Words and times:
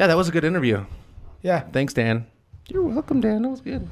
Yeah, 0.00 0.06
that 0.06 0.16
was 0.16 0.30
a 0.30 0.32
good 0.32 0.44
interview. 0.44 0.86
Yeah. 1.42 1.60
Thanks, 1.60 1.92
Dan. 1.92 2.26
You're 2.68 2.84
welcome, 2.84 3.20
Dan. 3.20 3.42
That 3.42 3.50
was 3.50 3.60
good. 3.60 3.86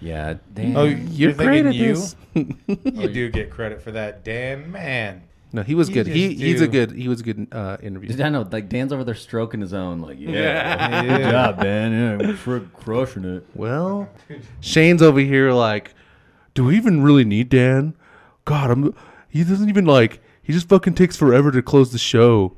Yeah, 0.00 0.34
Dan. 0.52 0.76
Oh, 0.76 0.82
You're 0.82 0.98
you're 0.98 1.32
great 1.34 1.64
at 1.66 1.74
you? 1.76 1.94
this. 1.94 2.16
You 2.34 3.08
do 3.08 3.30
get 3.30 3.48
credit 3.48 3.80
for 3.80 3.92
that, 3.92 4.24
Dan. 4.24 4.72
Man. 4.72 5.22
no, 5.52 5.62
he 5.62 5.76
was 5.76 5.88
You 5.88 5.94
good. 5.94 6.08
He 6.08 6.30
just 6.30 6.40
he's 6.42 6.60
a 6.62 6.66
do. 6.66 6.72
good 6.72 6.90
he 6.98 7.06
was 7.06 7.20
a 7.20 7.22
good 7.22 7.46
uh, 7.52 7.76
interview. 7.80 8.20
I 8.24 8.28
know, 8.30 8.42
like 8.50 8.68
Dan's 8.68 8.92
over 8.92 9.04
there 9.04 9.14
stroking 9.14 9.60
his 9.60 9.72
own, 9.72 10.00
like, 10.00 10.18
yeah, 10.18 10.30
Yeah. 10.32 11.02
good 11.18 11.30
job, 11.30 11.60
Dan. 11.62 11.92
Yeah, 12.20 12.36
we're 12.44 12.60
crushing 12.74 13.24
it. 13.24 13.46
Well, 13.54 14.08
Shane's 14.60 15.00
over 15.00 15.20
here 15.20 15.52
like, 15.52 15.94
do 16.54 16.64
we 16.64 16.76
even 16.76 17.04
really 17.04 17.24
need 17.24 17.50
Dan? 17.50 17.94
God, 18.46 18.68
I'm. 18.72 18.94
He 19.28 19.44
doesn't 19.44 19.68
even 19.68 19.84
like. 19.84 20.20
He 20.42 20.52
just 20.52 20.68
fucking 20.68 20.94
takes 20.94 21.16
forever 21.16 21.52
to 21.52 21.62
close 21.62 21.92
the 21.92 21.98
show. 21.98 22.56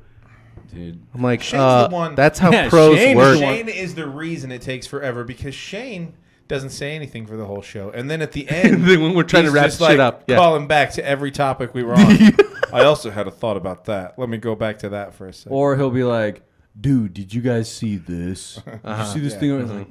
Dude. 0.75 1.01
I'm 1.13 1.21
like, 1.23 1.41
Shane's 1.41 1.61
uh, 1.61 1.87
the 1.87 1.93
one- 1.95 2.15
that's 2.15 2.37
how 2.37 2.51
Yeah, 2.51 2.69
pros 2.69 2.97
Shane 2.97 3.11
is 3.11 3.15
work. 3.17 3.33
the 3.35 3.39
Shane 3.39 3.69
is 3.69 3.95
the 3.95 4.07
reason 4.07 4.51
it 4.51 4.61
takes 4.61 4.85
forever 4.85 5.23
because 5.23 5.55
Shane 5.55 6.13
doesn't 6.47 6.69
say 6.69 6.95
anything 6.95 7.25
for 7.25 7.37
the 7.37 7.45
whole 7.45 7.61
show, 7.63 7.89
and 7.89 8.09
then 8.11 8.21
at 8.21 8.33
the 8.33 8.47
end, 8.49 8.83
Then 8.83 9.01
when 9.01 9.15
we're 9.15 9.23
trying 9.23 9.43
to 9.45 9.49
he's 9.49 9.55
wrap 9.55 9.65
just, 9.65 9.79
shit 9.79 9.97
like, 9.97 9.99
up, 9.99 10.25
yeah. 10.27 10.35
calling 10.35 10.67
back 10.67 10.91
to 10.91 11.05
every 11.05 11.31
topic 11.31 11.73
we 11.73 11.81
were 11.83 11.95
on. 11.95 12.17
I 12.73 12.83
also 12.83 13.09
had 13.09 13.25
a 13.27 13.31
thought 13.31 13.57
about 13.57 13.85
that. 13.85 14.19
Let 14.19 14.29
me 14.29 14.37
go 14.37 14.53
back 14.53 14.79
to 14.79 14.89
that 14.89 15.13
for 15.13 15.27
a 15.27 15.33
second. 15.33 15.53
Or 15.53 15.75
he'll 15.77 15.89
be 15.91 16.03
like, 16.03 16.43
dude, 16.79 17.13
did 17.13 17.33
you 17.33 17.41
guys 17.41 17.71
see 17.71 17.95
this? 17.97 18.55
Did 18.65 18.79
you 18.83 19.05
see 19.05 19.19
this 19.21 19.33
Yeah. 19.33 19.39
thing? 19.39 19.51
I 19.53 19.55
was 19.61 19.71
like, 19.71 19.87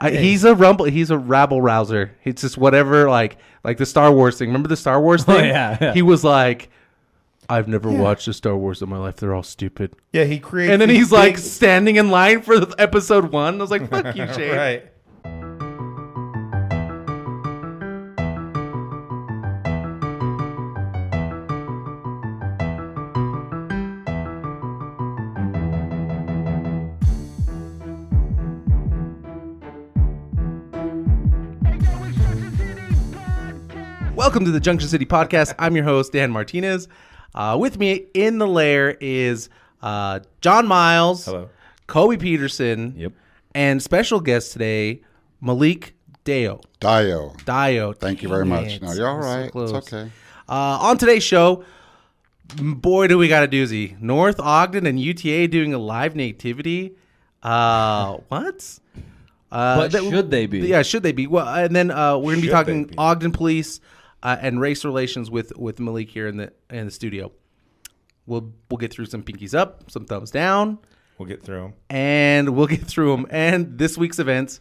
I, 0.00 0.10
he's 0.10 0.44
a 0.44 0.54
rumble. 0.54 0.84
He's 0.86 1.10
a 1.10 1.18
rabble 1.18 1.60
rouser. 1.62 2.12
It's 2.24 2.42
just 2.42 2.56
whatever, 2.58 3.08
like 3.08 3.36
like 3.64 3.78
the 3.78 3.86
Star 3.86 4.12
Wars 4.12 4.36
thing. 4.38 4.48
Remember 4.48 4.68
the 4.68 4.76
Star 4.76 5.00
Wars 5.00 5.22
Oh, 5.28 5.32
thing? 5.32 5.46
yeah, 5.46 5.76
yeah. 5.80 5.92
He 5.94 6.02
was 6.02 6.22
like, 6.22 6.70
I've 7.50 7.66
never 7.66 7.90
watched 7.90 8.28
a 8.28 8.34
Star 8.34 8.56
Wars 8.56 8.82
in 8.82 8.90
my 8.90 8.98
life. 8.98 9.16
They're 9.16 9.34
all 9.34 9.42
stupid. 9.42 9.96
yeah, 10.12 10.24
he 10.24 10.38
creates. 10.38 10.70
And 10.72 10.82
then 10.82 10.90
these 10.90 10.98
he's 10.98 11.12
like 11.12 11.34
big- 11.36 11.42
standing 11.42 11.96
in 11.96 12.10
line 12.10 12.42
for 12.42 12.54
episode 12.78 13.32
one. 13.32 13.54
I 13.54 13.58
was 13.58 13.70
like, 13.70 13.88
fuck 13.88 14.14
you, 14.14 14.26
Shane. 14.34 14.54
right. 14.56 14.84
Welcome 34.14 34.44
to 34.44 34.50
the 34.50 34.60
Junction 34.60 34.88
City 34.88 35.06
Podcast. 35.06 35.54
I'm 35.58 35.74
your 35.76 35.84
host, 35.84 36.12
Dan 36.12 36.30
Martinez. 36.30 36.88
Uh, 37.34 37.56
with 37.60 37.78
me 37.78 38.06
in 38.14 38.38
the 38.38 38.46
lair 38.46 38.96
is 39.00 39.48
uh, 39.82 40.20
John 40.40 40.66
Miles, 40.66 41.24
Hello. 41.26 41.48
Kobe 41.86 42.16
Peterson, 42.16 42.94
Yep. 42.96 43.12
and 43.54 43.82
special 43.82 44.20
guest 44.20 44.52
today, 44.52 45.02
Malik 45.40 45.94
Deo. 46.24 46.60
Dio. 46.80 47.34
Dio. 47.44 47.92
Thank 47.92 48.22
you 48.22 48.28
very 48.28 48.42
Damn 48.44 48.48
much. 48.48 48.72
it. 48.76 48.82
No, 48.82 48.92
you're 48.92 49.08
all 49.08 49.22
So 49.22 49.28
right. 49.28 49.50
close. 49.52 49.72
it's 49.72 49.92
okay. 49.92 50.10
Uh, 50.48 50.52
on 50.80 50.98
today's 50.98 51.22
show, 51.22 51.64
boy, 52.56 53.06
do 53.06 53.18
we 53.18 53.28
got 53.28 53.44
a 53.44 53.48
doozy. 53.48 54.00
North 54.00 54.40
Ogden 54.40 54.86
and 54.86 54.98
UTA 54.98 55.46
doing 55.48 55.74
a 55.74 55.78
live 55.78 56.16
nativity. 56.16 56.96
Uh, 57.42 58.14
what? 58.28 58.78
Uh, 59.50 59.76
But 59.76 59.92
that- 59.92 60.02
should 60.04 60.30
they 60.30 60.46
be? 60.46 60.60
Yeah, 60.60 60.82
should 60.82 61.02
they 61.02 61.12
be? 61.12 61.26
Well, 61.26 61.46
and 61.48 61.74
then 61.74 61.90
uh, 61.90 62.16
we're 62.18 62.32
gonna 62.32 62.36
be 62.42 62.48
Should 62.48 62.52
talking 62.52 62.84
be? 62.84 62.94
Ogden 62.98 63.32
Police 63.32 63.80
uh, 64.22 64.36
and 64.40 64.60
race 64.60 64.84
relations 64.84 65.30
with 65.30 65.56
with 65.56 65.80
Malik 65.80 66.10
here 66.10 66.26
in 66.28 66.36
the 66.36 66.52
in 66.70 66.84
the 66.86 66.90
studio. 66.92 67.32
We'll 68.26 68.52
we'll 68.70 68.78
get 68.78 68.92
through 68.92 69.06
some 69.06 69.22
pinkies 69.22 69.54
up, 69.54 69.90
some 69.90 70.04
thumbs 70.04 70.30
down, 70.30 70.78
We'll 71.16 71.28
get 71.28 71.42
through 71.42 71.64
him. 71.66 71.74
and 71.88 72.50
we'll 72.50 72.66
get 72.66 72.82
through 72.82 73.12
them 73.16 73.26
and 73.30 73.78
this 73.78 73.96
week's 73.96 74.18
events. 74.18 74.60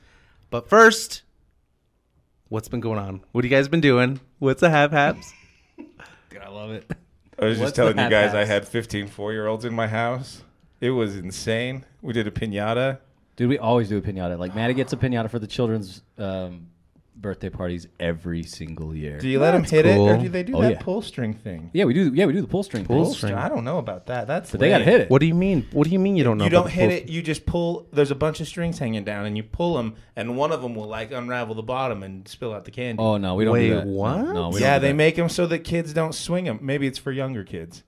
But 0.49 0.69
first, 0.69 1.23
what's 2.49 2.69
been 2.69 2.79
going 2.79 2.99
on? 2.99 3.21
What 3.31 3.43
have 3.43 3.51
you 3.51 3.55
guys 3.57 3.67
been 3.67 3.81
doing? 3.81 4.19
What's 4.39 4.61
the 4.61 4.69
have 4.69 4.91
haps? 4.91 5.33
Dude, 6.29 6.41
I 6.41 6.49
love 6.49 6.71
it. 6.71 6.89
I 7.39 7.45
was 7.45 7.59
What's 7.59 7.67
just 7.69 7.75
telling 7.75 7.97
you 7.99 8.09
guys 8.09 8.33
I 8.33 8.45
had 8.45 8.67
15 8.67 9.07
four 9.07 9.33
year 9.33 9.47
olds 9.47 9.65
in 9.65 9.73
my 9.73 9.87
house. 9.87 10.43
It 10.79 10.91
was 10.91 11.15
insane. 11.15 11.85
We 12.01 12.13
did 12.13 12.27
a 12.27 12.31
pinata. 12.31 12.99
Dude, 13.35 13.49
we 13.49 13.57
always 13.57 13.89
do 13.89 13.97
a 13.97 14.01
pinata. 14.01 14.39
Like, 14.39 14.55
Maddie 14.55 14.73
gets 14.73 14.93
a 14.93 14.97
pinata 14.97 15.29
for 15.29 15.37
the 15.39 15.45
children's 15.47 16.01
um, 16.17 16.67
birthday 17.19 17.49
parties 17.49 17.87
every 17.99 18.43
single 18.43 18.95
year. 18.95 19.17
Do 19.17 19.27
you 19.27 19.39
let 19.39 19.51
them 19.51 19.61
That's 19.61 19.71
hit 19.71 19.85
cool. 19.85 20.07
it, 20.07 20.11
or 20.11 20.17
do 20.21 20.29
they 20.29 20.43
do 20.43 20.55
Oh, 20.55 20.61
that 20.61 20.71
yeah. 20.73 20.79
pull 20.79 21.01
string 21.01 21.33
thing? 21.33 21.71
Yeah, 21.73 21.85
we 21.85 21.93
do. 21.93 22.13
Yeah, 22.13 22.25
we 22.25 22.33
do 22.33 22.41
the 22.41 22.47
pull 22.47 22.63
string. 22.63 22.85
Pull 22.85 23.05
thing. 23.05 23.13
string. 23.13 23.33
I 23.33 23.49
don't 23.49 23.63
know 23.63 23.79
about 23.79 24.05
that. 24.05 24.27
That's 24.27 24.51
But 24.51 24.59
they 24.59 24.69
got 24.69 24.79
to 24.79 24.83
lame. 24.85 24.91
hit 24.93 25.01
it. 25.01 25.09
What 25.09 25.19
do 25.19 25.25
you 25.27 25.33
mean? 25.35 25.65
What 25.71 25.85
do 25.85 25.89
you 25.91 25.99
mean 25.99 26.15
you 26.15 26.23
don't 26.23 26.37
know? 26.37 26.43
You 26.45 26.49
about 26.49 26.57
don't 26.57 26.65
the 26.65 26.71
hit 26.71 26.89
full- 26.89 27.09
it. 27.09 27.09
You 27.09 27.21
just 27.21 27.45
pull. 27.45 27.87
There's 27.91 28.11
a 28.11 28.15
bunch 28.15 28.39
of 28.39 28.47
strings 28.47 28.77
hanging 28.79 29.03
down, 29.03 29.25
and 29.25 29.35
you 29.35 29.43
pull 29.43 29.73
them, 29.75 29.95
and 30.15 30.37
one 30.37 30.51
of 30.51 30.61
them 30.61 30.75
will 30.75 30.87
like 30.87 31.11
unravel 31.11 31.55
the 31.55 31.63
bottom 31.63 32.03
and 32.03 32.27
spill 32.27 32.53
out 32.53 32.65
the 32.65 32.71
candy. 32.71 33.01
Oh 33.01 33.17
no, 33.17 33.35
we 33.35 33.45
don't 33.45 33.53
Wait, 33.53 33.69
do 33.69 33.75
that. 33.75 33.87
what? 33.87 34.17
No, 34.17 34.31
no 34.33 34.49
we 34.49 34.61
yeah, 34.61 34.73
don't 34.73 34.79
do 34.79 34.81
they 34.81 34.91
that. 34.91 34.95
make 34.95 35.15
them 35.15 35.29
so 35.29 35.47
that 35.47 35.59
kids 35.59 35.93
don't 35.93 36.13
swing 36.13 36.45
them. 36.45 36.59
Maybe 36.61 36.87
it's 36.87 36.97
for 36.99 37.11
younger 37.11 37.43
kids, 37.43 37.83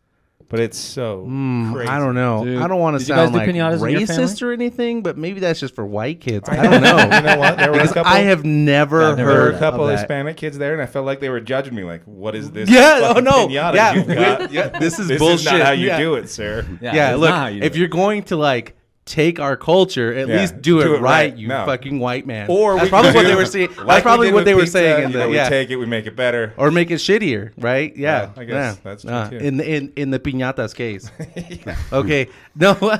but 0.49 0.59
it's 0.59 0.77
so 0.77 1.23
Hmm, 1.25 1.73
crazy. 1.73 1.89
I 1.89 1.99
don't 1.99 2.15
know. 2.15 2.43
Dude, 2.43 2.61
I 2.61 2.67
don't 2.67 2.79
want 2.79 2.95
to 2.95 2.99
did 2.99 3.07
you 3.09 3.15
guys 3.15 3.23
sound 3.25 3.33
do 3.33 3.37
like 3.39 3.49
pinatas 3.49 3.83
in 3.87 3.91
your 3.91 4.01
racist 4.01 4.41
or 4.41 4.51
anything, 4.51 5.01
but 5.03 5.17
maybe 5.17 5.39
that's 5.39 5.59
just 5.59 5.75
for 5.75 5.85
white 5.85 6.19
kids. 6.19 6.49
I 6.49 6.57
I 6.59 6.63
don't 6.63 6.81
know. 6.81 6.97
you 7.17 7.21
know 7.21 7.37
what? 7.39 7.57
There 7.57 7.69
were 7.71 7.77
a 7.77 7.81
because 7.81 7.93
couple. 7.93 8.11
I 8.11 8.19
have 8.19 8.43
never 8.43 9.01
Yeah, 9.01 9.09
I've 9.11 9.17
never 9.17 9.29
there 9.31 9.39
were 9.39 9.45
heard 9.51 9.55
a 9.55 9.59
couple 9.59 9.81
of 9.81 9.85
of 9.85 9.95
that. 9.95 9.99
Hispanic 9.99 10.37
kids 10.37 10.57
there, 10.57 10.73
and 10.73 10.81
I 10.81 10.85
felt 10.87 11.05
like 11.05 11.19
they 11.19 11.29
were 11.29 11.39
judging 11.39 11.75
me. 11.75 11.83
Like, 11.83 12.03
what 12.05 12.35
is 12.35 12.51
this? 12.51 12.69
Yeah, 12.69 12.99
oh 13.03 13.07
fucking 13.09 13.23
no, 13.23 13.47
pinata 13.47 13.73
yeah, 13.75 13.93
you've 13.93 14.07
got? 14.07 14.39
we- 14.41 14.47
yeah, 14.57 14.67
this 14.79 14.99
is 14.99 15.07
this 15.07 15.19
bullshit. 15.19 15.39
is 15.39 15.45
not 15.45 15.61
how 15.61 15.71
you 15.71 15.87
Yeah. 15.87 15.97
do 15.99 16.15
it, 16.15 16.29
sir. 16.29 16.65
Yeah, 16.81 16.95
Yeah, 16.95 17.11
it's 17.11 17.19
look, 17.19 17.29
not 17.29 17.37
how 17.39 17.47
you 17.47 17.59
do 17.61 17.65
if 17.67 17.75
it. 17.75 17.79
you're 17.79 17.87
going 17.87 18.23
to 18.23 18.35
like 18.35 18.75
take 19.09 19.39
our 19.39 19.57
culture, 19.57 20.13
at 20.13 20.27
Yeah, 20.27 20.39
least 20.41 20.61
do 20.61 20.79
it, 20.79 20.83
do 20.83 20.93
it 20.95 20.99
right, 21.01 21.31
right. 21.31 21.35
you 21.37 21.47
No. 21.47 21.65
fucking 21.65 21.99
white 21.99 22.25
man. 22.27 22.45
Or 22.49 22.75
that's 22.75 22.85
we 22.85 22.89
probably 22.89 23.13
what 23.15 23.25
they 23.25 23.35
were 23.35 23.45
saying. 23.45 23.67
That's 23.69 23.79
like 23.83 23.97
we 23.97 24.01
probably 24.03 24.27
what 24.27 24.35
with 24.35 24.45
they 24.45 24.53
were 24.53 24.65
saying 24.67 25.03
in 25.05 25.11
the 25.11 25.17
know, 25.19 25.29
yeah. 25.29 25.45
We 25.45 25.49
take 25.49 25.69
it, 25.71 25.75
we 25.77 25.85
make 25.87 26.05
it 26.05 26.15
better. 26.15 26.53
or 26.57 26.69
make 26.71 26.91
it 26.91 26.95
shittier, 26.95 27.51
right? 27.57 27.95
Yeah, 27.97 28.21
Yeah, 28.35 28.41
I 28.41 28.43
guess 28.45 28.53
yeah. 28.53 28.75
that's 28.83 29.01
true, 29.03 29.11
Uh, 29.11 29.29
too. 29.29 29.37
In 29.37 29.57
the 29.57 29.67
in 29.75 29.91
in 29.95 30.11
the 30.11 30.19
piñata's 30.19 30.73
case. 30.73 31.11
Okay, 31.91 32.29
no, 32.55 32.77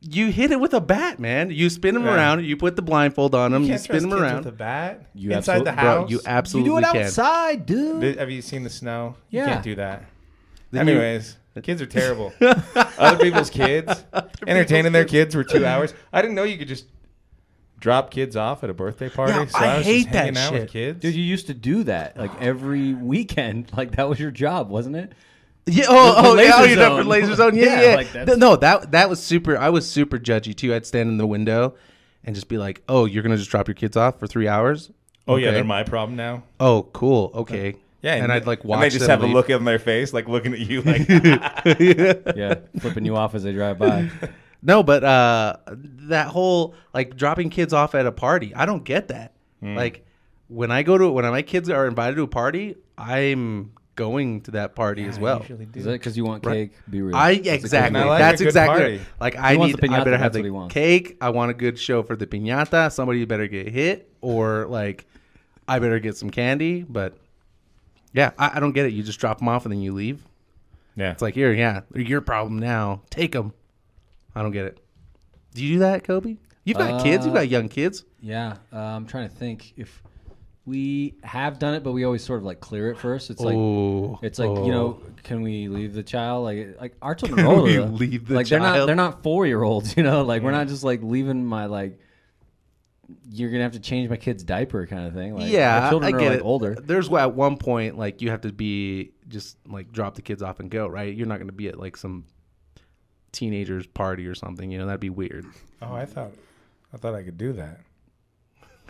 you 0.00 0.30
hit 0.30 0.50
it 0.52 0.60
with 0.60 0.74
a 0.74 0.80
bat, 0.80 1.18
man. 1.18 1.50
You 1.50 1.70
spin 1.70 1.94
them 1.94 2.04
Yeah. 2.04 2.14
around. 2.14 2.44
You 2.44 2.56
put 2.56 2.76
the 2.76 2.82
blindfold 2.82 3.34
on 3.34 3.52
them. 3.52 3.62
You, 3.62 3.70
can't 3.70 3.80
spin 3.80 4.00
trust 4.00 4.10
them 4.10 4.22
around. 4.22 4.36
with 4.44 4.46
a 4.46 4.52
bat 4.52 5.06
You 5.14 5.30
inside 5.32 5.64
the 5.64 5.70
absolute- 5.70 5.80
Bro, 5.82 6.00
house. 6.02 6.10
you 6.10 6.20
absolutely 6.26 6.82
can. 6.84 6.96
outside, 7.06 7.66
dude. 7.66 8.18
Have 8.18 8.30
you 8.30 8.42
seen 8.42 8.62
the 8.64 8.70
snow? 8.70 9.16
You 9.30 9.40
Yeah. 9.40 9.46
can't 9.46 9.62
do 9.64 9.74
that. 9.76 10.04
Then 10.70 10.86
you- 10.88 10.92
Anyways, 10.94 11.36
kids 11.62 11.80
are 11.82 11.86
terrible. 11.86 12.32
Other 12.98 13.18
people's 13.22 13.50
kids, 13.50 14.04
entertaining 14.46 14.92
their 14.92 15.04
kids 15.04 15.34
for 15.34 15.44
two 15.44 15.64
hours. 15.64 15.94
I 16.12 16.20
didn't 16.22 16.34
know 16.34 16.44
you 16.44 16.58
could 16.58 16.68
just 16.68 16.86
drop 17.78 18.10
kids 18.10 18.34
off 18.36 18.64
at 18.64 18.70
a 18.70 18.74
birthday 18.74 19.08
party. 19.10 19.32
Yeah, 19.34 19.46
so 19.46 19.58
I 19.58 19.66
I, 19.74 19.76
was 19.78 19.86
hate 19.86 20.02
just 20.04 20.14
hanging 20.14 20.34
that 20.34 20.40
out 20.46 20.52
shit. 20.52 20.60
with 20.62 20.70
kids. 20.70 21.00
Dude, 21.00 21.14
you 21.14 21.22
used 21.22 21.46
to 21.48 21.54
do 21.54 21.84
that 21.84 22.16
like 22.16 22.30
every 22.42 22.94
weekend. 22.94 23.70
Like 23.76 23.92
that 23.96 24.08
was 24.08 24.18
your 24.18 24.30
job, 24.30 24.68
wasn't 24.70 24.96
it? 24.96 25.12
Yeah. 25.66 25.84
Oh, 25.88 26.34
The 26.36 26.42
oh, 26.42 26.44
yeah. 26.44 26.52
Oh, 26.56 26.64
you're 26.64 26.76
done 26.76 26.96
for 27.02 27.04
laser 27.04 27.34
zone. 27.34 27.54
Yeah, 27.56 27.64
Yeah, 27.64 27.82
yeah. 27.90 27.94
like 27.96 28.12
that's- 28.12 28.38
no, 28.38 28.56
that 28.56 28.90
that 28.92 29.08
was 29.08 29.22
super. 29.22 29.56
I 29.56 29.70
was 29.70 29.88
super 29.88 30.18
judgy 30.18 30.54
too. 30.56 30.74
I'd 30.74 30.86
stand 30.86 31.08
in 31.08 31.18
the 31.18 31.26
window 31.26 31.74
and 32.24 32.34
just 32.34 32.48
be 32.48 32.56
like, 32.58 32.82
"Oh, 32.88 33.04
you're 33.04 33.22
gonna 33.22 33.36
just 33.36 33.50
drop 33.50 33.68
your 33.68 33.74
kids 33.74 33.96
off 33.96 34.18
for 34.18 34.26
three 34.26 34.48
hours? 34.48 34.90
oh 35.26 35.36
yeah, 35.36 35.50
they're 35.52 35.64
my 35.64 35.82
problem 35.82 36.16
now. 36.16 36.42
Oh, 36.60 36.88
cool. 36.92 37.30
Okay. 37.34 37.76
Yeah, 38.04 38.16
and, 38.22 38.30
I'd 38.30 38.46
like 38.46 38.64
watch 38.64 38.76
and 38.76 38.82
they 38.82 38.90
just 38.90 39.00
them 39.00 39.10
have 39.10 39.22
leave. 39.22 39.30
a 39.30 39.34
look 39.34 39.48
on 39.48 39.64
their 39.64 39.78
face, 39.78 40.12
like 40.12 40.28
looking 40.28 40.52
at 40.52 40.58
you, 40.58 40.82
like 40.82 41.08
Yeah, 42.36 42.56
flipping 42.78 43.06
you 43.06 43.16
off 43.16 43.34
as 43.34 43.42
they 43.44 43.52
drive 43.52 43.78
by. 43.78 44.10
No, 44.66 44.82
but 44.82 45.04
uh, 45.04 45.56
that 45.66 46.28
whole 46.28 46.74
like 46.94 47.16
dropping 47.18 47.50
kids 47.50 47.74
off 47.74 47.94
at 47.94 48.06
a 48.06 48.12
party, 48.12 48.54
I 48.54 48.64
don't 48.64 48.82
get 48.82 49.08
that. 49.08 49.34
Hmm. 49.60 49.76
Like 49.76 50.06
when 50.48 50.70
I 50.70 50.82
go 50.82 50.96
to 50.96 51.10
when 51.10 51.26
my 51.26 51.42
kids 51.42 51.68
are 51.68 51.86
invited 51.86 52.16
to 52.16 52.22
a 52.22 52.26
party, 52.26 52.76
I'm 52.96 53.72
going 53.94 54.40
to 54.42 54.52
that 54.52 54.74
party 54.74 55.04
as 55.04 55.18
well. 55.18 55.40
do. 55.40 55.66
Is 55.74 55.84
that 55.84 55.92
because 55.92 56.16
you 56.16 56.24
want 56.24 56.42
cake? 56.42 56.72
Be 56.88 57.02
real. 57.02 57.14
I 57.14 57.32
exactly. 57.32 58.00
I 58.00 58.04
like 58.04 58.18
that's 58.20 58.40
exactly 58.40 58.80
party. 58.80 58.96
right. 58.96 59.06
like 59.20 59.36
I 59.36 59.52
He 59.52 59.58
wants 59.58 59.82
need. 59.82 59.90
the 59.90 59.94
I 59.94 59.98
better 59.98 60.16
have 60.16 60.32
that's 60.32 60.42
what 60.42 60.44
he 60.44 60.50
the 60.50 60.68
cake. 60.68 61.18
I 61.20 61.28
want 61.28 61.50
a 61.50 61.54
good 61.54 61.78
show 61.78 62.02
for 62.02 62.16
the 62.16 62.26
piñata. 62.26 62.90
Somebody 62.90 63.22
better 63.26 63.46
get 63.46 63.68
hit, 63.68 64.10
or 64.22 64.66
like 64.66 65.04
I 65.68 65.78
better 65.78 65.98
get 65.98 66.16
some 66.16 66.30
candy. 66.30 66.84
But 66.84 67.18
yeah, 68.14 68.30
I, 68.38 68.52
I 68.56 68.60
don't 68.60 68.72
get 68.72 68.86
it. 68.86 68.92
You 68.94 69.02
just 69.02 69.20
drop 69.20 69.38
them 69.40 69.48
off 69.48 69.66
and 69.66 69.72
then 69.72 69.82
you 69.82 69.92
leave. 69.92 70.24
yeah. 70.96 71.10
It's 71.12 71.20
like 71.20 71.34
here, 71.34 71.52
yeah, 71.52 71.82
they're 71.90 72.00
your 72.02 72.22
problem 72.22 72.58
now. 72.58 73.02
Take 73.10 73.32
them. 73.32 73.52
I 74.34 74.40
don't 74.42 74.52
get 74.52 74.64
it. 74.64 74.80
Do 75.52 75.62
you 75.62 75.74
do 75.74 75.78
that, 75.80 76.04
Kobe? 76.04 76.36
You've 76.64 76.78
got 76.78 77.02
kids. 77.02 77.26
You've 77.26 77.34
Uh, 77.34 77.40
got 77.40 77.48
young 77.50 77.68
kids. 77.68 78.04
Yeah, 78.22 78.56
uh, 78.72 78.78
I'm 78.78 79.06
trying 79.06 79.28
to 79.28 79.34
think 79.34 79.74
if 79.76 80.02
we 80.66 81.14
have 81.22 81.58
done 81.58 81.74
it, 81.74 81.82
but 81.84 81.92
we 81.92 82.04
always 82.04 82.24
sort 82.24 82.38
of 82.38 82.44
like 82.46 82.60
clear 82.60 82.90
it 82.90 82.96
first. 82.98 83.28
It's 83.30 83.40
like 83.42 83.54
oh, 83.54 84.18
it's 84.22 84.38
like 84.38 84.48
oh. 84.48 84.64
you 84.64 84.72
know, 84.72 84.98
can 85.22 85.42
we 85.42 85.68
leave 85.68 85.92
the 85.92 86.02
child? 86.02 86.44
Like 86.44 86.80
like 86.80 86.94
our 87.02 87.14
children 87.14 87.44
are 87.46 87.52
older. 87.52 87.84
we 87.84 88.06
leave 88.06 88.26
the 88.26 88.34
child. 88.34 88.36
like 88.36 88.46
they're 88.48 88.58
not 88.60 88.74
child? 88.76 88.88
they're 88.88 88.96
not 88.96 89.22
four 89.22 89.46
year 89.46 89.62
olds. 89.62 89.94
You 89.96 90.02
know, 90.04 90.22
like 90.22 90.42
we're 90.42 90.52
not 90.52 90.68
just 90.68 90.82
like 90.84 91.02
leaving 91.02 91.44
my 91.44 91.66
like. 91.66 91.98
You're 93.30 93.50
gonna 93.50 93.62
have 93.62 93.72
to 93.72 93.80
change 93.80 94.08
my 94.08 94.16
kid's 94.16 94.42
diaper, 94.42 94.86
kind 94.86 95.06
of 95.06 95.14
thing. 95.14 95.34
Like, 95.34 95.50
yeah, 95.50 95.84
our 95.84 95.90
children 95.90 96.14
I 96.14 96.16
are 96.16 96.30
like 96.30 96.38
it. 96.40 96.42
older. 96.42 96.74
There's 96.74 97.12
at 97.12 97.34
one 97.34 97.56
point 97.56 97.98
like 97.98 98.22
you 98.22 98.30
have 98.30 98.42
to 98.42 98.52
be 98.52 99.12
just 99.28 99.56
like 99.66 99.92
drop 99.92 100.14
the 100.14 100.22
kids 100.22 100.42
off 100.42 100.60
and 100.60 100.70
go. 100.70 100.86
Right? 100.86 101.14
You're 101.14 101.26
not 101.26 101.36
going 101.36 101.48
to 101.48 101.52
be 101.52 101.68
at 101.68 101.78
like 101.78 101.96
some 101.96 102.24
teenagers 103.32 103.86
party 103.86 104.26
or 104.26 104.34
something. 104.34 104.70
You 104.70 104.78
know, 104.78 104.86
that'd 104.86 105.00
be 105.00 105.10
weird. 105.10 105.46
Oh, 105.82 105.94
I 105.94 106.06
thought, 106.06 106.32
I 106.92 106.96
thought 106.96 107.14
I 107.14 107.22
could 107.22 107.38
do 107.38 107.52
that. 107.54 107.80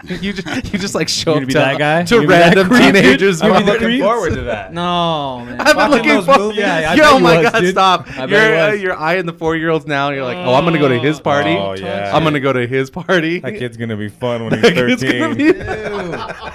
you 0.08 0.32
just 0.32 0.72
you 0.72 0.78
just 0.78 0.94
like 0.94 1.08
show 1.08 1.34
gonna 1.34 1.42
up 1.44 1.46
be 1.48 1.52
to, 1.54 1.58
that 1.60 1.78
guy? 1.78 2.02
to 2.02 2.14
You 2.16 2.26
gonna 2.26 2.28
be 2.28 2.54
that 2.54 2.56
random 2.68 2.94
teenagers. 2.94 3.40
I'm 3.40 3.52
be 3.64 3.70
looking 3.70 3.86
creeps? 3.86 4.04
forward 4.04 4.34
to 4.34 4.42
that. 4.42 4.72
No, 4.74 5.44
man. 5.44 5.60
I've 5.60 5.66
been 5.68 5.76
Watching 5.76 5.90
looking 5.92 6.08
those 6.14 6.26
for. 6.26 6.38
movies? 6.38 6.58
Yeah, 6.58 6.90
I 6.90 6.94
Yo, 6.96 7.02
oh 7.04 7.16
he 7.18 7.22
my 7.22 7.36
was, 7.42 7.50
god, 7.52 7.60
dude. 7.60 7.70
stop! 7.70 8.08
I 8.10 8.26
bet 8.26 8.30
You're 8.30 8.58
uh, 8.58 8.70
was. 8.72 8.82
you're 8.82 8.96
eyeing 8.98 9.26
the 9.26 9.32
four 9.32 9.54
year 9.56 9.70
olds 9.70 9.86
now, 9.86 10.08
and 10.08 10.16
you're 10.16 10.24
like, 10.24 10.36
oh, 10.36 10.52
I'm 10.54 10.64
gonna 10.64 10.78
go 10.80 10.88
to 10.88 10.98
his 10.98 11.20
party. 11.20 11.50
Oh, 11.52 11.74
yeah. 11.74 12.10
I'm 12.14 12.24
gonna 12.24 12.40
go 12.40 12.52
to 12.52 12.66
his 12.66 12.90
party. 12.90 13.38
That 13.44 13.56
kid's 13.56 13.76
gonna 13.76 13.96
be 13.96 14.08
fun 14.08 14.44
when 14.44 14.52
he's 14.54 14.62
That 14.62 14.74
kid's 14.74 15.02
13. 15.02 15.20
gonna 15.20 15.34
be- 15.36 15.52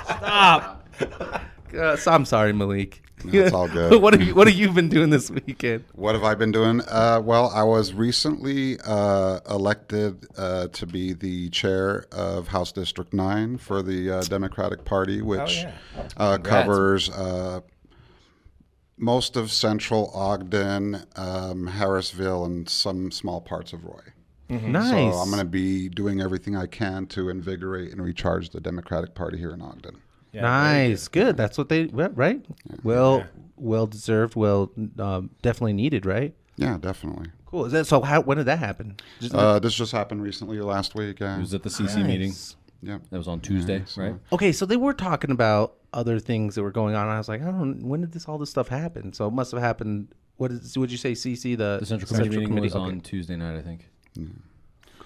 Stop. 0.03 0.87
Uh, 1.77 1.95
so 1.95 2.11
I'm 2.11 2.25
sorry, 2.25 2.51
Malik. 2.53 3.01
No, 3.23 3.39
it's 3.39 3.53
all 3.53 3.67
good. 3.79 4.01
what 4.01 4.13
have 4.13 4.21
you 4.21 4.35
What 4.35 4.47
have 4.47 4.55
you 4.55 4.71
been 4.71 4.89
doing 4.89 5.09
this 5.09 5.29
weekend? 5.29 5.85
What 5.93 6.15
have 6.15 6.23
I 6.23 6.35
been 6.35 6.51
doing? 6.51 6.81
Uh, 6.81 7.21
well, 7.23 7.51
I 7.53 7.63
was 7.63 7.93
recently 7.93 8.79
uh, 8.85 9.39
elected 9.49 10.25
uh, 10.37 10.67
to 10.67 10.85
be 10.85 11.13
the 11.13 11.49
chair 11.49 12.05
of 12.11 12.47
House 12.47 12.71
District 12.71 13.13
9 13.13 13.57
for 13.57 13.81
the 13.81 14.11
uh, 14.11 14.21
Democratic 14.23 14.85
Party, 14.85 15.21
which 15.21 15.57
yeah. 15.57 15.73
uh, 16.17 16.37
covers 16.37 17.09
uh, 17.09 17.61
most 18.97 19.35
of 19.35 19.51
central 19.51 20.11
Ogden, 20.13 20.95
um, 21.15 21.67
Harrisville, 21.67 22.45
and 22.45 22.67
some 22.69 23.11
small 23.11 23.41
parts 23.41 23.73
of 23.73 23.85
Roy. 23.85 24.01
Nice. 24.49 25.13
So 25.13 25.19
I'm 25.19 25.29
going 25.29 25.43
to 25.43 25.45
be 25.45 25.89
doing 25.89 26.21
everything 26.21 26.55
I 26.55 26.65
can 26.65 27.05
to 27.07 27.29
invigorate 27.29 27.91
and 27.91 28.01
recharge 28.01 28.49
the 28.49 28.59
Democratic 28.59 29.13
Party 29.13 29.37
here 29.37 29.51
in 29.51 29.61
Ogden. 29.61 30.01
Yeah, 30.31 30.41
nice, 30.41 31.07
good. 31.07 31.37
That's 31.37 31.57
what 31.57 31.69
they 31.69 31.85
right. 31.85 32.45
Well, 32.83 33.25
well 33.57 33.87
deserved. 33.87 34.35
Well, 34.35 34.71
um, 34.99 35.31
definitely 35.41 35.73
needed. 35.73 36.05
Right. 36.05 36.33
Yeah, 36.55 36.77
definitely. 36.79 37.27
Cool. 37.45 37.65
Is 37.65 37.71
that 37.71 37.87
so? 37.87 38.01
How? 38.01 38.21
When 38.21 38.37
did 38.37 38.45
that 38.45 38.59
happen? 38.59 38.97
Just 39.19 39.33
Uh, 39.33 39.59
this 39.59 39.73
just 39.73 39.91
happened 39.91 40.21
recently, 40.21 40.59
last 40.61 40.93
week. 40.93 41.19
Yeah. 41.19 41.37
It 41.37 41.39
was 41.39 41.53
at 41.53 41.63
the 41.63 41.69
CC 41.69 42.05
meeting. 42.05 42.33
Yeah. 42.81 42.99
That 43.09 43.17
was 43.17 43.27
on 43.27 43.39
Tuesday, 43.41 43.81
so- 43.85 44.01
right? 44.01 44.15
Okay, 44.31 44.51
so 44.51 44.65
they 44.65 44.77
were 44.77 44.93
talking 44.93 45.31
about 45.31 45.75
other 45.93 46.19
things 46.19 46.55
that 46.55 46.63
were 46.63 46.71
going 46.71 46.95
on. 46.95 47.07
I 47.07 47.17
was 47.17 47.27
like, 47.27 47.41
I 47.41 47.45
don't. 47.45 47.83
When 47.87 48.01
did 48.01 48.11
this 48.11 48.27
all 48.27 48.37
this 48.37 48.49
stuff 48.51 48.67
happen? 48.67 49.13
So 49.13 49.27
it 49.27 49.33
must 49.33 49.51
have 49.51 49.61
happened. 49.61 50.09
What 50.37 50.51
is? 50.51 50.77
Would 50.77 50.91
you 50.91 50.97
say? 50.97 51.13
CC 51.13 51.57
the 51.57 51.77
The 51.79 51.85
Central 51.85 52.07
Committee 52.07 52.37
meeting 52.37 52.55
was 52.59 52.75
Okay, 52.75 52.83
on 52.83 53.01
Tuesday 53.01 53.35
night, 53.35 53.57
I 53.57 53.61
think. 53.61 53.89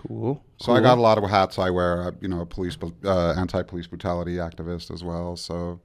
Cool. 0.07 0.43
So 0.57 0.73
I 0.73 0.79
got 0.81 0.97
a 0.97 1.01
lot 1.01 1.17
of 1.17 1.29
hats 1.29 1.57
I 1.59 1.69
wear. 1.69 2.03
uh, 2.07 2.11
You 2.21 2.27
know, 2.27 2.45
police, 2.45 2.77
uh, 3.05 3.31
anti-police 3.37 3.87
brutality 3.87 4.35
activist 4.35 4.91
as 4.93 5.03
well. 5.03 5.35
So 5.35 5.79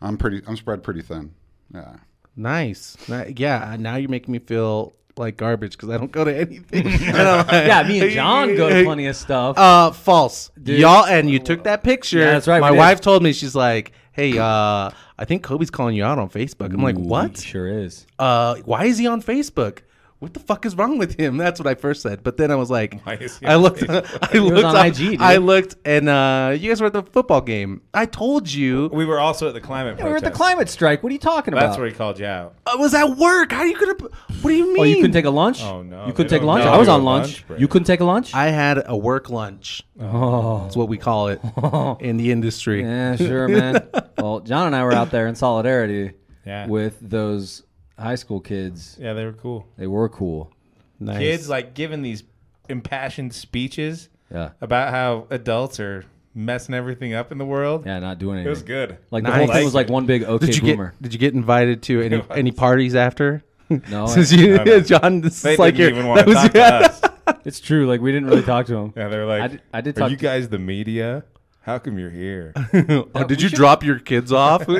I'm 0.00 0.16
pretty, 0.16 0.42
I'm 0.46 0.56
spread 0.56 0.82
pretty 0.82 1.02
thin. 1.02 1.32
Yeah. 1.74 1.96
Nice. 2.36 2.96
Yeah. 3.08 3.76
Now 3.78 3.96
you're 3.96 4.08
making 4.10 4.32
me 4.32 4.38
feel 4.38 4.92
like 5.16 5.36
garbage 5.36 5.72
because 5.72 5.90
I 5.90 5.98
don't 5.98 6.12
go 6.12 6.24
to 6.24 6.36
anything. 6.36 6.86
yeah, 7.00 7.66
Yeah, 7.82 7.88
me 7.88 8.00
and 8.00 8.10
John 8.12 8.54
go 8.56 8.68
to 8.68 8.84
plenty 8.84 9.06
of 9.06 9.16
stuff. 9.16 9.58
Uh, 9.58 9.90
false. 9.90 10.50
Dude. 10.62 10.78
Y'all 10.78 11.04
and 11.04 11.28
you 11.28 11.40
took 11.40 11.64
that 11.64 11.82
picture. 11.82 12.18
Yeah, 12.20 12.30
that's 12.32 12.46
right, 12.46 12.60
My 12.60 12.70
we 12.70 12.76
did. 12.76 12.78
wife 12.78 13.00
told 13.00 13.24
me 13.24 13.32
she's 13.32 13.56
like, 13.56 13.90
"Hey, 14.12 14.38
uh, 14.38 14.90
I 15.18 15.24
think 15.26 15.42
Kobe's 15.42 15.70
calling 15.70 15.96
you 15.96 16.04
out 16.04 16.18
on 16.20 16.28
Facebook." 16.30 16.72
I'm 16.72 16.82
like, 16.82 16.96
"What? 16.96 17.36
he 17.38 17.48
Sure 17.48 17.66
is. 17.66 18.06
Uh, 18.20 18.56
why 18.64 18.84
is 18.84 18.98
he 18.98 19.08
on 19.08 19.20
Facebook? 19.20 19.78
What 20.20 20.34
the 20.34 20.40
fuck 20.40 20.66
is 20.66 20.74
wrong 20.76 20.98
with 20.98 21.18
him?" 21.18 21.36
That's 21.36 21.60
what 21.60 21.66
I 21.66 21.74
first 21.74 22.02
said. 22.02 22.22
But 22.24 22.36
then 22.36 22.50
I 22.50 22.56
was 22.56 22.70
like, 22.70 23.00
Why 23.02 23.14
is 23.14 23.38
he 23.38 23.46
I 23.46 23.54
on 23.54 23.62
looked, 23.62 23.80
Facebook? 23.80 24.34
I 24.34 24.38
looked 24.38 24.64
on 24.64 24.76
up- 24.76 24.86
IG, 24.86 24.94
dude. 24.96 25.20
I 25.22 25.36
looked, 25.36 25.76
and 25.84 26.08
uh, 26.08 26.56
you 26.58 26.68
guys 26.68 26.80
were 26.80 26.88
at 26.88 26.92
the 26.92 27.02
football 27.04 27.40
game. 27.40 27.82
I 27.94 28.06
told 28.06 28.52
you 28.52 28.90
We 28.92 29.04
were 29.04 29.20
also 29.20 29.46
at 29.48 29.54
the 29.54 29.60
climate 29.60 29.96
Yeah, 29.98 30.06
we're 30.06 30.16
at 30.16 30.24
the 30.24 30.30
climate 30.30 30.68
strike. 30.68 31.02
What 31.02 31.10
are 31.10 31.12
you 31.12 31.18
talking 31.20 31.54
about? 31.54 31.66
That's 31.66 31.78
where 31.78 31.86
he 31.86 31.92
called 31.94 32.18
you 32.18 32.26
out. 32.26 32.54
I 32.66 32.74
was 32.76 32.94
at 32.94 33.16
work. 33.16 33.52
How 33.52 33.60
are 33.60 33.66
you 33.66 33.78
gonna? 33.78 33.94
What 34.42 34.50
do 34.50 34.56
you 34.56 34.66
mean? 34.72 34.80
Oh, 34.80 34.84
you 34.84 34.96
couldn't 34.96 35.12
take 35.12 35.24
a 35.24 35.30
lunch? 35.30 35.62
Oh, 35.62 35.82
no, 35.82 36.06
You 36.06 36.12
couldn't 36.12 36.30
take 36.30 36.38
a 36.38 36.40
don't 36.40 36.46
lunch? 36.46 36.64
know 36.64 36.72
I 36.72 36.78
was 36.78 36.86
you're 36.88 36.94
on 36.94 37.00
a 37.00 37.04
lunch. 37.04 37.26
lunch 37.26 37.46
break. 37.46 37.60
you 37.60 37.68
couldn't 37.68 37.86
take 37.86 38.00
a 38.00 38.04
lunch? 38.04 38.34
I 38.34 38.46
had 38.50 38.82
a 38.86 38.96
work 38.96 39.30
lunch. 39.30 39.82
oh. 40.00 40.62
That's 40.62 40.76
what 40.76 40.88
we 40.88 40.98
call 40.98 41.28
it 41.28 41.40
in 42.00 42.16
the 42.16 42.30
industry. 42.32 42.82
Yeah, 42.82 43.16
sure, 43.16 43.48
man. 43.48 43.88
well, 44.18 44.40
John 44.40 44.66
and 44.66 44.76
I 44.76 44.84
were 44.84 44.92
out 44.92 45.10
there 45.10 45.26
in 45.26 45.34
solidarity 45.34 46.12
Yeah. 46.46 46.66
with 46.66 46.98
those 47.00 47.62
high 47.98 48.14
school 48.14 48.40
kids. 48.40 48.96
Yeah, 49.00 49.12
they 49.14 49.24
were 49.24 49.32
cool. 49.32 49.66
They 49.76 49.86
were 49.86 50.08
cool. 50.08 50.52
Nice. 51.00 51.18
Kids 51.18 51.48
like 51.48 51.74
giving 51.74 52.02
these 52.02 52.22
impassioned 52.68 53.32
speeches 53.32 54.08
Yeah. 54.32 54.50
about 54.60 54.90
how 54.90 55.26
adults 55.30 55.80
are 55.80 56.04
messing 56.34 56.74
everything 56.74 57.14
up 57.14 57.32
in 57.32 57.38
the 57.38 57.44
world. 57.44 57.84
Yeah, 57.86 57.98
not 57.98 58.18
doing 58.18 58.34
anything. 58.36 58.46
It 58.46 58.50
was 58.50 58.62
good. 58.62 58.98
Like 59.10 59.24
the 59.24 59.30
Nice. 59.30 59.38
whole 59.46 59.54
thing 59.54 59.64
was 59.64 59.74
Like 59.74 59.86
like 59.86 59.92
one 59.92 60.06
big 60.06 60.24
okay 60.24 60.46
Did 60.46 60.56
you 60.56 60.62
boomer. 60.62 60.90
get? 60.92 61.02
Did 61.02 61.12
you 61.14 61.18
get 61.18 61.34
invited 61.34 61.82
to 61.84 62.00
any 62.06 62.22
any 62.30 62.50
parties 62.52 62.94
after? 62.94 63.42
No, 63.90 64.06
Since 64.14 64.32
you, 64.32 64.56
No, 64.56 64.64
no. 64.64 64.80
John, 64.80 65.20
this 65.20 65.42
They 65.42 65.54
is 65.54 65.58
like 65.58 65.74
didn't 65.76 65.94
your- 65.94 65.98
even 65.98 66.08
want 66.08 66.20
to 66.20 66.26
was- 66.26 66.34
talk 66.36 66.52
to 66.52 66.62
us. 66.62 67.00
it's 67.44 67.60
true. 67.60 67.86
Like 67.86 68.00
we 68.00 68.12
didn't 68.12 68.28
really 68.28 68.42
talk 68.42 68.66
to 68.66 68.76
him. 68.76 68.92
Yeah, 68.96 69.08
they 69.08 69.18
were 69.18 69.24
like, 69.26 69.42
I 69.42 69.48
did- 69.48 69.62
I 69.74 69.80
did 69.80 69.96
Are 69.96 70.00
talk 70.00 70.10
you 70.10 70.16
to- 70.16 70.22
guys 70.22 70.48
the 70.48 70.58
media? 70.58 71.24
How 71.68 71.78
come 71.78 71.98
you're 71.98 72.08
here? 72.08 72.54
oh, 73.14 73.24
did 73.24 73.42
you 73.42 73.50
drop 73.50 73.84
your 73.84 73.98
kids 73.98 74.32
off? 74.32 74.66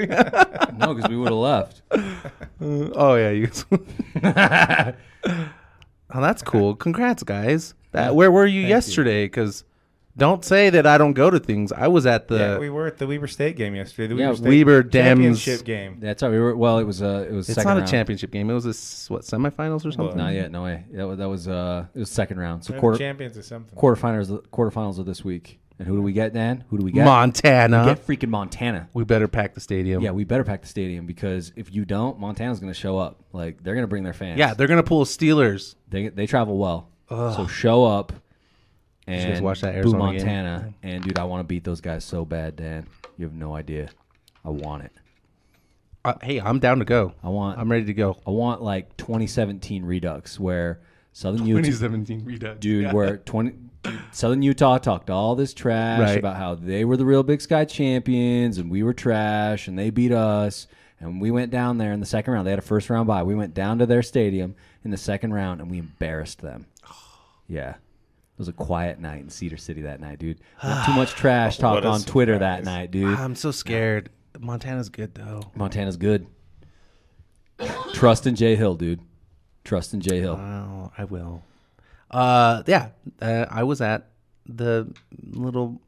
No, 0.79 0.95
because 0.95 1.11
we 1.11 1.17
would 1.17 1.29
have 1.31 1.35
left. 1.35 1.83
oh 2.61 3.17
yeah, 3.17 3.31
you. 3.31 3.51
oh, 4.25 6.21
that's 6.21 6.41
cool. 6.41 6.77
Congrats, 6.77 7.25
guys. 7.25 7.75
That, 7.91 8.15
where 8.15 8.31
were 8.31 8.47
you 8.47 8.61
yesterday? 8.61 9.25
Because 9.25 9.65
don't 10.17 10.45
say 10.45 10.71
that 10.71 10.87
I 10.87 10.97
don't 10.97 11.15
go 11.15 11.31
to 11.31 11.41
things. 11.41 11.73
I 11.73 11.89
was 11.89 12.07
at 12.07 12.29
the. 12.29 12.39
yeah, 12.39 12.59
we 12.59 12.71
were 12.71 12.87
at 12.87 12.99
the 12.99 13.09
Weber 13.09 13.27
State 13.27 13.57
game 13.57 13.75
yesterday. 13.75 14.15
The 14.15 14.21
Yeah, 14.21 14.27
Weber 14.29 14.37
State 14.37 14.49
Weber 14.49 14.83
Dems- 14.85 14.93
championship 14.93 15.65
game. 15.65 15.99
That's 15.99 16.23
right. 16.23 16.31
We 16.31 16.39
were 16.39 16.57
well. 16.57 16.79
It 16.79 16.85
was 16.85 17.03
uh, 17.03 17.27
it 17.29 17.33
was 17.35 17.49
it's 17.49 17.57
second 17.57 17.77
not 17.77 17.89
a 17.89 17.91
championship 17.91 18.31
game. 18.31 18.49
It 18.49 18.55
was 18.55 18.67
a 18.67 18.71
s- 18.71 19.11
what 19.11 19.23
semifinals 19.23 19.85
or 19.85 19.91
something. 19.91 20.17
Not 20.17 20.35
yet. 20.35 20.53
No 20.53 20.63
way. 20.63 20.85
That 20.93 21.09
was, 21.09 21.19
that 21.19 21.29
was 21.29 21.49
uh, 21.49 21.87
it 21.93 21.99
was 21.99 22.09
second 22.09 22.39
round. 22.39 22.65
So 22.65 22.79
quarter 22.79 22.99
champions 22.99 23.37
or 23.37 23.43
something. 23.43 23.77
quarterfinals 23.77 24.47
quarterfinals 24.51 24.99
of 25.01 25.07
this 25.07 25.25
week. 25.25 25.59
And 25.79 25.87
who 25.87 25.95
do 25.95 26.03
we 26.03 26.13
get, 26.13 26.33
Dan? 26.35 26.65
Who 26.71 26.79
do 26.79 26.85
we 26.85 26.91
get? 26.91 27.05
Montana. 27.05 27.85
We 27.87 27.95
get 27.95 28.05
freaking 28.07 28.31
Montana. 28.31 28.89
we 28.95 29.05
better 29.05 29.29
pack 29.29 29.55
the 29.55 29.61
stadium. 29.61 30.03
Yeah, 30.03 30.11
we 30.11 30.25
better 30.25 30.43
pack 30.43 30.63
the 30.63 30.69
stadium 30.69 31.07
because 31.07 31.53
if 31.55 31.73
you 31.73 31.85
don't, 31.85 32.19
Montana's 32.19 32.59
going 32.59 32.73
to 32.73 32.79
show 32.79 32.99
up. 32.99 33.21
Like 33.33 33.63
they're 33.63 33.75
going 33.75 33.85
to 33.85 33.89
bring 33.89 34.03
their 34.03 34.13
fans. 34.13 34.39
Yeah, 34.39 34.55
they're 34.55 34.67
gonna 34.67 34.83
pull 34.83 35.05
Steelers. 35.05 35.77
they 35.89 36.09
they 36.09 36.27
travel 36.27 36.59
well. 36.59 36.89
So 37.09 37.47
show 37.47 37.85
up 37.85 38.13
and 39.07 39.43
watch 39.43 39.61
that 39.63 39.73
boo 39.73 39.79
Arizona 39.79 40.05
game? 40.13 40.17
Montana. 40.17 40.75
And 40.83 41.03
dude, 41.05 41.19
I 41.19 41.25
want 41.25 41.41
to 41.41 41.45
beat 41.45 41.65
those 41.65 41.81
guys 41.81 42.05
so 42.05 42.25
bad, 42.25 42.57
Dan. 42.57 42.87
You 43.17 43.25
have 43.27 43.35
no 43.35 43.55
idea. 43.55 43.89
I 44.45 44.51
want 44.51 44.85
it. 44.85 44.93
Uh, 46.05 46.15
hey, 46.23 46.41
I'm 46.41 46.59
down 46.59 46.79
to 46.81 46.85
go. 46.85 47.13
I 47.23 47.29
want. 47.29 47.59
I'm 47.59 47.71
ready 47.71 47.87
to 47.87 47.95
go. 47.95 48.19
I 48.27 48.31
want 48.31 48.63
like 48.63 48.97
2017 48.97 49.85
Redux 49.85 50.39
where 50.41 50.81
Southern 51.13 51.47
Utah, 51.47 51.63
2017 51.63 52.25
Redux. 52.25 52.59
dude, 52.61 52.83
Yeah. 52.85 52.93
where 52.93 53.17
20 53.19 53.51
dude, 53.51 53.68
Southern 54.13 54.43
Utah 54.43 54.79
talked 54.79 55.11
all 55.11 55.35
this 55.35 55.55
trash 55.55 56.01
Right. 56.01 56.19
about 56.19 56.37
how 56.37 56.55
they 56.55 56.85
were 56.85 56.97
the 56.97 57.05
real 57.05 57.23
Big 57.23 57.41
Sky 57.41 57.65
champions 57.65 58.59
and 58.59 58.71
we 58.71 58.83
were 58.83 58.93
trash 58.93 59.69
and 59.69 59.79
they 59.79 59.91
beat 59.91 60.13
us. 60.13 60.67
And 61.01 61.21
we 61.21 61.31
went 61.31 61.53
down 61.53 61.79
there 61.79 61.93
in 61.93 62.01
the 62.01 62.07
second 62.07 62.33
round. 62.35 62.47
They 62.47 62.51
had 62.51 62.59
a 62.59 62.63
first 62.63 62.91
round 62.91 63.07
bye. 63.07 63.23
We 63.23 63.37
went 63.37 63.55
down 63.55 63.79
to 63.79 63.87
their 63.87 64.03
stadium 64.03 64.57
in 64.85 64.91
the 64.91 64.97
second 64.97 65.33
round 65.33 65.61
and 65.61 65.71
we 65.71 65.79
embarrassed 65.79 66.41
them. 66.41 66.67
Yeah. 67.51 67.71
It 67.71 68.39
was 68.43 68.49
a 68.49 68.53
quiet 68.53 69.01
night 69.01 69.21
in 69.23 69.31
Cedar 69.31 69.57
City 69.57 69.83
that 69.83 70.01
night, 70.01 70.19
dude. 70.19 70.39
Not 70.63 70.85
too 70.85 70.93
much 70.93 71.13
trash 71.13 71.59
oh, 71.59 71.63
talk 71.63 71.75
What 71.77 71.85
a 71.87 71.89
on 71.89 72.03
Twitter 72.03 72.39
that 72.39 72.63
night, 72.63 72.91
dude. 72.91 73.19
I'm 73.19 73.35
so 73.35 73.51
scared. 73.51 74.11
Montana's 74.39 74.91
good 74.91 75.15
though. 75.15 75.43
Montana's 75.55 75.97
good. 75.97 76.27
Trust 77.95 78.27
in 78.27 78.37
Jay 78.37 78.55
Hill, 78.55 78.75
dude. 78.75 79.01
Trust 79.65 79.93
in 79.95 80.01
Jay 80.01 80.21
Hill. 80.21 80.39
Oh, 80.39 80.93
I 80.97 81.05
will. 81.05 81.43
Uh, 82.11 82.63
yeah, 82.67 82.89
uh, 83.21 83.47
I 83.51 83.63
was 83.65 83.81
at 83.81 84.09
the 84.47 84.93
little 85.33 85.81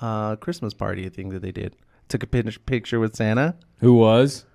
uh 0.00 0.36
Christmas 0.36 0.72
party 0.74 1.08
thing 1.08 1.28
that 1.30 1.42
they 1.42 1.52
did. 1.52 1.76
Took 2.08 2.22
a 2.22 2.26
pic- 2.26 2.64
picture 2.66 2.98
with 2.98 3.14
Santa. 3.14 3.56
Who 3.80 3.94
was? 3.94 4.46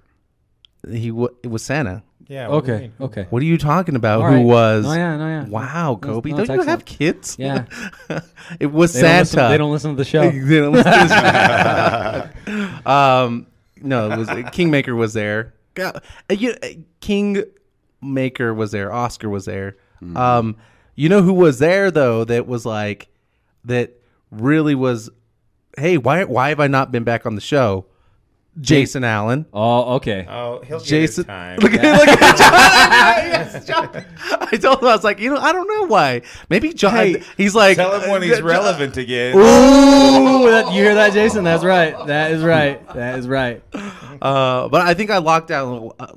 He 0.89 1.09
w- 1.09 1.35
it 1.43 1.47
was 1.47 1.63
Santa. 1.63 2.03
Yeah. 2.27 2.47
what 2.47 2.65
do 2.65 2.71
you 2.71 2.75
Okay. 2.77 2.81
mean? 2.85 2.93
Okay. 3.01 3.27
What 3.29 3.41
are 3.43 3.45
you 3.45 3.57
talking 3.59 3.95
about? 3.95 4.21
All 4.21 4.29
Who 4.31 4.35
right. 4.37 4.45
was? 4.45 4.85
Oh 4.87 4.93
yeah, 4.93 5.15
no, 5.17 5.27
yeah. 5.27 5.45
Wow, 5.45 5.99
Kobe, 6.01 6.31
no, 6.31 6.37
don't 6.37 6.45
it's 6.45 6.49
you 6.49 6.69
have 6.69 6.81
excellent. 6.81 6.85
kids? 6.85 7.35
Yeah. 7.37 7.65
it 8.59 8.67
was 8.71 8.93
They 8.93 9.01
don't, 9.01 9.09
Santa. 9.09 9.19
listen, 9.21 9.51
they 9.51 9.57
don't 9.59 9.71
listen 9.71 9.91
to 9.91 9.97
the 9.97 10.05
show. 10.05 10.23
They 10.31 10.59
don't 10.59 10.73
listen 10.73 10.91
to 10.91 12.31
this. 12.45 12.85
um, 12.87 13.47
no, 13.81 14.09
it 14.11 14.17
was 14.17 14.29
Kingmaker 14.51 14.95
was 14.95 15.13
there. 15.13 15.53
God, 15.75 16.01
uh, 16.29 16.33
you, 16.33 16.55
uh, 16.63 16.67
Kingmaker 16.99 18.53
was 18.53 18.71
there. 18.71 18.91
Oscar 18.91 19.29
was 19.29 19.45
there. 19.45 19.77
Um, 20.15 20.57
you 20.95 21.09
know 21.09 21.21
who 21.21 21.33
was 21.33 21.59
there 21.59 21.91
though? 21.91 22.23
That 22.23 22.47
was 22.47 22.65
like 22.65 23.07
that 23.65 23.91
really 24.31 24.75
was. 24.75 25.09
Hey, 25.77 25.97
why 25.97 26.23
why 26.23 26.49
have 26.49 26.59
I 26.59 26.67
not 26.67 26.91
been 26.91 27.03
back 27.03 27.25
on 27.25 27.35
the 27.35 27.41
show? 27.41 27.85
Jason 28.61 29.03
Allen. 29.03 29.45
Oh, 29.51 29.95
okay. 29.95 30.25
Oh, 30.29 30.61
he'll 30.65 30.79
get 30.79 30.87
Jason, 30.87 31.23
his 31.23 31.27
time. 31.27 31.59
look 31.59 31.73
at 31.73 31.99
look 31.99 32.07
at 32.07 32.37
John. 32.37 32.53
yes, 33.53 33.65
John. 33.67 33.89
I 34.49 34.55
told 34.55 34.79
him 34.81 34.87
I 34.87 34.93
was 34.95 35.03
like, 35.03 35.19
you 35.19 35.29
know, 35.29 35.35
I 35.37 35.51
don't 35.51 35.67
know 35.67 35.87
why. 35.87 36.21
Maybe 36.49 36.71
John. 36.71 36.93
Hey, 36.95 37.21
he's 37.35 37.53
like, 37.53 37.75
Tell 37.75 37.99
him 37.99 38.09
when 38.09 38.21
he's 38.21 38.37
John- 38.37 38.43
relevant 38.45 38.95
again. 38.95 39.35
Ooh, 39.35 40.49
that, 40.49 40.67
you 40.67 40.83
hear 40.83 40.95
that, 40.95 41.11
Jason? 41.11 41.43
That's 41.43 41.65
right. 41.65 42.07
That 42.07 42.31
is 42.31 42.41
right. 42.43 42.87
That 42.93 43.19
is 43.19 43.27
right. 43.27 43.61
Uh, 43.73 44.69
but 44.69 44.83
I 44.83 44.93
think 44.93 45.09
I 45.11 45.17
locked 45.17 45.49
down. 45.49 45.91
Uh, 45.99 46.13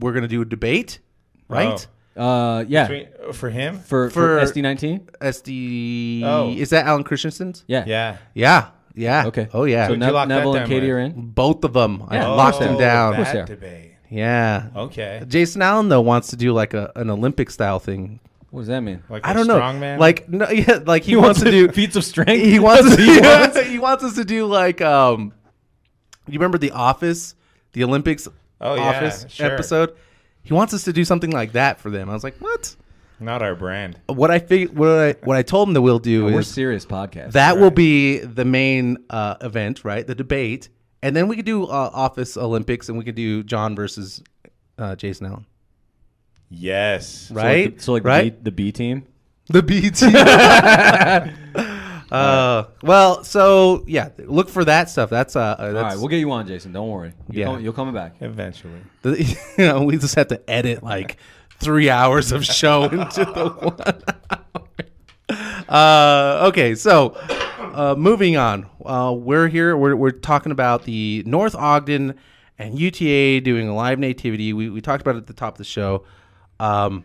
we're 0.00 0.14
gonna 0.14 0.26
do 0.26 0.40
a 0.40 0.46
debate, 0.46 1.00
right? 1.48 1.86
Oh. 1.86 1.90
Uh, 2.16 2.64
yeah. 2.68 2.86
Between- 2.86 3.32
for 3.32 3.50
him? 3.50 3.78
for, 3.78 4.10
for 4.10 4.40
For- 4.40 4.46
SD19? 4.52 5.00
SD. 5.20 6.22
Oh. 6.24 6.50
Is 6.50 6.70
that 6.70 6.86
Alan 6.86 7.04
Christensen's? 7.04 7.64
Yeah. 7.66 7.84
Yeah. 7.86 8.16
Yeah. 8.34 8.68
Yeah. 8.94 9.26
Okay. 9.26 9.48
Oh 9.52 9.64
yeah. 9.64 9.86
So 9.88 9.94
Who'd 9.94 10.00
you 10.02 10.06
Ne- 10.06 10.12
lock 10.12 10.28
that 10.28 10.34
Neville 10.36 10.54
and 10.54 10.60
down 10.60 10.68
Katie 10.68 10.86
with? 10.86 10.90
are 10.94 10.98
in. 11.00 11.12
Both 11.32 11.64
of 11.64 11.72
them. 11.72 12.04
I 12.08 12.16
Yeah. 12.16 12.28
locked 12.28 12.60
them 12.60 12.76
Oh, 12.76 12.78
down. 12.78 13.14
course 13.16 13.32
they 13.32 13.38
That 13.38 13.46
debate. 13.48 13.90
Yeah. 14.10 14.66
Okay. 14.76 15.22
Jason 15.26 15.62
Allen 15.62 15.88
though 15.88 16.00
wants 16.02 16.28
to 16.28 16.36
do 16.36 16.52
like 16.52 16.74
a 16.74 16.92
an 16.94 17.10
Olympic 17.10 17.50
style 17.50 17.80
thing. 17.80 18.20
What 18.50 18.60
does 18.60 18.68
that 18.68 18.82
mean? 18.82 19.02
Like 19.08 19.26
I 19.26 19.32
a 19.32 19.34
don't 19.34 19.48
know. 19.48 19.58
strongman? 19.58 19.98
Like 19.98 20.28
no, 20.28 20.48
yeah, 20.50 20.78
like 20.86 21.02
he, 21.02 21.16
wants 21.16 21.40
to 21.42 21.50
do. 21.50 21.66
feats 21.72 21.96
of 21.96 22.04
strength. 22.04 22.30
He 22.44 22.60
wants. 22.60 22.88
To, 22.96 23.02
he 23.02 23.20
wants. 23.20 23.60
he 23.62 23.78
wants 23.80 24.04
us 24.04 24.14
to 24.14 24.24
do 24.24 24.46
like 24.46 24.80
um. 24.80 25.32
You 26.28 26.38
remember 26.38 26.58
the 26.58 26.70
Office, 26.70 27.34
the 27.72 27.82
Olympics 27.82 28.28
Oh, 28.60 28.76
yeah, 28.76 28.82
Office 28.82 29.26
sure. 29.28 29.46
episode? 29.46 29.94
He 30.44 30.52
wants 30.52 30.72
us 30.74 30.84
to 30.84 30.92
do 30.92 31.04
something 31.04 31.30
like 31.30 31.52
that 31.52 31.80
for 31.80 31.90
them. 31.90 32.08
I 32.08 32.12
was 32.14 32.22
like, 32.22 32.36
what? 32.38 32.76
not 33.20 33.42
our 33.42 33.54
brand. 33.54 33.98
What 34.06 34.30
I 34.30 34.38
fig- 34.38 34.76
what 34.76 34.88
I 34.88 35.12
what 35.24 35.36
I 35.36 35.42
told 35.42 35.68
him 35.68 35.74
that 35.74 35.80
we'll 35.82 35.98
do 35.98 36.26
We're 36.26 36.40
is 36.40 36.48
serious 36.48 36.84
podcast. 36.84 37.32
that 37.32 37.58
will 37.58 37.70
be 37.70 38.18
the 38.18 38.44
main 38.44 38.98
uh, 39.08 39.36
event, 39.40 39.84
right? 39.84 40.06
The 40.06 40.14
debate, 40.14 40.68
and 41.02 41.16
then 41.16 41.28
we 41.28 41.36
could 41.36 41.46
do 41.46 41.64
uh, 41.64 41.90
Office 41.94 42.36
Olympics, 42.36 42.88
and 42.90 42.98
we 42.98 43.04
could 43.04 43.14
do 43.14 43.42
John 43.42 43.74
versus 43.76 44.22
uh, 44.78 44.96
Jason 44.96 45.26
Allen, 45.26 45.46
Yes. 46.50 47.28
So 47.28 47.34
like 47.34 47.44
right? 47.44 47.76
the- 47.76 47.82
So 47.82 47.92
like, 47.94 48.04
right? 48.04 48.44
the, 48.44 48.50
B, 48.50 48.70
the 48.70 48.70
B 48.70 48.72
team. 48.72 49.06
The 49.48 49.62
B 49.62 49.90
team. 49.90 50.12
uh, 52.14 52.66
well, 52.82 53.24
so 53.24 53.84
yeah, 53.86 54.10
look 54.18 54.48
for 54.48 54.64
that 54.64 54.90
stuff. 54.90 55.10
That's 55.10 55.36
uh, 55.36 55.40
uh 55.40 55.72
that's, 55.72 55.76
All 55.76 55.82
right, 55.82 55.98
we'll 55.98 56.08
get 56.08 56.18
you 56.18 56.30
on, 56.32 56.46
Jason. 56.46 56.72
Don't 56.72 56.88
worry. 56.88 57.12
You're, 57.30 57.40
Yeah. 57.40 57.46
coming, 57.46 57.64
you're 57.64 57.72
coming 57.72 57.94
back. 57.94 58.16
Eventually. 58.20 58.80
the, 59.02 59.22
you 59.58 59.64
know, 59.66 59.82
we 59.82 59.96
just 59.96 60.14
have 60.14 60.28
to 60.28 60.50
edit 60.50 60.82
like 60.82 61.16
three 61.58 61.90
hours 61.90 62.32
of 62.32 62.44
show 62.44 62.84
into 62.92 63.24
the 63.24 63.48
one. 63.48 64.02
hour. 64.30 64.64
Uh, 65.68 66.46
okay, 66.48 66.74
so 66.74 67.16
uh, 67.74 67.94
moving 67.96 68.36
on. 68.36 68.66
Uh, 68.84 69.14
we're 69.16 69.48
here. 69.48 69.76
We're, 69.76 69.96
we're 69.96 70.10
talking 70.10 70.52
about 70.52 70.84
the 70.84 71.22
North 71.26 71.54
Ogden 71.54 72.14
and 72.58 72.78
UTA 72.78 73.40
doing 73.40 73.68
a 73.68 73.74
live 73.74 73.98
nativity. 73.98 74.52
We, 74.52 74.68
we 74.70 74.80
talked 74.80 75.00
about 75.00 75.16
it 75.16 75.18
at 75.18 75.26
the 75.26 75.32
top 75.32 75.54
of 75.54 75.58
the 75.58 75.64
show. 75.64 76.04
Um, 76.60 77.04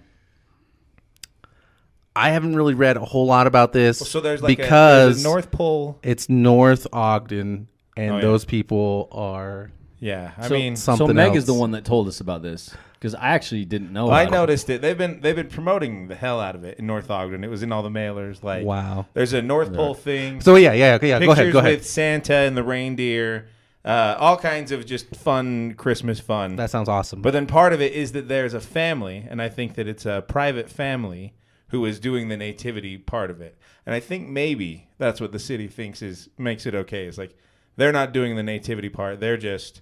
I 2.20 2.30
haven't 2.32 2.56
really 2.56 2.74
read 2.74 2.98
a 2.98 3.06
whole 3.06 3.26
lot 3.26 3.48
about 3.48 3.74
this 3.74 3.98
So 4.00 4.20
there's 4.20 4.42
like 4.42 4.60
a, 4.60 4.62
because 4.62 5.16
there's 5.16 5.26
a 5.26 5.28
North 5.28 5.52
Pole. 5.52 6.00
it's 6.04 6.30
North 6.30 6.86
Ogden, 6.94 7.68
and 7.98 8.12
Oh, 8.12 8.16
yeah. 8.16 8.22
those 8.22 8.46
people 8.46 9.08
are 9.12 9.72
Yeah. 10.00 10.32
I 10.38 10.48
So, 10.48 10.54
mean, 10.56 10.76
something 10.76 11.08
so 11.08 11.14
Meg 11.14 11.28
else. 11.30 11.38
is 11.40 11.46
the 11.46 11.54
one 11.54 11.72
that 11.72 11.86
told 11.86 12.08
us 12.08 12.20
about 12.22 12.42
this 12.42 12.74
because 12.94 13.16
I 13.16 13.30
actually 13.30 13.64
didn't 13.66 13.94
know. 13.94 14.10
I 14.10 14.24
about 14.24 14.34
it. 14.34 14.36
noticed 14.38 14.70
it. 14.70 14.82
They've 14.82 14.98
been 14.98 15.22
they've 15.22 15.36
been 15.36 15.48
promoting 15.50 16.08
the 16.10 16.16
hell 16.16 16.40
out 16.42 16.56
of 16.56 16.64
it 16.66 16.80
in 16.80 16.86
North 16.88 17.10
Ogden. 17.10 17.44
It 17.44 17.50
was 17.50 17.64
in 17.64 17.72
all 17.72 17.82
the 17.84 17.90
mailers. 17.90 18.44
Like 18.44 18.66
Wow. 18.66 19.06
There's 19.14 19.34
a 19.34 19.42
North 19.42 19.74
Pole 19.74 19.94
thing. 19.94 20.42
So 20.42 20.56
yeah, 20.56 20.74
yeah, 20.74 20.96
okay, 20.96 21.10
yeah. 21.10 21.20
Go 21.20 21.32
ahead, 21.32 21.52
go 21.54 21.60
ahead. 21.60 21.78
with 21.80 21.86
Santa 21.88 22.34
and 22.36 22.56
the 22.58 22.64
reindeer. 22.64 23.48
Uh, 23.86 24.16
all 24.20 24.36
kinds 24.36 24.74
of 24.74 24.86
just 24.86 25.16
fun 25.16 25.74
Christmas 25.76 26.20
fun. 26.20 26.58
That 26.58 26.70
sounds 26.70 26.90
awesome. 26.90 27.22
But 27.22 27.32
then 27.32 27.48
part 27.48 27.72
of 27.72 27.80
it 27.82 27.94
is 27.94 28.12
that 28.12 28.28
there's 28.28 28.54
a 28.54 28.60
family, 28.60 29.26
and 29.30 29.42
I 29.42 29.48
think 29.48 29.76
that 29.76 29.88
it's 29.88 30.06
a 30.06 30.22
private 30.28 30.70
family 30.70 31.34
who 31.70 31.86
is 31.86 32.00
doing 32.00 32.28
the 32.28 32.38
nativity 32.38 32.98
part 32.98 33.30
of 33.32 33.42
it. 33.42 33.58
And 33.86 33.96
I 33.96 34.00
think 34.00 34.28
maybe 34.28 34.90
that's 34.98 35.22
what 35.22 35.32
the 35.32 35.40
city 35.40 35.68
thinks 35.68 36.02
is 36.02 36.30
makes 36.38 36.66
it 36.66 36.76
okay. 36.76 37.06
It's 37.06 37.18
like 37.18 37.36
they're 37.76 37.92
not 37.92 38.14
doing 38.14 38.36
the 38.36 38.44
nativity 38.44 38.90
part; 38.90 39.20
they're 39.20 39.38
just 39.38 39.82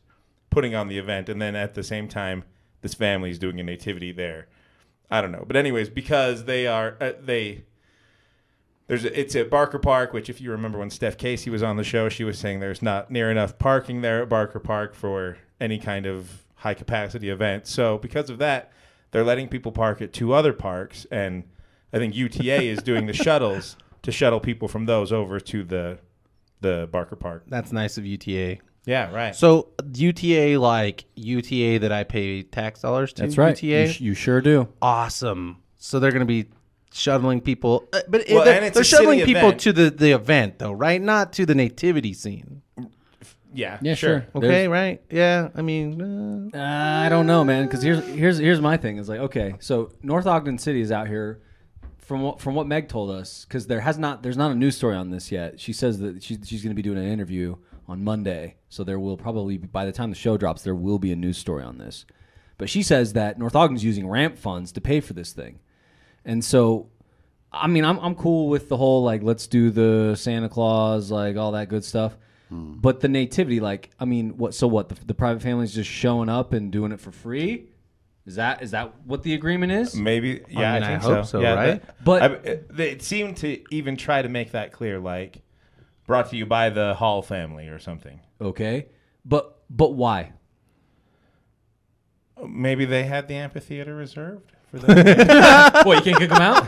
putting 0.50 0.75
on 0.75 0.88
the 0.88 0.98
event, 0.98 1.29
and 1.29 1.41
then 1.41 1.56
at 1.56 1.74
the 1.74 1.84
same 1.84 2.08
time, 2.08 2.44
this 2.82 2.94
family 2.94 3.32
is 3.32 3.39
doing 3.39 3.60
a 3.60 3.63
nativity 3.63 4.12
there. 4.12 4.48
I 5.10 5.22
don't 5.22 5.32
know, 5.32 5.46
but 5.48 5.56
anyways, 5.56 5.89
because 5.89 6.46
they 6.46 6.67
are 6.67 6.98
uh, 7.01 7.13
they. 7.20 7.65
There's 8.88 9.03
a, 9.03 9.20
it's 9.20 9.36
at 9.36 9.50
Barker 9.50 9.79
Park, 9.79 10.13
which 10.13 10.29
if 10.29 10.39
you 10.39 10.50
remember 10.50 10.79
when 10.79 10.89
Steph 10.89 11.17
Casey 11.17 11.50
was 11.50 11.62
on 11.62 11.75
the 11.75 11.84
show, 11.84 12.08
she 12.08 12.24
was 12.24 12.39
saying 12.39 12.62
there's 12.62 12.82
not 12.82 13.12
near 13.12 13.29
enough 13.29 13.60
parking 13.60 14.00
there 14.00 14.22
at 14.22 14.29
Barker 14.29 14.60
Park 14.62 14.96
for 14.96 15.38
any 15.60 15.77
kind 15.77 16.06
of 16.06 16.46
high 16.56 16.74
capacity 16.74 17.29
event. 17.29 17.67
So 17.67 17.98
because 17.98 18.29
of 18.29 18.38
that, 18.38 18.72
they're 19.12 19.25
letting 19.25 19.50
people 19.50 19.74
park 19.74 20.01
at 20.01 20.13
two 20.13 20.32
other 20.34 20.53
parks, 20.53 21.06
and 21.12 21.44
I 21.94 21.98
think 21.98 22.15
UTA 22.15 22.62
is 22.63 22.82
doing 22.84 23.06
the 23.06 23.13
shuttles 23.13 23.77
to 24.03 24.12
shuttle 24.12 24.39
people 24.39 24.67
from 24.67 24.86
those 24.86 25.12
over 25.12 25.39
to 25.39 25.63
the 25.63 26.00
the 26.62 26.88
Barker 26.91 27.15
Park. 27.15 27.44
That's 27.48 27.72
nice 27.72 27.98
of 27.98 28.06
UTA. 28.06 28.58
Yeah, 28.86 29.12
right. 29.13 29.36
So 29.36 29.70
UTA, 29.94 30.58
like 30.60 31.06
UTA 31.15 31.79
that 31.79 31.91
I 31.91 32.03
pay 32.03 32.41
tax 32.44 32.82
dollars 32.82 33.13
to. 33.13 33.24
That's 33.24 33.38
right. 33.38 33.62
UTA, 33.62 33.65
You, 33.88 33.88
sh- 33.94 34.01
you 34.01 34.13
sure 34.13 34.41
do. 34.41 34.67
awesome. 34.82 35.58
So 35.77 36.00
they're 36.00 36.12
going 36.12 36.22
to 36.22 36.25
be 36.25 36.50
shuttling 36.94 37.41
people, 37.41 37.88
uh, 37.94 38.00
but 38.08 38.24
Well, 38.29 38.44
they're, 38.46 38.62
and 38.63 38.74
they're 38.74 38.84
shuttling 38.84 39.20
people 39.25 39.41
event. 39.50 39.60
to 39.62 39.74
the 39.74 39.89
the 39.91 40.12
event 40.12 40.58
though, 40.60 40.72
right? 40.72 41.01
Not 41.01 41.34
to 41.34 41.46
the 41.46 41.53
nativity 41.53 42.13
scene. 42.13 42.62
yeah, 43.53 43.77
Yeah, 43.82 43.94
sure. 43.96 44.22
sure. 44.22 44.27
Okay, 44.36 44.48
There's- 44.48 44.67
right? 44.70 45.01
Yeah. 45.12 45.50
I 45.56 45.62
mean, 45.62 46.51
uh, 46.53 46.58
Uh, 46.58 47.06
I 47.06 47.10
don't 47.10 47.27
know, 47.27 47.44
man. 47.44 47.65
Because 47.65 47.84
here's 47.84 48.06
here's 48.08 48.38
here's 48.38 48.62
my 48.62 48.77
thing. 48.77 48.98
Is 48.98 49.10
like, 49.10 49.20
okay, 49.20 49.56
so 49.60 49.91
North 50.01 50.25
Ogden 50.27 50.58
City 50.58 50.82
is 50.82 50.91
out 50.91 51.08
here. 51.08 51.41
From 52.07 52.21
what 52.21 52.39
from 52.39 52.55
what 52.55 52.67
Meg 52.67 52.87
told 52.87 53.11
us, 53.11 53.43
because 53.43 53.67
there 53.67 53.81
has 53.81 53.97
not 53.97 54.23
there's 54.23 54.37
not 54.37 54.51
a 54.51 54.55
news 54.55 54.77
story 54.77 54.95
on 54.95 55.09
this 55.09 55.29
yet. 55.29 55.59
She 55.59 55.73
says 55.73 55.99
that 55.99 56.23
she's 56.23 56.39
she's 56.45 56.63
going 56.63 56.71
to 56.71 56.75
be 56.75 56.81
doing 56.81 56.97
an 56.97 57.11
interview 57.11 57.57
on 57.85 58.01
Monday, 58.01 58.55
so 58.69 58.85
there 58.85 58.97
will 58.97 59.17
probably 59.17 59.57
be, 59.57 59.67
by 59.67 59.85
the 59.85 59.91
time 59.91 60.09
the 60.09 60.15
show 60.15 60.37
drops, 60.37 60.61
there 60.61 60.73
will 60.73 60.99
be 60.99 61.11
a 61.11 61.17
news 61.17 61.37
story 61.37 61.63
on 61.63 61.79
this. 61.79 62.05
But 62.57 62.69
she 62.69 62.81
says 62.81 63.11
that 63.11 63.37
North 63.37 63.57
Ogden's 63.57 63.83
using 63.83 64.07
ramp 64.07 64.37
funds 64.37 64.71
to 64.71 64.79
pay 64.79 65.01
for 65.01 65.11
this 65.11 65.33
thing, 65.33 65.59
and 66.23 66.45
so 66.45 66.87
I 67.51 67.67
mean, 67.67 67.83
I'm 67.83 67.99
I'm 67.99 68.15
cool 68.15 68.47
with 68.47 68.69
the 68.69 68.77
whole 68.77 69.03
like 69.03 69.21
let's 69.21 69.45
do 69.45 69.69
the 69.69 70.15
Santa 70.15 70.47
Claus 70.47 71.11
like 71.11 71.35
all 71.35 71.51
that 71.51 71.67
good 71.67 71.83
stuff. 71.83 72.17
Hmm. 72.47 72.75
But 72.75 73.01
the 73.01 73.09
nativity, 73.09 73.59
like, 73.59 73.89
I 73.99 74.05
mean, 74.05 74.37
what? 74.37 74.55
So 74.55 74.67
what? 74.67 74.87
The, 74.87 74.95
the 75.07 75.13
private 75.13 75.41
family's 75.41 75.73
just 75.73 75.89
showing 75.89 76.29
up 76.29 76.53
and 76.53 76.71
doing 76.71 76.93
it 76.93 77.01
for 77.01 77.11
free? 77.11 77.67
Is 78.27 78.36
that 78.36 78.62
is 78.62 78.72
that 78.72 78.93
what 79.05 79.24
the 79.24 79.34
agreement 79.34 79.72
is? 79.72 79.96
Maybe, 79.96 80.41
yeah, 80.50 80.74
I, 80.74 80.79
mean, 80.79 80.84
I 80.84 80.88
think 80.89 81.01
hope 81.01 81.25
so. 81.25 81.39
so, 81.39 81.41
yeah, 81.41 81.53
right? 81.53 81.81
that- 81.81 82.03
But- 82.03 82.22
I, 82.22 82.25
it, 82.27 82.72
it 82.79 83.01
seemed 83.01 83.38
to 83.38 83.63
even 83.74 83.96
try 83.96 84.22
to 84.22 84.27
make 84.27 84.51
that 84.51 84.74
clear, 84.74 85.00
like 85.00 85.41
brought 86.05 86.29
to 86.31 86.36
you 86.36 86.46
by 86.46 86.69
the 86.69 86.93
Hall 86.93 87.22
family 87.22 87.69
or 87.69 87.79
something. 87.79 88.19
Okay, 88.41 88.88
but 89.24 89.60
but 89.69 89.93
why? 89.93 90.34
Maybe 92.46 92.84
they 92.86 93.03
had 93.05 93.27
the 93.29 93.36
amphitheater 93.36 93.96
reserved 93.96 94.51
for 94.69 94.77
them. 94.79 94.96
what 95.86 95.96
you 95.98 96.01
can't 96.03 96.17
kick 96.19 96.29
them 96.29 96.41
out? 96.41 96.63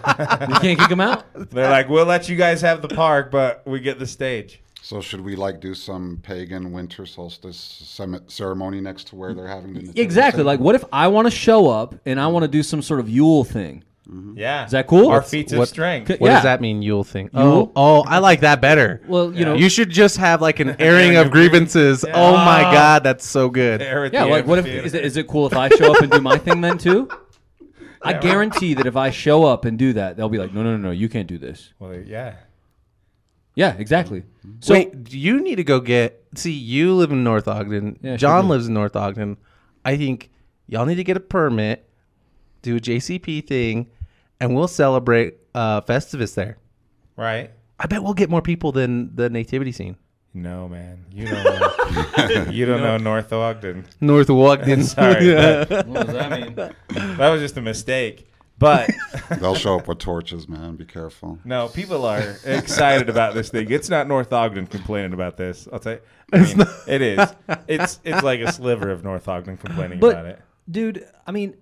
You 0.50 0.56
can't 0.56 0.80
kick 0.80 0.90
them 0.90 1.02
out? 1.02 1.26
They're 1.52 1.70
like, 1.70 1.90
we'll 1.90 2.06
let 2.06 2.28
you 2.30 2.36
guys 2.38 2.62
have 2.62 2.82
the 2.82 2.88
park, 2.88 3.30
but 3.32 3.62
we 3.68 3.80
get 3.80 4.00
the 4.00 4.08
stage. 4.08 4.62
So 4.82 5.02
should 5.02 5.22
we 5.22 5.36
like 5.36 5.60
do 5.60 5.76
some 5.76 6.20
pagan 6.24 6.72
winter 6.72 7.06
solstice 7.06 7.58
cem- 7.58 8.24
ceremony 8.28 8.82
next 8.82 9.08
to 9.10 9.16
where 9.16 9.34
they're 9.34 9.48
having 9.48 9.74
the 9.74 9.80
nativity 9.82 10.02
Exactly. 10.02 10.40
scene? 10.40 10.48
Like, 10.48 10.60
what 10.60 10.74
if 10.76 10.84
I 10.92 11.08
want 11.10 11.28
to 11.28 11.32
show 11.32 11.70
up 11.70 11.96
and 12.06 12.20
I 12.20 12.28
want 12.28 12.44
to 12.44 12.48
do 12.48 12.64
some 12.64 12.82
sort 12.82 13.00
of 13.00 13.08
Yule 13.10 13.44
thing? 13.44 13.84
Mm-hmm. 14.10 14.40
Yeah, 14.40 14.66
Is 14.66 14.72
that 14.72 14.88
cool? 14.88 15.10
Our 15.10 15.18
What's- 15.18 15.30
feats 15.30 15.54
what- 15.54 15.64
of 15.64 15.70
strength. 15.70 16.10
what 16.10 16.22
Yeah. 16.22 16.34
does 16.36 16.44
that 16.44 16.62
mean? 16.62 16.82
Yule 16.82 17.04
thing. 17.04 17.30
Yule? 17.32 17.72
Oh, 17.76 18.02
oh, 18.02 18.04
I 18.08 18.18
like 18.18 18.40
that 18.40 18.60
better. 18.62 19.02
Well, 19.08 19.32
you 19.32 19.46
know, 19.46 19.54
you 19.54 19.70
should 19.70 19.92
just 19.92 20.18
have 20.18 20.42
like 20.42 20.60
an 20.60 20.76
airing 20.80 21.16
of 21.18 21.30
grievances. 21.30 22.04
Oh 22.04 22.34
my 22.34 22.64
ah. 22.64 22.72
god, 22.72 23.04
that's 23.04 23.28
so 23.28 23.50
good. 23.50 23.82
Yeah. 23.82 24.24
Like, 24.24 24.48
what 24.48 24.58
if 24.58 24.66
is 24.66 24.96
it, 24.96 25.06
is 25.06 25.16
it 25.18 25.28
cool 25.28 25.46
if 25.46 25.54
I 25.54 25.70
show 25.70 25.94
up 25.94 26.02
and 26.02 26.12
do 26.12 26.22
my 26.22 26.40
thing 26.40 26.62
then 26.62 26.80
too? 26.80 27.08
I 28.02 28.14
guarantee 28.14 28.74
that 28.76 28.88
if 28.88 28.96
I 28.96 29.12
show 29.12 29.44
up 29.44 29.66
and 29.66 29.78
do 29.78 29.94
that, 29.94 30.16
they'll 30.18 30.30
be 30.30 30.38
like, 30.40 30.54
no, 30.54 30.64
no, 30.64 30.72
no, 30.78 30.88
no, 30.88 30.92
you 30.92 31.10
can't 31.10 31.28
do 31.28 31.38
this. 31.38 31.74
Well, 31.78 31.94
yeah. 31.94 32.36
Yeah, 33.60 33.76
exactly. 33.78 34.24
So 34.62 34.74
Wait, 34.74 35.12
you 35.12 35.42
need 35.42 35.56
to 35.58 35.66
go 35.66 35.82
get. 35.82 36.24
See, 36.34 36.54
you 36.54 36.94
live 36.94 37.12
in 37.12 37.26
North 37.26 37.46
Ogden. 37.46 38.00
Yeah, 38.02 38.16
John 38.16 38.36
sure 38.36 38.42
do. 38.44 38.48
lives 38.48 38.68
in 38.70 38.74
North 38.74 38.96
Ogden. 38.96 39.36
I 39.84 39.98
think 39.98 40.30
y'all 40.68 40.86
need 40.86 40.96
to 40.96 41.04
get 41.04 41.18
a 41.18 41.20
permit, 41.20 41.86
do 42.62 42.78
a 42.78 42.80
JCP 42.80 43.46
thing, 43.46 43.90
and 44.40 44.56
we'll 44.56 44.70
celebrate 44.70 45.40
uh, 45.54 45.82
Festivus 45.82 46.36
there. 46.36 46.58
Right. 47.18 47.52
I 47.78 47.88
bet 47.88 48.02
we'll 48.02 48.14
get 48.14 48.30
more 48.30 48.42
people 48.42 48.72
than 48.72 49.14
the 49.14 49.30
nativity 49.30 49.74
scene. 49.74 49.98
No, 50.34 50.70
man, 50.70 51.04
you 51.12 51.26
don't 51.28 51.44
know. 51.44 52.46
you 52.52 52.66
don't 52.66 52.80
know 52.82 52.96
North 52.96 53.34
Ogden. 53.34 53.86
North 54.00 54.30
Ogden. 54.30 54.84
Sorry, 54.86 55.32
Yeah. 55.34 55.66
what 55.84 56.08
does 56.08 56.16
that 56.16 56.32
mean? 56.32 56.56
that 57.18 57.30
was 57.30 57.42
just 57.42 57.58
a 57.58 57.62
mistake. 57.62 58.29
But 58.60 58.92
They'll 59.40 59.56
show 59.56 59.78
up 59.80 59.88
with 59.88 60.00
torches, 60.00 60.48
man. 60.50 60.76
Be 60.76 60.86
careful. 60.86 61.40
no, 61.46 61.70
people 61.70 62.06
are 62.06 62.36
excited 62.44 63.10
about 63.10 63.34
this 63.34 63.50
thing. 63.50 63.72
It's 63.72 63.90
not 63.90 64.08
North 64.08 64.34
Ogden 64.34 64.68
complaining 64.68 65.14
about 65.14 65.38
this. 65.38 65.68
I'll 65.72 65.80
tell 65.80 65.94
you. 65.94 66.00
I 66.34 66.40
mean, 66.44 66.68
it 66.88 67.02
is. 67.02 67.30
It's 67.68 68.00
it's 68.04 68.22
like 68.22 68.42
a 68.42 68.52
sliver 68.52 68.92
of 68.92 69.04
North 69.04 69.28
Ogden 69.28 69.58
complaining 69.58 69.98
about 70.00 70.26
it. 70.26 70.40
But, 70.40 70.72
dude, 70.72 71.08
I 71.26 71.32
mean, 71.32 71.56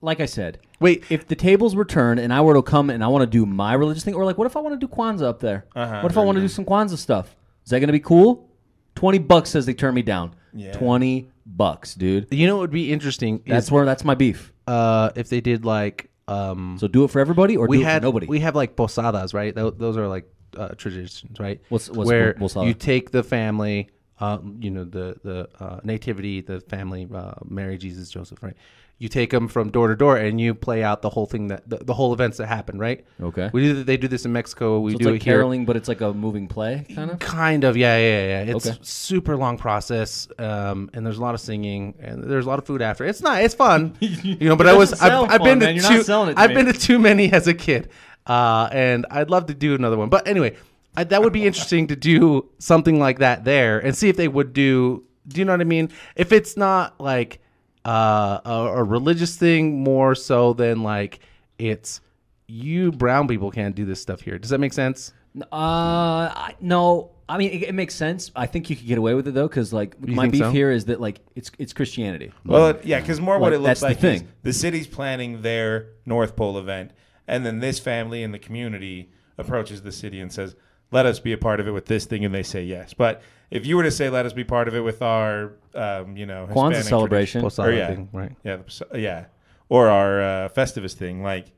like 0.00 0.20
I 0.20 0.26
said, 0.26 0.58
Wait, 0.80 1.04
if 1.10 1.26
the 1.28 1.34
tables 1.34 1.74
were 1.74 1.84
turned 1.84 2.20
and 2.20 2.32
I 2.32 2.40
were 2.40 2.54
to 2.54 2.62
come 2.62 2.88
and 2.90 3.04
I 3.04 3.08
want 3.08 3.22
to 3.22 3.26
do 3.26 3.44
my 3.44 3.74
religious 3.74 4.02
thing, 4.04 4.14
or 4.14 4.24
like, 4.24 4.38
what 4.38 4.46
if 4.46 4.56
I 4.56 4.60
want 4.60 4.80
to 4.80 4.86
do 4.86 4.90
Kwanzaa 4.90 5.24
up 5.24 5.40
there? 5.40 5.66
Uh-huh. 5.76 6.00
what 6.00 6.10
if 6.10 6.16
I 6.16 6.24
want 6.24 6.36
to 6.36 6.42
do 6.42 6.48
some 6.48 6.64
Kwanzaa 6.64 6.96
stuff? 6.96 7.36
Is 7.64 7.70
that 7.70 7.80
going 7.80 7.88
to 7.88 7.92
be 7.92 8.00
cool? 8.00 8.48
20 8.94 9.18
bucks 9.18 9.50
says 9.50 9.66
they 9.66 9.74
turn 9.74 9.94
me 9.94 10.02
down. 10.02 10.34
Yeah. 10.54 10.72
20 10.72 11.28
bucks, 11.46 11.94
dude. 11.94 12.28
you 12.30 12.46
know 12.46 12.56
what 12.56 12.62
would 12.62 12.70
be 12.70 12.92
interesting? 12.92 13.42
That's 13.46 13.66
is 13.66 13.72
where 13.72 13.84
that's 13.84 14.04
my 14.04 14.14
beef. 14.14 14.52
uh, 14.66 15.10
if 15.16 15.28
they 15.28 15.40
did 15.40 15.64
like 15.64 16.09
um, 16.30 16.76
So 16.78 16.86
do 16.88 17.04
it 17.04 17.10
for 17.10 17.20
everybody 17.20 17.56
or 17.56 17.66
we 17.66 17.78
do 17.78 17.82
it 17.82 17.86
had 17.86 18.02
for 18.02 18.06
nobody. 18.06 18.26
we 18.26 18.40
have 18.40 18.54
like 18.54 18.76
posadas, 18.76 19.34
right? 19.34 19.54
Tho- 19.54 19.70
Those 19.70 19.96
are 19.96 20.08
like 20.08 20.26
uh, 20.56 20.68
traditions, 20.76 21.38
right? 21.40 21.60
What's- 21.68 21.88
what's 21.90 22.08
where 22.08 22.32
po- 22.34 22.40
posada? 22.40 22.66
you 22.66 22.74
take 22.74 23.10
the 23.10 23.22
family, 23.22 23.88
um, 24.20 24.58
you 24.60 24.70
know, 24.70 24.84
the 24.84 25.16
the 25.22 25.48
uh, 25.64 25.80
nativity, 25.84 26.40
the 26.40 26.60
family, 26.60 27.08
uh, 27.12 27.32
Mary, 27.48 27.78
Jesus, 27.78 28.10
Joseph, 28.10 28.42
right? 28.42 28.56
You 29.00 29.08
take 29.08 29.30
them 29.30 29.48
from 29.48 29.70
door 29.70 29.88
to 29.88 29.96
door, 29.96 30.18
and 30.18 30.38
you 30.38 30.54
play 30.54 30.84
out 30.84 31.00
the 31.00 31.08
whole 31.08 31.24
thing 31.24 31.48
that 31.48 31.66
the, 31.66 31.78
the 31.78 31.94
whole 31.94 32.12
events 32.12 32.36
that 32.36 32.48
happen, 32.48 32.78
right? 32.78 33.02
Okay. 33.20 33.48
We 33.50 33.62
do. 33.62 33.82
They 33.82 33.96
do 33.96 34.08
this 34.08 34.26
in 34.26 34.32
Mexico. 34.32 34.78
We 34.78 34.92
so 34.92 34.98
do 34.98 35.04
it's 35.04 35.12
like 35.12 35.20
it 35.22 35.24
here. 35.24 35.36
caroling, 35.36 35.64
but 35.64 35.74
it's 35.76 35.88
like 35.88 36.02
a 36.02 36.12
moving 36.12 36.46
play 36.46 36.84
kind 36.94 37.10
of. 37.10 37.18
Kind 37.18 37.64
of, 37.64 37.78
yeah, 37.78 37.96
yeah, 37.96 38.26
yeah. 38.44 38.54
It's 38.54 38.66
Okay. 38.66 38.78
super 38.82 39.38
long 39.38 39.56
process, 39.56 40.28
um, 40.38 40.90
and 40.92 41.06
there's 41.06 41.16
a 41.16 41.22
lot 41.22 41.34
of 41.34 41.40
singing, 41.40 41.94
and 41.98 42.22
there's 42.22 42.44
a 42.44 42.48
lot 42.50 42.58
of 42.58 42.66
food 42.66 42.82
after. 42.82 43.06
It's 43.06 43.22
not, 43.22 43.42
it's 43.42 43.54
fun, 43.54 43.96
you 44.00 44.48
know. 44.50 44.54
But 44.54 44.66
I 44.66 44.74
was, 44.74 44.92
I've, 45.00 45.12
I've 45.30 45.40
fun, 45.40 45.58
been 45.58 45.60
to. 45.60 45.72
You're 45.72 45.88
too, 45.88 46.02
selling 46.02 46.28
it 46.32 46.34
to 46.34 46.40
I've 46.40 46.50
me. 46.50 46.56
been 46.56 46.66
to 46.66 46.74
too 46.74 46.98
many 46.98 47.32
as 47.32 47.48
a 47.48 47.54
kid, 47.54 47.88
uh, 48.26 48.68
and 48.70 49.06
I'd 49.10 49.30
love 49.30 49.46
to 49.46 49.54
do 49.54 49.74
another 49.74 49.96
one. 49.96 50.10
But 50.10 50.28
anyway, 50.28 50.56
I, 50.94 51.04
that 51.04 51.22
would 51.22 51.32
be 51.32 51.46
interesting 51.46 51.86
to 51.86 51.96
do 51.96 52.50
something 52.58 52.98
like 52.98 53.20
that 53.20 53.44
there, 53.44 53.78
and 53.78 53.96
see 53.96 54.10
if 54.10 54.18
they 54.18 54.28
would 54.28 54.52
do. 54.52 55.04
Do 55.26 55.40
you 55.40 55.46
know 55.46 55.54
what 55.54 55.62
I 55.62 55.64
mean? 55.64 55.88
If 56.16 56.32
it's 56.32 56.54
not 56.58 57.00
like 57.00 57.40
uh, 57.84 58.40
a, 58.44 58.50
a 58.76 58.84
religious 58.84 59.36
thing, 59.36 59.82
more 59.82 60.14
so 60.14 60.52
than 60.52 60.82
like 60.82 61.20
it's 61.58 62.00
you 62.46 62.90
brown 62.92 63.28
people 63.28 63.50
can't 63.50 63.74
do 63.74 63.84
this 63.84 64.00
stuff 64.00 64.20
here. 64.20 64.38
Does 64.38 64.50
that 64.50 64.58
make 64.58 64.72
sense? 64.72 65.12
Uh, 65.40 65.44
I, 65.52 66.54
no. 66.60 67.12
I 67.28 67.38
mean, 67.38 67.52
it, 67.52 67.62
it 67.68 67.74
makes 67.76 67.94
sense. 67.94 68.32
I 68.34 68.46
think 68.46 68.68
you 68.70 68.74
could 68.74 68.88
get 68.88 68.98
away 68.98 69.14
with 69.14 69.28
it 69.28 69.34
though, 69.34 69.46
because 69.46 69.72
like 69.72 70.00
my 70.04 70.28
beef 70.28 70.40
so? 70.40 70.50
here 70.50 70.72
is 70.72 70.86
that 70.86 71.00
like 71.00 71.20
it's 71.36 71.50
it's 71.58 71.72
Christianity. 71.72 72.32
Well, 72.44 72.68
it- 72.70 72.84
yeah, 72.84 73.00
because 73.00 73.20
more 73.20 73.38
what 73.38 73.52
it 73.52 73.58
looks 73.60 73.80
that's 73.80 73.80
the 73.80 73.86
like 73.86 73.96
is 73.98 74.20
thing. 74.22 74.28
the 74.42 74.52
city's 74.52 74.88
planning 74.88 75.42
their 75.42 75.90
North 76.04 76.34
Pole 76.34 76.58
event, 76.58 76.90
and 77.28 77.46
then 77.46 77.60
this 77.60 77.78
family 77.78 78.24
in 78.24 78.32
the 78.32 78.38
community 78.40 79.12
approaches 79.38 79.82
the 79.82 79.92
city 79.92 80.18
and 80.20 80.32
says, 80.32 80.56
"Let 80.90 81.06
us 81.06 81.20
be 81.20 81.32
a 81.32 81.38
part 81.38 81.60
of 81.60 81.68
it 81.68 81.72
with 81.72 81.86
this 81.86 82.04
thing," 82.04 82.24
and 82.24 82.34
they 82.34 82.42
say 82.42 82.64
yes. 82.64 82.94
But 82.94 83.22
if 83.50 83.66
you 83.66 83.76
were 83.76 83.82
to 83.82 83.90
say, 83.90 84.08
"Let 84.08 84.26
us 84.26 84.32
be 84.32 84.44
part 84.44 84.68
of 84.68 84.74
it 84.74 84.80
with 84.80 85.02
our," 85.02 85.52
um, 85.74 86.16
you 86.16 86.26
know, 86.26 86.46
Kwanzaa 86.50 86.68
Hispanic 86.76 86.84
celebration. 86.84 87.40
tradition- 87.40 87.64
or, 87.64 87.72
yeah, 87.72 87.86
thing, 87.88 88.08
right? 88.12 88.32
yeah, 88.44 88.56
the 88.56 88.98
yeah, 89.00 89.24
or 89.68 89.88
our 89.88 90.20
uh, 90.20 90.48
Festivus 90.48 90.94
thing, 90.94 91.22
like 91.22 91.52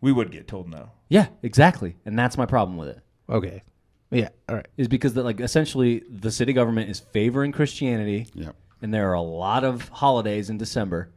we 0.00 0.12
would 0.12 0.30
get 0.30 0.48
told 0.48 0.68
no. 0.68 0.90
Yeah, 1.08 1.26
exactly. 1.42 1.96
And 2.04 2.18
that's 2.18 2.38
my 2.38 2.46
problem 2.46 2.76
with 2.78 2.88
it. 2.88 3.00
Okay. 3.28 3.62
Yeah. 4.10 4.28
All 4.48 4.56
right. 4.56 4.66
Is 4.76 4.88
because 4.88 5.14
that 5.14 5.24
like 5.24 5.40
essentially 5.40 6.02
the 6.08 6.30
city 6.30 6.52
government 6.52 6.90
is 6.90 7.00
favoring 7.00 7.52
Christianity. 7.52 8.26
Yep. 8.34 8.56
And 8.82 8.94
there 8.94 9.10
are 9.10 9.14
a 9.14 9.20
lot 9.20 9.62
of 9.62 9.88
holidays 9.88 10.48
in 10.50 10.58
December, 10.58 11.10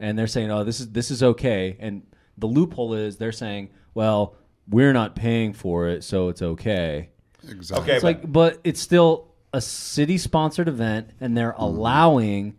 and 0.00 0.18
they're 0.18 0.26
saying, 0.26 0.50
"Oh, 0.50 0.64
this 0.64 0.80
is 0.80 0.90
this 0.90 1.10
is 1.10 1.22
okay." 1.22 1.76
And 1.78 2.02
the 2.36 2.46
loophole 2.46 2.94
is 2.94 3.16
they're 3.16 3.30
saying, 3.32 3.70
"Well, 3.94 4.34
we're 4.70 4.92
not 4.92 5.14
paying 5.16 5.52
for 5.52 5.88
it, 5.88 6.02
so 6.04 6.28
it's 6.28 6.40
okay." 6.42 7.10
Exactly. 7.48 7.84
Okay, 7.84 7.94
It's 7.96 8.04
like, 8.04 8.30
but 8.32 8.58
it's 8.64 8.80
still 8.80 9.26
a 9.52 9.60
city-sponsored 9.60 10.68
event, 10.68 11.10
and 11.20 11.36
they're 11.36 11.54
allowing 11.58 12.54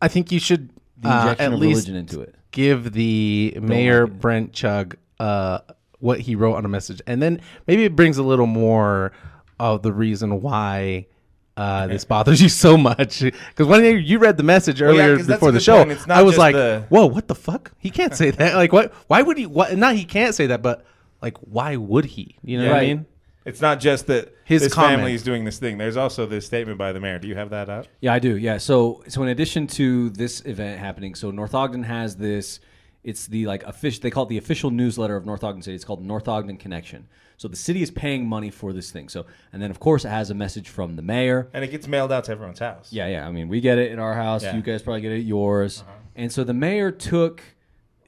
I 0.00 0.08
think 0.08 0.30
you 0.32 0.38
should 0.40 0.70
the 0.98 1.08
uh, 1.08 1.20
injection 1.22 1.46
at 1.46 1.52
of 1.52 1.58
least 1.60 1.88
religion 1.88 1.96
into 1.96 2.20
it. 2.20 2.34
give 2.50 2.92
the 2.92 3.56
mayor 3.60 4.06
like. 4.06 4.20
Brent 4.20 4.52
Chugg 4.52 4.96
uh, 5.20 5.60
what 6.00 6.20
he 6.20 6.34
wrote 6.34 6.56
on 6.56 6.64
a 6.64 6.68
message, 6.68 7.00
and 7.06 7.22
then 7.22 7.40
maybe 7.66 7.84
it 7.84 7.94
brings 7.96 8.18
a 8.18 8.22
little 8.22 8.46
more 8.46 9.12
of 9.60 9.82
the 9.82 9.92
reason 9.92 10.42
why. 10.42 11.06
Uh, 11.54 11.86
this 11.86 12.04
bothers 12.06 12.40
you 12.40 12.48
so 12.48 12.78
much 12.78 13.20
because 13.20 13.66
when 13.66 13.84
you- 13.84 13.90
you 13.96 14.18
read 14.18 14.38
the 14.38 14.42
message 14.42 14.80
yeah, 14.80 14.86
earlier 14.86 15.16
'cause 15.18 15.26
that's 15.26 15.36
before 15.38 15.50
a 15.50 15.52
the 15.52 15.58
good 15.58 15.64
show, 15.64 15.76
point. 15.78 15.90
It's 15.92 16.06
not 16.06 16.16
I 16.16 16.22
was 16.22 16.32
just 16.32 16.38
like, 16.38 16.54
the- 16.54 16.84
"Whoa, 16.88 17.04
what 17.06 17.28
the 17.28 17.34
fuck? 17.34 17.72
He 17.78 17.90
can't 17.90 18.16
say 18.16 18.30
that. 18.30 18.54
Like, 18.62 18.72
what? 18.72 18.92
Why 19.06 19.20
would 19.22 19.36
he? 19.36 19.44
What? 19.46 19.76
Not 19.76 19.94
he 19.94 20.04
can't 20.04 20.34
say 20.34 20.46
that, 20.46 20.62
but 20.62 20.84
like, 21.22 21.38
why 21.38 21.76
would 21.76 22.04
he? 22.04 22.36
You 22.42 22.60
know 22.60 22.68
what 22.68 22.78
I 22.78 22.80
mean? 22.80 23.06
It's 23.44 23.60
not 23.60 23.80
just 23.80 24.06
that 24.06 24.34
His 24.44 24.62
this 24.62 24.72
comment. 24.74 24.98
family 24.98 25.14
is 25.14 25.22
doing 25.22 25.44
this 25.44 25.58
thing. 25.58 25.78
There's 25.78 25.96
also 25.96 26.26
this 26.26 26.46
statement 26.46 26.78
by 26.78 26.92
the 26.92 27.00
mayor. 27.00 27.18
Do 27.18 27.26
you 27.26 27.34
have 27.34 27.50
that 27.50 27.68
up? 27.68 27.86
Yeah, 28.00 28.12
I 28.12 28.18
do. 28.18 28.36
Yeah. 28.36 28.58
So 28.58 29.02
so 29.08 29.22
in 29.22 29.30
addition 29.30 29.66
to 29.68 30.10
this 30.10 30.44
event 30.44 30.78
happening, 30.78 31.14
so 31.14 31.30
North 31.30 31.54
Ogden 31.54 31.82
has 31.84 32.16
this. 32.16 32.60
It's 33.02 33.26
the 33.26 33.46
like 33.46 33.64
official. 33.64 34.00
They 34.00 34.10
call 34.10 34.24
it 34.24 34.28
the 34.28 34.38
official 34.38 34.70
newsletter 34.70 35.16
of 35.16 35.26
North 35.26 35.42
Ogden 35.42 35.62
City. 35.62 35.74
It's 35.74 35.84
called 35.84 36.04
North 36.04 36.28
Ogden 36.28 36.56
Connection. 36.56 37.08
So 37.36 37.48
the 37.48 37.56
city 37.56 37.82
is 37.82 37.90
paying 37.90 38.28
money 38.28 38.50
for 38.50 38.72
this 38.72 38.92
thing. 38.92 39.08
So 39.08 39.26
and 39.52 39.60
then 39.60 39.72
of 39.72 39.80
course 39.80 40.04
it 40.04 40.10
has 40.10 40.30
a 40.30 40.34
message 40.34 40.68
from 40.68 40.94
the 40.94 41.02
mayor. 41.02 41.48
And 41.52 41.64
it 41.64 41.72
gets 41.72 41.88
mailed 41.88 42.12
out 42.12 42.24
to 42.24 42.32
everyone's 42.32 42.60
house. 42.60 42.92
Yeah, 42.92 43.08
yeah. 43.08 43.26
I 43.26 43.32
mean, 43.32 43.48
we 43.48 43.60
get 43.60 43.78
it 43.78 43.90
at 43.90 43.98
our 43.98 44.14
house. 44.14 44.44
Yeah. 44.44 44.54
You 44.54 44.62
guys 44.62 44.82
probably 44.82 45.00
get 45.00 45.10
it 45.10 45.16
at 45.16 45.24
yours. 45.24 45.80
Uh-huh. 45.80 45.92
And 46.14 46.30
so 46.32 46.44
the 46.44 46.54
mayor 46.54 46.92
took 46.92 47.42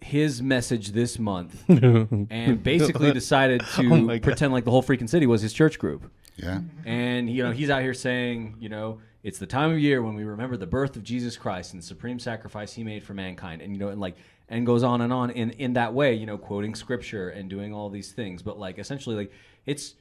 his 0.04 0.42
message 0.42 0.92
this 0.92 1.18
month 1.18 1.64
and 1.68 2.62
basically 2.62 3.08
oh 3.10 3.12
decided 3.12 3.62
to 3.74 4.10
Oh 4.10 4.18
pretend 4.18 4.52
like 4.52 4.64
the 4.64 4.70
whole 4.70 4.82
freaking 4.82 5.08
city 5.08 5.26
was 5.26 5.40
his 5.40 5.52
church 5.52 5.78
group. 5.78 6.10
Yeah. 6.36 6.60
And 6.84 7.30
you 7.30 7.42
know, 7.42 7.52
he's 7.52 7.70
out 7.70 7.80
here 7.80 7.94
saying, 7.94 8.56
you 8.60 8.68
know, 8.68 9.00
it's 9.22 9.38
the 9.38 9.46
time 9.46 9.72
of 9.72 9.78
year 9.78 10.02
when 10.02 10.14
we 10.14 10.24
remember 10.24 10.58
the 10.58 10.66
birth 10.66 10.96
of 10.96 11.04
Jesus 11.04 11.38
Christ 11.38 11.72
and 11.72 11.82
the 11.82 11.86
supreme 11.86 12.18
sacrifice 12.18 12.74
he 12.74 12.84
made 12.84 13.02
for 13.02 13.14
mankind. 13.14 13.62
And 13.62 13.72
you 13.72 13.78
know, 13.78 13.88
and 13.88 14.00
like 14.00 14.16
and 14.50 14.66
goes 14.66 14.82
on 14.82 15.00
and 15.00 15.10
on 15.10 15.30
in 15.30 15.50
in 15.52 15.72
that 15.72 15.94
way, 15.94 16.12
you 16.12 16.26
know, 16.26 16.36
quoting 16.36 16.74
scripture 16.74 17.30
and 17.30 17.48
doing 17.48 17.72
all 17.72 17.88
these 17.88 18.12
things. 18.12 18.42
But 18.42 18.58
like 18.58 18.78
essentially 18.78 19.16
like 19.16 19.32
it's 19.64 19.94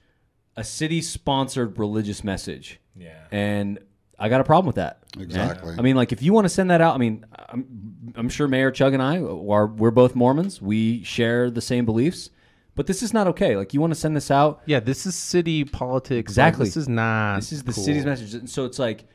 a 0.57 0.65
city 0.65 1.01
sponsored 1.01 1.79
religious 1.79 2.25
message. 2.25 2.81
Yeah. 2.97 3.23
And 3.31 3.79
I 4.19 4.29
got 4.29 4.41
a 4.41 4.43
problem 4.43 4.67
with 4.67 4.75
that. 4.75 4.99
Exactly. 5.19 5.75
I 5.77 5.81
mean, 5.81 5.95
like 5.95 6.11
if 6.11 6.21
you 6.21 6.33
want 6.33 6.45
to 6.45 6.49
send 6.49 6.69
that 6.71 6.81
out, 6.81 6.95
I 6.95 6.97
mean, 6.97 7.25
I'm, 7.49 8.13
I'm 8.15 8.29
sure 8.29 8.47
Mayor 8.47 8.71
Chugg 8.71 8.93
and 8.93 9.01
I 9.01 9.17
are 9.19 9.67
we're 9.67 9.91
both 9.91 10.15
Mormons. 10.15 10.61
We 10.61 11.03
share 11.03 11.49
the 11.49 11.61
same 11.61 11.85
beliefs, 11.85 12.29
but 12.75 12.87
this 12.87 13.01
is 13.03 13.13
not 13.13 13.27
okay. 13.27 13.55
Like 13.57 13.73
you 13.73 13.81
want 13.81 13.91
to 13.91 13.99
send 13.99 14.15
this 14.15 14.29
out, 14.31 14.61
Yeah, 14.65 14.79
this 14.79 15.05
is 15.05 15.15
city 15.15 15.63
politics. 15.65 16.29
Like, 16.29 16.31
Exactly. 16.31 16.65
this 16.65 16.77
is 16.77 16.87
not. 16.87 17.35
this 17.37 17.51
is 17.51 17.63
the 17.63 17.73
cool. 17.73 17.83
city's 17.83 18.05
message. 18.05 18.33
And 18.35 18.49
so 18.49 18.65
it's 18.65 18.79
like, 18.79 19.05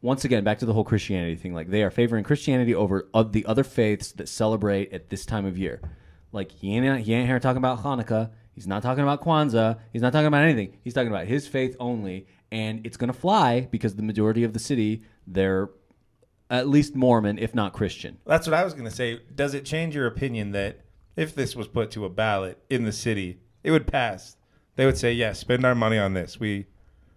once 0.00 0.24
again, 0.24 0.44
back 0.44 0.58
to 0.58 0.66
the 0.66 0.72
whole 0.72 0.84
Christianity 0.84 1.34
thing. 1.36 1.54
Like 1.54 1.70
they 1.70 1.82
are 1.82 1.90
favoring 1.90 2.24
Christianity 2.24 2.74
over 2.74 3.08
of 3.12 3.32
the 3.32 3.44
other 3.46 3.64
faiths 3.64 4.12
that 4.12 4.28
celebrate 4.28 4.92
at 4.92 5.08
this 5.08 5.26
time 5.26 5.44
of 5.46 5.58
year. 5.58 5.80
Like 6.30 6.52
he 6.52 6.76
ain't 6.76 7.04
he 7.04 7.14
ain't 7.14 7.26
here 7.26 7.40
talking 7.40 7.58
about 7.58 7.82
Hanukkah. 7.82 8.30
He's 8.54 8.66
not 8.66 8.82
talking 8.82 9.02
about 9.02 9.22
Kwanzaa. 9.22 9.78
He's 9.92 10.02
not 10.02 10.12
talking 10.12 10.26
about 10.26 10.42
anything. 10.42 10.76
He's 10.82 10.92
talking 10.92 11.08
about 11.08 11.26
his 11.26 11.46
faith 11.46 11.76
only, 11.78 12.26
and 12.50 12.84
it's 12.86 12.96
gonna 12.96 13.12
fly 13.12 13.60
because 13.60 13.96
the 13.96 14.02
majority 14.02 14.44
of 14.44 14.52
the 14.52 14.58
city 14.58 15.02
they're 15.26 15.68
at 16.50 16.68
least 16.68 16.94
Mormon, 16.94 17.38
if 17.38 17.54
not 17.54 17.72
Christian. 17.72 18.18
That's 18.26 18.46
what 18.46 18.54
I 18.54 18.64
was 18.64 18.72
going 18.72 18.86
to 18.86 18.94
say. 18.94 19.20
Does 19.34 19.54
it 19.54 19.64
change 19.64 19.94
your 19.94 20.06
opinion 20.06 20.52
that 20.52 20.80
if 21.16 21.34
this 21.34 21.54
was 21.54 21.68
put 21.68 21.90
to 21.92 22.04
a 22.04 22.08
ballot 22.08 22.58
in 22.70 22.84
the 22.84 22.92
city, 22.92 23.38
it 23.62 23.70
would 23.70 23.86
pass? 23.86 24.36
They 24.76 24.86
would 24.86 24.96
say, 24.96 25.12
yes, 25.12 25.38
spend 25.38 25.64
our 25.64 25.74
money 25.74 25.98
on 25.98 26.14
this. 26.14 26.40
We 26.40 26.66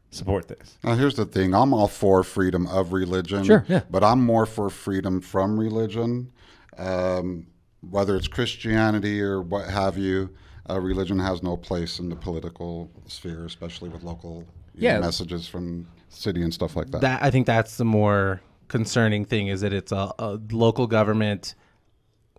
support 0.09 0.47
this. 0.47 0.77
Now, 0.83 0.95
here's 0.95 1.15
the 1.15 1.25
thing 1.25 1.53
I'm 1.53 1.73
all 1.73 1.87
for 1.87 2.23
freedom 2.23 2.67
of 2.67 2.91
religion. 2.91 3.43
Sure, 3.43 3.65
yeah. 3.67 3.83
But 3.89 4.03
I'm 4.03 4.21
more 4.21 4.45
for 4.45 4.69
freedom 4.69 5.21
from 5.21 5.59
religion. 5.59 6.31
Um, 6.77 7.47
whether 7.89 8.15
it's 8.15 8.27
Christianity 8.27 9.21
or 9.21 9.41
what 9.41 9.69
have 9.69 9.97
you, 9.97 10.29
uh, 10.69 10.79
religion 10.79 11.19
has 11.19 11.41
no 11.41 11.55
place 11.55 11.99
in 11.99 12.09
the 12.09 12.15
political 12.15 12.89
sphere, 13.07 13.45
especially 13.45 13.89
with 13.89 14.03
local 14.03 14.39
you 14.39 14.43
know, 14.43 14.61
Yeah. 14.75 14.99
messages 14.99 15.47
from 15.47 15.88
city 16.10 16.41
and 16.43 16.53
stuff 16.53 16.75
like 16.75 16.91
that. 16.91 17.01
that 17.01 17.23
I 17.23 17.31
think 17.31 17.45
that's 17.47 17.77
the 17.77 17.86
more 17.86 18.41
concerning 18.67 19.25
thing 19.25 19.47
is 19.47 19.62
that 19.62 19.73
it's 19.73 19.91
a, 19.91 20.12
a 20.19 20.39
local 20.51 20.88
government 20.88 21.55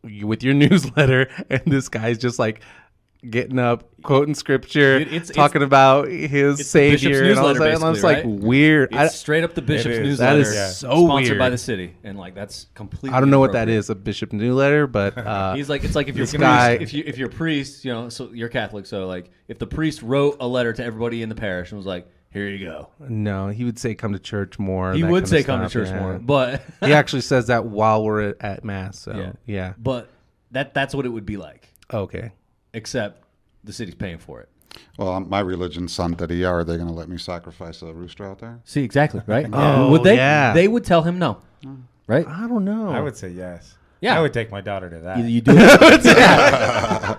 with 0.02 0.42
your 0.42 0.54
newsletter, 0.64 1.28
and 1.50 1.62
this 1.66 1.88
guy's 1.88 2.18
just 2.18 2.38
like 2.38 2.60
getting 3.30 3.56
up, 3.60 3.84
quoting 4.02 4.34
scripture, 4.34 4.98
Dude, 4.98 5.08
it's- 5.12 5.30
talking 5.30 5.62
about 5.62 6.08
his 6.08 6.58
it's 6.58 6.68
savior, 6.70 7.22
and 7.30 7.38
all 7.38 7.54
that. 7.54 7.74
And 7.74 7.84
I 7.84 7.88
was 7.90 8.02
basically, 8.02 8.14
like, 8.14 8.24
right? 8.24 8.44
weird. 8.44 8.94
I, 8.94 9.06
straight 9.06 9.44
up 9.44 9.54
the 9.54 9.62
bishop's 9.62 9.94
is. 9.98 10.00
newsletter. 10.00 10.38
That 10.38 10.40
is 10.48 10.54
Yeah. 10.54 10.68
so 10.70 11.04
sponsored 11.06 11.38
by 11.38 11.48
the 11.50 11.58
city, 11.58 11.94
and 12.02 12.18
like 12.18 12.34
that's 12.34 12.66
completely. 12.74 13.16
I 13.16 13.20
don't 13.20 13.30
know 13.30 13.38
what 13.38 13.52
that 13.52 13.68
is, 13.68 13.90
a 13.90 13.94
bishop 13.94 14.32
newsletter, 14.32 14.86
but 14.88 15.16
uh, 15.24 15.54
He's 15.54 15.68
like, 15.68 15.84
it's 15.84 15.94
like 15.94 16.08
if 16.08 16.16
you're 16.16 16.24
This 16.24 16.32
priest, 16.32 16.40
guy- 16.42 16.72
if 16.72 16.92
you 16.92 17.04
if 17.06 17.16
you're 17.16 17.28
a 17.28 17.32
priest, 17.32 17.84
you 17.84 17.92
know, 17.92 18.08
so 18.08 18.32
you're 18.32 18.48
Catholic, 18.48 18.86
so 18.86 19.06
like 19.06 19.30
if 19.48 19.58
the 19.60 19.66
priest 19.68 20.02
wrote 20.02 20.38
a 20.40 20.48
letter 20.48 20.72
to 20.72 20.84
everybody 20.84 21.22
in 21.22 21.28
the 21.28 21.34
parish 21.36 21.70
and 21.70 21.76
was 21.78 21.86
like, 21.86 22.08
"Here 22.32 22.48
you 22.48 22.64
go," 22.64 22.88
no, 22.98 23.48
he 23.48 23.64
would 23.64 23.78
say 23.78 23.94
come 23.94 24.12
to 24.12 24.18
church 24.18 24.58
more. 24.58 24.92
he 24.92 25.04
would 25.04 25.28
say, 25.28 25.42
"Come 25.42 25.62
to 25.62 25.68
church 25.68 25.88
yeah. 25.88 26.00
more," 26.00 26.18
but 26.18 26.62
he 26.80 26.92
actually 26.92 27.22
says 27.22 27.46
that 27.48 27.66
while 27.66 28.04
we're 28.04 28.30
at, 28.30 28.36
at 28.40 28.64
mass. 28.64 28.98
So 28.98 29.12
Yeah. 29.14 29.32
yeah, 29.46 29.72
but 29.78 30.08
that 30.50 30.74
that's 30.74 30.94
what 30.94 31.06
it 31.06 31.10
would 31.10 31.26
be 31.26 31.36
like, 31.36 31.68
okay. 31.92 32.32
except 32.74 33.24
the 33.64 33.72
city's 33.72 33.94
paying 33.94 34.18
for 34.18 34.40
it. 34.40 34.48
well, 34.98 35.20
my 35.20 35.40
religion's 35.40 35.96
Santeria. 35.96 36.50
Are 36.50 36.64
they 36.64 36.76
going 36.76 36.88
to 36.88 36.94
let 36.94 37.08
me 37.08 37.18
sacrifice 37.18 37.82
a 37.82 37.92
rooster 37.92 38.26
out 38.26 38.38
there? 38.38 38.60
See 38.64 38.82
exactly 38.82 39.22
right? 39.26 39.46
Oh, 39.52 39.90
would 39.90 40.02
they? 40.02 40.16
yeah. 40.16 40.52
They 40.52 40.68
would 40.68 40.84
tell 40.84 41.02
him 41.02 41.18
no, 41.18 41.38
mm. 41.64 41.82
right? 42.06 42.26
I 42.26 42.46
don't 42.48 42.64
know. 42.64 42.90
I 42.90 43.00
would 43.00 43.16
say 43.16 43.28
yes. 43.30 43.76
Yeah. 44.00 44.18
I 44.18 44.20
would 44.20 44.32
take 44.32 44.50
my 44.50 44.60
daughter 44.60 44.90
to 44.90 44.98
that. 44.98 45.18
Either 45.18 45.28
you 45.28 45.40
do 45.40 45.52
it, 45.54 45.58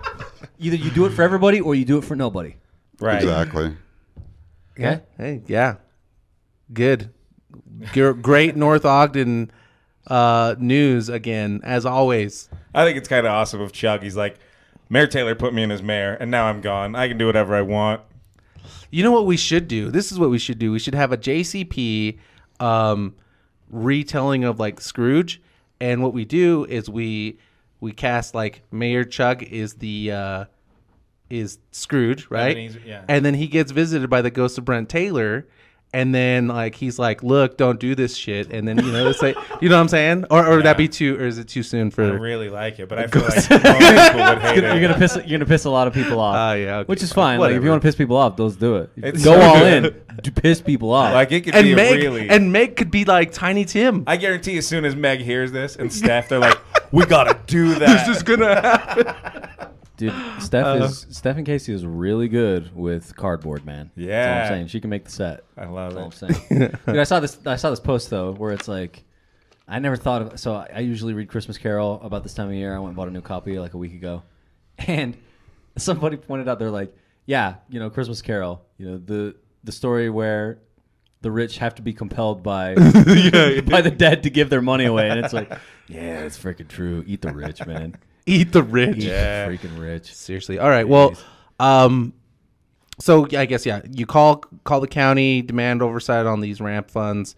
either 0.59 0.75
you 0.75 0.91
do 0.91 1.05
it 1.05 1.11
for 1.11 1.21
everybody 1.21 1.61
or 1.61 1.75
you 1.75 1.85
do 1.85 1.97
it 1.97 2.03
for 2.03 2.15
nobody. 2.15 2.57
right. 2.99 3.21
Exactly. 3.23 3.77
Yeah. 4.77 4.99
Hey, 5.17 5.41
yeah. 5.47 5.75
Good. 6.71 7.13
Great 7.93 8.55
North 8.55 8.85
Ogden 8.85 9.51
uh, 10.07 10.55
news 10.57 11.09
again, 11.09 11.61
as 11.63 11.85
always. 11.85 12.49
I 12.73 12.85
think 12.85 12.97
it's 12.97 13.07
kind 13.07 13.25
of 13.25 13.31
awesome 13.31 13.61
of 13.61 13.71
Chuck. 13.71 14.01
He's 14.01 14.17
like, 14.17 14.37
Mayor 14.89 15.07
Taylor 15.07 15.35
put 15.35 15.53
me 15.53 15.63
in 15.63 15.71
as 15.71 15.81
mayor, 15.81 16.13
and 16.13 16.29
now 16.29 16.45
I'm 16.45 16.61
gone. 16.61 16.95
I 16.95 17.07
can 17.07 17.17
do 17.17 17.25
whatever 17.25 17.55
I 17.55 17.61
want. 17.61 18.01
You 18.91 19.03
know 19.03 19.11
what 19.11 19.25
we 19.25 19.37
should 19.37 19.67
do? 19.67 19.89
This 19.89 20.11
is 20.11 20.19
what 20.19 20.29
we 20.29 20.37
should 20.37 20.59
do. 20.59 20.71
We 20.71 20.79
should 20.79 20.93
have 20.95 21.11
a 21.11 21.17
JCP 21.17 22.19
um, 22.59 23.15
retelling 23.69 24.43
of 24.43 24.59
like 24.59 24.79
Scrooge, 24.79 25.41
and 25.79 26.03
what 26.03 26.13
we 26.13 26.25
do 26.25 26.65
is 26.65 26.89
we 26.89 27.39
we 27.79 27.91
cast 27.91 28.35
like 28.35 28.61
Mayor 28.71 29.03
Chugg 29.03 29.41
is 29.41 29.75
the 29.75 30.11
uh, 30.11 30.45
is 31.29 31.59
Scrooge, 31.71 32.27
right? 32.29 32.55
he's- 32.57 32.75
yeah. 32.85 33.03
And 33.07 33.25
then 33.25 33.33
he 33.33 33.47
gets 33.47 33.71
visited 33.71 34.09
by 34.09 34.21
the 34.21 34.31
ghost 34.31 34.57
of 34.57 34.65
Brent 34.65 34.89
Taylor. 34.89 35.47
And 35.95 36.15
then, 36.15 36.47
like 36.47 36.73
he's 36.73 36.97
like, 36.97 37.21
"Look, 37.21 37.55
don't 37.55 37.79
do 37.79 37.93
this 37.93 38.15
shit." 38.17 38.51
And 38.51 38.67
then, 38.67 38.83
you 38.83 38.91
know, 38.91 39.07
it's 39.11 39.21
like, 39.21 39.37
you 39.61 39.69
know 39.69 39.75
what 39.75 39.81
I'm 39.83 39.87
saying? 39.89 40.25
Or, 40.31 40.43
or 40.43 40.55
would 40.55 40.65
that 40.65 40.75
be 40.75 40.87
too, 40.87 41.15
or 41.19 41.27
is 41.27 41.37
it 41.37 41.47
too 41.47 41.61
soon 41.61 41.91
for? 41.91 42.03
I 42.03 42.07
really 42.07 42.49
like 42.49 42.79
it, 42.79 42.89
but 42.89 42.97
I 42.97 43.05
feel 43.05 43.21
like 43.21 43.35
most 43.35 43.47
people 43.47 43.69
would 43.69 44.37
hate 44.41 44.63
You're 44.63 44.71
it. 44.75 44.81
gonna 44.81 44.97
piss. 44.97 45.15
You're 45.17 45.37
gonna 45.37 45.45
piss 45.45 45.65
a 45.65 45.69
lot 45.69 45.85
of 45.85 45.93
people 45.93 46.19
off. 46.19 46.35
Ah, 46.35 46.53
yeah, 46.53 46.77
okay, 46.77 46.87
which 46.87 47.03
is 47.03 47.13
fine. 47.13 47.33
fine. 47.37 47.41
Like 47.51 47.55
if 47.57 47.63
you 47.63 47.69
want 47.69 47.79
to 47.83 47.87
piss 47.87 47.93
people 47.93 48.17
off, 48.17 48.37
those 48.37 48.55
do 48.55 48.77
it. 48.77 48.89
It's 48.97 49.23
Go 49.23 49.35
so 49.35 49.39
all 49.39 49.63
in. 49.63 49.83
to 50.23 50.31
piss 50.31 50.61
people 50.63 50.91
off. 50.91 51.13
Like 51.13 51.31
it 51.31 51.41
could 51.41 51.53
and 51.53 51.63
be 51.63 51.75
Meg 51.75 51.97
really. 51.97 52.27
and 52.27 52.51
Meg 52.51 52.75
could 52.75 52.89
be 52.89 53.05
like 53.05 53.31
Tiny 53.31 53.63
Tim. 53.63 54.03
I 54.07 54.17
guarantee, 54.17 54.57
as 54.57 54.65
soon 54.65 54.85
as 54.85 54.95
Meg 54.95 55.19
hears 55.19 55.51
this 55.51 55.75
and 55.75 55.93
Steph, 55.93 56.27
they're 56.27 56.39
like, 56.39 56.57
"We 56.91 57.05
gotta 57.05 57.37
do 57.45 57.75
that." 57.75 58.07
this 58.07 58.17
is 58.17 58.23
gonna 58.23 58.55
happen. 58.59 59.42
Dude, 59.97 60.13
Steph 60.39 60.65
Uh, 60.65 60.85
is 60.85 61.05
Stephen 61.09 61.45
Casey 61.45 61.73
is 61.73 61.85
really 61.85 62.27
good 62.27 62.75
with 62.75 63.15
cardboard, 63.15 63.65
man. 63.65 63.91
That's 63.95 64.05
all 64.05 64.09
Yeah. 64.09 64.41
I'm 64.43 64.47
saying. 64.49 64.67
She 64.67 64.79
can 64.81 64.89
make 64.89 65.05
the 65.05 65.11
set. 65.11 65.43
I 65.57 65.65
love 65.65 65.93
That's 65.93 66.23
all. 66.23 66.29
I'm 66.29 66.35
saying. 66.49 66.77
Dude, 66.85 66.97
I 66.97 67.03
saw 67.03 67.19
this. 67.19 67.37
I 67.45 67.55
saw 67.55 67.69
this 67.69 67.79
post 67.79 68.09
though, 68.09 68.31
where 68.33 68.51
it's 68.51 68.67
like, 68.67 69.03
I 69.67 69.79
never 69.79 69.95
thought 69.95 70.21
of. 70.21 70.39
So 70.39 70.55
I, 70.55 70.69
I 70.75 70.79
usually 70.79 71.13
read 71.13 71.29
Christmas 71.29 71.57
Carol 71.57 71.99
about 72.03 72.23
this 72.23 72.33
time 72.33 72.47
of 72.47 72.53
year. 72.55 72.75
I 72.75 72.79
went 72.79 72.87
and 72.89 72.95
bought 72.95 73.07
a 73.07 73.11
new 73.11 73.21
copy 73.21 73.59
like 73.59 73.73
a 73.73 73.77
week 73.77 73.93
ago, 73.93 74.23
and 74.79 75.15
somebody 75.77 76.17
pointed 76.17 76.47
out 76.49 76.59
they're 76.59 76.71
like, 76.71 76.95
yeah, 77.25 77.55
you 77.69 77.79
know, 77.79 77.89
Christmas 77.89 78.21
Carol, 78.21 78.61
you 78.77 78.85
know, 78.87 78.97
the 78.97 79.35
the 79.63 79.71
story 79.71 80.09
where 80.09 80.59
the 81.21 81.31
rich 81.31 81.59
have 81.59 81.75
to 81.75 81.81
be 81.81 81.93
compelled 81.93 82.43
by 82.43 82.75
by 82.75 82.81
the 83.81 83.93
dead 83.95 84.23
to 84.23 84.29
give 84.29 84.49
their 84.49 84.61
money 84.61 84.85
away, 84.85 85.09
and 85.09 85.19
it's 85.23 85.33
like, 85.33 85.49
yeah, 85.87 86.19
it's 86.23 86.37
freaking 86.37 86.67
true. 86.67 87.03
Eat 87.07 87.21
the 87.21 87.31
rich, 87.33 87.65
man. 87.65 87.95
Eat 88.25 88.51
the 88.51 88.63
rich. 88.63 88.97
Eat 88.97 89.03
Yeah. 89.03 89.47
the 89.49 89.57
freaking 89.57 89.79
rich. 89.79 90.13
Seriously. 90.13 90.59
All 90.59 90.69
right. 90.69 90.87
Well, 90.87 91.13
um, 91.59 92.13
so 92.99 93.27
I 93.35 93.45
guess 93.45 93.65
yeah, 93.65 93.81
you 93.89 94.05
call 94.05 94.37
call 94.63 94.79
the 94.79 94.87
county, 94.87 95.41
demand 95.41 95.81
oversight 95.81 96.25
on 96.25 96.39
these 96.41 96.61
ramp 96.61 96.89
funds. 96.91 97.35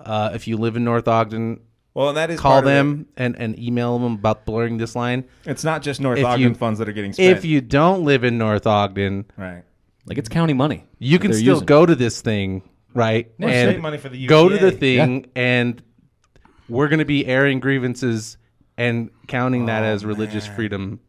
Uh, 0.00 0.30
if 0.34 0.46
you 0.48 0.56
live 0.56 0.76
in 0.76 0.84
North 0.84 1.06
Ogden, 1.08 1.60
Well, 1.94 2.08
and 2.08 2.16
that 2.16 2.30
is 2.30 2.40
call 2.40 2.52
part 2.52 2.64
of 2.64 2.70
it. 2.70 2.74
them 2.74 3.06
and, 3.16 3.36
and 3.38 3.58
email 3.58 3.98
them 3.98 4.14
about 4.14 4.44
blurring 4.44 4.76
this 4.76 4.96
line. 4.96 5.24
It's 5.44 5.62
not 5.64 5.82
just 5.82 6.00
North 6.00 6.18
If 6.18 6.24
Ogden 6.24 6.48
you- 6.48 6.54
funds 6.54 6.78
that 6.78 6.88
are 6.88 6.92
getting 6.92 7.12
spent. 7.12 7.36
If 7.38 7.44
you 7.44 7.60
don't 7.60 8.04
live 8.04 8.24
in 8.24 8.36
North 8.38 8.66
Ogden, 8.66 9.26
right. 9.36 9.62
Like 10.06 10.18
it's 10.18 10.28
county 10.28 10.52
money. 10.52 10.84
you 10.98 11.18
can 11.18 11.32
still 11.32 11.44
using. 11.54 11.64
go 11.66 11.86
to 11.86 11.94
this 11.94 12.20
thing, 12.20 12.68
right? 12.92 13.30
Or 13.40 13.48
state 13.48 13.80
money 13.80 13.96
for 13.98 14.08
the 14.10 14.26
go 14.26 14.48
to 14.50 14.58
the 14.58 14.72
UGA. 14.72 14.78
thing, 14.78 15.26
and 15.34 15.82
we're 16.68 16.88
going 16.88 16.98
to 16.98 17.04
be 17.06 17.24
airing 17.26 17.60
grievances 17.60 18.36
and 18.76 19.10
counting 19.26 19.66
that 19.66 19.82
oh, 19.82 19.86
as 19.86 20.04
religious 20.04 20.46
freedom 20.46 21.00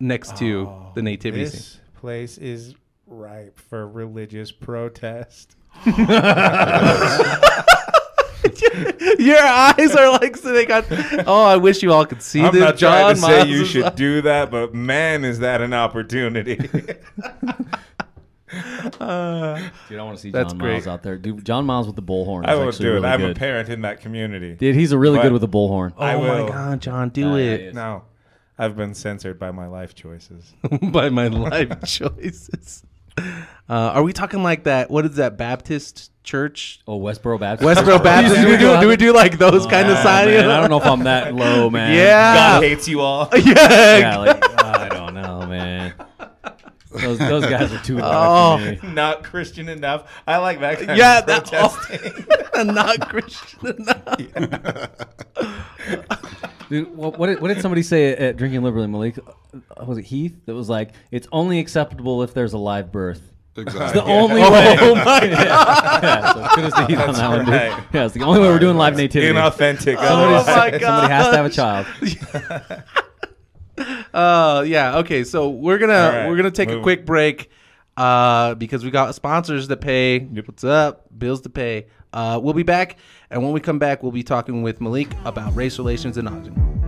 next 0.00 0.36
to 0.38 0.68
oh, 0.68 0.92
the 0.94 1.02
nativity 1.02 1.46
scene. 1.46 1.52
This 1.52 1.80
place 1.94 2.38
is 2.38 2.74
ripe 3.06 3.58
for 3.58 3.86
religious 3.88 4.50
protest. 4.52 5.56
Your 9.18 9.38
eyes 9.38 9.94
are 9.94 10.10
like 10.12 10.36
sitting 10.36 10.70
on. 10.72 10.84
Oh, 11.26 11.44
I 11.44 11.56
wish 11.56 11.82
you 11.82 11.92
all 11.92 12.04
could 12.04 12.22
see 12.22 12.42
I'm 12.42 12.52
this. 12.52 12.60
not 12.60 12.76
John 12.76 13.00
trying 13.00 13.14
to 13.14 13.20
say 13.20 13.36
Miles 13.38 13.48
you 13.48 13.62
is- 13.62 13.68
should 13.68 13.94
do 13.94 14.22
that, 14.22 14.50
but 14.50 14.74
man, 14.74 15.24
is 15.24 15.38
that 15.38 15.60
an 15.60 15.72
opportunity. 15.72 16.58
Dude, 18.52 19.02
I 19.02 20.02
want 20.02 20.16
to 20.16 20.22
see 20.22 20.30
That's 20.30 20.52
John 20.52 20.58
great. 20.58 20.72
Miles 20.72 20.86
out 20.86 21.02
there. 21.02 21.16
Dude, 21.16 21.44
John 21.44 21.64
Miles 21.64 21.86
with 21.86 21.96
the 21.96 22.02
bullhorn. 22.02 22.46
I 22.46 22.52
is 22.52 22.58
won't 22.58 22.68
actually 22.68 22.84
do 22.84 22.90
it. 22.90 22.94
really 22.96 23.08
I'm 23.08 23.24
a 23.24 23.34
parent 23.34 23.68
in 23.68 23.82
that 23.82 24.00
community. 24.00 24.54
Dude, 24.54 24.74
he's 24.74 24.92
a 24.92 24.98
really 24.98 25.18
But- 25.18 25.22
good 25.24 25.32
with 25.32 25.40
the 25.42 25.48
bullhorn. 25.48 25.92
Oh 25.96 26.02
I 26.04 26.16
my 26.16 26.20
will. 26.40 26.48
God, 26.48 26.80
John, 26.80 27.08
do 27.08 27.20
Yeah, 27.22 27.34
it 27.36 27.60
yeah, 27.60 27.66
yeah. 27.66 27.72
No, 27.72 28.02
I've 28.58 28.76
been 28.76 28.94
censored 28.94 29.38
by 29.38 29.50
my 29.50 29.66
life 29.66 29.94
choices. 29.94 30.52
by 30.82 31.08
my 31.08 31.28
life 31.28 31.70
choices. 31.86 32.84
Uh, 33.18 33.34
are 33.68 34.02
we 34.02 34.12
talking 34.12 34.42
like 34.42 34.64
that? 34.64 34.90
What 34.90 35.04
is 35.04 35.16
that 35.16 35.36
Baptist 35.36 36.10
church? 36.24 36.80
Oh, 36.88 36.98
Westboro 36.98 37.38
Baptist. 37.38 37.68
Westboro 37.78 38.02
Baptist? 38.02 38.40
do 38.40 38.48
we 38.48 38.56
do? 38.56 38.80
Do 38.80 38.88
we 38.88 38.96
do 38.96 39.12
like 39.12 39.36
those 39.38 39.66
kind 39.66 39.90
of 39.90 39.98
Oh, 39.98 40.02
signs? 40.02 40.28
man, 40.28 40.48
I 40.50 40.60
don't 40.60 40.70
know 40.70 40.78
if 40.78 40.86
I'm 40.86 41.04
that 41.04 41.34
low, 41.34 41.68
man. 41.70 41.94
Yeah. 41.94 42.34
God 42.34 42.62
hates 42.62 42.88
you 42.88 43.00
all. 43.00 43.28
yeah. 43.36 43.98
Yeah, 43.98 44.16
like, 44.18 44.51
Those, 47.00 47.18
those 47.18 47.46
guys 47.46 47.72
are 47.72 47.82
too 47.82 47.98
Oh. 48.02 48.58
for 48.58 48.86
me. 48.86 48.92
Not 48.94 49.22
Christian 49.24 49.68
enough. 49.68 50.10
I 50.26 50.36
like 50.38 50.60
that 50.60 50.78
kind 50.78 50.96
Yeah, 50.98 51.18
of 51.20 51.26
that- 51.26 51.46
protesting. 51.46 52.26
not 52.74 53.08
Christian 53.08 53.66
enough. 53.66 54.90
Dude, 56.68 56.96
what, 56.96 57.18
what, 57.18 57.26
did, 57.26 57.40
what 57.40 57.48
did 57.48 57.60
somebody 57.60 57.82
say 57.82 58.12
at 58.14 58.36
Drinking 58.38 58.62
Liberally, 58.62 58.86
Malik? 58.86 59.18
Uh, 59.18 59.84
Was 59.84 59.98
it 59.98 60.04
Heath? 60.06 60.34
That 60.46 60.54
was 60.54 60.68
like, 60.70 60.92
it's 61.10 61.28
only 61.30 61.58
acceptable 61.58 62.22
if 62.22 62.32
there's 62.32 62.54
a 62.54 62.58
live 62.58 62.90
birth. 62.90 63.20
Exactly. 63.56 63.84
It's 63.84 63.92
the 63.92 64.04
only 64.04 64.40
way. 64.40 64.76
Oh 64.80 64.94
my 64.94 65.24
yeah, 65.24 66.32
so 66.32 66.48
kudos 66.54 66.72
to 66.72 66.86
Heath 66.86 66.98
on 66.98 67.06
That's 67.08 67.18
that 67.18 67.28
one, 67.28 67.38
dude. 67.44 67.48
right. 67.54 67.84
Yeah, 67.92 68.04
it's 68.06 68.14
the 68.14 68.22
only 68.22 68.40
way 68.40 68.46
we're 68.48 68.58
doing 68.58 68.78
live 68.78 68.96
nativity. 68.96 69.30
Inauthentic. 69.34 69.96
Oh 69.98 70.00
otherwise. 70.00 70.46
my 70.46 70.70
Somebody 70.78 71.12
has 71.12 71.26
to 71.28 71.36
have 71.36 71.44
a 71.44 71.50
gosh. 71.50 71.54
child. 71.54 72.82
Uh, 74.12 74.64
yeah. 74.66 74.98
Okay, 74.98 75.24
so 75.24 75.48
we're 75.48 75.78
gonna 75.78 75.94
All 75.94 76.12
right, 76.12 76.28
we're 76.28 76.36
gonna 76.36 76.50
take 76.50 76.70
a 76.70 76.80
quick 76.82 77.06
break, 77.06 77.50
uh, 77.96 78.54
because 78.54 78.84
we 78.84 78.90
got 78.90 79.14
sponsors 79.14 79.68
to 79.68 79.76
pay. 79.76 80.20
What's 80.20 80.64
up? 80.64 81.06
Bills 81.16 81.40
to 81.42 81.48
pay. 81.48 81.86
Uh, 82.12 82.38
we'll 82.42 82.52
be 82.54 82.62
back, 82.62 82.98
and 83.30 83.42
when 83.42 83.52
we 83.52 83.60
come 83.60 83.78
back, 83.78 84.02
we'll 84.02 84.12
be 84.12 84.22
talking 84.22 84.62
with 84.62 84.80
Malik 84.80 85.08
about 85.24 85.54
race 85.56 85.78
relations 85.78 86.18
in 86.18 86.28
Ogden. 86.28 86.82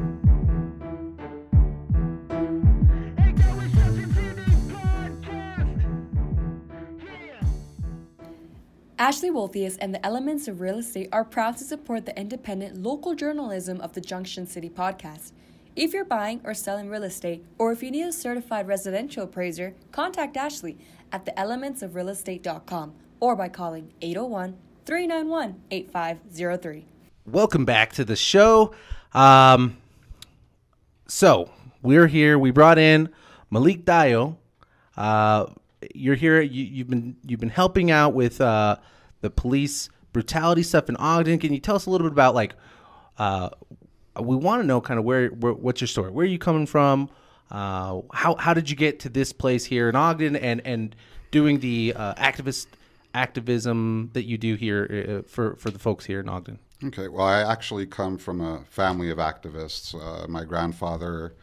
Ashley 8.96 9.30
Wolthuis 9.30 9.76
and 9.80 9.94
the 9.94 10.04
Elements 10.06 10.46
of 10.46 10.60
Real 10.60 10.78
Estate 10.78 11.08
are 11.12 11.24
proud 11.24 11.56
to 11.58 11.64
support 11.64 12.06
the 12.06 12.18
independent 12.18 12.82
local 12.82 13.14
journalism 13.14 13.80
of 13.80 13.92
the 13.92 14.00
Junction 14.00 14.46
City 14.46 14.70
podcast. 14.70 15.32
If 15.76 15.92
you're 15.92 16.04
buying 16.04 16.40
or 16.44 16.54
selling 16.54 16.88
real 16.88 17.02
estate, 17.02 17.44
or 17.58 17.72
if 17.72 17.82
you 17.82 17.90
need 17.90 18.04
a 18.04 18.12
certified 18.12 18.68
residential 18.68 19.24
appraiser, 19.24 19.74
contact 19.90 20.36
Ashley 20.36 20.78
at 21.10 21.26
theelementsofrealestate.com 21.26 22.94
or 23.18 23.34
by 23.34 23.48
calling 23.48 23.92
801 24.00 24.56
391 24.86 25.62
8503. 25.72 26.86
Welcome 27.26 27.64
back 27.64 27.92
to 27.94 28.04
the 28.04 28.14
show. 28.14 28.72
Um, 29.14 29.78
so 31.08 31.50
we're 31.82 32.06
here. 32.06 32.38
We 32.38 32.52
brought 32.52 32.78
in 32.78 33.08
Malik 33.50 33.84
Dio. 33.84 34.38
Uh, 34.96 35.46
you're 35.92 36.14
here. 36.14 36.40
You, 36.40 36.64
you've 36.66 36.88
been 36.88 37.16
you've 37.26 37.40
been 37.40 37.48
helping 37.48 37.90
out 37.90 38.14
with 38.14 38.40
uh, 38.40 38.76
the 39.22 39.30
police 39.30 39.88
brutality 40.12 40.62
stuff 40.62 40.88
in 40.88 40.94
Ogden. 40.98 41.40
Can 41.40 41.52
you 41.52 41.58
tell 41.58 41.74
us 41.74 41.86
a 41.86 41.90
little 41.90 42.06
bit 42.06 42.12
about 42.12 42.36
like? 42.36 42.54
Uh, 43.18 43.48
we 44.20 44.36
want 44.36 44.62
to 44.62 44.66
know 44.66 44.80
kind 44.80 44.98
of 44.98 45.04
where, 45.04 45.28
where 45.28 45.52
what's 45.52 45.80
your 45.80 45.88
story? 45.88 46.10
Where 46.10 46.24
are 46.24 46.28
you 46.28 46.38
coming 46.38 46.66
from? 46.66 47.10
Uh, 47.50 48.00
how 48.12 48.36
how 48.36 48.54
did 48.54 48.70
you 48.70 48.76
get 48.76 49.00
to 49.00 49.08
this 49.08 49.32
place 49.32 49.64
here 49.64 49.88
in 49.88 49.96
Ogden 49.96 50.36
and 50.36 50.60
and 50.64 50.96
doing 51.30 51.60
the 51.60 51.94
uh, 51.94 52.14
activist 52.14 52.66
activism 53.14 54.10
that 54.12 54.24
you 54.24 54.38
do 54.38 54.54
here 54.54 55.22
uh, 55.24 55.28
for 55.28 55.56
for 55.56 55.70
the 55.70 55.78
folks 55.78 56.04
here 56.04 56.20
in 56.20 56.28
Ogden? 56.28 56.58
Okay, 56.82 57.08
well, 57.08 57.26
I 57.26 57.40
actually 57.40 57.86
come 57.86 58.18
from 58.18 58.40
a 58.40 58.64
family 58.70 59.10
of 59.10 59.18
activists. 59.18 59.94
Uh, 59.94 60.26
my 60.28 60.44
grandfather 60.44 61.34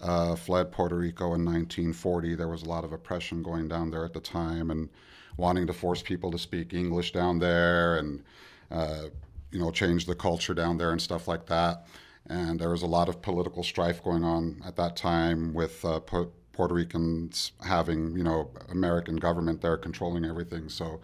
uh, 0.00 0.34
fled 0.34 0.72
Puerto 0.72 0.96
Rico 0.96 1.34
in 1.34 1.44
1940. 1.44 2.34
There 2.34 2.48
was 2.48 2.62
a 2.62 2.68
lot 2.68 2.84
of 2.84 2.92
oppression 2.92 3.42
going 3.42 3.68
down 3.68 3.90
there 3.90 4.04
at 4.04 4.12
the 4.12 4.20
time, 4.20 4.70
and 4.70 4.88
wanting 5.36 5.66
to 5.66 5.72
force 5.72 6.02
people 6.02 6.30
to 6.30 6.38
speak 6.38 6.74
English 6.74 7.12
down 7.12 7.38
there, 7.38 7.98
and 7.98 8.22
uh, 8.70 9.04
you 9.50 9.58
know, 9.58 9.70
change 9.70 10.06
the 10.06 10.14
culture 10.14 10.54
down 10.54 10.76
there 10.78 10.92
and 10.92 11.00
stuff 11.00 11.28
like 11.28 11.46
that. 11.46 11.86
And 12.28 12.60
there 12.60 12.70
was 12.70 12.82
a 12.82 12.86
lot 12.86 13.08
of 13.08 13.22
political 13.22 13.62
strife 13.62 14.02
going 14.02 14.24
on 14.24 14.62
at 14.64 14.76
that 14.76 14.96
time 14.96 15.54
with 15.54 15.84
uh, 15.84 16.00
Pu- 16.00 16.32
Puerto 16.52 16.74
Ricans 16.74 17.52
having, 17.64 18.16
you 18.16 18.22
know, 18.22 18.50
American 18.70 19.16
government 19.16 19.62
there 19.62 19.76
controlling 19.76 20.24
everything. 20.24 20.68
So 20.68 21.00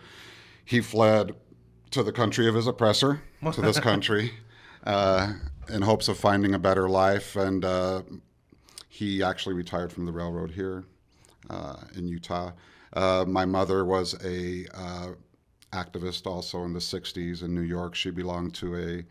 he 0.65 0.81
fled 0.81 1.35
to 1.93 2.03
the 2.03 2.13
country 2.13 2.49
of 2.49 2.55
his 2.55 2.67
oppressor, 2.67 3.23
to 3.53 3.61
this 3.61 3.81
country, 3.91 4.33
uh, 4.85 5.33
in 5.69 5.83
hopes 5.83 6.09
of 6.09 6.19
finding 6.19 6.55
a 6.55 6.59
better 6.59 6.89
life. 6.89 7.37
And 7.37 7.65
uh, 7.65 8.03
he 8.89 9.23
actually 9.23 9.55
retired 9.55 9.93
from 9.93 10.07
the 10.07 10.13
railroad 10.13 10.51
here 10.51 10.85
uh, 11.49 11.77
in 11.95 12.07
Utah. 12.09 12.53
Uh, 12.93 13.25
my 13.27 13.45
mother 13.45 13.85
was 13.85 14.15
a 14.25 14.67
uh, 14.75 15.13
activist 15.73 16.27
also 16.27 16.65
in 16.65 16.73
the 16.73 16.79
'60s 16.79 17.43
in 17.43 17.55
New 17.55 17.63
York. 17.63 17.95
She 17.95 18.11
belonged 18.11 18.55
to 18.55 18.77
a 18.77 19.05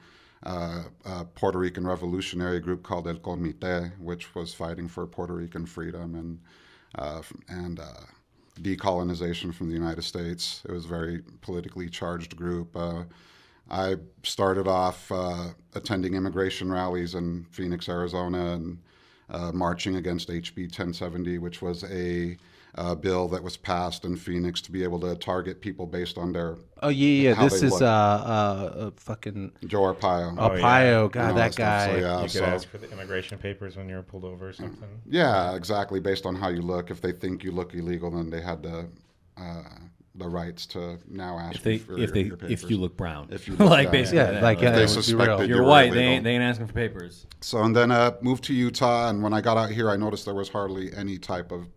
uh, 0.45 0.83
a 1.05 1.25
Puerto 1.25 1.57
Rican 1.57 1.87
revolutionary 1.87 2.59
group 2.59 2.83
called 2.83 3.07
El 3.07 3.15
Comité, 3.15 3.97
which 3.99 4.35
was 4.35 4.53
fighting 4.53 4.87
for 4.87 5.05
Puerto 5.07 5.33
Rican 5.33 5.65
freedom 5.65 6.15
and 6.15 6.39
uh, 6.95 7.21
and 7.49 7.79
uh, 7.79 8.05
decolonization 8.61 9.53
from 9.53 9.67
the 9.67 9.73
United 9.73 10.03
States. 10.03 10.61
It 10.67 10.71
was 10.71 10.85
a 10.85 10.89
very 10.89 11.21
politically 11.41 11.89
charged 11.89 12.35
group. 12.35 12.75
Uh, 12.75 13.03
I 13.69 13.95
started 14.23 14.67
off 14.67 15.11
uh, 15.11 15.49
attending 15.73 16.13
immigration 16.13 16.71
rallies 16.71 17.15
in 17.15 17.45
Phoenix, 17.49 17.89
Arizona, 17.89 18.53
and 18.53 18.77
uh, 19.29 19.51
marching 19.53 19.95
against 19.95 20.29
HB 20.29 20.63
1070, 20.63 21.37
which 21.39 21.61
was 21.61 21.83
a 21.85 22.37
uh, 22.75 22.95
bill 22.95 23.27
that 23.27 23.43
was 23.43 23.55
passed 23.55 24.03
in 24.03 24.15
Phoenix 24.15 24.59
to 24.61 24.71
be 24.71 24.83
able 24.83 24.99
to 25.01 25.15
target 25.15 25.61
people 25.61 25.85
based 25.85 26.17
on 26.17 26.33
their 26.33 26.57
Oh 26.81 26.89
yeah, 26.89 27.29
yeah. 27.29 27.43
This 27.43 27.61
is 27.61 27.71
look. 27.71 27.81
uh 27.81 27.85
uh, 27.85 28.73
uh 28.87 28.91
fucking 28.95 29.51
Joe 29.67 29.81
Arpaio. 29.93 30.35
Arpaio. 30.35 30.59
yeah. 30.59 31.07
God, 31.07 31.15
and 31.15 31.27
all 31.29 31.33
that 31.35 31.53
stuff. 31.53 31.65
guy. 31.65 31.91
So, 31.91 31.97
yeah, 31.97 32.15
you 32.17 32.21
could 32.23 32.31
so- 32.31 32.45
ask 32.45 32.67
for 32.67 32.77
the 32.79 32.91
immigration 32.91 33.37
papers 33.37 33.77
when 33.77 33.87
you 33.89 33.95
were 33.95 34.03
pulled 34.03 34.25
over 34.25 34.49
or 34.49 34.53
something. 34.53 34.89
Yeah, 35.05 35.55
exactly. 35.55 35.99
Based 35.99 36.25
on 36.25 36.35
how 36.35 36.49
you 36.49 36.61
look, 36.61 36.89
if 36.89 36.99
they 36.99 37.11
think 37.11 37.43
you 37.43 37.51
look 37.51 37.73
illegal, 37.75 38.09
then 38.11 38.29
they 38.29 38.41
had 38.41 38.63
the 38.63 38.89
uh, 39.37 39.63
the 40.15 40.27
rights 40.27 40.65
to 40.67 40.99
now 41.07 41.39
ask 41.39 41.55
If 41.55 41.63
they 41.63 41.77
for 41.79 41.93
if 41.93 41.97
your, 41.99 42.07
they 42.07 42.21
your 42.21 42.37
if 42.43 42.69
you 42.69 42.77
look 42.77 42.95
brown, 42.97 43.29
If 43.31 43.47
you 43.47 43.55
look 43.55 43.69
like 43.69 43.85
brown, 43.89 43.91
basically, 43.91 44.17
Yeah, 44.19 44.31
that. 44.31 44.43
like 44.43 44.57
If 44.57 44.63
yeah, 44.63 44.71
they 44.71 44.79
let's 44.81 44.95
be 44.95 45.01
suspected 45.03 45.27
real. 45.27 45.41
you 45.47 45.55
you're 45.55 45.63
were 45.63 45.69
white. 45.69 45.93
They 45.93 46.03
ain't 46.03 46.23
they 46.23 46.31
ain't 46.31 46.43
asking 46.43 46.67
for 46.67 46.73
papers. 46.73 47.25
So 47.41 47.61
and 47.63 47.75
then 47.75 47.91
uh, 47.91 48.11
moved 48.21 48.43
to 48.45 48.53
Utah, 48.53 49.09
and 49.09 49.21
when 49.23 49.33
I 49.33 49.41
got 49.41 49.57
out 49.57 49.69
here, 49.71 49.89
I 49.89 49.95
noticed 49.95 50.25
there 50.25 50.35
was 50.35 50.49
hardly 50.49 50.91
any 50.95 51.17
type 51.17 51.51
of 51.51 51.67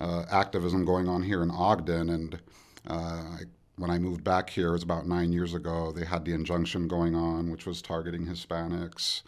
activism 0.00 0.84
going 0.84 1.08
on 1.08 1.22
here 1.22 1.42
in 1.42 1.50
Ogden. 1.50 2.10
And 2.10 2.38
uh, 2.88 2.94
I, 2.94 3.38
when 3.76 3.90
I 3.90 3.98
moved 3.98 4.24
back 4.24 4.50
here, 4.50 4.68
it 4.68 4.72
was 4.72 4.82
about 4.82 5.06
nine 5.06 5.32
years 5.32 5.54
ago. 5.54 5.92
They 5.92 6.04
had 6.04 6.24
the 6.24 6.32
injunction 6.32 6.88
going 6.88 7.14
on, 7.14 7.50
which 7.50 7.66
was 7.66 7.82
targeting 7.82 8.26
Hispanics. 8.26 9.22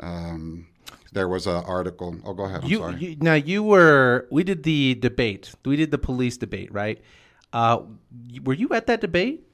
Um, 0.00 0.66
there 1.12 1.28
was 1.28 1.46
an 1.46 1.64
article. 1.64 2.16
Oh, 2.24 2.32
go 2.34 2.44
ahead. 2.44 2.62
I'm 2.64 2.68
You, 2.70 2.78
sorry. 2.78 2.96
you 2.98 3.16
now 3.20 3.34
you 3.34 3.62
were 3.62 4.26
we 4.30 4.44
did 4.44 4.62
the 4.62 4.94
debate. 4.94 5.52
We 5.64 5.76
did 5.76 5.90
the 5.90 5.98
police 5.98 6.36
debate, 6.36 6.72
right? 6.72 7.00
Uh, 7.52 7.80
were 8.44 8.54
you 8.54 8.68
at 8.70 8.86
that 8.86 9.00
debate? 9.00 9.44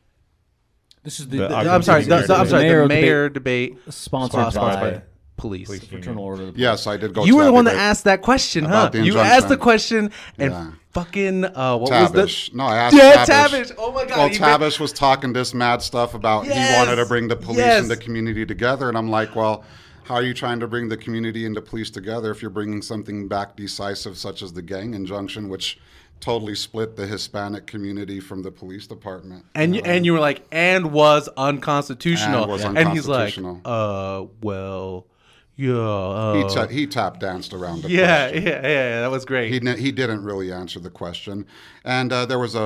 This 1.03 1.21
is 1.21 1.29
the, 1.29 1.39
The 1.39 1.49
the- 1.49 1.57
I'm 1.71 1.83
sorry. 1.83 2.03
The, 2.05 2.09
the- 2.09 2.35
I'm 2.35 2.47
debate. 2.47 2.49
sorry. 2.51 2.63
mayor 2.65 2.83
The 2.83 2.89
debate 2.89 3.03
mayor 3.03 3.29
debate, 3.29 3.79
sponsored 3.89 4.53
sponsored 4.53 4.61
by 4.81 4.91
by 4.91 5.03
police. 5.37 5.67
Police 5.67 5.83
union. 5.85 6.03
Fraternal 6.03 6.25
Order. 6.25 6.43
of 6.45 6.55
the 6.55 6.61
yes, 6.61 6.87
I 6.87 6.97
did 6.97 7.13
go. 7.15 7.25
You 7.25 7.33
to 7.33 7.37
were 7.37 7.43
that 7.45 7.49
the 7.49 7.53
one 7.53 7.65
that 7.67 7.75
asked 7.77 8.05
that 8.05 8.23
question, 8.23 8.65
huh? 8.65 8.89
The 8.91 9.05
You 9.05 9.19
asked 9.19 9.49
the 9.49 9.57
question, 9.57 10.11
and 10.39 10.53
Yeah. 10.53 10.71
fucking 10.93 11.45
uh, 11.45 11.77
what 11.77 11.91
was 11.91 12.11
Tabish. 12.13 12.51
the? 12.51 12.57
No, 12.57 12.65
I 12.65 12.77
asked 12.77 12.97
Yeah, 12.97 13.25
Tabish. 13.25 13.69
Tabish. 13.71 13.73
Oh 13.79 13.93
my 13.93 14.05
God, 14.05 14.19
Well, 14.19 14.29
he 14.29 14.37
Tabish 14.39 14.79
was 14.81 14.93
talking 14.93 15.33
this 15.33 15.53
mad 15.55 15.83
stuff 15.83 16.15
about 16.15 16.45
he 16.47 16.51
wanted 16.77 16.97
to 16.97 17.07
bring 17.07 17.29
the 17.29 17.37
police 17.37 17.59
Yes. 17.59 17.83
and 17.83 17.91
the 17.91 17.97
community 17.97 18.47
together, 18.47 18.89
and 18.89 18.97
I'm 18.97 19.11
like, 19.11 19.35
well, 19.35 19.65
how 20.05 20.17
are 20.17 20.23
you 20.23 20.35
trying 20.35 20.61
to 20.61 20.67
bring 20.69 20.89
the 20.89 20.97
community 20.99 21.47
and 21.47 21.57
the 21.57 21.63
police 21.63 21.91
together 21.91 22.31
if 22.31 22.43
you're 22.43 22.51
bringing 22.51 22.83
something 22.83 23.27
back 23.27 23.57
decisive 23.57 24.19
such 24.19 24.43
as 24.43 24.53
the 24.53 24.61
gang 24.63 24.93
injunction, 24.95 25.49
which 25.49 25.79
totally 26.21 26.55
split 26.55 26.95
the 26.95 27.07
Hispanic 27.07 27.67
community 27.67 28.21
from 28.21 28.43
the 28.43 28.51
police 28.51 28.87
department? 28.87 29.47
And 29.55 29.75
you, 29.75 29.81
and 29.85 30.05
you 30.05 30.13
were 30.13 30.21
like, 30.21 30.43
and 30.53 30.93
was 30.93 31.29
unconstitutional. 31.37 32.43
And 32.43 32.53
was 32.53 32.65
And 32.65 32.89
he's 32.91 33.09
like, 33.09 33.37
uh, 33.65 34.25
well, 34.43 35.07
yeah, 35.57 35.73
uh, 35.75 36.35
He, 36.49 36.55
ta- 36.55 36.67
he 36.67 36.87
tap 36.87 37.21
danced 37.21 37.53
around 37.53 37.83
the 37.83 37.91
yeah, 37.91 38.29
question. 38.29 38.47
yeah, 38.47 38.63
yeah, 38.63 38.69
yeah, 38.69 39.01
That 39.03 39.11
was 39.11 39.25
great. 39.25 39.53
He, 39.53 39.61
ne- 39.61 39.79
he 39.81 39.93
didn't 39.93 40.25
really 40.25 40.51
answer 40.53 40.81
the 40.81 40.91
question. 40.91 41.47
And 41.85 42.13
uh, 42.13 42.27
there 42.27 42.39
was 42.39 42.55
a, 42.55 42.59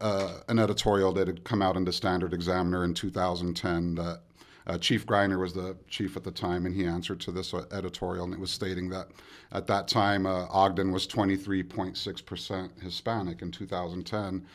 a, 0.00 0.04
a 0.06 0.42
an 0.48 0.58
editorial 0.58 1.12
that 1.14 1.26
had 1.28 1.44
come 1.44 1.62
out 1.62 1.76
in 1.76 1.84
the 1.84 1.92
Standard 1.92 2.32
Examiner 2.32 2.84
in 2.84 2.94
2010 2.94 3.94
that 3.96 4.20
uh, 4.66 4.78
Chief 4.78 5.04
Greiner 5.06 5.38
was 5.38 5.52
the 5.52 5.76
chief 5.88 6.16
at 6.16 6.24
the 6.24 6.30
time, 6.30 6.64
and 6.64 6.74
he 6.74 6.86
answered 6.86 7.20
to 7.20 7.30
this 7.30 7.52
uh, 7.52 7.64
editorial, 7.70 8.24
and 8.24 8.32
it 8.32 8.40
was 8.40 8.50
stating 8.50 8.88
that 8.88 9.08
at 9.52 9.66
that 9.66 9.86
time 9.88 10.24
uh, 10.24 10.46
Ogden 10.50 10.90
was 10.90 11.06
23.6% 11.06 12.82
Hispanic 12.82 13.42
in 13.42 13.50
2010, 13.50 14.46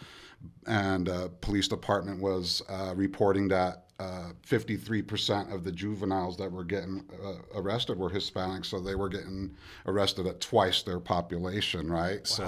and 0.68 1.10
uh, 1.10 1.28
police 1.42 1.68
department 1.68 2.22
was 2.22 2.62
uh, 2.70 2.94
reporting 2.96 3.48
that 3.50 3.86
uh, 4.00 4.32
53% 4.48 5.54
of 5.54 5.64
the 5.66 5.72
juveniles 5.72 6.38
that 6.38 6.50
were 6.52 6.64
getting 6.64 7.04
uh, 7.24 7.34
arrested 7.54 7.98
were 8.00 8.10
Hispanic, 8.10 8.64
so 8.64 8.80
they 8.80 8.96
were 8.96 9.10
getting 9.10 9.54
arrested 9.86 10.26
at 10.26 10.40
twice 10.40 10.84
their 10.84 11.00
population, 11.02 11.92
right? 11.92 12.26
So, 12.26 12.46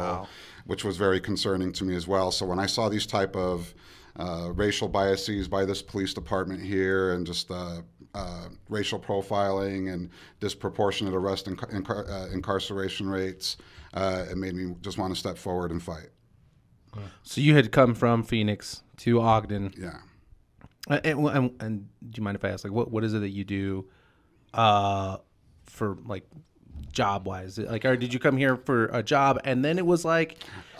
which 0.66 0.86
was 0.86 0.96
very 0.96 1.20
concerning 1.20 1.74
to 1.74 1.84
me 1.84 1.96
as 1.96 2.08
well. 2.08 2.32
So 2.32 2.46
when 2.46 2.58
I 2.60 2.68
saw 2.68 2.88
these 2.88 3.06
type 3.06 3.36
of 3.36 3.74
uh, 4.18 4.52
racial 4.54 4.88
biases 4.88 5.48
by 5.50 5.66
this 5.66 5.82
police 5.82 6.14
department 6.14 6.62
here, 6.62 7.14
and 7.14 7.26
just 7.26 7.52
uh, 7.52 7.82
uh, 8.16 8.48
racial 8.70 9.00
profiling 9.00 9.94
and 9.94 10.10
disproportionate 10.40 11.14
arrest 11.14 11.48
and 11.48 11.58
incar- 11.58 12.10
uh, 12.10 12.32
incarceration 12.32 13.10
rates, 13.10 13.58
uh, 13.94 14.26
it 14.30 14.38
made 14.38 14.56
me 14.56 14.74
just 14.82 14.98
want 14.98 15.14
to 15.14 15.20
step 15.20 15.38
forward 15.38 15.72
and 15.72 15.84
fight. 15.84 16.10
so 17.24 17.42
you 17.42 17.56
had 17.56 17.72
come 17.72 17.94
from 17.94 18.24
Phoenix 18.24 18.84
to 18.98 19.20
Ogden. 19.20 19.74
Yeah. 19.78 19.98
Uh, 20.92 21.00
And, 21.04 21.28
and, 21.28 21.62
and 21.62 21.88
do 22.10 22.20
you 22.20 22.24
mind 22.24 22.36
if 22.36 22.44
I 22.46 22.50
ask, 22.50 22.64
like, 22.64 22.74
what, 22.74 22.92
what 22.92 23.04
is 23.04 23.14
it 23.14 23.20
that 23.20 23.30
you 23.30 23.44
do 23.44 23.90
uh, 24.54 25.18
for, 25.66 25.98
like, 26.06 26.26
job 26.92 27.26
wise? 27.26 27.58
Like, 27.58 27.86
or 27.86 27.96
did 27.96 28.14
you 28.14 28.20
come 28.20 28.36
here 28.38 28.58
for 28.58 28.86
a 28.88 29.02
job 29.02 29.40
and 29.46 29.64
then 29.64 29.78
it 29.78 29.86
was 29.86 30.04
like 30.04 30.38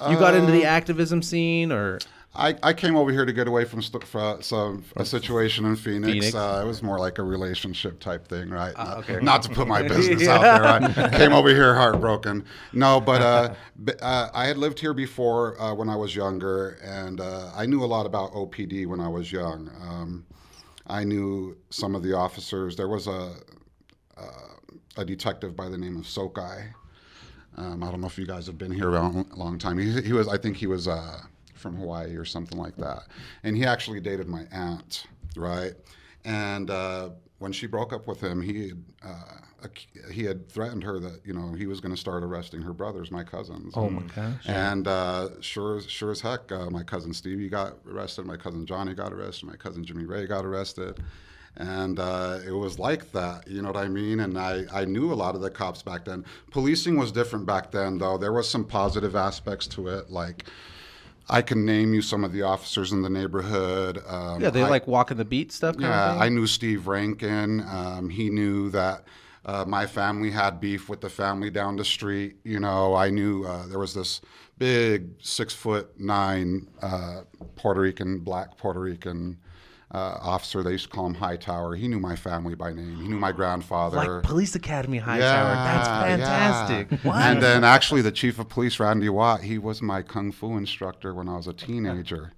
you 0.10 0.18
got 0.20 0.34
into 0.34 0.50
Uh, 0.50 0.56
the 0.56 0.66
activism 0.66 1.22
scene 1.22 1.72
or? 1.72 2.00
I, 2.34 2.56
I 2.64 2.72
came 2.74 2.96
over 2.96 3.12
here 3.12 3.26
to 3.26 3.34
get 3.34 3.48
away 3.48 3.66
from 3.66 3.82
st- 3.82 4.06
some 4.44 4.86
a 4.96 5.06
situation 5.06 5.66
in 5.66 5.76
Phoenix. 5.76 6.14
Phoenix. 6.14 6.36
Uh, 6.36 6.62
it 6.64 6.68
was 6.68 6.82
more 6.82 6.98
like 6.98 7.18
a 7.18 7.24
relationship 7.24 8.00
type 8.00 8.26
thing, 8.28 8.50
right? 8.50 8.74
not, 8.78 8.98
okay. 9.00 9.20
not 9.22 9.44
to 9.44 9.50
put 9.50 9.68
my 9.68 9.82
business 9.88 10.28
out 10.30 10.42
there. 10.42 11.06
I 11.06 11.10
came 11.18 11.34
over 11.34 11.50
here 11.50 11.76
heartbroken. 11.76 12.46
No, 12.72 13.02
but 13.02 13.22
uh, 13.22 13.54
b- 13.84 13.94
uh, 14.02 14.30
I 14.34 14.46
had 14.46 14.58
lived 14.58 14.80
here 14.80 14.94
before 14.94 15.60
uh, 15.62 15.74
when 15.74 15.90
I 15.90 15.98
was 15.98 16.16
younger, 16.16 16.78
and 16.82 17.20
uh, 17.20 17.52
I 17.54 17.66
knew 17.66 17.84
a 17.84 17.86
lot 17.86 18.06
about 18.06 18.32
OPD 18.32 18.88
when 18.88 19.02
I 19.02 19.10
was 19.10 19.32
young. 19.32 19.70
Um, 19.82 20.26
I 20.88 21.04
knew 21.04 21.58
some 21.70 21.96
of 21.96 22.04
the 22.04 22.16
officers. 22.16 22.78
There 22.78 22.88
was 22.88 23.08
a 23.08 23.34
a 24.98 25.06
detective 25.06 25.56
by 25.56 25.70
the 25.70 25.78
name 25.78 25.98
of 25.98 26.04
Sokai. 26.04 26.74
Um, 27.58 27.84
I 27.84 27.92
don't 27.92 28.02
know 28.02 28.08
if 28.08 28.18
you 28.18 28.26
guys 28.26 28.46
have 28.48 28.58
been 28.58 28.72
here 28.72 28.90
a 28.90 28.92
long, 28.92 29.30
long 29.36 29.58
time. 29.58 29.78
He, 29.78 30.02
he 30.02 30.14
was, 30.14 30.28
I 30.28 30.38
think 30.38 30.58
he 30.58 30.68
was 30.68 30.88
uh, 30.88 31.22
from 31.62 31.76
Hawaii 31.78 32.16
or 32.16 32.26
something 32.26 32.58
like 32.58 32.76
that. 32.78 33.04
And 33.44 33.56
he 33.56 33.66
actually 33.66 34.00
dated 34.02 34.28
my 34.28 34.44
aunt, 34.52 35.06
right? 35.36 35.74
And 36.26 36.70
uh, 36.70 37.10
when 37.40 37.52
she 37.52 37.68
broke 37.68 37.94
up 37.94 38.08
with 38.08 38.20
him, 38.22 38.42
he 38.42 38.70
had, 38.70 38.84
uh, 39.04 39.68
he 40.12 40.24
had 40.26 40.50
threatened 40.50 40.84
her 40.84 41.00
that 41.00 41.22
you 41.26 41.34
know 41.34 41.54
he 41.54 41.68
was 41.68 41.80
going 41.80 41.94
to 41.94 42.00
start 42.00 42.24
arresting 42.24 42.62
her 42.62 42.74
brothers, 42.74 43.12
my 43.12 43.24
cousins. 43.24 43.74
Oh 43.76 43.90
my 43.90 44.02
gosh. 44.16 44.44
And 44.48 44.88
uh, 44.88 45.30
sure, 45.42 45.78
as- 45.78 45.90
sure 45.90 46.12
as 46.12 46.22
heck, 46.22 46.52
uh, 46.52 46.70
my 46.70 46.84
cousin 46.84 47.14
Stevie 47.14 47.50
got 47.50 47.76
arrested. 47.88 48.26
My 48.26 48.38
cousin 48.38 48.66
Johnny 48.66 48.94
got 48.94 49.14
arrested. 49.14 49.48
My 49.48 49.56
cousin 49.56 49.84
Jimmy 49.84 50.06
Ray 50.06 50.26
got 50.28 50.46
arrested. 50.46 51.00
And 51.58 52.00
uh, 52.00 52.40
it 52.48 52.52
was 52.54 52.80
like 52.80 53.12
that, 53.12 53.46
you 53.46 53.62
know 53.62 53.68
what 53.72 53.76
I 53.84 53.90
mean? 53.90 54.22
And 54.22 54.38
I, 54.38 54.64
I 54.72 54.86
knew 54.86 55.12
a 55.12 55.16
lot 55.16 55.36
of 55.36 55.42
the 55.42 55.50
cops 55.50 55.84
back 55.84 56.06
then. 56.06 56.24
Policing 56.50 56.96
was 56.98 57.12
different 57.12 57.46
back 57.46 57.72
then, 57.72 57.98
though. 57.98 58.18
There 58.18 58.32
was 58.32 58.50
some 58.50 58.64
positive 58.64 59.18
aspects 59.18 59.68
to 59.68 59.90
it. 59.90 60.10
Like, 60.10 60.46
I 61.30 61.42
can 61.42 61.66
name 61.66 61.94
you 61.94 62.02
some 62.02 62.24
of 62.24 62.34
the 62.34 62.42
officers 62.42 62.92
in 62.92 63.02
the 63.02 63.10
neighborhood. 63.10 64.02
Um, 64.08 64.42
Yeah, 64.42 64.50
they 64.50 64.64
I- 64.64 64.70
like 64.70 64.88
walking 64.88 65.18
the 65.18 65.26
beat 65.26 65.52
stuff. 65.52 65.76
Kind 65.78 65.86
yeah? 65.88 66.18
I 66.20 66.30
knew 66.30 66.48
Steve 66.48 66.88
Rankin. 66.88 67.62
Um, 67.68 68.10
he 68.10 68.30
knew 68.30 68.70
that 68.72 69.06
uh, 69.46 69.66
my 69.68 69.86
family 69.88 70.30
had 70.32 70.60
beef 70.60 70.90
with 70.90 71.02
the 71.02 71.10
family 71.10 71.50
down 71.50 71.76
the 71.76 71.86
street. 71.86 72.36
You 72.44 72.60
know, 72.60 72.96
I 72.96 73.10
knew 73.10 73.44
uh, 73.46 73.66
there 73.68 73.80
was 73.80 73.94
this 73.94 74.22
big 74.58 75.10
six 75.22 75.54
foot 75.54 76.00
nine 76.00 76.68
uh, 76.82 77.22
Puerto 77.56 77.82
Rican, 77.82 78.20
black 78.20 78.58
Puerto 78.58 78.80
Rican 78.80 79.38
uh, 79.94 80.18
officer. 80.22 80.64
They 80.64 80.72
used 80.72 80.86
to 80.86 80.90
call 80.90 81.06
him 81.06 81.16
Hightower. 81.16 81.76
He 81.76 81.88
knew 81.88 82.00
my 82.00 82.16
family 82.16 82.56
by 82.56 82.74
name. 82.74 82.96
He 83.02 83.08
knew 83.08 83.20
my 83.20 83.32
grandfather. 83.32 83.98
like 83.98 84.24
Police 84.24 84.56
Academy 84.56 84.98
Hightower. 85.00 85.54
That's 85.54 85.88
fantastic. 85.88 86.92
yeah. 86.92 86.98
What? 87.10 87.18
And 87.22 87.42
then 87.42 87.64
actually, 87.64 88.02
the 88.02 88.12
chief 88.12 88.40
of 88.40 88.50
police, 88.50 88.80
Randy 88.80 89.10
Watt, 89.10 89.42
he 89.42 89.58
was 89.58 89.82
my 89.82 90.02
kung 90.02 90.32
fu 90.32 90.58
instructor 90.58 91.14
when 91.14 91.28
I 91.28 91.36
was 91.38 91.48
a 91.48 91.54
teenager. 91.54 92.34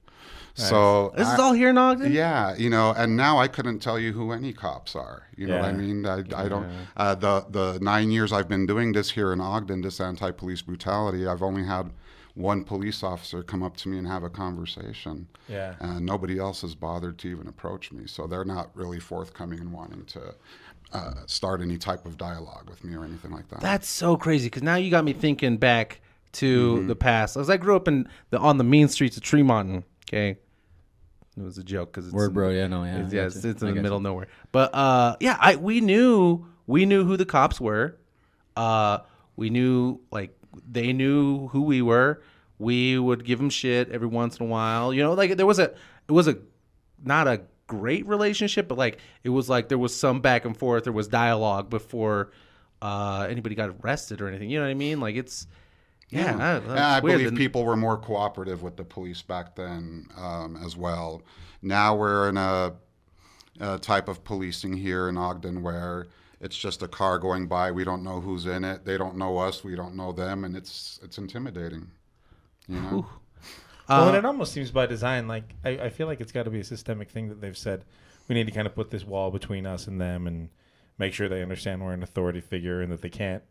So 0.56 1.12
this 1.18 1.28
is 1.28 1.39
I- 1.39 1.42
all 1.44 1.54
here 1.54 1.72
in 1.72 1.78
Ogden. 1.80 2.12
yeah, 2.12 2.56
you 2.56 2.70
know, 2.70 2.94
and 2.96 3.18
now 3.18 3.39
I 3.39 3.48
couldn't 3.48 3.80
tell 3.80 3.98
you 3.98 4.13
who 4.13 4.32
any 4.32 4.54
cops 4.54 4.96
are. 4.96 5.24
You 5.36 5.48
know 5.48 5.56
what 5.58 5.66
I 5.66 5.72
mean? 5.74 6.06
I, 6.06 6.20
I 6.36 6.48
don't. 6.48 6.70
Uh, 6.96 7.16
the 7.16 7.46
the 7.50 7.80
nine 7.82 8.12
years 8.12 8.32
I've 8.32 8.48
been 8.48 8.68
doing 8.68 8.92
this 8.92 9.10
here 9.12 9.34
in 9.34 9.42
Ogden, 9.42 9.82
this 9.82 10.00
anti-police 10.00 10.62
brutality, 10.62 11.26
I've 11.26 11.42
only 11.42 11.63
had 11.63 11.92
one 12.36 12.63
police 12.63 13.04
officer 13.04 13.43
come 13.43 13.62
up 13.62 13.78
to 13.78 13.89
me 13.89 13.98
and 13.98 14.08
have 14.08 14.24
a 14.24 14.30
conversation. 14.30 15.28
Yeah. 15.48 15.76
And 15.80 16.06
nobody 16.06 16.39
else 16.39 16.62
has 16.62 16.74
bothered 16.76 17.17
to 17.19 17.28
even 17.28 17.48
approach 17.48 17.91
me, 17.91 18.08
so 18.08 18.26
they're 18.28 18.46
not 18.46 18.69
really 18.76 19.00
forthcoming 19.00 19.60
and 19.60 19.72
wanting 19.72 20.06
to 20.06 20.34
uh, 20.93 21.13
start 21.28 21.62
any 21.62 21.78
type 21.78 22.06
of 22.06 22.17
dialogue 22.17 22.69
with 22.69 22.84
me 22.84 22.96
or 22.96 23.04
anything 23.04 23.32
like 23.32 23.48
that. 23.50 23.62
That's 23.62 23.88
so 23.88 24.15
crazy 24.17 24.48
because 24.48 24.63
now 24.63 24.76
you 24.76 24.89
got 24.91 25.04
me 25.04 25.13
thinking 25.13 25.58
back 25.58 26.00
to 26.34 26.78
Mm-hmm. 26.78 26.88
the 26.88 26.96
past. 26.96 27.38
As 27.38 27.50
I 27.50 27.58
grew 27.58 27.76
up 27.76 27.88
in 27.88 28.08
the 28.32 28.39
on 28.39 28.58
the 28.58 28.63
mean 28.63 28.88
streets 28.88 29.15
of 29.17 29.22
Tremont, 29.24 29.84
okay, 30.08 30.38
It 31.38 31.43
was 31.43 31.60
a 31.60 31.63
joke 31.63 31.91
because 31.91 32.06
it's 32.08 32.13
Word, 32.15 32.30
in- 32.30 32.34
bro. 32.34 32.50
Yeah, 32.50 32.65
no, 32.67 32.84
yeah. 32.84 32.98
It's, 33.04 33.13
yeah, 33.13 33.22
got 33.22 33.36
it's, 33.36 33.43
you. 33.43 33.52
it's 33.52 33.62
I 33.63 33.67
in 33.69 33.76
the 33.76 33.82
middle 33.84 33.98
you. 33.98 34.00
of 34.00 34.04
nowhere. 34.04 34.28
But 34.52 34.74
uh, 34.74 35.15
yeah, 35.19 35.38
I 35.39 35.56
we 35.58 35.82
knew 35.82 36.46
we 36.65 36.86
knew 36.88 37.06
who 37.06 37.17
the 37.17 37.26
cops 37.26 37.62
were. 37.62 37.98
Uh, 38.56 39.00
we 39.36 39.50
knew 39.52 40.00
like 40.12 40.36
they 40.70 40.94
knew 40.94 41.48
who 41.50 41.63
we 41.63 41.82
were. 41.82 42.22
We 42.60 42.98
would 42.98 43.26
give 43.26 43.39
them 43.39 43.50
shit 43.50 43.89
every 43.89 44.08
once 44.08 44.38
in 44.38 44.46
a 44.46 44.50
while. 44.50 44.94
You 44.94 45.04
know, 45.04 45.13
like 45.13 45.36
there 45.38 45.46
was 45.46 45.60
a 45.60 45.74
it 46.08 46.12
was 46.12 46.28
a 46.28 46.38
not 47.04 47.28
a 47.28 47.42
great 47.68 48.06
relationship, 48.08 48.68
but 48.68 48.78
like 48.78 49.00
it 49.24 49.30
was 49.30 49.50
like 49.50 49.70
there 49.70 49.78
was 49.78 49.96
some 49.96 50.22
back 50.22 50.46
and 50.46 50.56
forth. 50.56 50.84
There 50.84 50.94
was 50.94 51.08
dialogue 51.08 51.70
before 51.70 52.32
uh, 52.82 53.28
anybody 53.30 53.56
got 53.56 53.74
arrested 53.82 54.22
or 54.22 54.28
anything. 54.28 54.50
You 54.50 54.60
know 54.60 54.66
what 54.66 54.72
I 54.72 54.76
mean? 54.76 55.00
Like 55.00 55.16
it's 55.16 55.48
yeah. 56.10 56.38
I, 56.38 56.70
And 56.70 56.80
I 56.80 57.00
weird 57.00 57.20
believe 57.20 57.36
people 57.36 57.66
were 57.66 57.76
more 57.76 57.98
cooperative 57.98 58.62
with 58.62 58.78
the 58.78 58.84
police 58.84 59.22
back 59.22 59.56
then 59.56 60.08
um, 60.16 60.58
as 60.63 60.78
well. 60.78 61.24
Now 61.62 61.96
we're 61.96 62.30
in 62.30 62.38
a, 62.38 62.74
a 63.60 63.80
type 63.80 64.08
of 64.08 64.24
policing 64.24 64.74
here 64.74 65.10
in 65.10 65.18
Ogden 65.18 65.63
where 65.63 66.08
it's 66.43 66.58
just 66.58 66.84
a 66.84 66.88
car 66.89 67.17
going 67.17 67.47
by. 67.47 67.71
We 67.71 67.86
don't 67.86 68.03
know 68.03 68.19
who's 68.19 68.45
in 68.45 68.65
it. 68.65 68.84
They 68.84 68.97
don't 68.97 69.15
know 69.15 69.38
us. 69.38 69.63
We 69.63 69.75
don't 69.75 69.95
know 69.95 70.12
them, 70.12 70.43
and 70.43 70.56
it's 70.56 70.99
it's 71.01 71.17
intimidating. 71.17 71.89
You 72.67 72.82
know. 72.82 73.06
well, 73.89 74.03
Uh, 74.03 74.08
and 74.08 74.17
it 74.17 74.25
almost 74.25 74.51
seems 74.53 74.69
by 74.69 74.86
design. 74.86 75.27
Like 75.27 75.56
I, 75.63 75.69
I 75.69 75.89
feel 75.89 76.06
like 76.08 76.21
it's 76.21 76.32
got 76.34 76.43
to 76.43 76.51
be 76.51 76.60
a 76.60 76.63
systemic 76.63 77.10
thing 77.10 77.29
that 77.29 77.41
they've 77.41 77.58
said. 77.58 77.86
We 78.27 78.36
need 78.36 78.45
to 78.45 78.51
kind 78.51 78.67
of 78.67 78.75
put 78.75 78.91
this 78.91 79.06
wall 79.06 79.32
between 79.32 79.65
us 79.65 79.88
and 79.88 79.99
them, 79.99 80.27
and 80.27 80.49
make 80.97 81.13
sure 81.13 81.29
they 81.29 81.41
understand 81.41 81.82
we're 81.82 81.93
an 81.93 82.03
authority 82.03 82.41
figure 82.41 82.82
and 82.82 82.91
that 82.91 83.01
they 83.01 83.10
can't, 83.10 83.43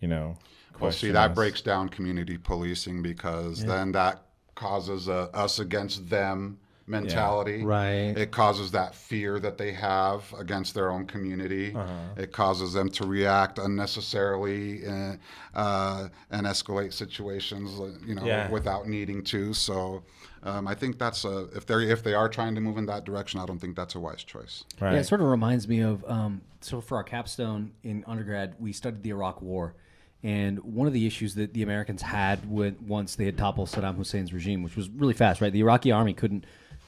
you 0.00 0.08
know. 0.08 0.36
Well, 0.80 0.92
see, 0.92 1.08
question 1.08 1.12
that 1.14 1.30
us. 1.30 1.34
breaks 1.34 1.60
down 1.60 1.88
community 1.90 2.38
policing 2.38 3.02
because 3.02 3.64
then 3.64 3.92
that 3.92 4.22
causes 4.54 5.08
a 5.08 5.30
us 5.34 5.58
against 5.58 6.08
them 6.08 6.58
mentality. 6.86 7.64
Right. 7.64 8.16
It 8.16 8.30
causes 8.30 8.70
that 8.72 8.94
fear 8.94 9.38
that 9.40 9.58
they 9.58 9.72
have 9.72 10.32
against 10.38 10.74
their 10.74 10.90
own 10.90 11.06
community. 11.06 11.74
It 12.16 12.32
causes 12.32 12.72
them 12.72 12.88
to 12.90 13.06
react 13.06 13.58
unnecessarily 13.58 14.86
uh, 14.86 15.16
uh, 15.54 16.08
and 16.30 16.46
escalate 16.46 16.92
situations, 16.92 17.80
uh, 17.80 17.92
you 18.06 18.14
know, 18.14 18.24
Yeah. 18.24 18.50
without 18.50 18.88
needing 18.88 19.22
to. 19.24 19.52
So. 19.54 20.02
Um, 20.42 20.68
I 20.68 20.74
think 20.76 20.96
that's 20.96 21.24
a 21.24 21.48
if 21.56 21.66
they 21.66 21.90
if 21.90 22.04
they 22.04 22.14
are 22.14 22.28
trying 22.28 22.54
to 22.54 22.60
move 22.60 22.76
in 22.78 22.86
that 22.86 23.04
direction, 23.04 23.40
I 23.40 23.46
don't 23.46 23.58
think 23.58 23.74
that's 23.74 23.96
a 23.96 23.98
wise 23.98 24.22
choice. 24.22 24.62
Right. 24.80 24.92
Yeah, 24.92 25.00
it 25.00 25.04
sort 25.04 25.20
of 25.20 25.26
reminds 25.26 25.66
me 25.66 25.80
of 25.80 26.04
um, 26.08 26.40
so 26.60 26.80
for 26.80 26.96
our 26.96 27.02
capstone 27.02 27.72
in 27.82 28.04
undergrad, 28.06 28.54
we 28.60 28.72
studied 28.72 29.02
the 29.02 29.10
Iraq 29.10 29.42
War, 29.42 29.74
and 30.22 30.60
one 30.60 30.86
of 30.86 30.92
the 30.92 31.04
issues 31.04 31.34
that 31.34 31.52
the 31.52 31.64
Americans 31.64 32.02
had 32.02 32.48
when 32.48 32.76
once 32.86 33.16
they 33.16 33.24
had 33.24 33.36
toppled 33.36 33.70
Saddam 33.70 33.96
Hussein's 33.96 34.32
regime, 34.32 34.62
which 34.62 34.76
was 34.76 34.88
really 34.88 35.14
fast, 35.14 35.40
right? 35.40 35.52
The 35.52 35.60
Iraqi 35.60 35.90
army 35.90 36.14
couldn't 36.14 36.44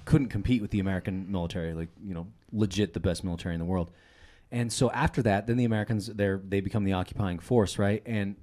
couldn't 0.09 0.29
compete 0.29 0.63
with 0.63 0.71
the 0.71 0.81
American 0.81 1.31
military, 1.31 1.75
like 1.75 1.91
you 2.03 2.15
know, 2.15 2.27
legit 2.51 2.95
the 2.95 3.01
best 3.01 3.23
military 3.23 3.55
in 3.55 3.59
the 3.59 3.67
world. 3.67 3.91
And 4.51 4.73
so 4.73 4.91
after 4.91 5.21
that, 5.23 5.47
then 5.47 5.59
the 5.59 5.67
Americans 5.67 6.07
they 6.07 6.35
they 6.49 6.61
become 6.61 6.85
the 6.85 6.95
occupying 6.95 7.39
force, 7.39 7.79
right? 7.79 8.03
And 8.07 8.37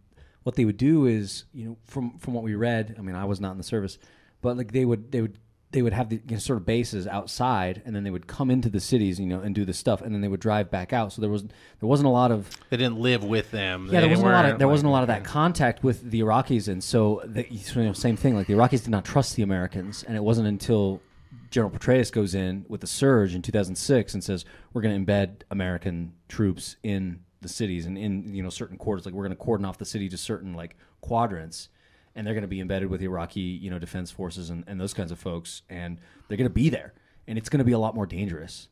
what 0.43 0.55
they 0.55 0.65
would 0.65 0.77
do 0.77 1.07
is, 1.07 1.45
you 1.53 1.65
know, 1.65 1.77
from 1.85 2.19
from 2.19 2.35
what 2.35 2.43
we 2.43 2.53
read, 2.53 2.95
I 2.99 3.01
mean, 3.01 3.15
I 3.15 3.25
was 3.25 3.41
not 3.41 3.51
in 3.53 3.57
the 3.57 3.63
service, 3.63 3.97
but 4.41 4.55
like 4.57 4.73
they 4.73 4.85
would 4.85 5.11
they 5.11 5.21
would 5.21 5.39
they 5.71 5.81
would 5.81 5.93
have 5.93 6.09
the 6.09 6.17
you 6.17 6.35
know, 6.35 6.37
sort 6.37 6.57
of 6.57 6.67
bases 6.67 7.07
outside, 7.07 7.81
and 7.83 7.95
then 7.95 8.03
they 8.03 8.11
would 8.11 8.27
come 8.27 8.51
into 8.51 8.69
the 8.69 8.79
cities, 8.79 9.19
you 9.19 9.25
know, 9.25 9.39
and 9.39 9.55
do 9.55 9.65
the 9.65 9.73
stuff, 9.73 10.01
and 10.03 10.13
then 10.13 10.21
they 10.21 10.27
would 10.27 10.39
drive 10.39 10.69
back 10.69 10.93
out. 10.93 11.13
So 11.13 11.19
there 11.19 11.31
was 11.31 11.41
there 11.43 11.89
wasn't 11.93 12.05
a 12.05 12.11
lot 12.11 12.31
of 12.31 12.47
they 12.69 12.77
didn't 12.77 12.99
live 12.99 13.23
with 13.23 13.49
them. 13.49 13.89
yeah, 13.91 14.01
there 14.01 14.09
wasn't 14.09 14.27
a 14.27 14.31
lot 14.31 14.45
of 14.45 14.59
there 14.59 14.67
like- 14.67 14.73
wasn't 14.73 14.89
a 14.89 14.91
lot 14.91 15.01
of 15.01 15.07
that 15.07 15.23
contact 15.23 15.83
with 15.83 16.11
the 16.11 16.19
Iraqis, 16.21 16.67
and 16.67 16.83
so 16.83 17.23
the 17.25 17.51
you 17.51 17.83
know, 17.83 17.93
same 17.93 18.17
thing. 18.17 18.35
Like 18.35 18.45
the 18.45 18.53
Iraqis 18.53 18.83
did 18.83 18.89
not 18.91 19.03
trust 19.03 19.35
the 19.35 19.41
Americans, 19.41 20.03
and 20.03 20.15
it 20.15 20.23
wasn't 20.23 20.47
until 20.47 21.01
General 21.49 21.71
Petraeus 21.71 22.11
goes 22.11 22.35
in 22.35 22.65
with 22.67 22.81
the 22.81 22.87
surge 22.87 23.33
in 23.33 23.41
2006 23.41 24.13
and 24.13 24.23
says 24.23 24.45
we're 24.73 24.81
going 24.81 25.05
to 25.05 25.11
embed 25.11 25.41
American 25.51 26.13
troops 26.27 26.75
in 26.83 27.21
the 27.41 27.49
cities 27.49 27.85
and 27.85 27.97
in 27.97 28.33
you 28.33 28.43
know 28.43 28.49
certain 28.49 28.77
quarters. 28.77 29.05
Like 29.05 29.13
we're 29.13 29.23
going 29.23 29.37
to 29.37 29.43
cordon 29.43 29.65
off 29.65 29.77
the 29.77 29.85
city 29.85 30.09
to 30.09 30.17
certain 30.17 30.53
like 30.53 30.75
quadrants, 31.01 31.69
and 32.15 32.25
they're 32.25 32.33
going 32.33 32.41
to 32.41 32.47
be 32.47 32.59
embedded 32.59 32.89
with 32.89 33.01
Iraqi 33.01 33.39
you 33.39 33.69
know 33.69 33.79
defense 33.79 34.11
forces 34.11 34.49
and, 34.49 34.63
and 34.67 34.79
those 34.79 34.93
kinds 34.93 35.11
of 35.11 35.19
folks, 35.19 35.61
and 35.69 35.99
they're 36.27 36.37
going 36.37 36.49
to 36.49 36.53
be 36.53 36.69
there, 36.69 36.93
and 37.27 37.37
it's 37.37 37.49
going 37.49 37.59
to 37.59 37.65
be 37.65 37.71
a 37.71 37.79
lot 37.79 37.95
more 37.95 38.05
dangerous. 38.05 38.67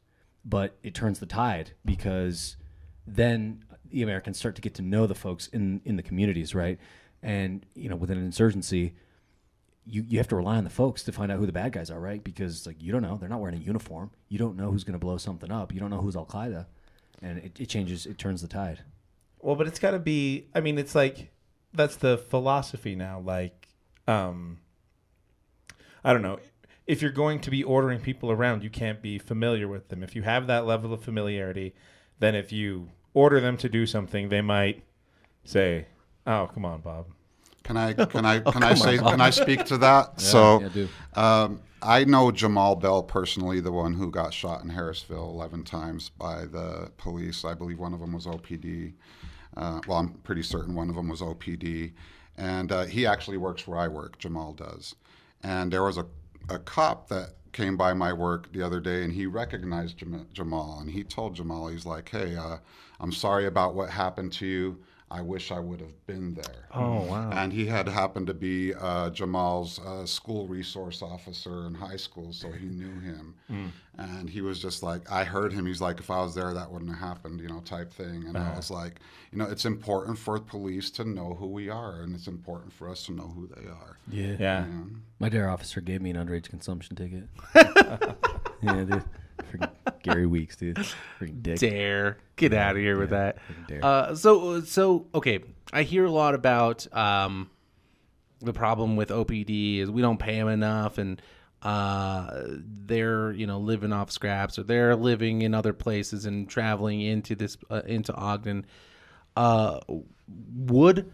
But 0.46 0.76
it 0.84 0.94
turns 0.94 1.20
the 1.20 1.26
tide 1.26 1.72
because 1.86 2.58
then 3.08 3.64
the 3.90 4.04
Americans 4.04 4.38
start 4.38 4.56
to 4.56 4.62
get 4.62 4.74
to 4.76 4.82
know 4.82 5.08
the 5.08 5.16
folks 5.16 5.48
in 5.48 5.82
in 5.86 5.96
the 5.96 6.04
communities, 6.04 6.54
right? 6.54 6.80
And 7.22 7.66
you 7.76 7.88
know, 7.88 7.96
within 7.96 8.18
an 8.18 8.26
insurgency, 8.26 8.96
you 9.86 10.06
you 10.08 10.18
have 10.18 10.28
to 10.30 10.36
rely 10.36 10.58
on 10.58 10.64
the 10.64 10.70
folks 10.70 11.04
to 11.04 11.12
find 11.12 11.32
out 11.32 11.40
who 11.40 11.46
the 11.46 11.52
bad 11.52 11.72
guys 11.72 11.90
are, 11.92 12.00
right? 12.00 12.24
Because 12.24 12.66
like 12.66 12.82
you 12.82 12.92
don't 12.92 13.02
know, 13.02 13.18
they're 13.18 13.30
not 13.30 13.40
wearing 13.40 13.58
a 13.58 13.62
uniform. 13.62 14.12
You 14.30 14.38
don't 14.38 14.56
know 14.56 14.72
who's 14.72 14.84
going 14.84 14.94
to 14.94 15.00
blow 15.00 15.18
something 15.18 15.52
up. 15.52 15.74
You 15.74 15.80
don't 15.80 15.90
know 15.90 16.02
who's 16.02 16.16
Al 16.16 16.26
Qaeda, 16.26 16.66
and 17.22 17.40
it, 17.40 17.60
it 17.60 17.66
changes. 17.68 18.06
It 18.06 18.18
turns 18.18 18.42
the 18.42 18.48
tide. 18.48 18.80
Well, 19.40 19.56
but 19.56 19.68
it's 19.68 19.80
got 19.80 19.92
to 19.92 20.00
be. 20.00 20.48
I 20.56 20.62
mean, 20.62 20.78
it's 20.78 20.96
like 20.96 21.32
that's 21.74 21.98
the 21.98 22.18
philosophy 22.18 22.96
now. 22.96 23.20
Like, 23.20 23.68
um, 24.08 24.60
I 26.04 26.14
don't 26.14 26.22
know. 26.22 26.40
If 26.86 27.02
you're 27.02 27.12
going 27.12 27.40
to 27.42 27.52
be 27.52 27.64
ordering 27.64 28.00
people 28.00 28.32
around, 28.32 28.64
you 28.64 28.70
can't 28.70 29.02
be 29.02 29.18
familiar 29.18 29.68
with 29.68 29.88
them. 29.88 30.04
If 30.04 30.16
you 30.16 30.22
have 30.24 30.48
that 30.48 30.66
level 30.66 30.94
of 30.94 31.02
familiarity, 31.02 31.74
then 32.20 32.36
if 32.36 32.52
you 32.52 32.90
order 33.14 33.40
them 33.40 33.58
to 33.58 33.70
do 33.70 33.86
something, 33.86 34.30
they 34.30 34.42
might 34.42 34.84
say, 35.44 35.88
"Oh, 36.26 36.50
come 36.54 36.66
on, 36.66 36.82
Bob." 36.82 37.08
Can 37.64 37.78
I 37.78 37.94
can 38.06 38.26
I 38.26 38.40
can 38.40 38.64
I 38.64 38.74
say 38.74 38.98
can 38.98 39.22
I 39.22 39.30
speak 39.30 39.66
to 39.66 39.78
that? 39.80 40.20
so 40.22 40.64
Oh, 40.64 40.70
yeah. 40.76 40.86
Um, 41.16 41.62
I 41.82 42.06
know 42.06 42.32
Jamal 42.32 42.76
Bell 42.76 43.04
personally, 43.04 43.60
the 43.60 43.72
one 43.72 43.94
who 43.94 44.10
got 44.10 44.34
shot 44.34 44.64
in 44.64 44.70
Harrisville 44.70 45.30
11 45.34 45.64
times 45.66 46.10
by 46.10 46.46
the 46.46 46.90
police. 46.98 47.44
I 47.44 47.54
believe 47.54 47.78
one 47.78 47.94
of 47.94 48.00
them 48.00 48.14
was 48.14 48.26
OPD. 48.26 48.94
Uh, 49.58 49.82
well, 49.86 49.98
I'm 50.00 50.14
pretty 50.24 50.44
certain 50.44 50.76
one 50.76 50.90
of 50.90 50.96
them 50.96 51.10
was 51.10 51.22
OPD. 51.22 51.92
And 52.38 52.72
uh, 52.72 52.86
he 52.86 53.06
actually 53.06 53.38
works 53.38 53.68
where 53.68 53.78
I 53.78 53.90
work, 53.90 54.18
Jamal 54.18 54.54
does. 54.54 54.96
And 55.44 55.72
there 55.74 55.84
was 55.84 55.98
a, 55.98 56.06
a 56.50 56.58
cop 56.58 57.10
that 57.10 57.34
came 57.52 57.76
by 57.76 57.94
my 57.94 58.14
work 58.14 58.52
the 58.54 58.64
other 58.66 58.80
day 58.80 59.04
and 59.04 59.12
he 59.14 59.26
recognized 59.26 59.98
Jam- 59.98 60.26
Jamal. 60.32 60.80
And 60.80 60.90
he 60.90 61.04
told 61.04 61.36
Jamal, 61.36 61.68
he's 61.68 61.86
like, 61.86 62.08
hey, 62.10 62.36
uh, 62.38 62.58
I'm 63.02 63.12
sorry 63.12 63.46
about 63.46 63.76
what 63.76 63.90
happened 63.90 64.32
to 64.34 64.46
you. 64.46 64.80
I 65.14 65.22
wish 65.22 65.52
I 65.52 65.60
would 65.60 65.80
have 65.80 66.08
been 66.08 66.34
there. 66.34 66.66
Oh 66.74 67.04
wow. 67.04 67.30
And 67.32 67.54
he 67.54 67.68
had 67.68 67.88
happened 67.88 68.26
to 68.28 68.34
be 68.34 68.74
uh, 68.74 69.12
Jamal's 69.12 69.80
uh, 69.80 70.08
school 70.08 70.48
resource 70.48 71.04
officer 71.04 71.68
in 71.68 71.76
high 71.76 71.98
school, 71.98 72.34
so 72.34 72.52
he 72.52 72.66
knew 72.66 73.00
him. 73.00 73.36
And 73.96 74.28
he 74.28 74.42
was 74.42 74.60
just 74.60 74.82
like, 74.82 75.10
I 75.12 75.24
heard 75.24 75.54
him. 75.54 75.68
He's 75.68 75.80
like, 75.80 76.00
if 76.00 76.10
I 76.10 76.24
was 76.24 76.34
there, 76.34 76.52
that 76.56 76.72
wouldn't 76.72 76.90
have 76.90 77.00
happened, 77.00 77.42
you 77.42 77.48
know, 77.48 77.60
type 77.60 77.94
thing. 77.94 78.26
And 78.28 78.36
I 78.36 78.56
was 78.56 78.72
like, 78.72 79.00
you 79.32 79.38
know, 79.38 79.46
it's 79.46 79.66
important 79.66 80.18
for 80.18 80.40
police 80.40 80.90
to 80.92 81.04
know 81.04 81.36
who 81.36 81.46
we 81.46 81.70
are, 81.70 82.02
and 82.02 82.16
it's 82.16 82.26
important 82.26 82.74
for 82.74 82.90
us 82.90 83.06
to 83.06 83.12
know 83.12 83.28
who 83.28 83.48
they 83.56 83.68
are. 83.68 84.00
Yeah. 84.10 84.36
Yeah. 84.40 84.66
My 85.20 85.30
dare 85.30 85.48
officer 85.48 85.80
gave 85.80 86.02
me 86.02 86.10
an 86.10 86.18
underage 86.18 86.50
consumption 86.50 86.96
ticket. 86.96 87.26
yeah, 88.64 88.84
dude. 88.84 89.04
Gary 90.04 90.28
Weeks, 90.28 90.56
dude. 90.56 90.78
Freaking 91.20 91.42
dick. 91.42 91.60
dare 91.60 92.18
get 92.36 92.54
out 92.54 92.76
of 92.76 92.82
here 92.82 93.00
with 93.00 93.10
that. 93.10 93.38
Uh, 93.82 94.14
so 94.16 94.62
so 94.62 95.08
okay, 95.16 95.40
I 95.72 95.84
hear 95.84 96.06
a 96.06 96.12
lot 96.12 96.36
about 96.36 96.86
um, 96.96 97.50
the 98.42 98.54
problem 98.54 98.96
with 98.96 99.10
OPD 99.10 99.80
is 99.80 99.90
we 99.90 100.02
don't 100.02 100.20
pay 100.20 100.38
them 100.38 100.50
enough, 100.50 100.98
and 100.98 101.22
uh, 101.64 102.44
they're 102.86 103.32
you 103.32 103.48
know 103.48 103.60
living 103.60 103.94
off 103.94 104.12
scraps, 104.12 104.60
or 104.60 104.64
they're 104.64 104.96
living 104.96 105.42
in 105.42 105.54
other 105.54 105.74
places 105.74 106.26
and 106.26 106.48
traveling 106.50 107.02
into 107.02 107.36
this 107.36 107.58
uh, 107.72 107.82
into 107.86 108.14
Ogden. 108.14 108.66
Uh, 109.36 109.80
would 110.56 111.12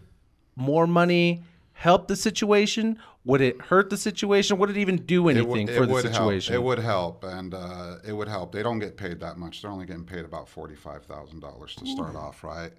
more 0.56 0.86
money 0.86 1.42
help 1.80 2.08
the 2.08 2.16
situation? 2.16 2.98
Would 3.24 3.40
it 3.40 3.58
hurt 3.62 3.88
the 3.88 3.96
situation? 3.96 4.58
Would 4.58 4.68
it 4.68 4.76
even 4.76 4.96
do 4.96 5.28
It 5.28 5.36
anything 5.38 5.66
would- 5.66 5.74
for 5.76 5.82
it 5.84 5.86
the 5.86 5.92
would 5.94 6.02
situation? 6.02 6.52
Help. 6.52 6.62
It 6.62 6.66
would 6.66 6.78
help, 6.78 7.24
and 7.24 7.54
uh, 7.54 7.96
it 8.06 8.12
would 8.12 8.28
help. 8.28 8.52
They 8.52 8.62
don't 8.62 8.78
get 8.78 8.96
paid 8.98 9.18
that 9.20 9.38
much. 9.38 9.62
They're 9.62 9.70
only 9.70 9.86
getting 9.86 10.04
paid 10.04 10.24
about 10.26 10.46
forty-five 10.48 11.04
thousand 11.04 11.40
dollars 11.40 11.74
to 11.76 11.86
start 11.86 12.16
off, 12.16 12.44
right? 12.44 12.72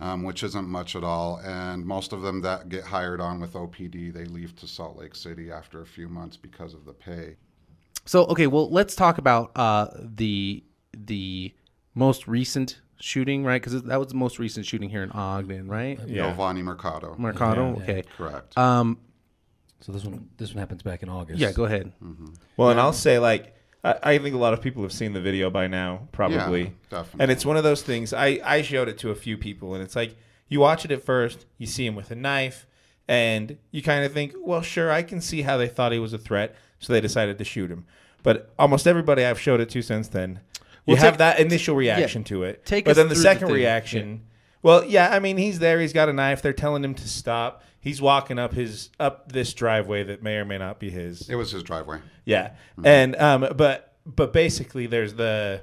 Um, 0.00 0.22
which 0.24 0.42
isn't 0.42 0.66
much 0.68 0.96
at 0.96 1.04
all. 1.04 1.38
And 1.44 1.84
most 1.84 2.12
of 2.12 2.22
them 2.22 2.40
that 2.42 2.68
get 2.68 2.84
hired 2.84 3.20
on 3.20 3.38
with 3.40 3.52
OPD, 3.52 4.12
they 4.12 4.24
leave 4.24 4.56
to 4.56 4.66
Salt 4.66 4.96
Lake 4.96 5.14
City 5.14 5.50
after 5.52 5.80
a 5.82 5.86
few 5.86 6.08
months 6.08 6.36
because 6.36 6.72
of 6.74 6.84
the 6.84 6.92
pay. 6.92 7.36
So 8.06 8.24
okay, 8.26 8.46
well, 8.48 8.68
let's 8.70 8.96
talk 8.96 9.18
about 9.18 9.52
uh, 9.56 9.88
the 10.02 10.64
the 10.96 11.52
most 11.94 12.26
recent 12.26 12.80
shooting, 13.00 13.44
right? 13.44 13.60
Because 13.60 13.82
that 13.82 13.98
was 13.98 14.08
the 14.08 14.14
most 14.14 14.38
recent 14.38 14.66
shooting 14.66 14.90
here 14.90 15.02
in 15.02 15.10
Ogden, 15.10 15.68
right? 15.68 15.98
Yeah. 16.06 16.30
Giovanni 16.30 16.62
Mercado. 16.62 17.14
Mercado. 17.18 17.76
Okay. 17.82 18.04
Correct. 18.16 18.56
Um. 18.56 18.98
So 19.80 19.92
this 19.92 20.04
one, 20.04 20.28
this 20.36 20.50
one 20.50 20.58
happens 20.58 20.82
back 20.82 21.02
in 21.02 21.08
August. 21.08 21.40
Yeah. 21.40 21.52
Go 21.52 21.64
ahead. 21.64 21.92
Well, 22.56 22.70
and 22.70 22.78
I'll 22.78 22.92
say 22.92 23.18
like 23.18 23.54
I, 23.82 23.96
I 24.02 24.18
think 24.18 24.34
a 24.34 24.38
lot 24.38 24.52
of 24.52 24.60
people 24.60 24.82
have 24.82 24.92
seen 24.92 25.12
the 25.12 25.20
video 25.20 25.50
by 25.50 25.66
now, 25.66 26.08
probably. 26.12 26.62
Yeah, 26.62 26.70
definitely. 26.90 27.20
And 27.20 27.30
it's 27.30 27.46
one 27.46 27.56
of 27.56 27.64
those 27.64 27.82
things. 27.82 28.12
I 28.12 28.40
I 28.44 28.62
showed 28.62 28.88
it 28.88 28.98
to 28.98 29.10
a 29.10 29.14
few 29.14 29.36
people, 29.38 29.74
and 29.74 29.82
it's 29.82 29.96
like 29.96 30.16
you 30.48 30.60
watch 30.60 30.84
it 30.84 30.90
at 30.90 31.02
first, 31.02 31.46
you 31.58 31.66
see 31.66 31.86
him 31.86 31.94
with 31.94 32.10
a 32.10 32.14
knife, 32.14 32.66
and 33.08 33.56
you 33.70 33.82
kind 33.82 34.04
of 34.04 34.12
think, 34.12 34.34
well, 34.38 34.62
sure, 34.62 34.90
I 34.90 35.02
can 35.02 35.20
see 35.20 35.42
how 35.42 35.56
they 35.56 35.68
thought 35.68 35.92
he 35.92 35.98
was 35.98 36.12
a 36.12 36.18
threat, 36.18 36.54
so 36.78 36.92
they 36.92 37.00
decided 37.00 37.38
to 37.38 37.44
shoot 37.44 37.70
him. 37.70 37.86
But 38.22 38.52
almost 38.58 38.86
everybody 38.86 39.24
I've 39.24 39.40
showed 39.40 39.60
it 39.60 39.70
to 39.70 39.82
since 39.82 40.08
then, 40.08 40.40
you 40.86 40.94
Well, 40.94 41.02
have 41.02 41.18
that 41.18 41.38
initial 41.40 41.76
reaction 41.76 42.24
to 42.24 42.44
it. 42.44 42.64
take 42.66 42.84
but 42.84 42.96
then 42.96 43.08
the 43.08 43.14
through 43.14 43.22
the 43.22 43.28
second 43.28 43.46
thing. 43.48 43.56
reaction. 43.56 44.22
Well, 44.62 44.84
yeah, 44.84 45.08
I 45.10 45.20
mean, 45.20 45.36
he's 45.38 45.58
there. 45.58 45.80
He's 45.80 45.92
got 45.92 46.08
a 46.08 46.12
knife. 46.12 46.42
They're 46.42 46.52
telling 46.52 46.84
him 46.84 46.94
to 46.94 47.08
stop. 47.08 47.62
He's 47.80 48.02
walking 48.02 48.38
up 48.38 48.52
his 48.52 48.90
up 49.00 49.32
this 49.32 49.54
driveway 49.54 50.02
that 50.04 50.22
may 50.22 50.36
or 50.36 50.44
may 50.44 50.58
not 50.58 50.78
be 50.78 50.90
his. 50.90 51.28
It 51.30 51.34
was 51.36 51.52
his 51.52 51.62
driveway. 51.62 52.00
Yeah, 52.26 52.52
and 52.84 53.16
um, 53.16 53.46
but 53.56 53.94
but 54.04 54.32
basically, 54.34 54.86
there's 54.86 55.14
the 55.14 55.62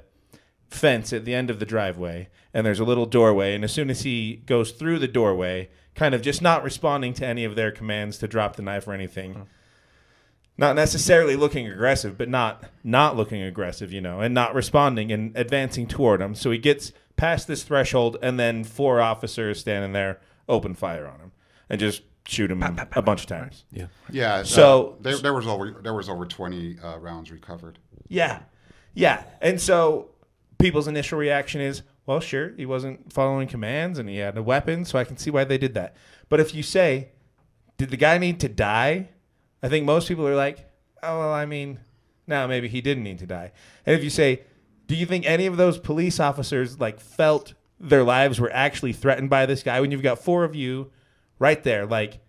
fence 0.68 1.12
at 1.12 1.24
the 1.24 1.34
end 1.34 1.48
of 1.50 1.60
the 1.60 1.64
driveway, 1.66 2.28
and 2.52 2.66
there's 2.66 2.80
a 2.80 2.84
little 2.84 3.06
doorway. 3.06 3.54
And 3.54 3.62
as 3.64 3.72
soon 3.72 3.88
as 3.88 4.02
he 4.02 4.42
goes 4.46 4.72
through 4.72 4.98
the 4.98 5.08
doorway, 5.08 5.68
kind 5.94 6.14
of 6.14 6.20
just 6.22 6.42
not 6.42 6.64
responding 6.64 7.12
to 7.14 7.26
any 7.26 7.44
of 7.44 7.54
their 7.54 7.70
commands 7.70 8.18
to 8.18 8.26
drop 8.28 8.56
the 8.56 8.62
knife 8.62 8.88
or 8.88 8.92
anything, 8.94 9.46
not 10.58 10.74
necessarily 10.76 11.36
looking 11.36 11.66
aggressive, 11.68 12.18
but 12.18 12.28
not 12.28 12.64
not 12.84 13.16
looking 13.16 13.40
aggressive, 13.42 13.92
you 13.92 14.00
know, 14.00 14.20
and 14.20 14.34
not 14.34 14.54
responding 14.54 15.10
and 15.12 15.34
advancing 15.36 15.86
toward 15.86 16.20
him. 16.20 16.34
So 16.34 16.50
he 16.50 16.58
gets 16.58 16.92
past 17.16 17.46
this 17.48 17.62
threshold, 17.62 18.16
and 18.22 18.38
then 18.38 18.64
four 18.64 19.00
officers 19.00 19.60
standing 19.60 19.92
there 19.92 20.20
open 20.48 20.74
fire 20.74 21.06
on 21.06 21.20
him 21.20 21.32
and 21.70 21.78
just 21.80 22.02
shoot 22.26 22.50
him 22.50 22.62
a 22.62 23.02
bunch 23.02 23.22
of 23.22 23.26
times. 23.26 23.64
Yeah. 23.72 23.86
Yeah. 24.10 24.42
So- 24.42 24.96
uh, 24.98 25.02
there, 25.02 25.16
there 25.18 25.34
was 25.34 25.46
over 25.46 25.70
there 25.82 25.94
was 25.94 26.08
over 26.08 26.26
twenty 26.26 26.78
uh, 26.78 26.98
rounds 26.98 27.30
recovered. 27.30 27.78
Yeah. 28.08 28.40
Yeah. 28.94 29.22
And 29.40 29.60
so 29.60 30.10
people's 30.58 30.88
initial 30.88 31.18
reaction 31.18 31.60
is, 31.60 31.82
well, 32.06 32.20
sure, 32.20 32.52
he 32.56 32.66
wasn't 32.66 33.12
following 33.12 33.46
commands 33.48 33.98
and 33.98 34.08
he 34.08 34.16
had 34.16 34.36
a 34.36 34.42
weapon, 34.42 34.84
so 34.84 34.98
I 34.98 35.04
can 35.04 35.16
see 35.16 35.30
why 35.30 35.44
they 35.44 35.58
did 35.58 35.74
that. 35.74 35.94
But 36.28 36.40
if 36.40 36.54
you 36.54 36.62
say, 36.62 37.10
did 37.76 37.90
the 37.90 37.96
guy 37.96 38.18
need 38.18 38.40
to 38.40 38.48
die? 38.48 39.10
I 39.62 39.68
think 39.68 39.84
most 39.84 40.08
people 40.08 40.26
are 40.26 40.36
like, 40.36 40.70
oh, 41.02 41.18
well, 41.18 41.32
I 41.32 41.46
mean, 41.46 41.80
no, 42.26 42.46
maybe 42.46 42.68
he 42.68 42.80
didn't 42.80 43.04
need 43.04 43.18
to 43.18 43.26
die. 43.26 43.52
And 43.86 43.96
if 43.96 44.04
you 44.04 44.10
say, 44.10 44.42
do 44.86 44.94
you 44.94 45.06
think 45.06 45.26
any 45.26 45.46
of 45.46 45.56
those 45.56 45.78
police 45.78 46.20
officers 46.20 46.80
like 46.80 47.00
felt 47.00 47.54
their 47.80 48.04
lives 48.04 48.40
were 48.40 48.52
actually 48.52 48.92
threatened 48.92 49.30
by 49.30 49.46
this 49.46 49.62
guy 49.62 49.80
when 49.80 49.90
you've 49.90 50.02
got 50.02 50.18
four 50.18 50.44
of 50.44 50.54
you 50.54 50.90
right 51.38 51.62
there, 51.62 51.86
like 51.86 52.20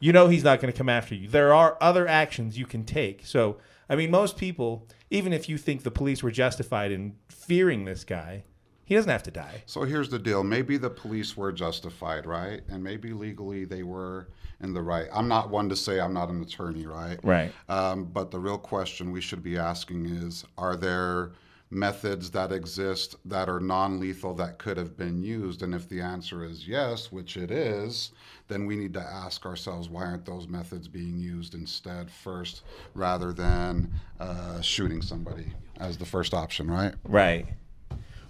you 0.00 0.12
know 0.12 0.26
he's 0.28 0.44
not 0.44 0.60
going 0.60 0.72
to 0.72 0.76
come 0.76 0.88
after 0.88 1.14
you. 1.14 1.28
There 1.28 1.54
are 1.54 1.78
other 1.80 2.08
actions 2.08 2.58
you 2.58 2.66
can 2.66 2.84
take. 2.84 3.24
So, 3.24 3.58
I 3.88 3.94
mean, 3.94 4.10
most 4.10 4.36
people, 4.36 4.88
even 5.10 5.32
if 5.32 5.48
you 5.48 5.56
think 5.56 5.82
the 5.82 5.90
police 5.90 6.22
were 6.22 6.32
justified 6.32 6.90
in 6.90 7.14
fearing 7.28 7.84
this 7.84 8.02
guy, 8.04 8.44
he 8.84 8.94
doesn't 8.94 9.10
have 9.10 9.22
to 9.24 9.30
die. 9.30 9.62
So 9.66 9.82
here's 9.82 10.08
the 10.08 10.18
deal. 10.18 10.42
Maybe 10.42 10.76
the 10.76 10.90
police 10.90 11.36
were 11.36 11.52
justified, 11.52 12.26
right? 12.26 12.62
And 12.68 12.82
maybe 12.82 13.12
legally 13.12 13.64
they 13.64 13.82
were 13.82 14.28
in 14.60 14.72
the 14.72 14.82
right. 14.82 15.08
I'm 15.12 15.28
not 15.28 15.50
one 15.50 15.68
to 15.68 15.76
say 15.76 16.00
I'm 16.00 16.14
not 16.14 16.28
an 16.28 16.42
attorney, 16.42 16.86
right? 16.86 17.18
Right. 17.22 17.52
Um, 17.68 18.04
but 18.04 18.30
the 18.30 18.38
real 18.38 18.58
question 18.58 19.12
we 19.12 19.20
should 19.20 19.42
be 19.42 19.56
asking 19.56 20.06
is 20.06 20.44
are 20.58 20.76
there 20.76 21.32
methods 21.70 22.30
that 22.30 22.52
exist 22.52 23.16
that 23.24 23.48
are 23.48 23.58
non 23.58 23.98
lethal 23.98 24.34
that 24.34 24.58
could 24.58 24.76
have 24.76 24.96
been 24.96 25.22
used? 25.22 25.62
And 25.62 25.74
if 25.74 25.88
the 25.88 26.00
answer 26.00 26.44
is 26.44 26.68
yes, 26.68 27.10
which 27.10 27.36
it 27.36 27.50
is, 27.50 28.12
then 28.48 28.66
we 28.66 28.76
need 28.76 28.92
to 28.94 29.00
ask 29.00 29.46
ourselves 29.46 29.88
why 29.88 30.04
aren't 30.04 30.26
those 30.26 30.46
methods 30.48 30.86
being 30.86 31.18
used 31.18 31.54
instead 31.54 32.10
first 32.10 32.62
rather 32.94 33.32
than 33.32 33.92
uh, 34.20 34.60
shooting 34.60 35.02
somebody 35.02 35.52
as 35.78 35.96
the 35.96 36.04
first 36.04 36.34
option, 36.34 36.70
right? 36.70 36.94
Right. 37.04 37.46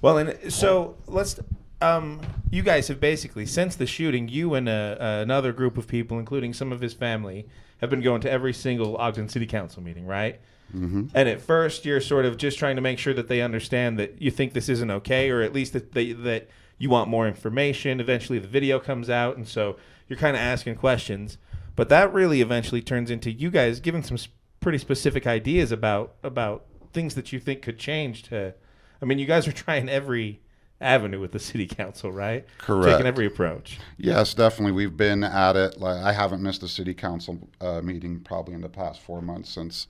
Well, 0.02 0.18
and 0.18 0.52
so 0.52 0.96
let's. 1.06 1.40
Um, 1.80 2.20
you 2.50 2.62
guys 2.62 2.86
have 2.88 3.00
basically 3.00 3.44
since 3.44 3.74
the 3.74 3.86
shooting, 3.86 4.28
you 4.28 4.54
and 4.54 4.68
uh, 4.68 4.96
another 5.00 5.52
group 5.52 5.76
of 5.76 5.88
people, 5.88 6.18
including 6.18 6.52
some 6.52 6.70
of 6.70 6.80
his 6.80 6.92
family, 6.92 7.48
have 7.80 7.90
been 7.90 8.02
going 8.02 8.20
to 8.20 8.30
every 8.30 8.52
single 8.52 8.96
Ogden 8.98 9.28
City 9.28 9.46
Council 9.46 9.82
meeting, 9.82 10.06
right? 10.06 10.40
Mm-hmm. 10.74 11.06
And 11.14 11.28
at 11.28 11.40
first, 11.40 11.84
you're 11.84 12.00
sort 12.00 12.24
of 12.24 12.36
just 12.36 12.58
trying 12.58 12.76
to 12.76 12.82
make 12.82 12.98
sure 12.98 13.14
that 13.14 13.28
they 13.28 13.42
understand 13.42 13.98
that 13.98 14.22
you 14.22 14.30
think 14.30 14.52
this 14.52 14.68
isn't 14.68 14.90
okay, 14.90 15.28
or 15.30 15.42
at 15.42 15.52
least 15.52 15.72
that 15.72 15.92
they, 15.92 16.12
that 16.12 16.48
you 16.78 16.88
want 16.88 17.08
more 17.08 17.26
information. 17.26 18.00
Eventually, 18.00 18.38
the 18.38 18.48
video 18.48 18.78
comes 18.78 19.10
out, 19.10 19.36
and 19.36 19.46
so 19.46 19.76
you're 20.08 20.18
kind 20.18 20.36
of 20.36 20.40
asking 20.40 20.76
questions. 20.76 21.36
But 21.74 21.88
that 21.88 22.12
really 22.12 22.40
eventually 22.40 22.80
turns 22.80 23.10
into 23.10 23.30
you 23.30 23.50
guys 23.50 23.80
giving 23.80 24.02
some 24.02 24.18
pretty 24.60 24.78
specific 24.78 25.26
ideas 25.26 25.72
about 25.72 26.14
about 26.22 26.66
things 26.92 27.14
that 27.16 27.32
you 27.32 27.40
think 27.40 27.62
could 27.62 27.78
change. 27.78 28.22
To, 28.24 28.54
I 29.02 29.04
mean, 29.04 29.18
you 29.18 29.26
guys 29.26 29.48
are 29.48 29.52
trying 29.52 29.88
every 29.88 30.40
avenue 30.80 31.20
with 31.20 31.32
the 31.32 31.38
city 31.38 31.66
council, 31.66 32.12
right? 32.12 32.46
Correct. 32.58 32.92
Taking 32.92 33.06
every 33.06 33.26
approach. 33.26 33.78
Yes, 33.98 34.34
definitely. 34.34 34.72
We've 34.72 34.96
been 34.96 35.24
at 35.24 35.56
it. 35.56 35.78
Like 35.78 36.02
I 36.02 36.12
haven't 36.12 36.42
missed 36.42 36.62
a 36.62 36.68
city 36.68 36.94
council 36.94 37.48
uh, 37.60 37.80
meeting 37.82 38.20
probably 38.20 38.54
in 38.54 38.60
the 38.60 38.68
past 38.68 39.00
four 39.00 39.20
months 39.20 39.50
since 39.50 39.86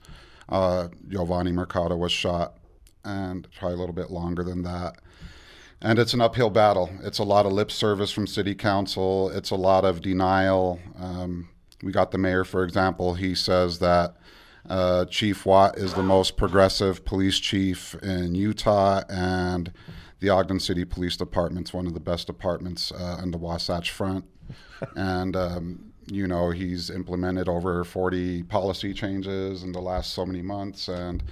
uh, 0.49 0.87
Giovanni 1.07 1.51
Mercado 1.51 1.95
was 1.95 2.11
shot, 2.11 2.57
and 3.05 3.47
probably 3.57 3.75
a 3.75 3.79
little 3.79 3.95
bit 3.95 4.11
longer 4.11 4.43
than 4.43 4.63
that. 4.63 4.95
And 5.81 5.99
it's 5.99 6.13
an 6.13 6.21
uphill 6.21 6.49
battle. 6.49 6.89
It's 7.03 7.19
a 7.19 7.23
lot 7.23 7.45
of 7.45 7.51
lip 7.51 7.69
service 7.69 8.11
from 8.11 8.25
city 8.25 8.55
council. 8.55 9.29
It's 9.29 9.51
a 9.51 9.55
lot 9.55 9.83
of 9.83 10.01
denial. 10.01 10.79
Um, 10.97 11.49
we 11.81 11.91
got 11.91 12.11
the 12.11 12.17
mayor, 12.17 12.45
for 12.45 12.63
example. 12.63 13.15
He 13.15 13.35
says 13.35 13.79
that 13.79 14.15
uh, 14.69 15.05
Chief 15.05 15.45
Watt 15.45 15.77
is 15.77 15.93
the 15.93 16.03
most 16.03 16.37
progressive 16.37 17.05
police 17.05 17.39
chief 17.39 17.95
in 17.95 18.35
Utah, 18.35 19.01
and 19.09 19.71
the 20.19 20.29
Ogden 20.29 20.59
City 20.59 20.85
Police 20.85 21.17
Department's 21.17 21.73
one 21.73 21.87
of 21.87 21.93
the 21.93 21.99
best 21.99 22.27
departments 22.27 22.91
uh, 22.91 23.17
on 23.21 23.31
the 23.31 23.37
Wasatch 23.37 23.91
Front. 23.91 24.25
and 24.95 25.35
um, 25.35 25.93
you 26.07 26.27
know 26.27 26.51
he's 26.51 26.89
implemented 26.89 27.47
over 27.47 27.83
40 27.83 28.43
policy 28.43 28.93
changes 28.93 29.63
in 29.63 29.71
the 29.71 29.81
last 29.81 30.13
so 30.13 30.25
many 30.25 30.41
months, 30.41 30.87
and 30.87 31.23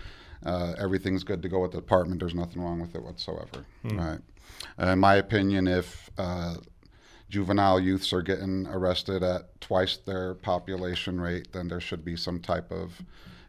uh, 0.46 0.74
everything's 0.78 1.24
good 1.24 1.42
to 1.42 1.50
go 1.50 1.60
with 1.60 1.72
the 1.72 1.78
department. 1.78 2.20
There's 2.20 2.36
nothing 2.36 2.62
wrong 2.62 2.80
with 2.80 2.96
it 2.96 3.04
whatsoever. 3.04 3.66
Right. 3.84 4.20
In 4.78 5.00
my 5.00 5.16
opinion, 5.16 5.68
if 5.68 6.10
uh, 6.18 6.56
juvenile 7.32 7.80
youths 7.80 8.12
are 8.12 8.22
getting 8.22 8.68
arrested 8.68 9.24
at 9.24 9.60
twice 9.62 9.96
their 9.96 10.36
population 10.36 11.20
rate, 11.20 11.54
then 11.54 11.70
there 11.70 11.80
should 11.80 12.04
be 12.04 12.18
some 12.18 12.40
type 12.40 12.70
of, 12.72 13.02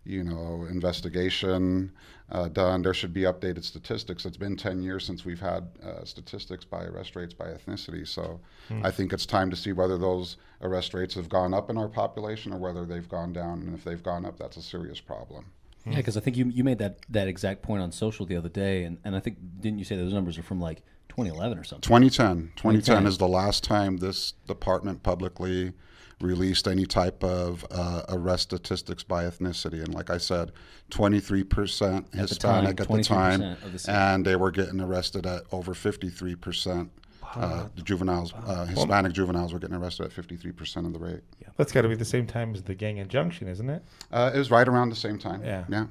you 0.04 0.22
know, 0.22 0.64
investigation 0.70 1.92
uh, 2.30 2.46
done. 2.48 2.82
There 2.82 2.94
should 2.94 3.12
be 3.12 3.22
updated 3.22 3.64
statistics. 3.64 4.24
It's 4.24 4.36
been 4.36 4.56
10 4.56 4.82
years 4.82 5.04
since 5.04 5.24
we've 5.24 5.40
had 5.40 5.68
uh, 5.84 6.04
statistics 6.04 6.64
by 6.64 6.84
arrest 6.84 7.16
rates 7.16 7.34
by 7.34 7.46
ethnicity. 7.46 8.06
So 8.06 8.40
I 8.84 8.92
think 8.92 9.12
it's 9.12 9.26
time 9.26 9.50
to 9.50 9.56
see 9.56 9.72
whether 9.72 9.98
those 9.98 10.36
arrest 10.62 10.94
rates 10.94 11.14
have 11.16 11.28
gone 11.28 11.52
up 11.52 11.68
in 11.68 11.76
our 11.76 11.88
population 11.88 12.52
or 12.52 12.58
whether 12.58 12.86
they've 12.86 13.08
gone 13.08 13.32
down. 13.32 13.62
And 13.62 13.74
if 13.74 13.82
they've 13.82 14.02
gone 14.02 14.24
up, 14.24 14.38
that's 14.38 14.56
a 14.56 14.62
serious 14.62 15.00
problem. 15.00 15.46
Yeah, 15.84 15.96
because 15.96 16.16
I 16.16 16.20
think 16.20 16.36
you 16.36 16.46
you 16.46 16.62
made 16.62 16.78
that, 16.78 16.98
that 17.08 17.26
exact 17.26 17.62
point 17.62 17.82
on 17.82 17.90
social 17.90 18.24
the 18.24 18.36
other 18.36 18.48
day, 18.48 18.84
and, 18.84 18.98
and 19.02 19.16
I 19.16 19.20
think 19.20 19.38
didn't 19.58 19.80
you 19.80 19.84
say 19.84 19.96
those 19.96 20.12
numbers 20.12 20.38
are 20.38 20.44
from 20.44 20.60
like 20.60 20.82
2011 21.16 21.58
or 21.58 21.64
something? 21.64 21.82
2010. 21.82 22.52
2010 22.56 22.56
2010. 22.56 23.06
is 23.06 23.18
the 23.18 23.28
last 23.28 23.62
time 23.62 23.98
this 23.98 24.32
department 24.46 25.02
publicly 25.02 25.72
released 26.20 26.66
any 26.68 26.86
type 26.86 27.22
of 27.22 27.66
uh, 27.70 28.02
arrest 28.08 28.44
statistics 28.44 29.02
by 29.02 29.24
ethnicity. 29.24 29.82
And 29.82 29.92
like 29.92 30.08
I 30.08 30.18
said, 30.18 30.52
23% 30.90 32.14
Hispanic 32.14 32.80
at 32.80 32.88
the 32.88 32.94
23% 32.94 33.06
time, 33.06 33.42
of 33.42 33.72
the 33.72 33.78
city. 33.78 33.96
and 33.96 34.24
they 34.24 34.36
were 34.36 34.50
getting 34.50 34.80
arrested 34.80 35.26
at 35.26 35.42
over 35.52 35.72
53%. 35.74 36.88
Uh, 37.34 37.66
the 37.76 37.82
juveniles, 37.82 38.34
uh, 38.46 38.66
Hispanic 38.66 39.12
juveniles 39.12 39.52
were 39.54 39.58
getting 39.58 39.76
arrested 39.76 40.04
at 40.04 40.12
53% 40.12 40.84
of 40.86 40.92
the 40.92 40.98
rate. 40.98 41.20
That's 41.56 41.72
got 41.72 41.82
to 41.82 41.88
be 41.88 41.94
the 41.94 42.04
same 42.04 42.26
time 42.26 42.54
as 42.54 42.62
the 42.62 42.74
gang 42.74 42.98
injunction, 42.98 43.48
isn't 43.48 43.70
it? 43.70 43.82
Uh, 44.10 44.30
it 44.34 44.38
was 44.38 44.50
right 44.50 44.68
around 44.68 44.90
the 44.90 44.96
same 44.96 45.18
time. 45.18 45.42
Yeah. 45.44 45.64
Yeah. 45.68 45.86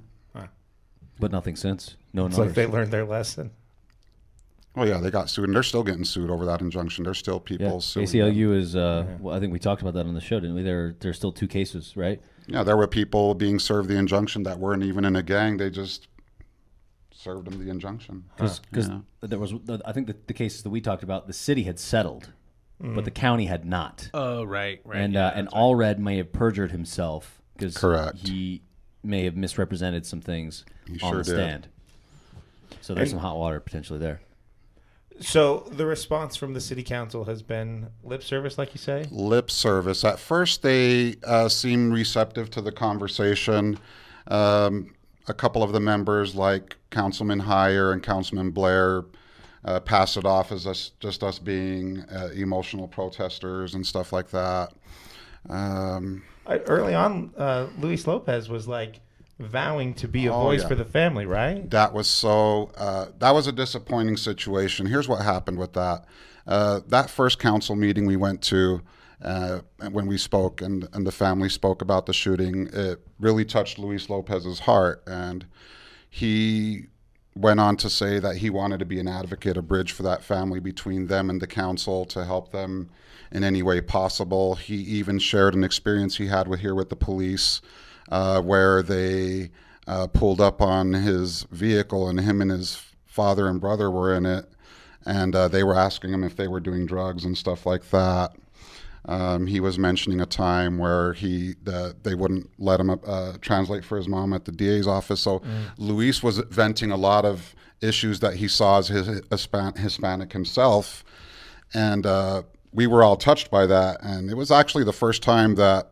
But 1.19 1.31
nothing 1.31 1.55
since. 1.55 1.97
No 2.13 2.25
It's 2.25 2.35
numbers. 2.35 2.55
like 2.57 2.65
they 2.67 2.71
learned 2.71 2.91
their 2.91 3.05
lesson. 3.05 3.51
Well, 4.75 4.87
yeah, 4.87 4.99
they 4.99 5.11
got 5.11 5.29
sued, 5.29 5.45
and 5.45 5.55
they're 5.55 5.63
still 5.63 5.83
getting 5.83 6.05
sued 6.05 6.29
over 6.29 6.45
that 6.45 6.61
injunction. 6.61 7.03
There's 7.03 7.17
still 7.17 7.39
people 7.41 7.65
yeah. 7.73 7.79
suing. 7.79 8.05
them. 8.05 8.33
ACLU 8.33 8.55
is. 8.55 8.75
Uh, 8.75 9.05
well, 9.19 9.35
I 9.35 9.39
think 9.41 9.51
we 9.51 9.59
talked 9.59 9.81
about 9.81 9.93
that 9.95 10.05
on 10.05 10.13
the 10.13 10.21
show, 10.21 10.39
didn't 10.39 10.55
we? 10.55 10.63
There, 10.63 10.95
there's 11.01 11.17
still 11.17 11.33
two 11.33 11.47
cases, 11.47 11.97
right? 11.97 12.21
Yeah, 12.47 12.63
there 12.63 12.77
were 12.77 12.87
people 12.87 13.33
being 13.35 13.59
served 13.59 13.89
the 13.89 13.97
injunction 13.97 14.43
that 14.43 14.59
weren't 14.59 14.83
even 14.83 15.03
in 15.03 15.15
a 15.17 15.23
gang. 15.23 15.57
They 15.57 15.69
just 15.69 16.07
served 17.13 17.45
them 17.51 17.63
the 17.63 17.69
injunction. 17.69 18.23
Because 18.37 18.61
Yeah. 18.89 18.99
there 19.21 19.39
was, 19.39 19.53
I 19.85 19.91
think 19.91 20.07
the, 20.07 20.15
the 20.27 20.33
cases 20.33 20.63
that 20.63 20.69
we 20.69 20.79
talked 20.81 21.03
about, 21.03 21.27
the 21.27 21.33
city 21.33 21.63
had 21.63 21.77
settled, 21.77 22.29
but 22.79 23.03
the 23.05 23.11
county 23.11 23.45
had 23.45 23.65
not. 23.65 24.09
Oh, 24.13 24.43
right, 24.43 24.79
right. 24.85 25.01
and 25.01 25.13
yeah, 25.13 25.27
uh, 25.27 25.31
and 25.35 25.47
right. 25.47 25.53
Allred 25.61 25.97
may 25.99 26.17
have 26.17 26.31
perjured 26.33 26.71
himself 26.71 27.41
because 27.57 27.77
Correct. 27.77 28.17
he 28.27 28.63
may 29.03 29.23
have 29.25 29.35
misrepresented 29.35 30.05
some 30.05 30.21
things 30.21 30.65
He 30.87 30.93
on 30.93 31.11
sure 31.11 31.17
the 31.23 31.23
did. 31.23 31.33
stand. 31.35 31.67
So 32.81 32.93
there's 32.95 33.11
And- 33.11 33.19
some 33.19 33.19
hot 33.19 33.37
water 33.37 33.59
potentially 33.59 33.99
there. 33.99 34.21
So 35.19 35.59
the 35.71 35.85
response 35.85 36.35
from 36.35 36.53
the 36.53 36.61
city 36.61 36.83
council 36.83 37.25
has 37.25 37.41
been 37.43 37.89
lip 38.03 38.23
service, 38.23 38.57
like 38.57 38.73
you 38.73 38.79
say. 38.79 39.05
Lip 39.11 39.51
service. 39.51 40.03
At 40.03 40.19
first, 40.19 40.63
they 40.63 41.15
uh, 41.23 41.49
seemed 41.49 41.93
receptive 41.93 42.49
to 42.51 42.61
the 42.61 42.71
conversation. 42.71 43.77
Um, 44.27 44.95
a 45.27 45.33
couple 45.33 45.61
of 45.61 45.71
the 45.73 45.79
members, 45.79 46.35
like 46.35 46.77
Councilman 46.89 47.39
Hyer 47.39 47.91
and 47.91 48.01
Councilman 48.01 48.51
Blair, 48.51 49.03
uh, 49.63 49.79
pass 49.79 50.17
it 50.17 50.25
off 50.25 50.51
as 50.51 50.65
us, 50.65 50.91
just 50.99 51.23
us 51.23 51.37
being 51.37 51.99
uh, 52.11 52.29
emotional 52.33 52.87
protesters 52.87 53.75
and 53.75 53.85
stuff 53.85 54.11
like 54.11 54.29
that. 54.31 54.73
Um, 55.49 56.23
early 56.47 56.95
on, 56.95 57.31
uh, 57.37 57.67
Luis 57.77 58.07
Lopez 58.07 58.49
was 58.49 58.67
like 58.67 58.99
vowing 59.41 59.93
to 59.95 60.07
be 60.07 60.25
a 60.27 60.33
Oh, 60.33 60.43
voice 60.43 60.61
yeah. 60.61 60.67
for 60.67 60.75
the 60.75 60.85
family, 60.85 61.25
right? 61.25 61.69
That 61.69 61.93
was 61.93 62.07
so. 62.07 62.71
Uh, 62.77 63.07
that 63.19 63.31
was 63.31 63.47
a 63.47 63.51
disappointing 63.51 64.17
situation. 64.17 64.85
Here's 64.85 65.07
what 65.07 65.21
happened 65.23 65.57
with 65.57 65.73
that. 65.73 66.05
Uh, 66.47 66.81
that 66.87 67.09
first 67.09 67.39
council 67.39 67.75
meeting 67.75 68.05
we 68.05 68.15
went 68.15 68.41
to, 68.41 68.81
uh, 69.21 69.59
when 69.91 70.07
we 70.07 70.17
spoke 70.17 70.61
and 70.61 70.87
and 70.93 71.05
the 71.05 71.11
family 71.11 71.49
spoke 71.49 71.81
about 71.81 72.05
the 72.05 72.13
shooting, 72.13 72.67
it 72.73 72.99
really 73.19 73.45
touched 73.45 73.77
Luis 73.77 74.09
Lopez's 74.09 74.61
heart, 74.61 75.03
and 75.05 75.45
he 76.09 76.85
went 77.35 77.59
on 77.59 77.77
to 77.77 77.89
say 77.89 78.19
that 78.19 78.37
he 78.37 78.49
wanted 78.49 78.79
to 78.79 78.85
be 78.85 78.99
an 78.99 79.07
advocate, 79.07 79.55
a 79.55 79.61
bridge 79.61 79.91
for 79.93 80.03
that 80.03 80.21
family 80.23 80.59
between 80.59 81.07
them 81.07 81.29
and 81.29 81.41
the 81.41 81.47
council 81.47 82.03
to 82.03 82.25
help 82.25 82.51
them 82.51 82.89
in 83.31 83.43
any 83.43 83.63
way 83.63 83.79
possible. 83.79 84.55
He 84.55 84.75
even 84.75 85.17
shared 85.17 85.55
an 85.55 85.63
experience 85.63 86.17
he 86.17 86.27
had 86.27 86.49
with 86.49 86.59
here 86.59 86.75
with 86.75 86.89
the 86.89 86.97
police, 86.97 87.61
uh, 88.11 88.41
where 88.41 88.83
they 88.83 89.49
uh, 89.87 90.07
pulled 90.07 90.41
up 90.41 90.61
on 90.61 90.93
his 90.93 91.43
vehicle 91.51 92.07
and 92.07 92.19
him 92.19 92.41
and 92.41 92.51
his 92.51 92.83
father 93.05 93.47
and 93.47 93.59
brother 93.59 93.89
were 93.89 94.13
in 94.13 94.25
it, 94.25 94.45
and 95.05 95.35
uh, 95.35 95.47
they 95.47 95.63
were 95.63 95.75
asking 95.75 96.13
him 96.13 96.23
if 96.23 96.35
they 96.35 96.47
were 96.47 96.59
doing 96.59 96.85
drugs 96.85 97.25
and 97.25 97.37
stuff 97.37 97.65
like 97.65 97.89
that. 97.89 98.35
Um, 99.05 99.47
he 99.47 99.59
was 99.59 99.79
mentioning 99.79 100.21
a 100.21 100.27
time 100.27 100.77
where 100.77 101.13
he 101.13 101.55
the, 101.63 101.95
they 102.03 102.13
wouldn't 102.13 102.49
let 102.59 102.79
him 102.79 102.91
uh, 102.91 103.33
translate 103.41 103.83
for 103.83 103.97
his 103.97 104.07
mom 104.07 104.31
at 104.31 104.45
the 104.45 104.51
DA's 104.51 104.87
office. 104.87 105.21
So 105.21 105.41
Luis 105.77 106.21
was 106.21 106.37
venting 106.37 106.91
a 106.91 106.97
lot 106.97 107.25
of 107.25 107.55
issues 107.81 108.19
that 108.19 108.35
he 108.35 108.47
saw 108.47 108.77
as 108.77 108.89
his 108.89 109.07
Hispan- 109.21 109.77
Hispanic 109.77 110.33
himself, 110.33 111.03
and 111.73 112.05
uh, 112.05 112.43
we 112.71 112.85
were 112.85 113.03
all 113.03 113.15
touched 113.15 113.49
by 113.49 113.65
that. 113.65 114.03
And 114.03 114.29
it 114.29 114.37
was 114.37 114.51
actually 114.51 114.83
the 114.83 114.93
first 114.93 115.23
time 115.23 115.55
that 115.55 115.90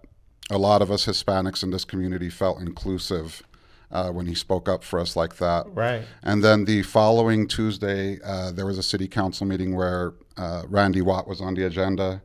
a 0.50 0.58
lot 0.58 0.82
of 0.82 0.92
us 0.92 1.06
Hispanics 1.06 1.64
in 1.64 1.72
this 1.72 1.86
community 1.86 2.30
felt 2.30 2.60
inclusive 2.60 3.44
uh, 3.92 4.10
when 4.10 4.28
he 4.28 4.36
spoke 4.36 4.70
up 4.70 4.84
for 4.84 5.00
us 5.00 5.16
like 5.16 5.38
that. 5.38 5.66
Right. 5.74 6.04
And 6.24 6.44
then 6.44 6.66
the 6.66 6.84
following 6.84 7.48
Tuesday, 7.48 8.20
uh, 8.24 8.52
there 8.52 8.66
was 8.66 8.78
a 8.78 8.84
city 8.84 9.08
council 9.08 9.48
meeting 9.48 9.76
where 9.76 10.14
uh, 10.38 10.64
Randy 10.68 11.02
Watt 11.02 11.28
was 11.28 11.42
on 11.42 11.56
the 11.56 11.66
agenda, 11.66 12.22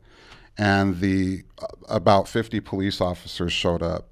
and 0.59 1.01
the 1.01 1.43
uh, 1.61 1.67
about 1.89 2.29
50 2.29 2.61
police 2.61 3.01
officers 3.01 3.53
showed 3.53 3.83
up. 3.83 4.09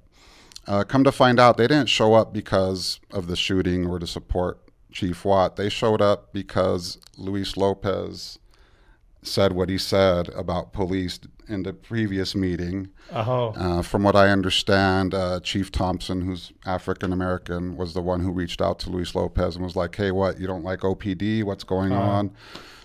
Uh, 0.65 0.83
come 0.83 1.03
to 1.03 1.11
find 1.11 1.39
out, 1.39 1.57
they 1.57 1.67
didn't 1.67 1.89
show 1.89 2.13
up 2.13 2.33
because 2.33 2.99
of 3.11 3.27
the 3.27 3.35
shooting 3.35 3.85
or 3.85 3.99
to 3.99 4.07
support 4.07 4.59
Chief 4.91 5.25
Watt. 5.25 5.57
They 5.57 5.69
showed 5.69 6.01
up 6.01 6.31
because 6.31 6.99
Luis 7.17 7.57
Lopez 7.57 8.39
said 9.23 9.53
what 9.53 9.69
he 9.69 9.77
said 9.77 10.29
about 10.29 10.73
police 10.73 11.19
in 11.47 11.63
the 11.63 11.73
previous 11.73 12.35
meeting. 12.35 12.89
Oh, 13.13 13.53
Uh, 13.57 13.81
from 13.81 14.03
what 14.03 14.15
I 14.15 14.29
understand, 14.29 15.13
uh, 15.13 15.39
Chief 15.41 15.71
Thompson, 15.71 16.21
who's 16.21 16.51
African 16.65 17.11
American, 17.11 17.75
was 17.75 17.93
the 17.93 18.01
one 18.01 18.21
who 18.21 18.31
reached 18.31 18.61
out 18.61 18.79
to 18.79 18.89
Luis 18.89 19.13
Lopez 19.15 19.55
and 19.55 19.63
was 19.63 19.75
like, 19.75 19.95
"Hey, 19.95 20.11
what? 20.11 20.39
You 20.39 20.47
don't 20.47 20.63
like 20.63 20.83
OPD? 20.83 21.43
What's 21.43 21.63
going 21.63 21.91
on?" 21.91 22.31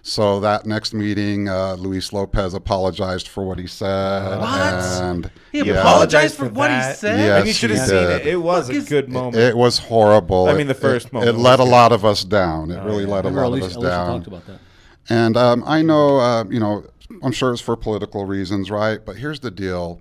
So 0.03 0.41
that 0.41 0.65
next 0.65 0.95
meeting, 0.95 1.49
uh, 1.49 1.75
Luis 1.75 2.13
Lopez 2.13 2.55
apologized 2.55 3.29
for 3.29 3.45
what 3.45 3.59
he 3.59 3.67
said. 3.67 4.39
What? 4.39 4.49
And 5.03 5.31
He 5.53 5.63
yeah, 5.63 5.75
apologized 5.81 6.37
for 6.37 6.49
what 6.49 6.71
he 6.71 6.81
said? 6.95 7.19
Yeah. 7.21 7.37
and 7.37 7.45
you 7.45 7.49
Yes, 7.51 7.57
should 7.57 7.71
have 7.71 7.81
he 7.81 7.87
seen 7.87 7.97
did. 7.97 8.21
it. 8.23 8.27
It 8.27 8.37
was 8.43 8.67
Fuck 8.69 8.75
a 8.77 8.79
is- 8.79 8.89
good 8.89 9.09
moment. 9.11 9.37
It 9.37 9.57
was 9.57 9.79
horrible. 9.79 10.49
I 10.49 10.55
mean, 10.55 10.67
the 10.67 10.75
first 10.75 11.09
it, 11.09 11.13
moment 11.13 11.29
It 11.31 11.35
was 11.35 11.43
let 11.43 11.61
a 11.61 11.65
lot 11.65 11.93
of 11.93 12.05
us 12.05 12.25
down. 12.25 12.71
It 12.71 12.83
really 12.85 13.05
let 13.07 13.25
a 13.25 13.29
Remember, 13.29 13.41
lot 13.43 13.47
of 13.49 13.53
Alicia, 13.55 13.67
us 13.67 13.77
Alicia 13.77 13.91
down. 13.91 14.07
talked 14.07 14.27
about 14.29 14.47
that. 14.47 14.59
And 15.09 15.37
um, 15.37 15.65
I 15.67 15.83
know, 15.83 16.19
uh, 16.19 16.45
you 16.51 16.61
know, 16.61 16.85
I'm 17.23 17.33
sure 17.33 17.53
it's 17.53 17.61
for 17.63 17.77
political 17.77 18.25
reasons, 18.27 18.71
right? 18.71 18.99
But 19.05 19.17
here's 19.17 19.41
the 19.41 19.51
deal: 19.51 20.01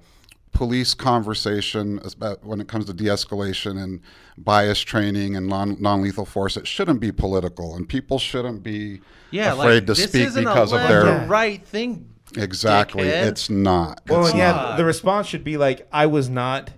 police 0.51 0.93
conversation 0.93 1.99
about- 2.03 2.43
when 2.45 2.59
it 2.59 2.67
comes 2.67 2.85
to 2.85 2.93
de-escalation 2.93 3.81
and 3.81 4.01
bias 4.37 4.79
training 4.81 5.35
and 5.35 5.47
non- 5.47 5.77
non-lethal 5.79 6.25
force, 6.25 6.57
it 6.57 6.67
shouldn't 6.67 6.99
be 6.99 7.11
political, 7.11 7.75
and 7.75 7.87
people 7.87 8.19
shouldn't 8.19 8.63
be 8.63 9.01
Yeah, 9.31 9.53
afraid 9.53 9.65
like, 9.73 9.85
to 9.87 9.93
this 9.93 10.03
speak 10.09 10.27
isn't 10.27 10.43
because 10.43 10.71
a 10.73 10.75
of 10.75 10.81
left 10.81 10.89
their 10.89 11.23
or 11.23 11.27
right 11.27 11.65
thing. 11.65 12.09
exactly. 12.35 13.03
dickhead. 13.05 13.27
It's 13.27 13.49
not. 13.49 14.01
Well, 14.09 14.25
It's 14.25 14.35
yeah, 14.35 14.51
not. 14.51 14.77
the 14.77 14.85
response 14.85 15.27
should 15.27 15.43
be 15.45 15.57
like, 15.57 15.87
I 15.91 16.05
was 16.07 16.29
not 16.29 16.71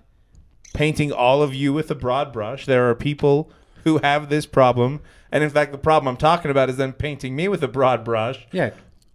painting 0.72 1.10
all 1.12 1.42
of 1.42 1.52
you 1.54 1.72
with 1.72 1.90
a 1.90 1.94
broad 1.96 2.32
brush. 2.32 2.64
There 2.66 2.88
are 2.88 2.94
people 2.94 3.50
who 3.84 3.98
have 3.98 4.28
this 4.28 4.46
problem. 4.46 5.00
And 5.32 5.44
in 5.44 5.50
fact, 5.50 5.72
the 5.72 5.78
problem 5.78 6.08
I'm 6.08 6.16
talking 6.16 6.50
about 6.50 6.70
is 6.70 6.76
them 6.76 6.92
painting 6.92 7.36
me 7.36 7.48
with 7.48 7.62
a 7.62 7.68
broad 7.68 8.04
brush. 8.04 8.46
Yeah. 8.52 8.70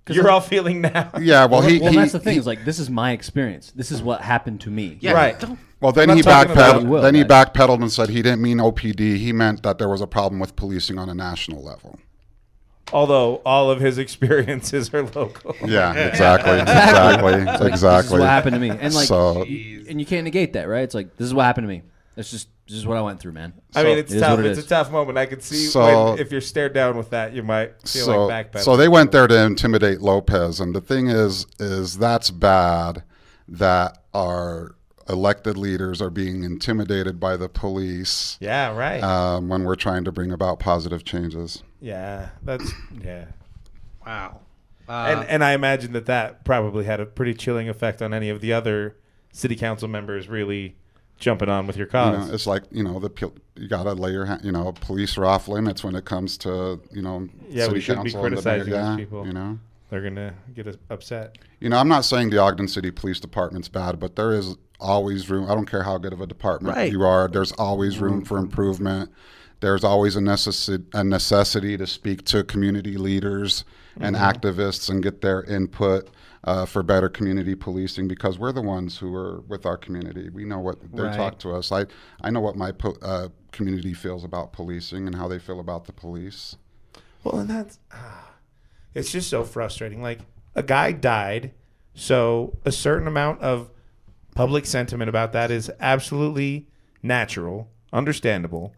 'cause 0.05 0.15
You're 0.15 0.25
I'm- 0.25 0.35
all 0.35 0.41
feeling 0.41 0.81
now. 0.81 1.09
yeah. 1.19 1.45
Well, 1.45 1.59
Well, 1.59 1.61
he, 1.69 1.79
well, 1.79 1.91
he- 1.91 1.97
that's 1.97 2.11
the 2.13 2.19
thing. 2.19 2.33
he- 2.33 2.39
is 2.39 2.45
like 2.47 2.63
this 2.63 2.79
is 2.79 2.89
my 2.89 3.11
experience. 3.11 3.71
This 3.75 3.91
is 3.91 4.01
what 4.01 4.21
happened 4.21 4.61
to 4.61 4.69
me. 4.69 4.97
Yeah, 5.01 5.13
Right. 5.13 5.43
Well, 5.81 5.91
then 5.91 6.09
he 6.09 6.15
not 6.21 6.23
talking 6.23 6.51
about- 6.53 6.75
backpedaled. 6.83 6.87
Will, 6.87 7.01
then 7.01 7.15
he 7.15 7.21
right. 7.23 7.29
backpedaled 7.53 7.81
and 7.81 7.91
said 7.91 8.09
he 8.09 8.21
didn't 8.21 8.41
mean 8.41 8.59
OPD. 8.59 9.17
He 9.17 9.33
meant 9.33 9.61
that 9.63 9.77
there 9.77 9.89
was 9.89 10.01
a 10.01 10.07
problem 10.07 10.39
with 10.39 10.55
policing 10.55 10.97
on 10.97 11.09
a 11.09 11.13
national 11.13 11.63
level. 11.63 11.99
Although 12.93 13.41
all 13.45 13.69
of 13.71 13.79
his 13.79 13.97
experiences 14.05 14.93
are 14.93 15.03
local. 15.03 15.55
Yeah, 15.65 15.93
exactly, 16.09 16.59
exactly, 16.59 17.43
This 17.43 17.61
is 17.61 17.67
exactly. 17.67 18.19
what 18.19 18.29
happened 18.29 18.53
to 18.53 18.59
me. 18.59 18.69
And 18.69 18.93
like, 18.93 19.07
So- 19.07 19.39
y- 19.39 19.79
and 19.89 19.99
you 19.99 20.05
can't 20.05 20.23
negate 20.23 20.53
that, 20.53 20.67
right? 20.69 20.83
It's 20.83 20.95
like 20.95 21.17
this 21.17 21.25
is 21.25 21.33
what 21.33 21.43
happened 21.43 21.65
to 21.65 21.69
me. 21.69 21.81
That's 22.15 22.31
just 22.31 22.47
this 22.67 22.77
is 22.77 22.85
what 22.87 22.97
I 22.97 23.01
went 23.01 23.19
through, 23.19 23.33
man. 23.33 23.53
I 23.75 23.83
mean, 23.83 23.97
it's 23.97 24.11
It 24.11 24.15
is 24.17 24.21
tough. 24.21 24.39
it 24.39 24.45
It's 24.45 24.59
a 24.59 24.67
tough 24.67 24.91
moment. 24.91 25.17
I 25.17 25.25
could 25.25 25.43
see 25.43 25.65
So- 25.67 26.11
when, 26.11 26.19
if 26.19 26.31
you're 26.31 26.41
stared 26.41 26.73
down 26.73 26.97
with 26.97 27.11
that, 27.11 27.33
you 27.33 27.43
might 27.43 27.81
feel 27.87 28.05
so, 28.05 28.25
like 28.25 28.51
backpedaling. 28.51 28.63
so 28.63 28.75
they 28.77 28.87
went 28.87 29.11
there 29.11 29.27
to 29.27 29.43
intimidate 29.45 30.01
Lopez, 30.01 30.59
and 30.59 30.73
the 30.75 30.81
thing 30.81 31.07
is, 31.07 31.45
is 31.59 31.97
that's 31.97 32.31
bad 32.31 33.03
that 33.47 33.99
our 34.13 34.75
elected 35.07 35.55
leaders 35.55 36.01
are 36.01 36.09
being 36.09 36.43
intimidated 36.43 37.19
by 37.19 37.37
the 37.37 37.47
police 37.47 38.37
Yeah, 38.41 38.75
right. 38.75 39.03
um, 39.03 39.49
when 39.49 39.63
we're 39.63 39.75
trying 39.75 40.03
to 40.05 40.11
bring 40.11 40.31
about 40.31 40.57
positive 40.59 41.03
changes. 41.03 41.61
yeah, 41.79 42.29
that's 42.41 42.71
yeah. 43.03 43.25
wow. 44.05 44.39
Uh, 44.87 44.91
and 45.09 45.29
and 45.29 45.43
I 45.43 45.53
imagine 45.53 45.93
that 45.93 46.05
that 46.07 46.43
probably 46.45 46.85
had 46.85 46.99
a 46.99 47.05
pretty 47.07 47.33
chilling 47.33 47.67
effect 47.69 48.01
on 48.03 48.13
any 48.13 48.29
of 48.29 48.39
the 48.41 48.53
other 48.53 48.95
city 49.31 49.55
council 49.55 49.87
members 49.87 50.27
really 50.27 50.75
jumping 51.17 51.49
on 51.49 51.67
with 51.67 51.77
your 51.77 51.87
You 51.87 51.93
know, 51.93 52.29
it's 52.31 52.47
like 52.47 52.63
you 52.71 52.83
know 52.83 52.99
the 52.99 53.31
you 53.55 53.67
gotta 53.67 53.93
lay 53.93 54.11
your. 54.11 54.37
You 54.43 54.51
know, 54.51 54.71
police 54.73 55.17
are 55.17 55.25
off 55.25 55.47
limits 55.47 55.83
when 55.83 55.95
it 55.95 56.05
comes 56.05 56.37
to 56.39 56.81
you 56.91 57.01
know 57.01 57.27
Yeah, 57.49 57.67
we 57.67 57.79
shouldn't 57.79 58.05
be 58.05 58.11
council 58.11 58.23
the 58.23 58.29
criticizing 58.29 58.71
mayor. 58.71 58.81
these 58.81 58.89
Yeah, 58.89 58.95
people. 58.95 59.25
You 59.25 59.33
know. 59.33 59.59
They're 59.89 60.01
gonna 60.01 60.33
get 60.53 60.67
us 60.67 60.75
upset. 60.89 61.37
You 61.59 61.69
know, 61.69 61.77
I'm 61.77 61.87
not 61.87 62.05
saying 62.05 62.31
the 62.31 62.39
Ogden 62.39 62.67
City 62.67 62.91
Police 62.91 63.19
Department's 63.19 63.69
bad, 63.69 63.99
but 63.99 64.15
there 64.15 64.33
is 64.33 64.55
always 64.79 65.29
room. 65.29 65.49
I 65.49 65.55
don't 65.55 65.69
care 65.69 65.83
how 65.83 65.97
good 65.97 66.11
of 66.11 66.21
a 66.21 66.27
department 66.27 66.75
Right. 66.75 66.91
you 66.91 67.03
are. 67.03 67.27
There's 67.27 67.51
always 67.53 67.99
room 67.99 68.25
for 68.25 68.37
improvement. 68.37 69.11
There's 69.61 69.83
always 69.83 70.15
a, 70.15 70.19
necessi- 70.19 70.83
a 70.93 71.03
necessity 71.03 71.77
to 71.77 71.87
speak 71.87 72.25
to 72.25 72.43
community 72.43 72.97
leaders 72.97 73.63
and 73.99 74.15
mm-hmm. 74.15 74.25
activists 74.25 74.89
and 74.89 75.01
get 75.01 75.21
their 75.21 75.43
input 75.43 76.09
uh, 76.45 76.65
for 76.65 76.83
better 76.83 77.09
community 77.09 77.55
policing 77.55 78.07
because 78.07 78.37
we're 78.37 78.51
the 78.51 78.61
ones 78.61 78.99
who 78.99 79.13
are 79.15 79.41
with 79.47 79.65
our 79.65 79.77
community. 79.77 80.29
We 80.29 80.45
know 80.45 80.59
what 80.59 80.79
they 80.95 81.03
Right. 81.03 81.17
talk 81.17 81.39
to 81.39 81.53
us. 81.53 81.71
I 81.71 81.85
I 82.21 82.29
know 82.29 82.39
what 82.39 82.55
my 82.55 82.71
po- 82.71 82.97
uh, 83.01 83.29
community 83.51 83.93
feels 83.93 84.23
about 84.23 84.53
policing 84.53 85.07
and 85.07 85.15
how 85.15 85.27
they 85.27 85.39
feel 85.39 85.59
about 85.59 85.85
the 85.85 85.93
police. 85.93 86.55
Well, 87.23 87.39
and 87.39 87.49
that's 87.49 87.79
ah, 87.91 88.29
it's 88.93 89.11
just 89.11 89.29
so 89.29 89.43
frustrating. 89.43 90.01
Like 90.03 90.19
a 90.53 90.61
guy 90.63 90.91
died, 90.91 91.51
so 91.95 92.57
a 92.63 92.71
certain 92.71 93.07
amount 93.07 93.41
of 93.41 93.71
public 94.35 94.65
sentiment 94.67 95.09
about 95.09 95.33
that 95.33 95.49
is 95.49 95.71
absolutely 95.79 96.67
natural, 97.01 97.69
understandable, 97.91 98.73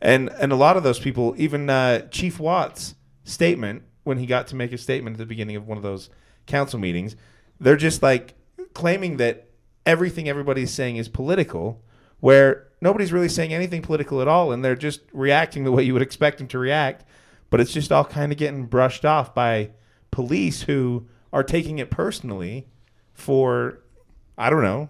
and 0.00 0.30
and 0.40 0.52
a 0.52 0.56
lot 0.56 0.78
of 0.78 0.84
those 0.84 0.98
people, 0.98 1.34
even 1.36 1.68
uh, 1.68 2.08
Chief 2.08 2.40
Watt's 2.40 2.94
statement 3.24 3.82
when 4.04 4.16
he 4.16 4.24
got 4.24 4.46
to 4.46 4.56
make 4.56 4.72
a 4.72 4.78
statement 4.78 5.14
at 5.14 5.18
the 5.18 5.26
beginning 5.26 5.56
of 5.56 5.68
one 5.68 5.76
of 5.76 5.82
those 5.82 6.08
council 6.50 6.78
meetings, 6.78 7.16
they're 7.58 7.76
just 7.76 8.02
like 8.02 8.34
claiming 8.74 9.16
that 9.16 9.48
everything 9.86 10.28
everybody's 10.28 10.70
saying 10.70 10.96
is 10.96 11.08
political, 11.08 11.82
where 12.20 12.68
nobody's 12.80 13.12
really 13.12 13.28
saying 13.28 13.52
anything 13.52 13.82
political 13.82 14.20
at 14.20 14.28
all, 14.28 14.52
and 14.52 14.64
they're 14.64 14.76
just 14.76 15.00
reacting 15.12 15.64
the 15.64 15.72
way 15.72 15.82
you 15.82 15.92
would 15.92 16.02
expect 16.02 16.38
them 16.38 16.48
to 16.48 16.58
react. 16.58 17.04
But 17.48 17.60
it's 17.60 17.72
just 17.72 17.90
all 17.90 18.04
kind 18.04 18.30
of 18.32 18.38
getting 18.38 18.66
brushed 18.66 19.04
off 19.04 19.34
by 19.34 19.70
police 20.10 20.62
who 20.62 21.06
are 21.32 21.42
taking 21.42 21.78
it 21.78 21.90
personally 21.90 22.68
for, 23.12 23.80
I 24.36 24.50
don't 24.50 24.62
know, 24.62 24.88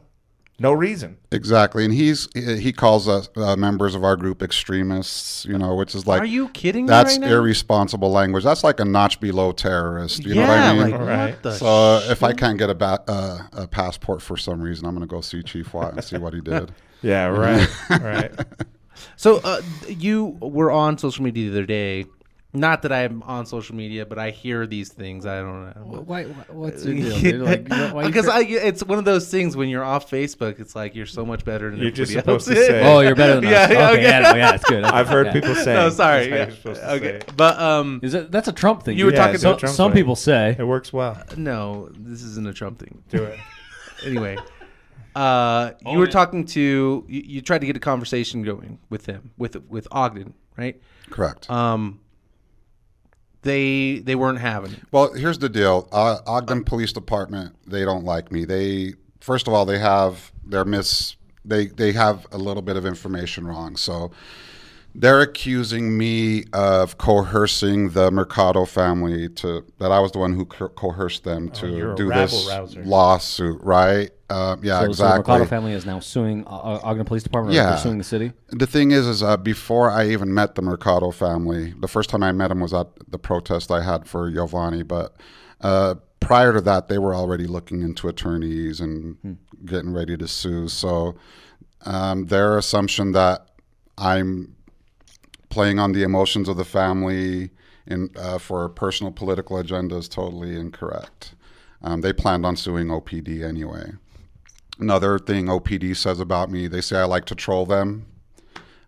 no 0.60 0.72
reason. 0.72 1.16
Exactly, 1.32 1.84
and 1.84 1.92
he's 1.92 2.28
he 2.34 2.72
calls 2.72 3.08
us 3.08 3.28
uh, 3.36 3.56
members 3.56 3.94
of 3.96 4.04
our 4.04 4.14
group 4.16 4.42
extremists. 4.42 5.44
You 5.46 5.58
know, 5.58 5.74
which 5.74 5.94
is 5.94 6.06
like 6.06 6.22
are 6.22 6.26
you 6.26 6.48
kidding 6.50 6.84
me 6.84 6.88
That's 6.88 7.12
right 7.18 7.22
now? 7.22 7.32
irresponsible 7.34 8.10
language. 8.12 8.44
That's 8.44 8.62
like 8.62 8.78
a 8.78 8.84
notch 8.84 9.18
below 9.20 9.52
terrorist. 9.52 10.24
You 10.24 10.34
yeah, 10.34 10.46
know 10.46 10.48
what 10.48 10.58
I 10.60 10.72
mean? 10.72 10.90
like 10.92 11.00
Right. 11.00 11.44
what 11.44 11.54
so 11.54 11.66
uh, 11.66 12.00
if 12.10 12.22
I 12.22 12.32
can't 12.32 12.58
get 12.58 12.70
a, 12.70 12.74
ba- 12.74 13.02
uh, 13.08 13.38
a 13.52 13.66
passport 13.66 14.22
for 14.22 14.36
some 14.36 14.60
reason, 14.60 14.86
I'm 14.86 14.94
going 14.94 15.06
to 15.08 15.12
go 15.12 15.20
see 15.20 15.42
Chief 15.42 15.72
Watt 15.74 15.94
and 15.94 16.04
see 16.04 16.18
what 16.18 16.34
he 16.34 16.40
did. 16.40 16.72
Yeah, 17.02 17.28
right, 17.28 17.68
right. 17.88 18.30
So 19.16 19.38
uh, 19.42 19.62
you 19.88 20.36
were 20.42 20.70
on 20.70 20.98
social 20.98 21.24
media 21.24 21.48
the 21.50 21.56
other 21.56 21.66
day, 21.66 22.04
Not 22.52 22.82
that 22.82 22.90
I'm 22.90 23.22
on 23.22 23.46
social 23.46 23.76
media, 23.76 24.04
but 24.04 24.18
I 24.18 24.30
hear 24.30 24.66
these 24.66 24.88
things. 24.88 25.24
I 25.24 25.38
don't 25.38 25.66
know. 25.66 26.00
Why, 26.04 26.24
why, 26.24 26.44
what's 26.48 26.82
the 26.82 26.94
deal? 27.00 27.16
dude? 27.20 27.40
Like, 27.42 27.68
why 27.94 28.02
you 28.02 28.08
because 28.08 28.24
cra- 28.24 28.38
I, 28.38 28.40
it's 28.40 28.82
one 28.82 28.98
of 28.98 29.04
those 29.04 29.30
things 29.30 29.56
when 29.56 29.68
you're 29.68 29.84
off 29.84 30.10
Facebook, 30.10 30.58
it's 30.58 30.74
like 30.74 30.96
you're 30.96 31.06
so 31.06 31.24
much 31.24 31.44
better 31.44 31.70
than 31.70 31.78
You're 31.78 31.92
just 31.92 32.10
everybody 32.10 32.40
supposed 32.42 32.58
else. 32.58 32.66
to 32.66 32.72
say- 32.72 32.92
oh, 32.92 33.00
you're 33.00 33.14
better 33.14 33.40
than 33.40 33.44
Yeah, 33.50 33.62
us. 33.62 33.70
yeah, 33.70 33.76
okay, 33.76 33.92
okay. 33.92 34.02
yeah, 34.02 34.18
no, 34.20 34.34
yeah, 34.34 34.54
it's 34.54 34.64
good. 34.64 34.82
I've 34.82 35.06
heard 35.08 35.26
Yeah. 35.28 35.32
people 35.32 35.54
say. 35.54 35.74
no, 35.74 35.90
sorry. 35.90 36.26
That's 36.28 36.30
how 36.30 36.36
Yeah. 36.36 36.46
you're 36.46 36.56
supposed 36.56 36.80
to 36.80 36.92
Okay, 36.94 37.04
say 37.04 37.14
it. 37.18 37.36
but 37.36 37.60
um, 37.60 38.00
Is 38.02 38.12
that 38.14 38.32
that's 38.32 38.48
a 38.48 38.52
Trump 38.52 38.82
thing? 38.82 38.98
You 38.98 39.04
were 39.04 39.10
dude. 39.12 39.18
talking 39.18 39.34
it's 39.34 39.42
Some, 39.44 39.54
a 39.54 39.58
Trump 39.58 39.76
some 39.76 39.92
thing. 39.92 40.00
people 40.02 40.16
say. 40.16 40.56
It 40.58 40.64
works 40.64 40.92
well. 40.92 41.22
no, 41.36 41.88
this 41.96 42.22
isn't 42.22 42.48
a 42.48 42.52
Trump 42.52 42.80
thing. 42.80 43.00
Do 43.10 43.22
it. 43.22 43.38
anyway, 44.04 44.38
uh, 45.14 45.70
you 45.86 45.98
were 45.98 46.06
talking 46.08 46.44
to 46.46 46.60
you, 46.60 47.04
you 47.08 47.40
tried 47.42 47.60
to 47.60 47.66
get 47.68 47.76
a 47.76 47.80
conversation 47.80 48.42
going 48.42 48.78
with 48.88 49.06
him 49.06 49.30
with 49.38 49.56
with 49.68 49.86
Ogden, 49.92 50.34
right? 50.56 50.80
Correct. 51.10 51.48
Um, 51.50 52.00
they 53.42 53.98
they 54.00 54.14
weren't 54.14 54.38
having 54.38 54.72
it. 54.72 54.80
Well, 54.92 55.12
here's 55.12 55.38
the 55.38 55.48
deal. 55.48 55.88
Uh, 55.92 56.18
Ogden 56.26 56.64
Police 56.64 56.92
Department, 56.92 57.54
they 57.66 57.84
don't 57.84 58.04
like 58.04 58.30
me. 58.30 58.44
They 58.44 58.94
first 59.20 59.48
of 59.48 59.54
all, 59.54 59.64
they 59.64 59.78
have 59.78 60.32
their 60.44 60.64
miss. 60.64 61.16
They 61.44 61.66
they 61.66 61.92
have 61.92 62.26
a 62.32 62.38
little 62.38 62.62
bit 62.62 62.76
of 62.76 62.84
information 62.84 63.46
wrong. 63.46 63.76
So 63.76 64.10
they're 64.94 65.20
accusing 65.20 65.96
me 65.96 66.44
of 66.52 66.98
coercing 66.98 67.90
the 67.90 68.10
Mercado 68.10 68.64
family 68.64 69.28
to 69.28 69.64
that 69.78 69.92
I 69.92 70.00
was 70.00 70.12
the 70.12 70.18
one 70.18 70.34
who 70.34 70.44
co- 70.46 70.68
coerced 70.68 71.24
them 71.24 71.48
to 71.50 71.92
Oh, 71.92 71.94
do 71.94 72.08
this 72.08 72.46
rabble-rouser. 72.48 72.84
lawsuit, 72.84 73.60
right? 73.62 74.10
Uh, 74.28 74.56
yeah, 74.62 74.80
So, 74.86 74.92
so 74.92 75.08
the. 75.08 75.16
Mercado 75.18 75.44
family 75.44 75.72
is 75.72 75.86
now 75.86 76.00
suing 76.00 76.44
uh, 76.46 76.50
uh, 76.50 76.80
Ogden 76.82 77.04
Police 77.04 77.22
Department. 77.22 77.54
Yeah. 77.54 77.76
suing 77.76 77.98
the 77.98 78.04
city. 78.04 78.32
The 78.50 78.66
thing 78.66 78.90
is, 78.90 79.06
is 79.06 79.22
uh, 79.22 79.36
before 79.36 79.90
I 79.90 80.08
even 80.08 80.32
met 80.34 80.54
the 80.54 80.62
Mercado 80.62 81.10
family, 81.10 81.72
the 81.80 81.88
first 81.88 82.10
time 82.10 82.22
I 82.22 82.32
met 82.32 82.50
him 82.50 82.60
was 82.60 82.72
at 82.74 82.86
the 83.08 83.18
protest 83.18 83.70
I 83.70 83.82
had 83.82 84.06
for 84.08 84.30
Giovanni. 84.30 84.82
But 84.82 85.16
uh, 85.60 85.96
prior 86.20 86.52
to 86.52 86.60
that, 86.62 86.88
they 86.88 86.98
were 86.98 87.14
already 87.14 87.46
looking 87.46 87.82
into 87.82 88.08
attorneys 88.08 88.80
and 88.80 89.38
getting 89.64 89.92
ready 89.92 90.16
to 90.16 90.26
sue. 90.28 90.68
So 90.68 91.16
um, 91.84 92.26
their 92.26 92.58
assumption 92.58 93.12
that 93.12 93.46
I'm 93.98 94.54
playing 95.50 95.78
on 95.78 95.92
the 95.92 96.02
emotions 96.02 96.48
of 96.48 96.56
the 96.56 96.64
family 96.64 97.50
in, 97.86 98.10
uh, 98.16 98.38
for 98.38 98.68
personal 98.68 99.12
political 99.12 99.58
agenda 99.58 99.96
is 99.96 100.08
totally 100.08 100.56
incorrect. 100.56 101.34
Um, 101.82 102.00
they 102.00 102.12
planned 102.12 102.46
on 102.46 102.56
suing 102.56 102.88
OPD 102.88 103.42
anyway. 103.46 103.92
Another 104.78 105.18
thing 105.18 105.46
OPD 105.46 105.96
says 105.96 106.20
about 106.20 106.50
me, 106.50 106.66
they 106.66 106.80
say 106.80 106.98
I 106.98 107.04
like 107.04 107.26
to 107.26 107.34
troll 107.34 107.66
them. 107.66 108.06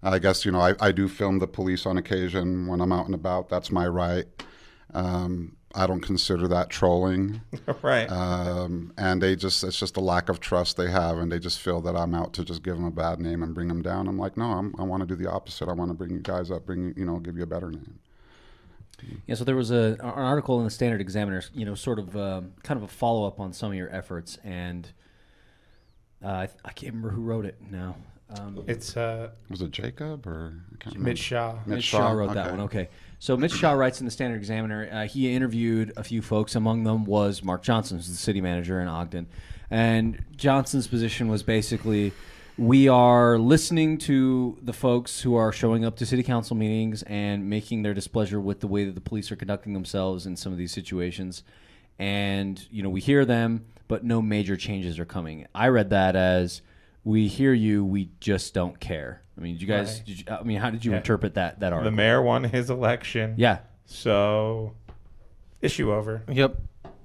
I 0.02 0.18
guess, 0.18 0.44
you 0.44 0.50
know, 0.50 0.60
I, 0.60 0.74
I 0.80 0.90
do 0.90 1.06
film 1.06 1.38
the 1.38 1.46
police 1.46 1.86
on 1.86 1.96
occasion 1.96 2.66
when 2.66 2.80
I'm 2.80 2.92
out 2.92 3.06
and 3.06 3.14
about. 3.14 3.48
That's 3.48 3.70
my 3.70 3.86
right. 3.86 4.24
Um, 4.94 5.56
I 5.74 5.86
don't 5.86 6.00
consider 6.00 6.48
that 6.48 6.70
trolling. 6.70 7.40
right. 7.82 8.06
Um, 8.10 8.92
and 8.98 9.22
they 9.22 9.36
just, 9.36 9.64
it's 9.64 9.78
just 9.78 9.96
a 9.96 10.00
lack 10.00 10.28
of 10.28 10.40
trust 10.40 10.76
they 10.76 10.90
have. 10.90 11.18
And 11.18 11.30
they 11.30 11.38
just 11.38 11.60
feel 11.60 11.80
that 11.82 11.96
I'm 11.96 12.14
out 12.14 12.32
to 12.34 12.44
just 12.44 12.62
give 12.62 12.76
them 12.76 12.84
a 12.84 12.90
bad 12.90 13.20
name 13.20 13.42
and 13.42 13.54
bring 13.54 13.68
them 13.68 13.82
down. 13.82 14.08
I'm 14.08 14.18
like, 14.18 14.36
no, 14.36 14.46
I'm, 14.46 14.74
I 14.78 14.82
want 14.82 15.00
to 15.00 15.06
do 15.06 15.16
the 15.16 15.30
opposite. 15.30 15.68
I 15.68 15.72
want 15.72 15.90
to 15.90 15.94
bring 15.94 16.10
you 16.10 16.20
guys 16.20 16.50
up, 16.50 16.66
bring 16.66 16.82
you, 16.84 16.94
you 16.96 17.04
know, 17.04 17.18
give 17.18 17.36
you 17.36 17.42
a 17.42 17.46
better 17.46 17.70
name. 17.70 17.98
Yeah, 19.26 19.34
so 19.34 19.44
there 19.44 19.56
was 19.56 19.70
a, 19.70 19.96
an 20.00 20.00
article 20.00 20.58
in 20.58 20.64
the 20.64 20.70
Standard 20.70 21.00
Examiner, 21.00 21.42
you 21.54 21.64
know, 21.64 21.74
sort 21.74 21.98
of 21.98 22.16
um, 22.16 22.52
kind 22.62 22.78
of 22.78 22.84
a 22.84 22.88
follow 22.88 23.26
up 23.26 23.40
on 23.40 23.52
some 23.52 23.70
of 23.70 23.76
your 23.76 23.92
efforts, 23.94 24.38
and 24.44 24.92
uh, 26.24 26.28
I, 26.28 26.48
I 26.64 26.72
can't 26.72 26.94
remember 26.94 27.10
who 27.10 27.22
wrote 27.22 27.44
it 27.44 27.56
now. 27.70 27.96
Um, 28.38 28.64
it's 28.66 28.96
uh, 28.96 29.30
Was 29.50 29.62
it 29.62 29.70
Jacob 29.70 30.26
or? 30.26 30.62
I 30.72 30.84
can't. 30.84 30.98
Mitch 30.98 31.18
Shaw. 31.18 31.58
Mitch 31.66 31.84
Shaw 31.84 32.12
wrote 32.12 32.34
that 32.34 32.50
one. 32.50 32.60
Okay, 32.60 32.88
so 33.18 33.36
Mitch 33.36 33.52
Shaw 33.52 33.72
writes 33.72 34.00
in 34.00 34.04
the 34.04 34.10
Standard 34.10 34.36
Examiner. 34.36 34.88
Uh, 34.90 35.06
he 35.06 35.34
interviewed 35.34 35.92
a 35.96 36.04
few 36.04 36.22
folks. 36.22 36.54
Among 36.54 36.84
them 36.84 37.04
was 37.04 37.42
Mark 37.42 37.62
Johnson, 37.62 37.98
who's 37.98 38.08
the 38.08 38.14
city 38.14 38.40
manager 38.40 38.80
in 38.80 38.88
Ogden, 38.88 39.26
and 39.70 40.24
Johnson's 40.36 40.86
position 40.86 41.28
was 41.28 41.42
basically. 41.42 42.12
We 42.58 42.86
are 42.86 43.38
listening 43.38 43.96
to 43.98 44.58
the 44.60 44.74
folks 44.74 45.22
who 45.22 45.36
are 45.36 45.52
showing 45.52 45.86
up 45.86 45.96
to 45.96 46.06
city 46.06 46.22
council 46.22 46.54
meetings 46.54 47.02
and 47.04 47.48
making 47.48 47.82
their 47.82 47.94
displeasure 47.94 48.38
with 48.38 48.60
the 48.60 48.66
way 48.66 48.84
that 48.84 48.94
the 48.94 49.00
police 49.00 49.32
are 49.32 49.36
conducting 49.36 49.72
themselves 49.72 50.26
in 50.26 50.36
some 50.36 50.52
of 50.52 50.58
these 50.58 50.70
situations. 50.70 51.44
And, 51.98 52.62
you 52.70 52.82
know, 52.82 52.90
we 52.90 53.00
hear 53.00 53.24
them, 53.24 53.64
but 53.88 54.04
no 54.04 54.20
major 54.20 54.58
changes 54.58 54.98
are 54.98 55.06
coming. 55.06 55.46
I 55.54 55.68
read 55.68 55.88
that 55.90 56.14
as 56.14 56.60
we 57.04 57.28
hear 57.28 57.52
you, 57.52 57.84
we 57.84 58.10
just 58.20 58.54
don't 58.54 58.78
care. 58.80 59.22
I 59.36 59.40
mean, 59.40 59.54
did 59.54 59.62
you 59.62 59.68
guys, 59.68 59.96
Right. 59.98 60.06
did 60.06 60.18
you, 60.20 60.24
I 60.30 60.42
mean, 60.42 60.58
how 60.58 60.70
did 60.70 60.84
you 60.84 60.92
Yeah. 60.92 60.98
interpret 60.98 61.34
that, 61.34 61.60
that 61.60 61.72
article? 61.72 61.90
The 61.90 61.96
mayor 61.96 62.22
won 62.22 62.44
his 62.44 62.70
election. 62.70 63.34
Yeah. 63.36 63.58
So 63.86 64.74
issue 65.60 65.92
over. 65.92 66.22
Yep, 66.30 66.56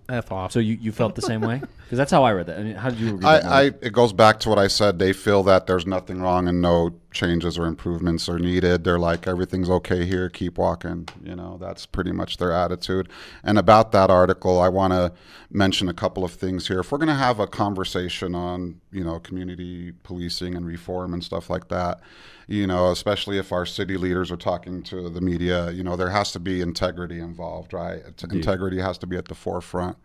f 0.09 0.31
off. 0.31 0.51
So 0.51 0.59
you, 0.59 0.75
you 0.79 0.91
felt 0.91 1.15
the 1.15 1.21
same 1.21 1.41
way? 1.41 1.61
Because 1.87 1.99
that's 1.99 2.11
how 2.11 2.25
I 2.25 2.33
read 2.33 2.47
that. 2.47 2.59
I 2.59 2.63
mean, 2.63 2.75
how 2.75 2.89
did 2.89 2.99
you 2.99 3.15
read 3.15 3.23
I, 3.23 3.39
that? 3.39 3.45
I, 3.45 3.61
it 3.85 3.93
goes 3.93 4.11
back 4.11 4.41
to 4.41 4.49
what 4.49 4.59
I 4.59 4.67
said. 4.67 4.99
They 4.99 5.13
feel 5.13 5.41
that 5.43 5.67
there's 5.67 5.87
nothing 5.87 6.21
wrong 6.21 6.49
and 6.49 6.61
no 6.61 6.99
changes 7.13 7.57
or 7.57 7.65
improvements 7.65 8.27
are 8.27 8.37
needed. 8.37 8.83
They're 8.83 8.99
like, 8.99 9.25
everything's 9.25 9.69
okay 9.69 10.05
here, 10.05 10.27
keep 10.27 10.57
walking. 10.57 11.07
You 11.23 11.37
know, 11.37 11.57
that's 11.61 11.85
pretty 11.85 12.11
much 12.11 12.35
their 12.37 12.51
attitude. 12.51 13.07
And 13.41 13.57
about 13.57 13.93
that 13.93 14.09
article, 14.09 14.59
I 14.59 14.67
want 14.67 14.91
to 14.91 15.13
mention 15.49 15.87
a 15.87 15.93
couple 15.93 16.25
of 16.25 16.33
things 16.33 16.67
here. 16.67 16.81
If 16.81 16.91
we're 16.91 16.97
going 16.97 17.07
to 17.07 17.13
have 17.13 17.39
a 17.39 17.47
conversation 17.47 18.35
on, 18.35 18.81
you 18.91 19.05
know, 19.05 19.21
community 19.21 19.93
policing 20.03 20.55
and 20.55 20.67
reform 20.67 21.13
and 21.13 21.23
stuff 21.23 21.49
like 21.49 21.69
that, 21.69 22.01
you 22.47 22.67
know, 22.67 22.91
especially 22.91 23.37
if 23.37 23.53
our 23.53 23.65
city 23.65 23.95
leaders 23.95 24.29
are 24.29 24.35
talking 24.35 24.83
to 24.83 25.09
the 25.09 25.21
media, 25.21 25.71
you 25.71 25.85
know, 25.85 25.95
there 25.95 26.09
has 26.09 26.33
to 26.33 26.39
be 26.41 26.59
integrity 26.59 27.21
involved, 27.21 27.71
right? 27.71 28.01
Integrity 28.29 28.81
has 28.81 28.97
to 28.97 29.07
be 29.07 29.15
at 29.15 29.29
the 29.29 29.35
forefront. 29.35 29.97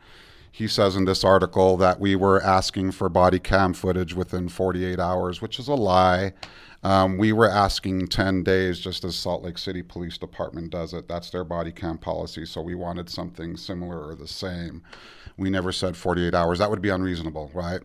He 0.54 0.68
says 0.68 0.96
in 0.96 1.06
this 1.06 1.24
article 1.24 1.78
that 1.78 1.98
we 1.98 2.14
were 2.14 2.42
asking 2.42 2.92
for 2.92 3.08
body 3.08 3.38
cam 3.38 3.72
footage 3.72 4.14
within 4.14 4.50
48 4.50 5.00
hours, 5.00 5.40
which 5.40 5.58
is 5.58 5.66
a 5.66 5.74
lie. 5.74 6.34
Um, 6.82 7.16
we 7.16 7.32
were 7.32 7.48
asking 7.48 8.08
10 8.08 8.42
days, 8.42 8.78
just 8.78 9.02
as 9.02 9.16
Salt 9.16 9.42
Lake 9.42 9.56
City 9.56 9.82
Police 9.82 10.18
Department 10.18 10.70
does 10.70 10.92
it. 10.92 11.08
That's 11.08 11.30
their 11.30 11.44
body 11.44 11.72
cam 11.72 11.96
policy. 11.96 12.44
So 12.44 12.60
we 12.60 12.74
wanted 12.74 13.08
something 13.08 13.56
similar 13.56 14.06
or 14.06 14.14
the 14.14 14.28
same. 14.28 14.82
We 15.38 15.48
never 15.48 15.72
said 15.72 15.96
48 15.96 16.34
hours. 16.34 16.58
That 16.58 16.68
would 16.68 16.82
be 16.82 16.90
unreasonable, 16.90 17.50
right? 17.54 17.80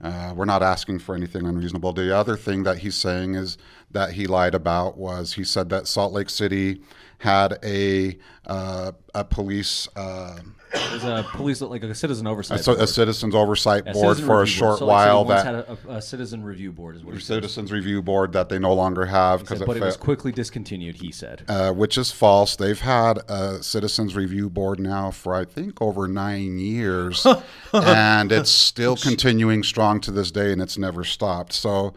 Uh, 0.00 0.32
we're 0.36 0.44
not 0.44 0.62
asking 0.62 1.00
for 1.00 1.14
anything 1.14 1.46
unreasonable. 1.46 1.92
The 1.92 2.14
other 2.14 2.36
thing 2.36 2.62
that 2.64 2.78
he's 2.78 2.94
saying 2.94 3.34
is 3.34 3.58
that 3.90 4.12
he 4.12 4.26
lied 4.26 4.54
about 4.54 4.96
was 4.96 5.32
he 5.32 5.42
said 5.42 5.70
that 5.70 5.88
Salt 5.88 6.12
Lake 6.12 6.30
City 6.30 6.82
had 7.18 7.58
a 7.64 8.18
uh, 8.46 8.92
a 9.14 9.24
police 9.24 9.88
uh, 9.96 10.38
was 10.72 11.04
a 11.04 11.26
police, 11.32 11.60
like 11.60 11.82
a 11.82 11.94
citizen 11.94 12.26
oversight 12.26 12.60
so 12.60 12.72
a 12.72 12.76
board. 12.76 12.88
citizens 12.88 13.34
oversight 13.34 13.82
A 13.86 13.92
board 13.92 14.16
citizen 14.16 14.26
for 14.26 14.42
a 14.42 14.46
short 14.46 14.78
So, 14.78 14.86
like, 14.86 15.06
while 15.06 15.24
that 15.26 15.44
had 15.44 15.54
a, 15.54 15.78
a, 15.88 15.96
a 15.96 16.02
citizen 16.02 16.42
review 16.42 16.72
board, 16.72 16.96
is 16.96 17.04
what 17.04 17.14
said. 17.14 17.22
citizens 17.22 17.72
review 17.72 18.02
board 18.02 18.32
that 18.32 18.48
they 18.48 18.58
no 18.58 18.74
longer 18.74 19.06
have 19.06 19.40
because 19.40 19.58
said, 19.58 19.64
it, 19.64 19.66
but 19.66 19.76
it 19.76 19.82
was 19.82 19.96
quickly 19.96 20.32
discontinued. 20.32 20.96
He 20.96 21.12
said. 21.12 21.44
uh, 21.48 21.72
which 21.72 21.96
is 21.98 22.10
false. 22.10 22.56
They've 22.56 22.80
had 22.80 23.18
a 23.28 23.62
citizens 23.62 24.16
review 24.16 24.50
board 24.50 24.80
now 24.80 25.10
for 25.10 25.34
I 25.34 25.44
think 25.44 25.80
over 25.80 26.08
nine 26.08 26.58
years, 26.58 27.26
and 27.72 28.32
it's 28.32 28.50
still 28.50 28.96
continuing 28.96 29.62
strong 29.62 30.00
to 30.02 30.10
this 30.10 30.30
day, 30.30 30.52
and 30.52 30.60
it's 30.60 30.78
never 30.78 31.04
stopped. 31.04 31.52
So. 31.52 31.94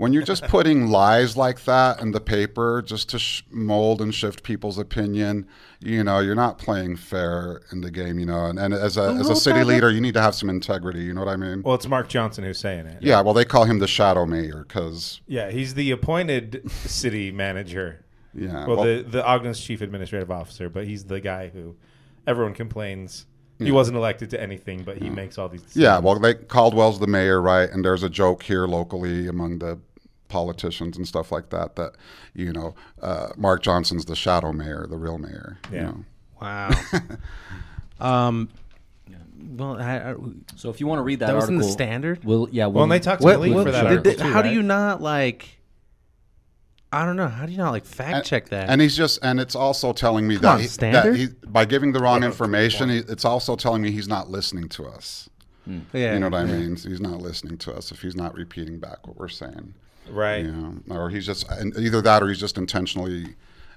When 0.00 0.14
you're 0.14 0.22
just 0.22 0.44
putting 0.44 0.86
lies 0.86 1.36
like 1.36 1.64
that 1.66 2.00
in 2.00 2.12
the 2.12 2.22
paper 2.22 2.80
just 2.80 3.10
to 3.10 3.18
sh- 3.18 3.42
mold 3.50 4.00
and 4.00 4.14
shift 4.14 4.42
people's 4.42 4.78
opinion, 4.78 5.46
you 5.78 6.02
know, 6.02 6.20
you're 6.20 6.34
not 6.34 6.56
playing 6.56 6.96
fair 6.96 7.60
in 7.70 7.82
the 7.82 7.90
game, 7.90 8.18
you 8.18 8.24
know. 8.24 8.46
And, 8.46 8.58
and 8.58 8.72
as 8.72 8.96
a, 8.96 9.10
as 9.20 9.28
a 9.28 9.36
city 9.36 9.62
leader, 9.62 9.90
you 9.90 10.00
need 10.00 10.14
to 10.14 10.22
have 10.22 10.34
some 10.34 10.48
integrity, 10.48 11.00
you 11.00 11.12
know 11.12 11.20
what 11.20 11.28
I 11.28 11.36
mean? 11.36 11.62
Well, 11.62 11.74
it's 11.74 11.86
Mark 11.86 12.08
Johnson 12.08 12.44
who's 12.44 12.58
saying 12.58 12.86
it. 12.86 13.02
Yeah, 13.02 13.20
well, 13.20 13.34
they 13.34 13.44
call 13.44 13.64
him 13.64 13.78
the 13.78 13.86
shadow 13.86 14.24
mayor 14.24 14.64
because, 14.66 15.20
Yeah, 15.26 15.50
he's 15.50 15.74
the 15.74 15.90
appointed 15.90 16.70
city 16.86 17.30
manager. 17.30 18.02
yeah. 18.32 18.66
Well, 18.66 18.78
well- 18.78 18.84
the 18.86 19.02
the 19.02 19.22
Ogden's 19.30 19.60
chief 19.60 19.82
administrative 19.82 20.30
officer, 20.30 20.70
but 20.70 20.86
he's 20.86 21.04
the 21.04 21.20
guy 21.20 21.48
who 21.48 21.76
everyone 22.26 22.54
complains 22.54 23.26
he 23.58 23.70
wasn't 23.70 23.98
elected 23.98 24.30
to 24.30 24.40
anything, 24.40 24.82
but 24.84 24.96
he 24.96 25.10
makes 25.10 25.36
all 25.36 25.50
these. 25.50 25.60
Decisions. 25.60 25.82
Yeah, 25.82 25.98
well, 25.98 26.18
they 26.18 26.32
Caldwell's 26.32 26.98
the 26.98 27.06
mayor, 27.06 27.42
right? 27.42 27.68
And 27.68 27.84
there's 27.84 28.02
a 28.02 28.08
joke 28.08 28.42
here 28.42 28.66
locally 28.66 29.28
among 29.28 29.58
the 29.58 29.78
politicians 30.30 30.96
and 30.96 31.06
stuff 31.06 31.30
like 31.30 31.50
that 31.50 31.76
that 31.76 31.92
you 32.34 32.52
know 32.52 32.74
uh, 33.02 33.28
Mark 33.36 33.62
Johnson's 33.62 34.06
the 34.06 34.16
shadow 34.16 34.52
mayor, 34.52 34.86
the 34.88 34.96
real 34.96 35.18
mayor. 35.18 35.58
you 35.70 35.76
Yeah. 35.76 35.82
know. 35.82 36.04
wow. 36.40 36.70
um, 38.00 38.48
well, 39.56 39.78
I, 39.80 40.12
I, 40.12 40.14
So 40.56 40.70
if 40.70 40.80
you 40.80 40.86
want 40.86 40.98
to 40.98 41.02
read 41.02 41.18
that, 41.20 41.26
that 41.28 41.34
was 41.36 41.48
in 41.48 41.56
the 41.58 41.64
standard. 41.64 42.24
We'll, 42.24 42.48
yeah. 42.52 42.66
Well, 42.66 42.72
We'll, 42.74 42.82
and 42.84 42.92
they 42.92 43.00
talked 43.00 43.20
to 43.22 43.24
What, 43.26 43.34
Malik 43.40 43.54
what- 43.54 43.66
for 43.66 43.72
that 43.72 43.82
did 43.82 43.90
article 43.98 44.12
they- 44.12 44.22
too, 44.22 44.32
how 44.32 44.42
do 44.42 44.50
you 44.50 44.62
not 44.62 45.02
like? 45.02 45.56
I 46.92 47.04
don't 47.06 47.14
know. 47.16 47.28
How 47.28 47.46
do 47.46 47.52
you 47.52 47.58
not 47.58 47.70
like 47.70 47.84
fact 47.84 48.26
check 48.26 48.48
that? 48.48 48.68
And 48.68 48.80
he's 48.80 48.96
just, 48.96 49.20
and 49.22 49.38
it's 49.38 49.54
also 49.54 49.92
telling 49.92 50.26
me 50.26 50.34
Come 50.34 50.42
that, 50.42 50.54
on, 50.54 50.60
he, 50.60 50.66
standard? 50.66 51.12
that 51.14 51.16
he, 51.18 51.28
by 51.46 51.64
giving 51.64 51.92
the 51.92 52.00
wrong 52.00 52.24
information, 52.24 52.88
he, 52.88 52.98
it's 52.98 53.24
also 53.24 53.54
telling 53.54 53.80
me 53.80 53.92
he's 53.92 54.08
not 54.08 54.28
listening 54.28 54.68
to 54.70 54.86
us. 54.86 55.28
yeah, 55.92 56.14
You 56.14 56.18
know 56.18 56.26
what 56.26 56.34
I 56.34 56.44
mean? 56.46 56.74
He's 56.74 57.00
not 57.00 57.20
listening 57.22 57.58
to 57.58 57.72
us 57.74 57.92
if 57.92 58.02
he's 58.02 58.16
not 58.16 58.34
repeating 58.34 58.80
back 58.80 59.06
what 59.06 59.16
we're 59.16 59.28
saying. 59.28 59.74
Right? 60.12 60.44
You 60.44 60.52
know, 60.86 60.96
or 60.96 61.10
he's 61.10 61.26
just 61.26 61.46
either 61.78 62.00
that 62.02 62.22
or 62.22 62.28
he's 62.28 62.40
just 62.40 62.58
intentionally 62.58 63.34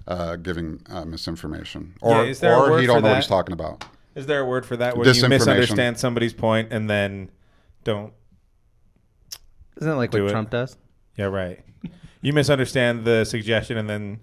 uh, 0.08 0.36
giving 0.38 0.82
uh, 0.90 1.06
misinformation, 1.06 1.96
Yeah, 2.04 2.22
or 2.22 2.26
is 2.26 2.40
there 2.40 2.54
a 2.54 2.58
or 2.60 2.72
word 2.72 2.82
he 2.82 2.88
don't 2.88 3.02
know 3.02 3.10
what 3.10 3.18
he's 3.18 3.28
talking 3.28 3.54
about. 3.54 3.86
Is 4.16 4.26
there 4.28 4.42
a 4.42 4.46
word 4.46 4.66
for 4.66 4.78
that 4.78 4.96
when 4.96 5.08
you 5.14 5.28
misunderstand 5.28 5.98
somebody's 6.00 6.34
point 6.34 6.72
and 6.72 6.90
then 6.90 7.32
don't? 7.84 8.14
Isn't 9.78 9.90
that 9.90 9.96
like 9.96 10.12
Do 10.12 10.22
what 10.24 10.30
it. 10.30 10.32
Trump 10.32 10.50
does? 10.52 10.78
Yeah, 11.18 11.26
right. 11.26 11.60
You 12.22 12.32
misunderstand 12.34 13.06
the 13.06 13.26
suggestion 13.26 13.78
and 13.78 13.90
then 13.90 14.20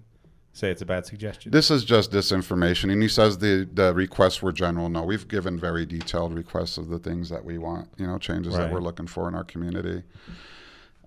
say 0.53 0.69
it's 0.71 0.81
a 0.81 0.85
bad 0.85 1.05
suggestion. 1.05 1.51
This 1.51 1.69
is 1.71 1.83
just 1.85 2.11
disinformation, 2.11 2.91
and 2.91 3.01
he 3.01 3.07
says 3.07 3.37
the 3.37 3.67
the 3.73 3.93
requests 3.93 4.41
were 4.41 4.51
general. 4.51 4.89
No, 4.89 5.03
we've 5.03 5.27
given 5.27 5.59
very 5.59 5.85
detailed 5.85 6.33
requests 6.33 6.77
of 6.77 6.89
the 6.89 6.99
things 6.99 7.29
that 7.29 7.43
we 7.45 7.57
want, 7.57 7.89
you 7.97 8.07
know, 8.07 8.17
changes 8.17 8.53
Right. 8.55 8.63
that 8.65 8.73
we're 8.73 8.81
looking 8.81 9.07
for 9.07 9.27
in 9.27 9.35
our 9.35 9.43
community. 9.43 10.03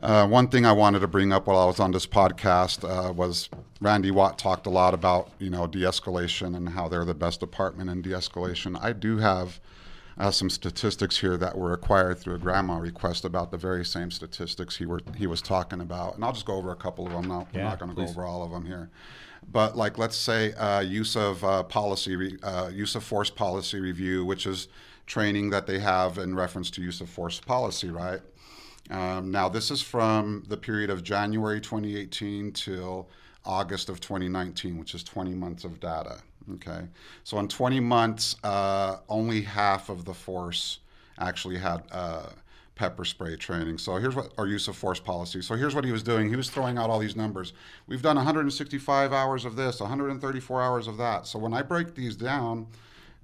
Uh, 0.03 0.27
one 0.27 0.49
thing 0.49 0.67
I 0.67 0.73
wanted 0.73 1.01
to 1.01 1.09
bring 1.09 1.33
up 1.33 1.47
while 1.47 1.59
I 1.59 1.65
was 1.65 1.81
on 1.81 1.93
this 1.93 2.07
podcast 2.07 2.85
uh, 2.85 3.13
was 3.13 3.49
Randy 3.81 4.11
Watt 4.11 4.39
talked 4.39 4.67
a 4.67 4.71
lot 4.71 4.93
about 4.93 5.31
you 5.39 5.49
know 5.51 5.67
de-escalation 5.67 6.57
and 6.57 6.69
how 6.69 6.89
they're 6.89 7.05
the 7.05 7.15
best 7.15 7.41
department 7.41 7.89
in 7.89 8.03
de-escalation. 8.03 8.79
I 8.83 8.93
do 8.93 9.19
have 9.19 9.61
uh, 10.19 10.31
some 10.31 10.51
statistics 10.51 11.19
here 11.19 11.37
that 11.39 11.57
were 11.57 11.73
acquired 11.73 12.19
through 12.19 12.35
a 12.35 12.39
GRAMA 12.39 12.79
request 12.81 13.25
about 13.25 13.51
the 13.51 13.57
very 13.57 13.85
same 13.85 14.11
statistics 14.11 14.77
he 14.77 14.85
were 14.85 15.01
he 15.17 15.27
was 15.27 15.41
talking 15.41 15.81
about, 15.81 16.17
and 16.17 16.25
I'll 16.25 16.33
just 16.33 16.45
go 16.47 16.57
over 16.57 16.71
a 16.71 16.77
couple 16.77 17.07
of 17.07 17.13
them. 17.13 17.29
Now, 17.29 17.47
I'm 17.53 17.59
Yeah, 17.61 17.65
not 17.65 17.79
going 17.79 17.91
to 17.91 17.97
go 17.97 18.03
over 18.07 18.25
all 18.25 18.43
of 18.43 18.51
them 18.51 18.67
here, 18.67 18.91
but 19.51 19.75
like 19.77 19.97
let's 19.97 20.17
say 20.17 20.53
uh, 20.55 20.81
use 20.81 21.17
of 21.17 21.43
uh, 21.45 21.63
policy 21.63 22.17
re- 22.17 22.39
uh, 22.43 22.71
use 22.73 22.95
of 22.95 23.05
force 23.05 23.31
policy 23.31 23.81
review, 23.81 24.25
which 24.25 24.47
is 24.47 24.69
training 25.07 25.51
that 25.51 25.67
they 25.67 25.79
have 25.79 26.19
in 26.19 26.35
reference 26.35 26.71
to 26.71 26.83
use 26.83 27.01
of 27.01 27.09
force 27.09 27.41
policy, 27.41 27.89
right? 27.91 28.21
Um, 28.91 29.31
now, 29.31 29.49
this 29.49 29.71
is 29.71 29.81
from 29.81 30.45
the 30.49 30.57
period 30.57 30.91
of 30.91 31.03
January 31.03 31.61
2018 31.61 32.53
till 32.53 33.09
August 33.45 33.89
of 33.89 34.01
2019, 34.01 34.79
which 34.79 34.95
is 34.95 35.03
20 35.03 35.35
months 35.35 35.65
of 35.65 35.81
data. 35.81 36.19
Okay, 36.55 36.83
so 37.25 37.39
in 37.39 37.49
20 37.49 37.81
months, 37.81 38.37
uh, 38.45 38.99
only 39.09 39.41
half 39.41 39.89
of 39.89 40.05
the 40.05 40.13
force 40.13 40.81
actually 41.19 41.57
had 41.57 41.83
uh, 41.91 42.27
pepper 42.75 43.05
spray 43.05 43.37
training. 43.37 43.79
So 43.79 43.97
here's 43.97 44.15
what 44.15 44.33
our 44.37 44.47
use 44.47 44.69
of 44.69 44.77
force 44.77 45.01
policy. 45.01 45.41
So 45.41 45.55
here's 45.55 45.75
what 45.75 45.85
he 45.85 45.93
was 45.93 46.03
doing. 46.03 46.29
He 46.29 46.37
was 46.37 46.51
throwing 46.51 46.77
out 46.77 46.91
all 46.91 46.99
these 46.99 47.17
numbers. 47.17 47.55
We've 47.87 48.03
done 48.03 48.17
165 48.17 49.13
hours 49.13 49.45
of 49.45 49.57
this, 49.57 49.81
134 49.81 50.63
hours 50.63 50.87
of 50.87 50.99
that. 50.99 51.27
So 51.27 51.39
when 51.39 51.55
I 51.55 51.63
break 51.63 51.95
these 51.95 52.17
down, 52.17 52.67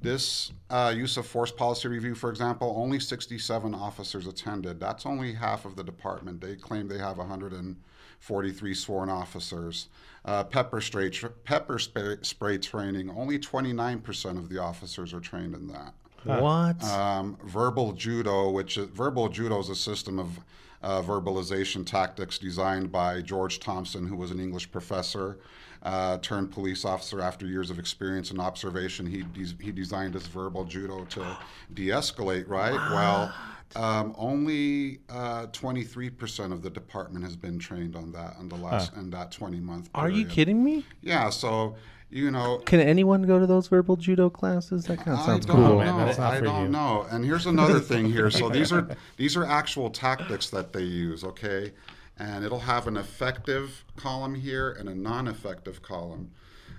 this 0.03 0.53
uh, 0.71 0.93
use 0.97 1.17
of 1.17 1.27
force 1.27 1.51
policy 1.51 1.89
review, 1.89 2.15
for 2.15 2.31
example, 2.31 2.75
only 2.77 2.99
67 2.99 3.75
officers 3.75 4.27
attended. 4.27 4.81
That's 4.81 5.05
only 5.05 5.35
half 5.35 5.65
of 5.65 5.77
the 5.77 5.85
department. 5.85 6.41
They 6.41 6.57
claim 6.57 6.89
they 6.89 6.99
have 6.99 7.19
143 7.19 8.75
sworn 8.75 9.11
officers. 9.11 9.89
Uh, 10.25 10.45
pepper 10.45 10.81
spray, 10.81 11.11
tr- 11.11 11.29
pepper 11.29 11.79
spray, 11.79 12.17
spray 12.23 12.59
training, 12.59 13.11
only 13.11 13.39
29% 13.39 14.39
of 14.39 14.49
the 14.49 14.59
officers 14.59 15.13
are 15.13 15.21
trained 15.21 15.55
in 15.55 15.69
that. 15.69 15.95
What? 16.25 16.83
Um, 16.85 17.39
verbal 17.45 17.93
judo, 17.93 18.51
which 18.51 18.77
is, 18.77 18.87
verbal 18.89 19.29
judo 19.29 19.59
is 19.61 19.71
a 19.71 19.75
system 19.75 20.19
of 20.19 20.41
uh, 20.83 21.03
verbalization 21.03 21.87
tactics 21.87 22.39
designed 22.39 22.91
by 22.93 23.23
George 23.23 23.61
Thompson, 23.61 24.07
who 24.07 24.17
was 24.17 24.31
an 24.31 24.41
English 24.41 24.71
professor 24.71 25.39
uh, 25.83 26.19
turned 26.19 26.51
police 26.51 26.85
officer 26.85 27.21
after 27.21 27.47
years 27.47 27.71
of 27.71 27.79
experience 27.79 28.31
and 28.31 28.41
observation. 28.41 29.07
He 29.07 29.23
des- 29.23 29.63
he 29.63 29.73
designed 29.73 30.15
this 30.15 30.27
verbal 30.27 30.65
judo 30.65 31.05
to 31.07 31.39
de-escalate. 31.75 32.49
Right. 32.49 32.73
Well. 32.73 33.33
Um, 33.77 34.17
only 34.19 34.99
uh, 35.09 35.47
23% 35.47 36.53
of 36.53 36.61
the 36.63 36.71
department 36.71 37.25
has 37.25 37.37
been 37.37 37.57
trained 37.61 37.95
on 37.95 38.11
that 38.11 38.35
in 38.41 38.49
the 38.49 38.57
last 38.57 38.93
in 38.95 39.11
that 39.11 39.31
20 39.31 39.61
month. 39.61 39.91
Are 39.95 40.11
you 40.11 40.27
kidding 40.27 40.65
me? 40.65 40.85
Yeah. 41.03 41.31
So 41.31 41.77
you 42.11 42.31
know, 42.33 42.59
Can 42.67 42.81
anyone 42.81 43.23
go 43.23 43.39
to 43.39 43.47
those 43.47 43.69
verbal 43.69 43.97
judo 43.97 44.29
classes? 44.29 44.85
That 44.87 44.99
kind 44.99 45.11
of 45.11 45.21
I 45.21 45.27
sounds 45.27 45.47
don't 45.47 45.57
cool. 45.57 45.79
man, 45.79 45.97
know. 45.97 46.05
that's 46.05 46.19
not 46.19 46.35
I 46.35 46.41
don't 46.41 46.63
you. 46.65 46.69
know. 46.69 47.07
And 47.11 47.25
here's 47.25 47.47
another 47.47 47.79
thing 47.79 48.11
here. 48.11 48.29
So 48.41 48.49
these 48.49 48.73
are 48.73 48.89
these 49.17 49.37
are 49.37 49.45
actual 49.45 49.91
tactics 49.91 50.51
that 50.51 50.73
they 50.73 50.83
use. 50.83 51.23
Okay, 51.23 51.73
and 52.21 52.45
it'll 52.45 52.61
have 52.61 52.87
an 52.87 52.99
effective 52.99 53.85
column 53.97 54.35
here 54.35 54.71
and 54.71 54.89
a 54.89 54.95
non-effective 54.95 55.81
column. 55.81 56.31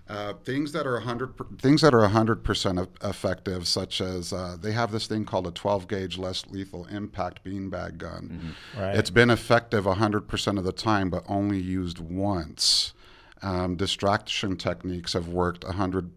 Uh, 0.07 0.33
things 0.43 0.71
that 0.73 0.85
are 0.85 0.93
100 0.93 1.37
per- 1.37 1.45
things 1.57 1.81
that 1.81 1.93
are 1.93 2.07
100% 2.07 2.87
effective, 3.03 3.67
such 3.67 4.01
as 4.01 4.33
uh, 4.33 4.57
they 4.59 4.71
have 4.71 4.91
this 4.91 5.07
thing 5.07 5.25
called 5.25 5.47
a 5.47 5.51
12 5.51 5.87
gauge 5.87 6.17
less 6.17 6.45
lethal 6.47 6.85
impact 6.87 7.43
beanbag 7.43 7.97
gun. 7.97 8.55
Right. 8.77 8.95
It's 8.95 9.09
been 9.09 9.29
effective 9.29 9.85
100% 9.85 10.57
of 10.57 10.63
the 10.63 10.71
time, 10.71 11.09
but 11.09 11.23
only 11.27 11.59
used 11.59 11.99
once. 11.99 12.93
Um, 13.41 13.75
distraction 13.75 14.57
techniques 14.57 15.13
have 15.13 15.29
worked 15.29 15.63
100% 15.63 16.11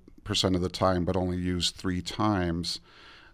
of 0.54 0.60
the 0.60 0.68
time, 0.68 1.04
but 1.04 1.16
only 1.16 1.36
used 1.38 1.76
three 1.76 2.02
times. 2.02 2.80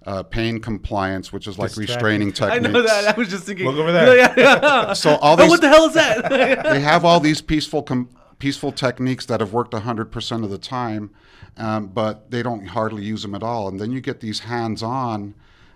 Uh, 0.06 0.22
pain 0.22 0.58
compliance, 0.60 1.30
which 1.30 1.46
is 1.46 1.58
like 1.58 1.68
Distraction. 1.68 1.94
restraining 1.94 2.32
techniques. 2.32 2.50
I 2.50 2.54
techniques. 2.54 2.72
know 2.72 2.82
that. 2.82 3.14
I 3.14 3.18
was 3.18 3.28
just 3.28 3.44
thinking. 3.44 3.66
Look 3.66 3.76
over 3.76 3.92
there. 3.92 4.16
Yeah, 4.16 4.34
yeah. 4.36 4.92
So 4.94 5.16
all 5.16 5.34
Oh, 5.38 5.42
these, 5.42 5.50
what 5.50 5.60
the 5.60 5.68
hell 5.68 5.84
is 5.84 5.92
that? 5.94 6.30
they 6.64 6.80
have 6.80 7.04
all 7.04 7.20
these 7.20 7.42
peaceful 7.42 7.82
com- 7.82 8.08
peaceful 8.38 8.72
techniques 8.72 9.26
that 9.26 9.40
have 9.40 9.52
worked 9.52 9.72
100% 9.72 10.44
of 10.44 10.48
the 10.48 10.56
time, 10.56 11.10
um, 11.58 11.88
but 11.88 12.30
they 12.30 12.42
don't 12.42 12.66
hardly 12.68 13.04
use 13.04 13.20
them 13.20 13.34
at 13.34 13.42
all. 13.42 13.68
And 13.68 13.78
then 13.78 13.92
you 13.92 14.00
get 14.00 14.20
these 14.20 14.40
hands-on, 14.40 15.34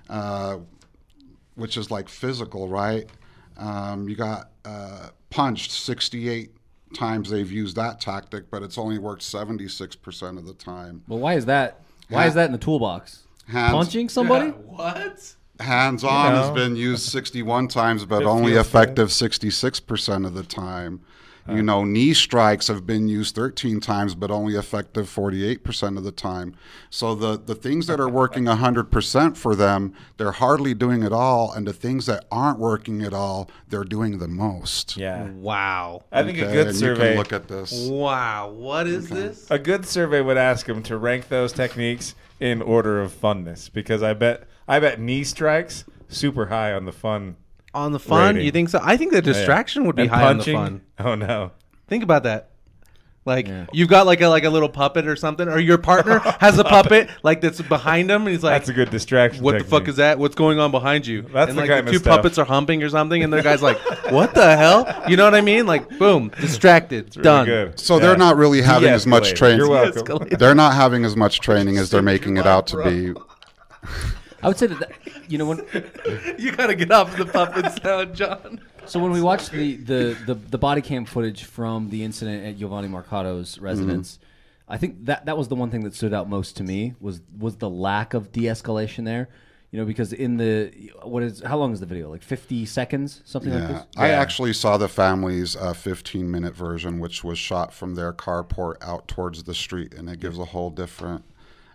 uh, 0.09 0.57
which 1.57 1.77
is 1.77 1.91
like 1.91 2.09
physical, 2.09 2.67
right? 2.67 3.07
Um, 3.59 4.09
you 4.09 4.17
got 4.17 4.51
uh, 4.65 5.09
punched 5.29 5.71
68 5.71 6.51
times 6.95 7.29
they've 7.29 7.53
used 7.53 7.77
that 7.77 8.01
tactic, 8.01 8.51
but 8.51 8.63
it's 8.63 8.79
only 8.79 8.99
worked 8.99 9.23
76% 9.23 10.39
of 10.39 10.47
the 10.47 10.55
time. 10.55 11.03
Well, 11.09 11.19
why 11.19 11.35
is 11.35 11.45
that? 11.45 11.81
Why 12.09 12.27
is 12.27 12.33
that 12.35 12.47
in 12.47 12.53
the 12.53 12.59
toolbox? 12.59 13.24
Hands- 13.49 13.73
Punching 13.73 14.09
somebody? 14.09 14.51
what? 14.51 15.35
Hands-on 15.61 16.25
You 16.27 16.31
know. 16.33 16.43
has 16.43 16.51
been 16.55 16.75
used 16.77 17.05
61 17.09 17.69
times, 17.69 18.05
but 18.05 18.25
only 18.25 18.55
effective 18.55 19.09
66% 19.13 20.27
of 20.27 20.35
the 20.35 20.43
time. 20.43 21.01
You 21.47 21.63
know, 21.63 21.85
knee 21.85 22.15
strikes 22.15 22.69
have 22.69 22.87
been 22.87 23.07
used 23.07 23.35
13 23.35 23.81
times, 23.81 24.15
but 24.15 24.31
only 24.31 24.57
effective 24.57 25.07
48% 25.07 25.99
of 25.99 26.05
the 26.05 26.11
time. 26.11 26.55
So 26.89 27.15
the, 27.15 27.39
the 27.39 27.55
things 27.55 27.87
that 27.87 28.01
are 28.01 28.09
working 28.09 28.45
100% 28.45 29.37
for 29.37 29.55
them, 29.55 29.93
they're 30.17 30.33
hardly 30.33 30.73
doing 30.73 31.03
it 31.03 31.13
all. 31.13 31.53
And 31.53 31.67
the 31.67 31.75
things 31.75 32.07
that 32.07 32.25
aren't 32.33 32.59
working 32.59 33.03
at 33.03 33.13
all, 33.13 33.51
they're 33.69 33.85
doing 33.85 34.19
the 34.19 34.29
most. 34.29 34.97
Yeah. 34.97 35.29
Wow. 35.33 36.05
I 36.11 36.23
think 36.23 36.39
a 36.39 36.51
good 36.51 36.69
and 36.69 36.77
survey. 36.77 37.03
You 37.03 37.09
can 37.11 37.19
look 37.19 37.33
at 37.33 37.49
this. 37.49 37.89
Wow. 37.89 38.51
What 38.51 38.87
is 38.87 39.11
this? 39.11 39.47
a 39.51 39.59
good 39.59 39.85
survey 39.87 40.23
would 40.23 40.39
ask 40.39 40.67
them 40.67 40.83
to 40.85 40.97
rank 40.97 41.29
those 41.29 41.53
techniques 41.53 42.15
in 42.41 42.63
order 42.63 43.01
of 43.01 43.13
funness 43.13 43.73
because 43.73 44.03
I 44.03 44.15
bet 44.15 44.49
I 44.67 44.81
bet 44.81 44.99
knee 45.01 45.25
strikes 45.25 45.85
super 46.09 46.47
high 46.47 46.73
on 46.73 46.85
the 46.85 46.93
fun. 46.93 47.37
On 47.75 47.93
the 47.93 47.99
fun? 47.99 48.35
Rating. 48.37 48.47
You 48.47 48.53
think 48.53 48.69
so? 48.69 48.81
I 48.83 48.97
think 48.97 49.13
the 49.13 49.19
oh, 49.19 49.23
distraction 49.23 49.85
would 49.87 49.97
be 49.97 50.03
And 50.03 50.11
high 50.11 50.23
punching, 50.23 50.57
on 50.57 50.83
the 50.97 51.03
fun. 51.03 51.07
Oh 51.07 51.15
no. 51.17 51.51
Think 51.89 52.05
about 52.05 52.23
that. 52.23 52.51
Like 53.27 53.49
Yeah. 53.49 53.65
you've 53.73 53.89
got 53.89 54.05
like 54.07 54.21
a 54.21 54.29
like 54.29 54.45
a 54.45 54.51
little 54.51 54.69
puppet 54.69 55.07
or 55.09 55.17
something, 55.17 55.49
or 55.49 55.59
your 55.59 55.79
partner 55.79 56.19
has 56.41 56.59
a 56.59 56.65
puppet 56.65 57.09
like 57.23 57.41
that's 57.41 57.61
behind 57.63 58.11
him, 58.11 58.23
and 58.23 58.29
he's 58.31 58.43
like, 58.43 58.53
That's 58.53 58.69
a 58.69 58.75
good 58.75 58.91
distraction. 58.91 59.43
"What 59.43 59.59
the 59.59 59.65
fuck 59.65 59.89
is 59.89 59.97
that? 59.97 60.19
What's 60.19 60.35
going 60.35 60.59
on 60.61 60.71
behind 60.71 61.07
you?" 61.07 61.23
That's 61.23 61.49
and 61.49 61.57
the 61.59 61.63
like 61.63 61.71
kind 61.71 61.87
the 61.87 61.91
of 61.91 61.95
two 61.95 61.99
stuff. 62.01 62.17
puppets 62.17 62.37
are 62.39 62.45
humping 62.45 62.83
or 62.83 62.91
something, 62.91 63.25
and 63.25 63.33
the 63.33 63.41
guy's 63.43 63.63
like, 63.63 63.79
"What 64.13 64.35
the 64.35 64.57
hell?" 64.59 65.05
You 65.09 65.17
know 65.17 65.25
what 65.25 65.35
I 65.35 65.41
mean? 65.41 65.65
Like, 65.67 65.89
boom, 65.99 66.33
distracted, 66.41 67.17
Really 67.17 67.25
done. 67.25 67.47
good. 67.47 67.81
So 67.81 67.99
they're 67.99 68.17
not 68.19 68.37
really 68.37 68.61
having 68.61 68.91
as 68.91 69.07
much 69.07 69.33
training. 69.33 69.57
You're 69.59 69.71
welcome. 69.71 70.29
They're 70.39 70.55
not 70.55 70.75
having 70.75 71.07
as 71.07 71.17
much 71.17 71.41
training 71.41 71.79
as 71.79 71.89
they're 71.91 72.03
making 72.13 72.37
it 72.37 72.47
out 72.47 72.67
to 72.69 72.85
be. 72.85 73.15
I 74.45 74.49
would 74.49 74.59
say 74.59 74.67
that, 74.69 74.79
that 74.81 74.93
you 75.29 75.39
know 75.39 75.47
when 75.47 75.59
You 76.39 76.53
gotta 76.53 76.75
get 76.75 76.91
off 76.93 77.17
the 77.17 77.27
puppets 77.27 77.83
now, 77.83 78.05
John. 78.05 78.61
so 78.87 79.01
when 79.01 79.11
we 79.11 79.21
watched 79.23 79.51
the, 79.53 79.77
the, 79.77 80.17
the, 80.27 80.35
the 80.35 80.59
body 80.59 80.83
cam 80.83 81.05
footage 81.07 81.45
from 81.45 81.91
the 81.91 82.05
incident 82.05 82.45
at 82.47 82.59
Giovanni 82.59 82.89
Mercado's 82.89 83.59
residence, 83.59 84.19
I 84.69 84.77
think 84.79 85.07
that 85.07 85.27
that 85.27 85.37
was 85.37 85.49
the 85.49 85.55
one 85.57 85.71
thing 85.71 85.83
that 85.85 85.95
stood 85.95 86.13
out 86.15 86.29
most 86.29 86.57
to 86.59 86.63
me 86.63 86.95
was 87.01 87.21
was 87.39 87.57
the 87.57 87.69
lack 87.71 88.15
of 88.15 88.33
de-escalation 88.33 89.05
there. 89.05 89.29
You 89.71 89.81
know, 89.81 89.87
because 89.87 90.13
in 90.13 90.37
the 90.37 90.71
what 91.03 91.25
is 91.25 91.43
how 91.43 91.57
long 91.59 91.73
is 91.73 91.81
the 91.81 91.87
video? 91.87 92.09
Like 92.09 92.23
fifty 92.23 92.65
seconds, 92.65 93.23
something 93.25 93.53
like 93.53 93.63
Yeah, 93.63 93.69
this. 93.73 93.83
I 93.97 94.09
Yeah. 94.11 94.21
actually 94.21 94.53
saw 94.53 94.77
the 94.79 94.87
family's 94.89 95.57
uh, 95.57 95.73
15 95.73 96.31
minute 96.31 96.55
version, 96.55 97.01
which 97.01 97.25
was 97.25 97.39
shot 97.41 97.73
from 97.75 97.97
their 97.97 98.13
carport 98.13 98.77
out 98.83 99.09
towards 99.09 99.43
the 99.43 99.55
street, 99.55 99.93
and 99.93 100.09
it 100.09 100.21
gives 100.21 100.39
a 100.39 100.45
whole 100.45 100.71
different, 100.71 101.25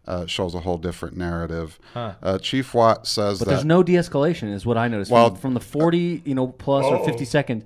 uh, 0.08 0.26
shows 0.26 0.56
a 0.56 0.60
whole 0.60 0.78
different 0.78 1.16
narrative. 1.18 1.80
Uh, 1.96 2.38
Chief 2.40 2.74
Watt 2.74 3.06
says 3.08 3.40
But 3.40 3.46
that 3.46 3.52
there's 3.56 3.66
no 3.66 3.84
de-escalation, 3.84 4.54
is 4.54 4.66
what 4.66 4.78
I 4.78 4.88
noticed. 4.88 5.12
Well- 5.12 5.30
from, 5.30 5.38
from 5.38 5.54
the 5.54 5.60
40, 5.60 6.24
you 6.26 6.36
know, 6.36 6.48
plus 6.48 6.86
or 6.86 7.04
50 7.06 7.26
second, 7.26 7.64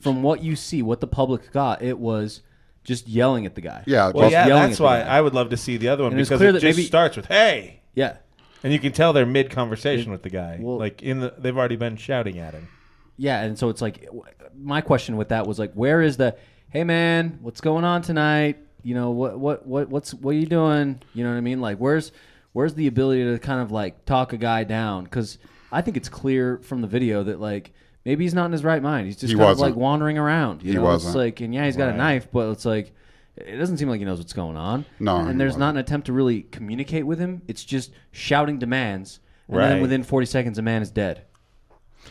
from 0.00 0.22
what 0.22 0.42
you 0.42 0.56
see, 0.56 0.82
what 0.82 1.00
the 1.00 1.06
public 1.06 1.52
got, 1.52 1.82
it 1.82 1.98
was 1.98 2.42
just 2.84 3.08
yelling 3.08 3.46
at 3.46 3.54
the 3.54 3.60
guy. 3.60 3.82
yeah, 3.86 4.06
Well, 4.06 4.14
well, 4.14 4.30
yeah, 4.30 4.46
yelling 4.46 4.68
that's 4.70 4.80
at 4.80 4.84
why. 4.84 5.00
I 5.00 5.20
would 5.20 5.34
love 5.34 5.50
to 5.50 5.56
see 5.56 5.76
the 5.76 5.88
other 5.88 6.04
one 6.04 6.12
And 6.12 6.20
because 6.20 6.38
clear 6.38 6.50
it 6.50 6.52
just 6.54 6.64
maybe- 6.64 6.82
starts 6.86 7.16
with 7.16 7.26
"Hey," 7.26 7.80
yeah, 7.94 8.16
and 8.62 8.72
you 8.72 8.78
can 8.78 8.92
tell 8.92 9.12
they're 9.12 9.26
mid 9.26 9.50
conversation 9.50 10.12
with 10.12 10.22
the 10.22 10.30
guy. 10.30 10.58
well- 10.60 10.78
like 10.78 11.02
in 11.02 11.20
the, 11.20 11.34
they've 11.38 11.56
already 11.56 11.76
been 11.76 11.96
shouting 11.96 12.38
at 12.38 12.54
him. 12.54 12.68
yeah. 13.16 13.42
And 13.42 13.58
so 13.58 13.68
it's 13.70 13.80
like, 13.82 14.08
my 14.56 14.80
question 14.80 15.16
with 15.16 15.28
that 15.30 15.46
was 15.46 15.58
like, 15.58 15.72
where 15.74 16.00
is 16.02 16.16
the, 16.16 16.36
hey 16.70 16.84
man, 16.84 17.38
what's 17.42 17.60
going 17.60 17.84
on 17.84 18.02
tonight? 18.02 18.58
You 18.86 18.94
know, 18.94 19.10
what 19.10 19.38
what 19.38 19.66
what 19.66 19.88
what's 19.88 20.14
what 20.14 20.30
are 20.30 20.38
you 20.38 20.46
doing? 20.46 21.00
You 21.14 21.24
know 21.24 21.30
what 21.30 21.36
I 21.36 21.40
mean? 21.40 21.60
Like, 21.60 21.78
where's 21.78 22.12
where's 22.52 22.74
the 22.74 22.86
ability 22.86 23.24
to 23.24 23.38
kind 23.38 23.60
of 23.60 23.70
like 23.72 24.04
talk 24.04 24.32
a 24.32 24.36
guy 24.36 24.64
down? 24.64 25.04
Because 25.04 25.38
I 25.72 25.82
think 25.82 25.96
it's 25.96 26.08
clear 26.08 26.58
from 26.58 26.80
the 26.82 26.86
video 26.86 27.24
that 27.24 27.40
like 27.40 27.72
maybe 28.04 28.24
he's 28.24 28.34
not 28.34 28.46
in 28.46 28.52
his 28.52 28.62
right 28.64 28.82
mind. 28.82 29.06
He's 29.06 29.16
just 29.16 29.32
He 29.32 29.36
kind 29.36 29.48
wasn't. 29.48 29.70
of 29.70 29.76
like 29.76 29.80
wandering 29.82 30.18
around. 30.18 30.62
You 30.62 30.70
He 30.72 30.76
know, 30.78 30.84
wasn't. 30.84 31.10
it's 31.10 31.16
like, 31.16 31.40
and 31.40 31.52
yeah, 31.52 31.64
he's 31.66 31.76
got 31.76 31.88
a 31.88 31.96
knife, 31.96 32.28
but 32.32 32.50
it's 32.50 32.64
like. 32.64 32.92
It 33.38 33.56
doesn't 33.58 33.76
seem 33.76 33.90
like 33.90 33.98
he 33.98 34.06
knows 34.06 34.16
what's 34.16 34.32
going 34.32 34.56
on. 34.56 34.86
No, 34.98 35.16
and 35.18 35.32
he 35.32 35.36
there's 35.36 35.48
wasn't. 35.50 35.60
not 35.60 35.68
an 35.70 35.76
attempt 35.76 36.06
to 36.06 36.14
really 36.14 36.40
communicate 36.44 37.04
with 37.06 37.18
him. 37.18 37.42
It's 37.46 37.62
just 37.64 37.90
shouting 38.10 38.58
demands, 38.58 39.20
and 39.46 39.58
Right. 39.58 39.68
then 39.68 39.82
within 39.82 40.04
40 40.04 40.24
seconds, 40.24 40.56
a 40.56 40.62
man 40.62 40.80
is 40.80 40.90
dead. 40.90 41.20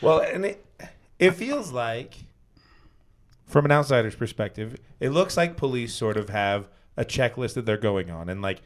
Well, 0.04 0.20
and 0.20 0.46
it 0.46 0.64
it 1.18 1.32
feels 1.32 1.72
like, 1.72 2.14
from 3.46 3.66
an 3.66 3.72
outsider's 3.72 4.16
perspective, 4.16 4.78
it 5.00 5.10
looks 5.10 5.38
like 5.38 5.58
police 5.58 5.93
sort 5.93 6.18
of 6.18 6.30
have 6.30 6.68
a 6.98 7.06
checklist 7.06 7.54
that 7.54 7.66
they're 7.66 7.78
going 7.78 8.10
on, 8.10 8.30
and 8.30 8.41
like 8.41 8.62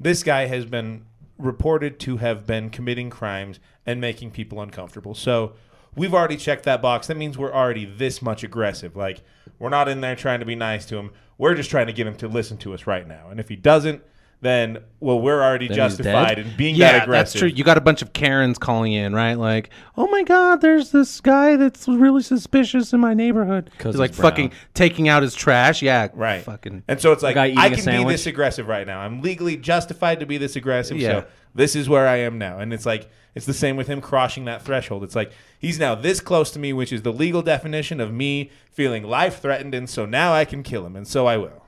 this 0.00 0.22
guy 0.22 0.46
has 0.46 0.64
been 0.64 1.04
reported 1.38 2.00
to 2.00 2.16
have 2.16 2.46
been 2.46 2.70
committing 2.70 3.10
crimes 3.10 3.60
and 3.86 4.00
making 4.00 4.30
people 4.30 4.60
uncomfortable. 4.60 5.14
So 5.14 5.52
we've 5.94 6.14
already 6.14 6.36
checked 6.36 6.64
that 6.64 6.82
box. 6.82 7.06
That 7.06 7.16
means 7.16 7.38
we're 7.38 7.52
already 7.52 7.84
this 7.84 8.20
much 8.20 8.42
aggressive. 8.42 8.96
Like 8.96 9.22
we're 9.58 9.68
not 9.68 9.88
in 9.88 10.00
there 10.00 10.16
trying 10.16 10.40
to 10.40 10.46
be 10.46 10.56
nice 10.56 10.84
to 10.86 10.96
him. 10.96 11.12
We're 11.36 11.54
just 11.54 11.70
trying 11.70 11.86
to 11.86 11.92
get 11.92 12.06
him 12.06 12.16
to 12.16 12.28
listen 12.28 12.56
to 12.58 12.74
us 12.74 12.86
right 12.86 13.06
now. 13.06 13.28
And 13.30 13.38
if 13.38 13.48
he 13.48 13.56
doesn't, 13.56 14.02
then 14.40 14.78
well, 15.00 15.20
we're 15.20 15.42
already 15.42 15.66
Then 15.68 15.76
justified 15.76 16.36
dead? 16.36 16.38
in 16.46 16.56
being 16.56 16.74
yeah, 16.76 16.92
that 16.92 17.02
aggressive. 17.04 17.32
that's 17.32 17.38
true. 17.40 17.48
You 17.48 17.64
got 17.64 17.76
a 17.76 17.80
bunch 17.80 18.02
of 18.02 18.12
Karens 18.12 18.56
calling 18.58 18.92
in, 18.92 19.12
right? 19.14 19.34
Like, 19.34 19.70
oh 19.96 20.06
my 20.08 20.22
God, 20.22 20.60
there's 20.60 20.90
this 20.92 21.20
guy 21.20 21.56
that's 21.56 21.88
really 21.88 22.22
suspicious 22.22 22.92
in 22.92 23.00
my 23.00 23.14
neighborhood. 23.14 23.70
'Cause 23.78 23.94
He's 23.94 24.00
like 24.00 24.14
brown. 24.16 24.30
fucking 24.30 24.52
taking 24.74 25.08
out 25.08 25.22
his 25.22 25.34
trash. 25.34 25.82
Yeah, 25.82 26.08
Right. 26.14 26.42
Fucking. 26.42 26.84
And 26.88 27.00
so 27.00 27.10
it's 27.12 27.22
like 27.22 27.34
guy 27.34 27.46
eating 27.48 27.58
I 27.58 27.66
a 27.66 27.76
can 27.76 28.04
be 28.04 28.10
this 28.10 28.26
aggressive 28.26 28.68
right 28.68 28.86
now. 28.86 29.00
I'm 29.00 29.22
legally 29.22 29.56
justified 29.56 30.20
to 30.20 30.26
be 30.26 30.38
this 30.38 30.54
aggressive. 30.56 30.98
Yeah. 30.98 31.08
So 31.22 31.24
this 31.54 31.74
is 31.74 31.88
where 31.88 32.06
I 32.06 32.16
am 32.18 32.38
now. 32.38 32.58
And 32.60 32.72
it's 32.72 32.86
like 32.86 33.08
it's 33.34 33.46
the 33.46 33.54
same 33.54 33.76
with 33.76 33.86
him 33.88 34.00
crossing 34.00 34.44
that 34.46 34.62
threshold. 34.62 35.02
It's 35.04 35.14
like 35.16 35.32
he's 35.58 35.78
now 35.78 35.94
this 35.94 36.20
close 36.20 36.50
to 36.52 36.58
me, 36.58 36.72
which 36.72 36.92
is 36.92 37.02
the 37.02 37.12
legal 37.12 37.42
definition 37.42 38.00
of 38.00 38.12
me 38.12 38.50
feeling 38.70 39.02
life 39.04 39.40
threatened, 39.40 39.74
and 39.74 39.88
so 39.88 40.06
now 40.06 40.32
I 40.32 40.44
can 40.44 40.62
kill 40.62 40.84
him, 40.86 40.94
and 40.96 41.06
so 41.06 41.26
I 41.26 41.36
will. 41.36 41.64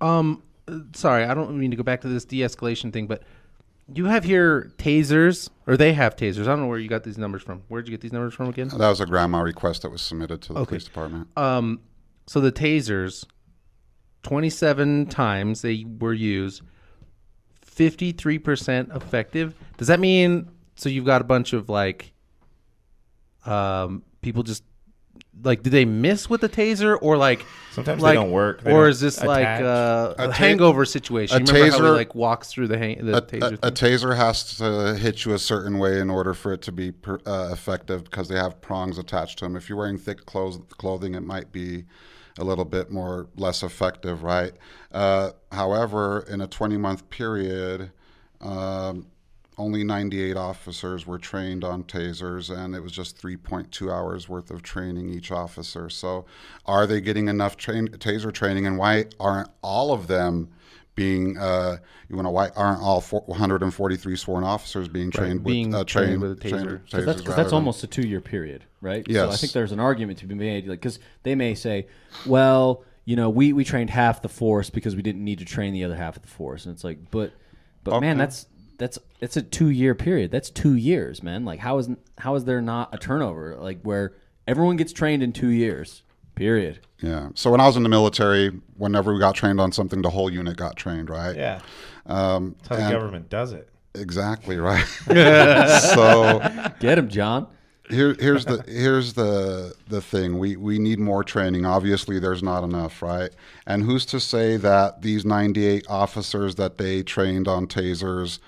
Um, 0.00 0.42
sorry, 0.94 1.24
I 1.24 1.34
don't 1.34 1.58
mean 1.58 1.70
to 1.70 1.76
go 1.76 1.82
back 1.82 2.00
to 2.02 2.08
this 2.08 2.24
de-escalation 2.24 2.92
thing, 2.92 3.06
but 3.06 3.22
you 3.94 4.06
have 4.06 4.24
here 4.24 4.72
tasers, 4.78 5.48
or 5.66 5.76
they 5.76 5.92
have 5.92 6.16
tasers. 6.16 6.42
I 6.42 6.46
don't 6.46 6.60
know 6.62 6.66
where 6.66 6.78
you 6.78 6.88
got 6.88 7.04
these 7.04 7.18
numbers 7.18 7.42
from. 7.42 7.62
Where'd 7.68 7.86
you 7.86 7.92
get 7.92 8.00
these 8.00 8.12
numbers 8.12 8.34
from 8.34 8.48
again? 8.48 8.68
That 8.68 8.88
was 8.88 9.00
a 9.00 9.06
GRAMA 9.06 9.42
request 9.42 9.82
that 9.82 9.90
was 9.90 10.02
submitted 10.02 10.42
to 10.42 10.52
the 10.54 10.58
Okay. 10.60 10.68
police 10.70 10.84
department. 10.84 11.28
Um, 11.36 11.80
so 12.26 12.40
the 12.40 12.50
tasers, 12.50 13.24
twenty-seven 14.24 15.06
times 15.06 15.62
they 15.62 15.84
were 16.00 16.12
used, 16.14 16.62
fifty-three 17.62 18.40
percent 18.40 18.90
effective. 18.92 19.54
Does 19.76 19.86
that 19.88 20.00
mean 20.00 20.50
so 20.74 20.88
you've 20.88 21.04
got 21.06 21.20
a 21.20 21.24
bunch 21.24 21.52
of 21.52 21.68
like, 21.68 22.12
um, 23.44 24.02
people 24.20 24.42
just 24.42 24.64
like 25.42 25.62
did 25.62 25.70
they 25.70 25.84
miss 25.84 26.28
with 26.30 26.40
the 26.40 26.48
taser 26.48 26.98
or 27.00 27.16
like 27.16 27.44
Sometimes 27.72 28.02
they 28.02 28.14
don't 28.14 28.30
work. 28.30 28.62
They 28.62 28.72
or 28.72 28.82
don't 28.84 28.90
is 28.90 29.00
this 29.00 29.22
like 29.22 29.46
uh, 29.46 30.14
a, 30.18 30.24
A 30.24 30.26
ta- 30.28 30.32
hangover 30.32 30.84
situation? 30.86 31.36
a 31.36 31.40
You 31.40 31.46
remember 31.46 31.70
how 31.70 31.76
he 31.76 31.90
taser- 31.90 31.96
like 31.96 32.14
walks 32.14 32.48
through 32.50 32.68
the 32.68 32.78
hang- 32.78 33.04
the 33.04 33.18
A, 33.18 33.20
taser 33.22 33.58
a, 33.62 33.66
a 33.66 33.70
taser 33.70 34.16
has 34.16 34.56
to 34.56 34.94
hit 34.96 35.24
you 35.26 35.34
a 35.34 35.38
certain 35.38 35.78
way 35.78 36.00
in 36.00 36.08
order 36.08 36.32
for 36.32 36.52
it 36.54 36.62
to 36.62 36.72
be 36.72 36.90
per, 36.90 37.18
uh, 37.26 37.50
effective 37.52 38.04
because 38.04 38.28
they 38.28 38.36
have 38.36 38.60
prongs 38.62 38.96
attached 38.98 39.38
to 39.40 39.44
them. 39.44 39.56
If 39.56 39.68
you're 39.68 39.76
wearing 39.76 39.98
thick 39.98 40.24
clothes, 40.24 40.58
clothing, 40.78 41.14
it 41.14 41.22
might 41.22 41.52
be 41.52 41.84
a 42.38 42.44
little 42.44 42.64
bit 42.64 42.90
more 42.90 43.28
less 43.36 43.62
effective, 43.62 44.22
right? 44.22 44.52
Uh, 44.92 45.30
however, 45.52 46.24
in 46.28 46.40
a 46.40 46.46
20 46.46 46.76
month 46.78 47.08
period, 47.10 47.90
um, 48.40 49.06
only 49.58 49.82
98 49.84 50.36
officers 50.36 51.06
were 51.06 51.18
trained 51.18 51.64
on 51.64 51.84
tasers, 51.84 52.54
and 52.54 52.74
it 52.74 52.82
was 52.82 52.92
just 52.92 53.20
3.2 53.20 53.90
hours 53.92 54.28
worth 54.28 54.50
of 54.50 54.62
training 54.62 55.08
each 55.08 55.30
officer. 55.32 55.88
So, 55.88 56.26
are 56.66 56.86
they 56.86 57.00
getting 57.00 57.28
enough 57.28 57.56
train, 57.56 57.88
taser 57.88 58.32
training, 58.32 58.66
and 58.66 58.76
why 58.76 59.06
aren't 59.18 59.48
all 59.62 59.92
of 59.92 60.08
them 60.08 60.48
being, 60.94 61.36
uh, 61.38 61.76
you 62.08 62.22
know, 62.22 62.30
why 62.30 62.48
aren't 62.56 62.80
all 62.82 63.00
143 63.02 64.16
sworn 64.16 64.44
officers 64.44 64.88
being 64.88 65.10
trained 65.10 65.44
being 65.44 65.70
with 65.70 65.80
uh, 65.80 65.84
trained 65.84 66.20
trained, 66.20 66.22
with 66.22 66.32
a 66.32 66.36
taser. 66.36 66.50
trained 66.50 66.62
So 66.62 66.68
Because 66.68 66.90
that's, 66.90 67.00
tasers 67.00 67.06
'cause 67.06 67.28
rather 67.28 67.36
that's 67.42 67.50
than- 67.50 67.54
almost 67.56 67.84
a 67.84 67.86
two 67.86 68.06
year 68.06 68.20
period, 68.20 68.64
right? 68.80 69.06
So 69.10 69.30
I 69.30 69.36
think 69.36 69.52
there's 69.52 69.72
an 69.72 69.80
argument 69.80 70.18
to 70.20 70.26
be 70.26 70.34
made, 70.34 70.66
like 70.66 70.80
because 70.80 70.98
they 71.22 71.34
may 71.34 71.54
say, 71.54 71.86
well, 72.24 72.82
you 73.04 73.14
know, 73.16 73.28
we, 73.30 73.52
we 73.52 73.62
trained 73.64 73.90
half 73.90 74.20
the 74.22 74.28
force 74.28 74.68
because 74.70 74.96
we 74.96 75.02
didn't 75.02 75.22
need 75.24 75.38
to 75.38 75.44
train 75.44 75.72
the 75.72 75.84
other 75.84 75.96
half 75.96 76.16
of 76.16 76.22
the 76.22 76.28
force, 76.28 76.64
and 76.66 76.74
it's 76.74 76.82
like, 76.84 76.98
but 77.10 77.32
but 77.84 78.00
man, 78.00 78.18
that's 78.18 78.46
that's 78.78 78.98
it's 79.20 79.36
a 79.36 79.42
two 79.42 79.70
year 79.70 79.94
period. 79.94 80.30
That's 80.30 80.50
two 80.50 80.74
years, 80.74 81.22
man. 81.22 81.44
Like 81.44 81.60
how 81.60 81.78
is 81.78 81.88
how 82.18 82.34
is 82.34 82.44
there 82.44 82.60
not 82.60 82.94
a 82.94 82.98
turnover 82.98 83.56
like 83.56 83.80
where 83.82 84.12
everyone 84.46 84.76
gets 84.76 84.92
trained 84.92 85.22
in 85.22 85.32
two 85.32 85.48
years? 85.48 86.02
Period. 86.34 86.80
Yeah. 87.00 87.30
So 87.34 87.50
when 87.50 87.60
I 87.60 87.66
was 87.66 87.76
in 87.76 87.82
the 87.82 87.88
military, 87.88 88.48
whenever 88.76 89.12
we 89.14 89.18
got 89.18 89.34
trained 89.34 89.58
on 89.60 89.72
something, 89.72 90.02
the 90.02 90.10
whole 90.10 90.30
unit 90.30 90.56
got 90.58 90.76
trained, 90.76 91.08
right? 91.08 91.34
Yeah, 91.34 91.60
Um, 92.06 92.56
that's 92.68 92.80
how 92.80 92.88
the 92.88 92.94
government 92.94 93.30
does 93.30 93.52
it. 93.52 93.68
Exactly 93.94 94.58
right. 94.58 94.84
so 95.94 96.40
Get 96.80 96.98
him, 96.98 97.08
John. 97.08 97.46
here, 97.88 98.14
here's 98.18 98.44
the 98.44 98.62
here's 98.68 99.14
the 99.14 99.74
the 99.88 100.02
thing. 100.02 100.38
We 100.38 100.56
we 100.56 100.78
need 100.78 100.98
more 100.98 101.24
training. 101.24 101.64
Obviously, 101.64 102.18
there's 102.18 102.42
not 102.42 102.64
enough, 102.64 103.00
right? 103.00 103.30
And 103.66 103.82
who's 103.82 104.04
to 104.06 104.20
say 104.20 104.58
that 104.58 105.00
these 105.02 105.24
98 105.24 105.86
officers 105.88 106.56
that 106.56 106.76
they 106.76 107.02
trained 107.02 107.48
on 107.48 107.66
tasers 107.66 108.38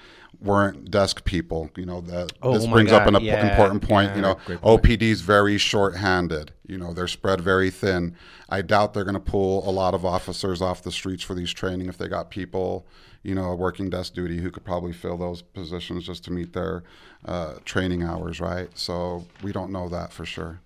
weren't 0.41 0.91
desk 0.91 1.25
people? 1.25 1.71
You 1.77 1.87
know 1.87 2.01
that 2.03 2.33
Oh 2.43 2.55
this 2.55 2.67
my 2.67 2.73
brings 2.73 2.93
up 2.93 3.07
an 3.07 3.23
yeah, 3.23 3.49
important 3.49 3.83
point. 3.83 4.15
You 4.17 4.23
know, 4.23 4.39
great 4.47 4.61
point. 4.61 4.83
OPD's 4.83 5.21
very 5.21 5.59
short-handed. 5.59 6.53
You 6.67 6.79
know, 6.79 6.93
they're 6.93 7.09
spread 7.09 7.41
very 7.41 7.71
thin. 7.71 8.15
I 8.49 8.63
doubt 8.63 8.95
they're 8.95 9.05
going 9.05 9.15
to 9.15 9.21
pull 9.21 9.69
a 9.69 9.73
lot 9.73 9.95
of 9.95 10.05
officers 10.05 10.61
off 10.63 10.83
the 10.83 10.93
streets 10.93 11.23
for 11.23 11.35
these 11.35 11.53
training 11.53 11.89
if 11.89 11.99
they 11.99 12.09
got 12.09 12.31
people, 12.31 12.87
you 13.23 13.35
know, 13.35 13.55
working 13.55 13.91
desk 13.91 14.15
duty 14.15 14.39
who 14.39 14.51
could 14.51 14.65
probably 14.65 14.93
fill 14.93 15.17
those 15.17 15.43
positions 15.43 16.07
just 16.07 16.25
to 16.25 16.33
meet 16.33 16.53
their 16.53 16.83
uh, 17.25 17.55
training 17.65 18.03
hours, 18.03 18.41
right? 18.41 18.69
So 18.77 19.27
we 19.43 19.53
don't 19.53 19.73
know 19.73 19.89
that 19.89 20.13
for 20.13 20.25
sure. 20.25 20.61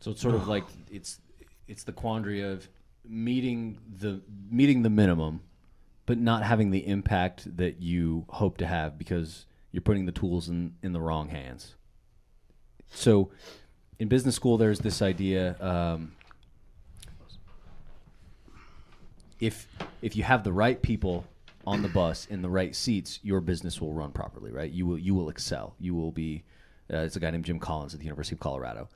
So 0.00 0.12
it's 0.12 0.22
sort 0.22 0.34
of 0.34 0.46
like 0.46 0.64
it's 0.90 1.20
it's 1.66 1.82
the 1.84 1.92
quandary 1.92 2.40
of 2.40 2.68
meeting 3.06 3.78
the 3.98 4.20
meeting 4.50 4.82
the 4.82 4.90
minimum, 4.90 5.40
but 6.08 6.16
not 6.16 6.42
having 6.42 6.70
the 6.70 6.86
impact 6.86 7.54
that 7.58 7.82
you 7.82 8.24
hope 8.30 8.56
to 8.56 8.66
have 8.66 8.96
because 8.96 9.44
you're 9.70 9.82
putting 9.82 10.06
the 10.06 10.12
tools 10.12 10.48
in 10.48 10.72
in 10.82 10.94
the 10.94 11.00
wrong 11.02 11.28
hands. 11.28 11.74
So, 12.88 13.30
in 13.98 14.08
business 14.08 14.34
school, 14.34 14.56
there's 14.56 14.78
this 14.78 15.02
idea. 15.02 15.54
Um, 15.60 16.12
if 19.38 19.68
if 20.00 20.16
you 20.16 20.22
have 20.22 20.44
the 20.44 20.52
right 20.52 20.80
people 20.80 21.26
on 21.66 21.82
the 21.82 21.88
bus 21.90 22.24
in 22.24 22.40
the 22.40 22.48
right 22.48 22.74
seats, 22.74 23.20
your 23.22 23.42
business 23.42 23.78
will 23.78 23.92
run 23.92 24.10
properly, 24.10 24.50
right? 24.50 24.72
You 24.72 24.86
will 24.86 24.98
you 24.98 25.14
will 25.14 25.28
excel. 25.28 25.74
You 25.78 25.94
will 25.94 26.10
be. 26.10 26.42
Uh, 26.90 27.00
it's 27.00 27.16
a 27.16 27.20
guy 27.20 27.30
named 27.30 27.44
Jim 27.44 27.58
Collins 27.58 27.92
at 27.92 28.00
the 28.00 28.06
University 28.06 28.34
of 28.34 28.40
Colorado. 28.40 28.88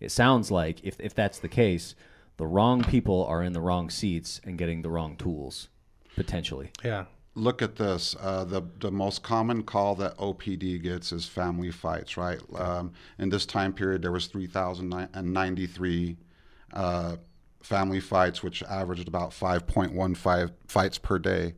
It 0.00 0.10
sounds 0.10 0.50
like 0.50 0.82
if 0.82 0.98
if 0.98 1.14
that's 1.14 1.38
the 1.38 1.48
case, 1.48 1.94
the 2.38 2.46
wrong 2.48 2.82
people 2.82 3.24
are 3.26 3.44
in 3.44 3.52
the 3.52 3.60
wrong 3.60 3.88
seats 3.88 4.40
and 4.42 4.58
getting 4.58 4.82
the 4.82 4.90
wrong 4.90 5.14
tools, 5.14 5.68
potentially. 6.16 6.70
yeah. 6.82 7.04
Look 7.38 7.60
at 7.60 7.76
this. 7.76 8.16
Uh, 8.18 8.44
the 8.44 8.62
the 8.80 8.90
most 8.90 9.22
common 9.22 9.62
call 9.62 9.94
that 9.96 10.16
OPD 10.16 10.82
gets 10.82 11.12
is 11.12 11.26
family 11.26 11.70
fights, 11.70 12.16
right? 12.16 12.40
Um, 12.54 12.94
in 13.18 13.28
this 13.28 13.44
time 13.44 13.74
period, 13.74 14.00
there 14.00 14.10
was 14.10 14.26
3,093 14.28 16.16
uh, 16.72 17.16
family 17.60 18.00
fights, 18.00 18.42
which 18.42 18.62
averaged 18.62 19.06
about 19.06 19.32
5.15 19.32 20.50
fights 20.66 20.96
per 20.96 21.18
day. 21.18 21.52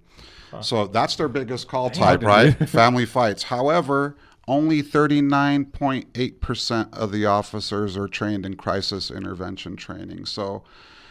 So 0.62 0.86
that's 0.86 1.16
their 1.16 1.28
biggest 1.28 1.68
call 1.68 1.90
type, 1.90 2.22
right? 2.22 2.52
family 2.68 3.06
fights. 3.06 3.44
However, 3.44 4.16
only 4.48 4.82
39.8% 4.82 6.94
of 6.94 7.12
the 7.12 7.26
officers 7.26 7.96
are 7.96 8.09
trained 8.09 8.46
in 8.46 8.56
crisis 8.56 9.11
intervention 9.11 9.76
training. 9.76 10.24
So 10.24 10.64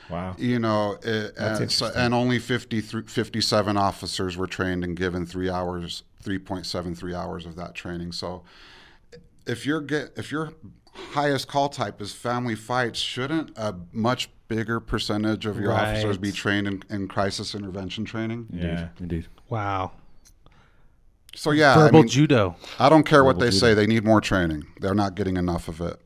Wow. 0.10 0.36
you 0.38 0.60
know, 0.60 0.98
it, 1.04 1.36
That's 1.36 1.60
and, 1.60 1.72
so, 1.72 1.92
and 1.96 2.14
only 2.14 2.40
53, 2.40 3.04
57 3.04 3.78
officers 3.78 4.38
were 4.38 4.48
trained 4.48 4.84
and 4.84 4.96
given 4.96 5.26
three 5.26 5.50
hours, 5.50 6.04
3.73 6.24 7.16
hours 7.16 7.46
of 7.46 7.56
that 7.56 7.76
training. 7.76 8.14
So 8.14 8.44
if 9.46 9.66
you're 9.66 9.82
get, 9.82 10.12
if 10.16 10.32
your 10.32 10.54
highest 10.94 11.48
call 11.48 11.70
type 11.70 12.02
is 12.02 12.14
family 12.14 12.56
fights, 12.56 13.00
shouldn't 13.00 13.52
a 13.58 13.76
much 13.92 14.30
bigger 14.48 14.80
percentage 14.80 15.46
of 15.46 15.60
your 15.60 15.74
officers 15.74 16.18
be 16.18 16.32
trained 16.32 16.68
in, 16.68 16.84
in 16.90 17.08
crisis 17.08 17.54
intervention 17.54 18.06
training? 18.06 18.48
Yeah. 18.52 18.90
Indeed. 19.00 19.28
Wow. 19.50 19.92
So 21.36 21.52
yeah, 21.52 21.74
I 21.74 21.76
Verbal 21.76 22.00
mean, 22.02 22.08
judo. 22.08 22.56
I 22.80 22.90
don't 22.90 23.04
care 23.04 23.24
what 23.24 23.38
they 23.38 23.48
Verbal 23.48 23.60
say. 23.60 23.74
They 23.76 23.86
need 23.86 24.04
more 24.04 24.22
training. 24.22 24.66
They're 24.80 24.96
not 24.96 25.16
getting 25.16 25.38
enough 25.38 25.68
of 25.68 25.82
it. 25.82 26.00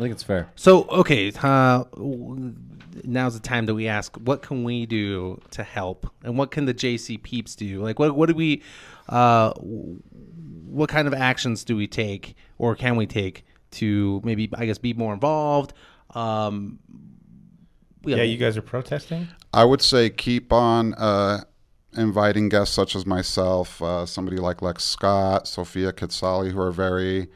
Think 0.00 0.12
it's 0.12 0.22
fair. 0.22 0.50
So 0.56 0.84
okay, 0.88 1.32
uh, 1.42 1.84
now's 3.04 3.34
the 3.34 3.40
time 3.40 3.66
that 3.66 3.74
we 3.74 3.88
ask, 3.88 4.16
what 4.16 4.42
can 4.42 4.64
we 4.64 4.86
do 4.86 5.40
to 5.52 5.62
help, 5.62 6.10
and 6.24 6.36
what 6.36 6.50
can 6.50 6.64
the 6.64 6.74
JC 6.74 7.22
peeps 7.22 7.54
do? 7.54 7.82
Like, 7.82 7.98
what 7.98 8.16
what 8.16 8.28
do 8.28 8.34
we, 8.34 8.62
uh, 9.08 9.52
what 9.52 10.88
kind 10.88 11.06
of 11.06 11.14
actions 11.14 11.64
do 11.64 11.76
we 11.76 11.86
take, 11.86 12.34
or 12.58 12.74
can 12.74 12.96
we 12.96 13.06
take 13.06 13.44
to 13.72 14.20
maybe, 14.24 14.50
I 14.54 14.66
guess, 14.66 14.78
be 14.78 14.92
more 14.94 15.14
involved? 15.14 15.72
Um, 16.14 16.80
Yeah, 18.04 18.22
you 18.22 18.36
guys 18.36 18.56
are 18.56 18.62
protesting. 18.62 19.28
I 19.52 19.64
would 19.64 19.82
say 19.82 20.10
keep 20.10 20.52
on 20.52 20.94
uh, 20.94 21.42
inviting 21.96 22.48
guests 22.48 22.74
such 22.74 22.96
as 22.96 23.04
myself, 23.06 23.80
uh, 23.82 24.06
somebody 24.06 24.38
like 24.38 24.62
Lex 24.62 24.84
Scott, 24.84 25.46
Sophia 25.46 25.92
Kitsali, 25.92 26.50
who 26.50 26.60
are 26.60 26.72
very 26.72 27.28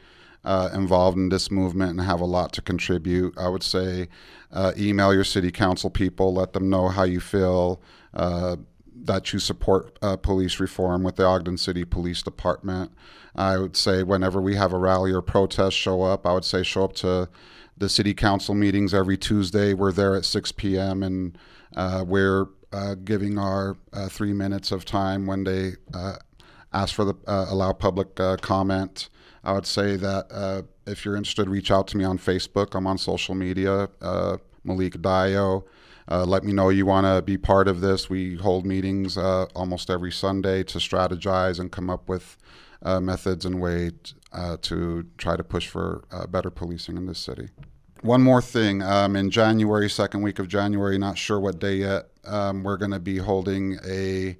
uh, 0.45 0.69
involved 0.73 1.17
in 1.17 1.29
this 1.29 1.51
movement 1.51 1.91
and 1.91 2.01
have 2.01 2.21
a 2.21 2.25
lot 2.25 2.53
to 2.53 2.61
contribute. 2.61 3.37
I 3.37 3.49
would 3.49 3.63
say 3.63 4.07
uh, 4.51 4.71
email 4.77 5.13
your 5.13 5.25
city 5.25 5.51
council 5.51 5.89
people, 5.89 6.33
let 6.33 6.53
them 6.53 6.69
know 6.69 6.87
how 6.87 7.03
you 7.03 7.19
feel. 7.19 7.81
Uh, 8.13 8.55
that 9.03 9.33
you 9.33 9.39
support 9.39 9.99
uh, 10.01 10.15
police 10.15 10.59
reform 10.59 11.03
with 11.03 11.17
the 11.17 11.25
Ogden 11.25 11.57
City 11.57 11.83
Police 11.83 12.23
Department. 12.23 12.91
I 13.35 13.57
would 13.57 13.75
say 13.75 14.03
whenever 14.03 14.41
we 14.41 14.55
have 14.55 14.73
a 14.73 14.79
rally 14.79 15.11
or 15.11 15.21
protest, 15.21 15.75
show 15.77 16.01
up. 16.01 16.25
I 16.25 16.33
would 16.33 16.45
say 16.45 16.63
show 16.63 16.85
up 16.85 16.93
to 16.93 17.29
the 17.77 17.89
city 17.89 18.13
council 18.13 18.55
meetings 18.55 18.93
every 18.93 19.17
Tuesday. 19.17 19.73
We're 19.73 19.91
there 19.91 20.15
at 20.15 20.25
6 20.25 20.53
p.m. 20.53 21.03
and 21.03 21.37
uh, 21.75 22.05
we're 22.07 22.47
uh, 22.71 22.95
giving 22.95 23.37
our 23.37 23.77
uh, 23.93 24.07
three 24.09 24.33
minutes 24.33 24.71
of 24.71 24.85
time 24.85 25.25
when 25.25 25.43
they 25.43 25.73
uh, 25.93 26.15
ask 26.73 26.93
for 26.93 27.05
the 27.05 27.15
uh, 27.27 27.45
allow 27.49 27.73
public 27.73 28.15
comment. 28.41 29.09
I 29.45 29.53
would 29.53 29.67
say 29.67 29.95
that 29.95 30.27
uh, 30.31 30.63
if 30.87 31.05
you're 31.05 31.15
interested, 31.15 31.47
reach 31.47 31.69
out 31.71 31.87
to 31.89 31.97
me 31.97 32.03
on 32.03 32.17
Facebook. 32.17 32.75
I'm 32.75 32.87
on 32.87 32.97
social 32.97 33.35
media, 33.35 33.89
uh, 34.01 34.37
Malik 34.63 35.01
Dio. 35.01 35.65
Uh, 36.09 36.23
let 36.25 36.43
me 36.43 36.51
know 36.51 36.69
you 36.69 36.85
want 36.85 37.05
to 37.05 37.21
be 37.21 37.37
part 37.37 37.67
of 37.67 37.81
this. 37.81 38.09
We 38.09 38.35
hold 38.35 38.65
meetings 38.65 39.17
uh, 39.17 39.45
almost 39.55 39.89
every 39.89 40.11
Sunday 40.11 40.63
to 40.63 40.79
strategize 40.79 41.59
and 41.59 41.71
come 41.71 41.89
up 41.89 42.09
with 42.09 42.37
uh, 42.81 42.99
methods 42.99 43.45
and 43.45 43.61
ways 43.61 43.91
uh, 44.31 44.57
to 44.63 45.05
try 45.17 45.35
to 45.35 45.43
push 45.43 45.67
for 45.67 46.03
better 46.29 46.49
policing 46.49 46.97
in 46.97 47.05
this 47.05 47.19
city. 47.19 47.49
One 48.01 48.21
more 48.21 48.41
thing. 48.41 48.83
Um, 48.83 49.15
in 49.15 49.31
January, 49.31 49.89
second 49.89 50.21
week 50.21 50.37
of 50.37 50.47
January, 50.47 50.97
not 50.97 51.17
sure 51.17 51.39
what 51.39 51.59
day 51.59 51.77
yet, 51.77 52.09
um, 52.25 52.63
we're 52.63 52.77
going 52.77 52.91
to 52.91 52.99
be 52.99 53.17
holding 53.17 53.79
a 53.83 54.37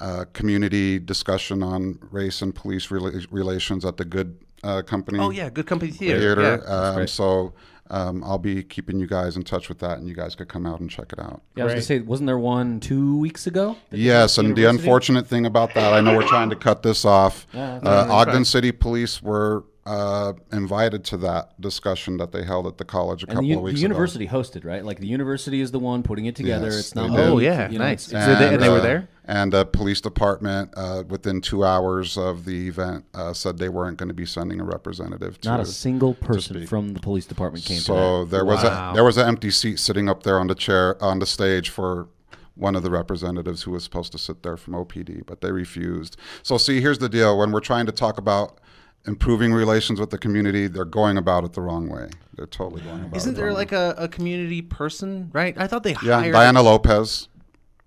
uh, 0.00 0.24
community 0.32 0.98
discussion 0.98 1.62
on 1.62 1.98
race 2.10 2.42
and 2.42 2.54
police 2.54 2.88
rela- 2.88 3.26
relations 3.30 3.84
at 3.84 3.96
the 3.96 4.04
Good 4.04 4.36
uh, 4.62 4.82
Company 4.82 5.18
Oh 5.18 5.30
yeah, 5.30 5.50
good 5.50 5.66
company 5.66 5.90
theater. 5.92 6.18
Theater. 6.20 6.62
Yeah. 6.66 6.74
um, 6.74 7.06
so 7.06 7.52
um, 7.90 8.24
I'll 8.24 8.38
be 8.38 8.62
keeping 8.62 8.98
you 8.98 9.06
guys 9.06 9.36
in 9.36 9.42
touch 9.42 9.68
with 9.68 9.78
that, 9.80 9.98
and 9.98 10.08
you 10.08 10.14
guys 10.14 10.34
could 10.34 10.48
come 10.48 10.64
out 10.64 10.80
and 10.80 10.90
check 10.90 11.12
it 11.12 11.18
out. 11.18 11.42
Yeah, 11.54 11.64
I 11.64 11.66
was 11.66 11.72
gonna 11.74 11.82
say, 11.82 11.98
wasn't 12.00 12.28
there 12.28 12.38
one 12.38 12.80
two 12.80 13.18
weeks 13.18 13.46
ago? 13.46 13.76
Yes, 13.90 14.38
and 14.38 14.56
the 14.56 14.64
unfortunate 14.64 15.26
thing 15.26 15.44
about 15.44 15.74
that, 15.74 15.92
I 15.92 16.00
know 16.00 16.16
we're 16.16 16.26
trying 16.26 16.48
to 16.50 16.56
cut 16.56 16.82
this 16.82 17.04
off. 17.04 17.46
Yeah, 17.52 17.80
uh, 17.82 18.06
Ogden 18.10 18.46
City 18.46 18.72
Police 18.72 19.22
were 19.22 19.64
uh, 19.84 20.32
invited 20.50 21.04
to 21.04 21.18
that 21.18 21.60
discussion 21.60 22.16
that 22.16 22.32
they 22.32 22.42
held 22.42 22.66
at 22.66 22.78
the 22.78 22.86
college 22.86 23.22
a 23.22 23.26
And 23.26 23.34
couple 23.36 23.42
the, 23.42 23.48
u- 23.48 23.54
of 23.56 23.60
the 23.60 23.64
weeks 23.66 23.80
university 23.82 24.26
hosted, 24.28 24.64
right? 24.64 24.82
Like 24.82 24.98
the 24.98 25.06
university 25.06 25.60
is 25.60 25.70
the 25.70 25.78
one 25.78 26.02
putting 26.02 26.24
it 26.24 26.34
together. 26.36 26.68
Yes, 26.68 26.78
it's 26.78 26.94
not. 26.94 27.10
they 27.10 27.16
did. 27.18 27.28
Oh 27.28 27.38
yeah, 27.38 27.70
you 27.70 27.78
know, 27.78 27.84
nice. 27.84 28.08
it's- 28.08 28.24
So 28.24 28.34
they, 28.34 28.54
and 28.54 28.62
they 28.62 28.70
were 28.70 28.78
uh, 28.78 28.80
there. 28.80 29.08
And 29.26 29.52
the 29.54 29.64
police 29.64 30.02
department, 30.02 30.72
uh, 30.76 31.04
within 31.08 31.40
two 31.40 31.64
hours 31.64 32.18
of 32.18 32.44
the 32.44 32.68
event, 32.68 33.06
uh, 33.14 33.32
said 33.32 33.56
they 33.56 33.70
weren't 33.70 33.96
going 33.96 34.08
to 34.08 34.14
be 34.14 34.26
sending 34.26 34.60
a 34.60 34.64
representative. 34.64 35.40
To 35.40 35.48
Not 35.48 35.60
a 35.60 35.66
single 35.66 36.12
person 36.14 36.66
from 36.66 36.92
the 36.92 37.00
police 37.00 37.24
department 37.24 37.64
came 37.64 37.78
to 37.78 37.82
So 37.82 38.24
that. 38.24 38.30
there 38.30 38.44
was 38.44 38.62
Wow. 38.62 38.90
a 38.90 38.94
there 38.94 39.04
was 39.04 39.16
an 39.16 39.26
empty 39.26 39.50
seat 39.50 39.78
sitting 39.78 40.08
up 40.10 40.24
there 40.24 40.38
on 40.38 40.48
the 40.48 40.54
chair 40.54 41.02
on 41.02 41.20
the 41.20 41.26
stage 41.26 41.70
for 41.70 42.08
one 42.54 42.76
of 42.76 42.82
the 42.82 42.90
representatives 42.90 43.62
who 43.62 43.70
was 43.72 43.82
supposed 43.82 44.12
to 44.12 44.18
sit 44.18 44.42
there 44.42 44.56
from 44.58 44.74
OPD, 44.74 45.22
but 45.26 45.40
they 45.40 45.50
refused. 45.50 46.16
So 46.42 46.58
see, 46.58 46.80
here's 46.82 46.98
the 46.98 47.08
deal: 47.08 47.38
when 47.38 47.50
we're 47.50 47.60
trying 47.60 47.86
to 47.86 47.92
talk 47.92 48.18
about 48.18 48.60
improving 49.06 49.52
relations 49.52 49.98
with 50.00 50.10
the 50.10 50.18
community, 50.18 50.66
they're 50.66 50.84
going 50.84 51.16
about 51.16 51.44
it 51.44 51.52
the 51.54 51.62
wrong 51.62 51.88
way. 51.88 52.10
They're 52.36 52.46
totally 52.46 52.82
going 52.82 53.00
about 53.00 53.14
it. 53.14 53.16
Isn't 53.16 53.34
there 53.34 53.46
wrong 53.46 53.54
like 53.54 53.72
a, 53.72 53.94
a 53.96 54.08
community 54.08 54.60
person, 54.62 55.30
right? 55.32 55.54
I 55.58 55.66
thought 55.66 55.82
they 55.82 55.94
way. 55.94 55.98
yeah, 56.04 56.20
hired. 56.20 56.32
Diana 56.34 56.62
Lopez? 56.62 57.28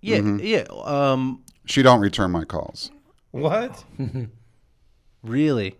Yeah, 0.02 0.38
yeah. 0.38 0.64
Um, 0.84 1.44
She 1.66 1.82
don't 1.82 2.00
return 2.00 2.32
my 2.32 2.46
calls. 2.46 2.92
What? 3.32 3.84
really. 5.24 5.76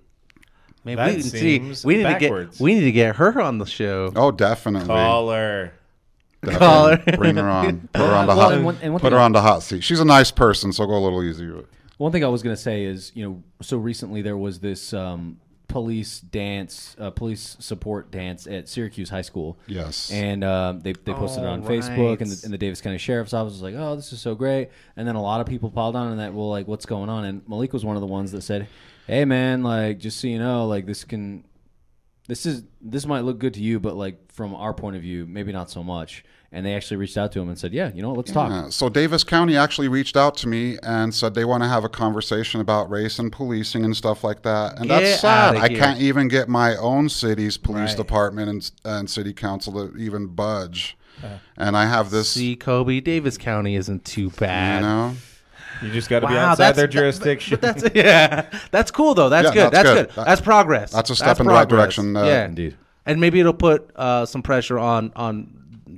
Maybe 0.84 0.96
That 0.96 1.16
we, 1.16 1.22
see, 1.22 1.38
seems 1.40 1.86
we 1.86 1.98
need 1.98 2.04
backwards. 2.04 2.58
to 2.58 2.58
get 2.60 2.64
we 2.64 2.74
need 2.76 2.82
to 2.86 2.92
get 2.92 3.16
her 3.18 3.42
on 3.42 3.58
the 3.58 3.66
show. 3.66 4.12
Oh, 4.16 4.32
definitely. 4.32 4.88
Caller. 4.88 5.74
Definitely. 6.44 6.60
Call 6.68 6.88
her. 6.96 7.18
Bring 7.18 7.36
her 7.36 7.50
on. 7.50 7.90
Put 7.94 8.02
her 8.06 8.14
on 8.16 8.28
the 8.28 8.36
Well, 8.36 8.40
hot. 8.50 8.54
and 8.54 8.66
one- 8.66 8.78
and 8.82 8.94
one 8.94 9.02
put 9.02 9.08
thing- 9.10 9.18
her 9.18 9.24
on 9.24 9.32
the 9.34 9.42
hot 9.42 9.64
seat. 9.64 9.84
She's 9.84 10.00
a 10.00 10.06
nice 10.06 10.32
person, 10.32 10.72
so 10.72 10.86
go 10.86 10.94
a 10.94 11.00
little 11.00 11.24
easier. 11.24 11.64
One 11.98 12.12
thing 12.12 12.24
I 12.24 12.28
was 12.28 12.44
going 12.44 12.56
to 12.56 12.62
say 12.62 12.84
is, 12.86 13.12
you 13.16 13.28
know, 13.28 13.44
so 13.62 13.78
recently 13.78 14.22
there 14.22 14.38
was 14.38 14.60
this 14.60 14.94
um, 14.94 15.40
police 15.68 16.22
dance, 16.22 16.96
uh, 17.00 17.10
police 17.10 17.58
support 17.60 18.10
dance 18.12 18.48
at 18.48 18.70
Syracuse 18.70 19.10
High 19.10 19.22
School. 19.22 19.58
Yes. 19.68 20.12
And 20.12 20.44
um, 20.44 20.80
they, 20.80 20.94
they 20.94 21.14
posted 21.14 21.44
it 21.44 21.48
on 21.48 21.64
Facebook, 21.64 22.22
and 22.22 22.32
the, 22.32 22.42
and 22.46 22.54
the 22.54 22.58
Davis 22.58 22.82
County 22.82 22.98
Sheriff's 22.98 23.34
Office 23.34 23.54
was 23.54 23.62
like, 23.62 23.76
oh, 23.76 23.96
this 23.96 24.14
is 24.14 24.22
so 24.22 24.36
great. 24.36 24.70
And 24.96 25.08
then 25.08 25.16
a 25.16 25.22
lot 25.22 25.42
of 25.42 25.48
people 25.48 25.70
piled 25.70 25.96
on 25.96 26.12
and 26.12 26.20
that, 26.20 26.34
well, 26.34 26.50
like, 26.50 26.68
what's 26.68 26.86
going 26.86 27.10
on? 27.10 27.26
And 27.26 27.48
Malik 27.48 27.74
was 27.74 27.84
one 27.84 27.96
of 27.96 28.02
the 28.02 28.08
ones 28.08 28.32
that 28.32 28.42
said, 28.42 28.68
hey, 29.08 29.26
man, 29.26 29.64
like, 29.64 30.00
just 30.00 30.20
so 30.20 30.28
you 30.28 30.40
know, 30.40 30.66
like, 30.68 30.86
this 30.86 31.04
can, 31.04 31.44
this 32.28 32.46
is, 32.46 32.64
this 32.82 33.06
might 33.06 33.22
look 33.22 33.40
good 33.40 33.54
to 33.56 33.62
you, 33.62 33.80
but 33.80 33.96
like, 33.96 34.32
from 34.32 34.56
our 34.56 34.74
point 34.74 34.96
of 34.96 35.02
view, 35.02 35.26
maybe 35.26 35.52
not 35.52 35.70
so 35.70 35.84
much. 35.84 36.24
And 36.52 36.66
they 36.66 36.74
actually 36.76 36.96
reached 36.98 37.18
out 37.18 37.34
to 37.34 37.42
him 37.42 37.50
and 37.50 37.60
said, 37.60 37.74
yeah, 37.74 37.92
you 37.94 38.02
know 38.02 38.08
what, 38.10 38.18
let's 38.18 38.32
talk. 38.32 38.72
So 38.72 38.88
Davis 38.88 39.26
County 39.26 39.58
actually 39.58 39.90
reached 39.90 40.16
out 40.16 40.38
to 40.38 40.48
me 40.48 40.78
and 40.82 41.14
said 41.14 41.34
they 41.34 41.44
want 41.44 41.62
to 41.64 41.68
have 41.70 41.84
a 41.84 41.90
conversation 41.90 42.62
about 42.62 42.90
race 42.90 43.20
and 43.20 43.30
policing 43.32 43.84
and 43.84 43.96
stuff 43.96 44.24
like 44.24 44.44
that. 44.44 44.78
And 44.80 44.88
Get 44.88 45.02
that's 45.02 45.20
sad. 45.22 45.56
I 45.58 45.68
here. 45.68 45.78
can't 45.78 46.00
even 46.00 46.30
get 46.30 46.48
my 46.48 46.78
own 46.78 47.10
city's 47.10 47.58
police 47.58 47.90
Right. 47.90 47.98
department 47.98 48.50
and, 48.50 48.72
and 48.86 49.10
city 49.10 49.34
council 49.34 49.74
to 49.90 49.98
even 49.98 50.28
budge. 50.28 50.98
and 51.58 51.76
I 51.76 51.86
have 51.86 52.12
this, 52.12 52.30
See, 52.30 52.56
Kobe, 52.56 53.02
Davis 53.02 53.38
County 53.38 53.76
isn't 53.76 54.06
too 54.06 54.30
bad. 54.30 54.76
you 54.82 54.88
know. 54.88 55.14
You 55.84 55.92
just 55.92 56.10
got 56.10 56.22
to 56.22 56.28
be 56.28 56.34
outside 56.38 56.64
that's 56.68 56.78
their 56.78 56.88
that- 56.88 56.94
jurisdiction. 56.94 57.60
but 57.62 57.78
that's 57.78 57.90
yeah, 57.96 58.50
that's 58.72 58.90
cool 58.90 59.14
though. 59.16 59.28
That's 59.30 59.50
Yeah, 59.50 59.54
good. 59.54 59.74
that's 59.74 59.84
That's, 59.84 59.90
good. 59.90 60.08
good. 60.08 60.16
That- 60.16 60.26
that's 60.28 60.42
progress. 60.42 60.92
that's 60.92 61.10
a 61.10 61.16
step 61.16 61.40
in 61.42 61.46
the 61.48 61.52
right 61.54 61.68
direction, 61.68 62.16
uh, 62.16 62.24
yeah, 62.24 62.46
Indeed. 62.46 62.78
And 63.06 63.20
maybe 63.20 63.40
it'll 63.42 63.54
put 63.54 63.92
uh, 63.98 64.26
some 64.26 64.42
pressure 64.42 64.80
on 64.80 65.12
on 65.16 65.54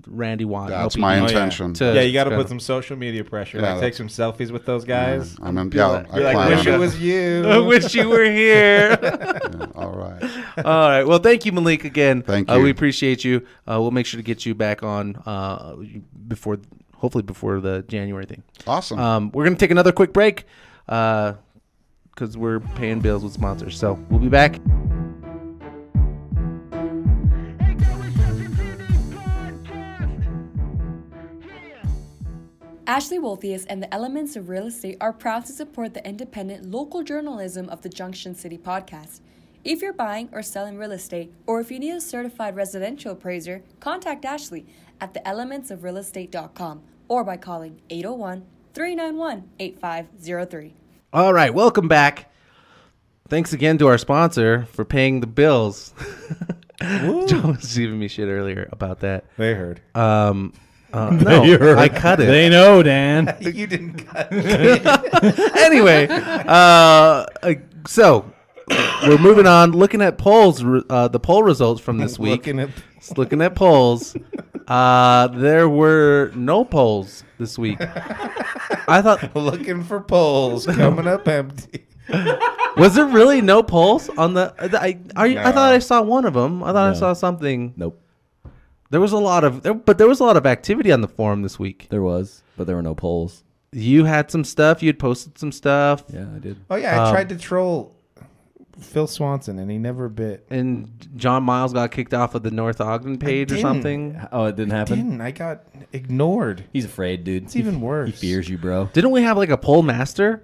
Randy 0.07 0.45
Watt. 0.45 0.69
That's 0.69 0.95
LPD. 0.95 0.99
my 0.99 1.15
Oh, 1.15 1.21
yeah. 1.23 1.27
intention. 1.29 1.73
To- 1.75 1.93
yeah, 1.93 2.01
you 2.01 2.13
got 2.13 2.25
to 2.25 2.31
put 2.35 2.47
some 2.49 2.59
social 2.59 2.95
media 2.97 3.23
pressure. 3.23 3.59
Yeah, 3.59 3.73
like 3.73 3.81
take 3.81 3.93
some 3.95 4.07
selfies 4.07 4.51
with 4.51 4.65
those 4.65 4.85
guys. 4.85 5.37
I'm 5.41 5.57
in, 5.57 5.69
Be 5.69 5.77
yeah, 5.77 5.85
like- 5.87 6.13
I 6.13 6.17
like, 6.33 6.49
wish 6.49 6.59
on 6.67 6.73
it 6.73 6.75
it. 6.75 6.79
was 6.79 7.01
you. 7.01 7.43
I 7.47 7.57
wish 7.59 7.93
you 7.95 8.09
were 8.09 8.23
here. 8.25 8.97
Yeah, 9.01 9.65
all 9.75 9.91
right. 9.95 10.23
All 10.65 10.89
right. 10.89 11.03
Well, 11.03 11.19
thank 11.19 11.45
you, 11.45 11.51
Malik, 11.51 11.83
again. 11.85 12.21
Thank 12.21 12.49
Uh, 12.49 12.55
you. 12.57 12.63
we 12.63 12.69
appreciate 12.69 13.23
you. 13.23 13.39
Uh, 13.67 13.79
we'll 13.81 13.91
make 13.91 14.05
sure 14.05 14.17
to 14.17 14.23
get 14.23 14.45
you 14.45 14.53
back 14.55 14.83
on 14.83 15.15
uh, 15.25 15.75
before, 16.27 16.57
hopefully, 16.95 17.23
before 17.23 17.59
the 17.59 17.83
January 17.87 18.25
thing. 18.25 18.43
Awesome. 18.67 18.99
Um, 18.99 19.31
we're 19.33 19.43
going 19.45 19.55
to 19.55 19.59
take 19.59 19.71
another 19.71 19.91
quick 19.91 20.13
break 20.13 20.45
because 20.85 21.35
we're 22.35 22.59
paying 22.75 22.99
bills 22.99 23.23
with 23.23 23.33
sponsors. 23.33 23.77
So 23.79 23.93
we'll 24.09 24.19
be 24.19 24.29
back. 24.29 24.59
Ashley 32.89 33.19
Wolthuis 33.19 33.67
and 33.69 33.83
the 33.83 33.93
Elements 33.93 34.35
of 34.35 34.49
Real 34.49 34.65
Estate 34.65 34.97
are 34.99 35.13
proud 35.13 35.45
to 35.45 35.53
support 35.53 35.93
the 35.93 36.03
independent 36.07 36.71
local 36.71 37.03
journalism 37.03 37.69
of 37.69 37.83
the 37.83 37.87
Junction 37.87 38.33
City 38.33 38.57
podcast. 38.57 39.19
If 39.63 39.83
you're 39.83 39.93
buying 39.93 40.27
or 40.31 40.41
selling 40.41 40.75
real 40.75 40.93
estate, 40.93 41.31
or 41.45 41.61
if 41.61 41.69
you 41.69 41.77
need 41.77 41.91
a 41.91 42.01
certified 42.01 42.55
residential 42.55 43.11
appraiser, 43.11 43.61
contact 43.79 44.25
Ashley 44.25 44.65
at 44.99 45.13
theelementsofrealestate.com 45.13 46.81
or 47.07 47.23
by 47.23 47.37
calling 47.37 47.79
801 47.91 48.43
391 48.73 49.49
8503. 49.59 50.73
All 51.13 51.31
right. 51.31 51.53
Welcome 51.53 51.87
back. 51.87 52.33
Thanks 53.27 53.53
again 53.53 53.77
to 53.77 53.87
our 53.87 53.99
sponsor 53.99 54.65
for 54.73 54.83
paying 54.83 55.19
the 55.19 55.27
bills. 55.27 55.93
John 56.81 57.55
was 57.55 57.77
giving 57.77 57.99
me 57.99 58.07
shit 58.07 58.29
earlier 58.29 58.67
about 58.71 59.01
that. 59.01 59.25
They 59.37 59.53
heard. 59.53 59.79
Um, 59.93 60.53
uh, 60.93 61.09
no, 61.21 61.77
I 61.77 61.89
cut 61.89 62.19
it. 62.19 62.25
They 62.25 62.49
know, 62.49 62.81
Dan. 62.83 63.35
you 63.41 63.67
didn't 63.67 64.05
cut. 64.07 64.31
anyway, 65.57 66.07
uh, 66.09 67.25
uh, 67.43 67.53
so 67.87 68.31
we're 69.03 69.17
moving 69.17 69.45
on. 69.47 69.71
Looking 69.71 70.01
at 70.01 70.17
polls, 70.17 70.63
uh, 70.89 71.07
the 71.07 71.19
poll 71.19 71.43
results 71.43 71.81
from 71.81 71.97
this 71.97 72.17
week. 72.19 72.47
Looking 72.47 72.59
at 72.59 72.69
looking 73.17 73.41
at 73.41 73.55
polls, 73.55 74.15
uh, 74.67 75.27
there 75.27 75.69
were 75.69 76.31
no 76.35 76.65
polls 76.65 77.23
this 77.37 77.57
week. 77.57 77.77
I 77.81 79.01
thought 79.01 79.35
looking 79.35 79.83
for 79.83 79.99
polls 80.01 80.65
coming 80.65 81.07
up 81.07 81.27
empty. 81.27 81.85
Was 82.77 82.95
there 82.95 83.05
really 83.05 83.41
no 83.41 83.61
polls 83.61 84.09
on 84.09 84.33
the? 84.33 84.53
I 84.59 84.97
I, 85.15 85.37
I 85.37 85.51
thought 85.51 85.73
I 85.73 85.79
saw 85.79 86.01
one 86.01 86.25
of 86.25 86.33
them. 86.33 86.63
I 86.63 86.67
thought 86.73 86.87
I 86.87 86.93
No. 86.93 86.99
saw 86.99 87.13
something. 87.13 87.73
Nope. 87.77 88.01
There 88.91 88.99
was 89.01 89.11
a 89.11 89.17
lot 89.17 89.43
of, 89.43 89.61
there, 89.63 89.73
but 89.73 89.97
there 89.97 90.07
was 90.07 90.19
a 90.19 90.23
lot 90.23 90.37
of 90.37 90.45
activity 90.45 90.91
on 90.91 91.01
the 91.01 91.07
forum 91.07 91.41
this 91.43 91.59
week. 91.59 91.87
There 91.89 92.01
was, 92.01 92.41
but 92.57 92.65
there 92.67 92.75
were 92.75 92.81
no 92.81 92.95
polls. 92.95 93.43
You 93.71 94.05
had 94.05 94.31
some 94.31 94.43
stuff. 94.43 94.81
You 94.81 94.87
had 94.89 94.97
posted 94.97 95.37
some 95.37 95.51
stuff, 95.51 96.03
Yeah, 96.11 96.25
I 96.35 96.39
did. 96.39 96.57
Oh 96.71 96.75
yeah, 96.75 96.99
I 97.03 97.07
Um, 97.07 97.13
tried 97.13 97.29
to 97.29 97.37
troll 97.37 97.95
Phil 98.79 99.05
Swanson 99.07 99.59
and 99.59 99.69
he 99.69 99.77
never 99.77 100.09
bit. 100.09 100.47
and 100.49 100.89
John 101.15 101.43
Miles 101.43 101.73
got 101.73 101.91
kicked 101.91 102.13
off 102.15 102.33
of 102.33 102.41
the 102.43 102.49
North 102.49 102.81
Ogden 102.81 103.19
page 103.19 103.51
or 103.51 103.55
didn't. 103.55 103.61
something. 103.61 104.21
Oh, 104.31 104.45
it 104.45 104.55
didn't 104.55 104.71
happen. 104.71 104.95
Didn't 104.95 105.21
I 105.21 105.31
got 105.31 105.63
ignored? 105.93 106.63
He's 106.73 106.85
afraid, 106.85 107.23
dude. 107.25 107.43
It's 107.43 107.55
even 107.57 107.81
worse. 107.81 108.09
He 108.09 108.15
fears 108.15 108.49
you, 108.49 108.57
bro. 108.57 108.89
Didn't 108.93 109.11
we 109.11 109.21
have 109.23 109.37
like 109.37 109.49
a 109.49 109.57
poll 109.57 109.83
master 109.83 110.43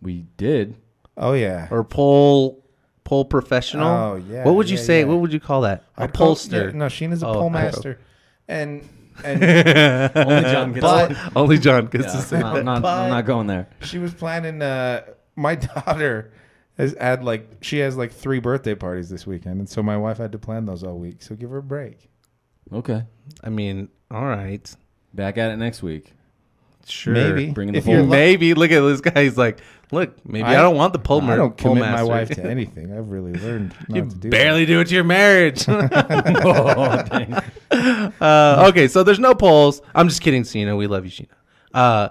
We 0.00 0.24
did. 0.36 0.76
Oh 1.16 1.34
yeah. 1.34 1.68
or 1.70 1.84
poll 1.84 2.61
poll 3.04 3.24
professional? 3.24 3.86
Oh, 3.88 4.14
yeah, 4.16 4.44
What 4.44 4.54
would 4.56 4.70
you 4.70 4.76
yeah, 4.76 4.82
say? 4.82 4.98
yeah. 5.00 5.06
What 5.06 5.18
would 5.20 5.32
you 5.32 5.40
call 5.40 5.62
that? 5.62 5.84
A 5.96 6.04
I'd 6.04 6.12
call- 6.14 6.34
pollster. 6.34 6.72
yeah, 6.72 6.78
no, 6.78 6.86
Sheena's 6.86 7.22
a 7.22 7.28
Oh, 7.28 7.34
poll 7.34 7.50
master, 7.50 7.98
and 8.48 8.88
and 9.24 9.42
Only 10.16 10.42
John 10.42 10.72
gets 10.72 10.80
But- 10.82 11.10
it. 11.12 11.16
Only 11.36 11.58
John 11.58 11.86
gets 11.86 12.12
to 12.12 12.18
say 12.20 12.36
I'm, 12.36 12.42
not, 12.42 12.52
that. 12.54 12.58
I'm 12.60 12.82
not, 12.82 12.84
I'm 12.84 13.10
not 13.10 13.26
going 13.26 13.46
there. 13.46 13.68
she 13.82 13.98
was 13.98 14.14
planning. 14.14 14.62
Uh, 14.62 15.02
my 15.36 15.54
daughter 15.86 16.32
has 16.78 16.94
had 16.98 17.22
like 17.22 17.48
she 17.60 17.78
has 17.78 17.96
like 17.96 18.12
three 18.12 18.40
birthday 18.40 18.74
parties 18.74 19.08
this 19.10 19.26
weekend, 19.26 19.58
and 19.60 19.68
so 19.68 19.82
my 19.82 19.96
wife 19.96 20.16
had 20.18 20.32
to 20.32 20.38
plan 20.38 20.64
those 20.66 20.82
all 20.82 20.98
week. 20.98 21.22
So 21.22 21.34
give 21.34 21.50
her 21.50 21.58
a 21.58 21.62
break. 21.62 22.08
Okay. 22.72 23.04
I 23.44 23.50
mean, 23.50 23.88
all 24.10 24.24
right, 24.24 24.74
Back 25.14 25.36
at 25.36 25.50
it 25.50 25.56
next 25.58 25.82
week. 25.82 26.12
sure. 26.86 27.12
Maybe 27.12 27.50
Bringing 27.50 27.72
the 27.74 27.78
if 27.80 27.86
you're 27.86 27.98
lucky. 28.00 28.10
Maybe 28.10 28.54
look 28.54 28.70
at 28.70 28.80
this 28.80 29.02
guy. 29.02 29.24
He's 29.24 29.36
like, 29.36 29.58
look, 29.92 30.26
maybe 30.26 30.44
I, 30.44 30.58
I- 30.58 30.62
don't 30.62 30.74
want 30.76 30.92
the 30.92 30.98
poll. 30.98 31.22
I 31.22 31.36
don't 31.36 31.56
poll 31.56 31.74
commit 31.74 31.90
my 31.90 32.02
wife 32.02 32.30
to 32.30 32.44
anything. 32.44 32.92
I've 32.96 33.10
really 33.10 33.32
learned 33.34 33.74
not 33.88 33.96
you 33.96 34.02
to 34.10 34.16
do. 34.16 34.30
barely 34.30 34.66
do 34.66 34.80
it 34.80 34.88
to 34.88 34.94
your 34.94 35.04
marriage. 35.04 35.64
oh, 35.68 37.40
uh, 38.20 38.66
okay, 38.70 38.88
so 38.88 39.02
there's 39.02 39.18
no 39.18 39.34
polls. 39.34 39.80
I'm 39.94 40.08
just 40.08 40.20
kidding, 40.22 40.42
Sheena. 40.42 40.76
We 40.76 40.86
love 40.86 41.04
you, 41.04 41.10
Sheena. 41.10 41.28
Uh, 41.72 42.08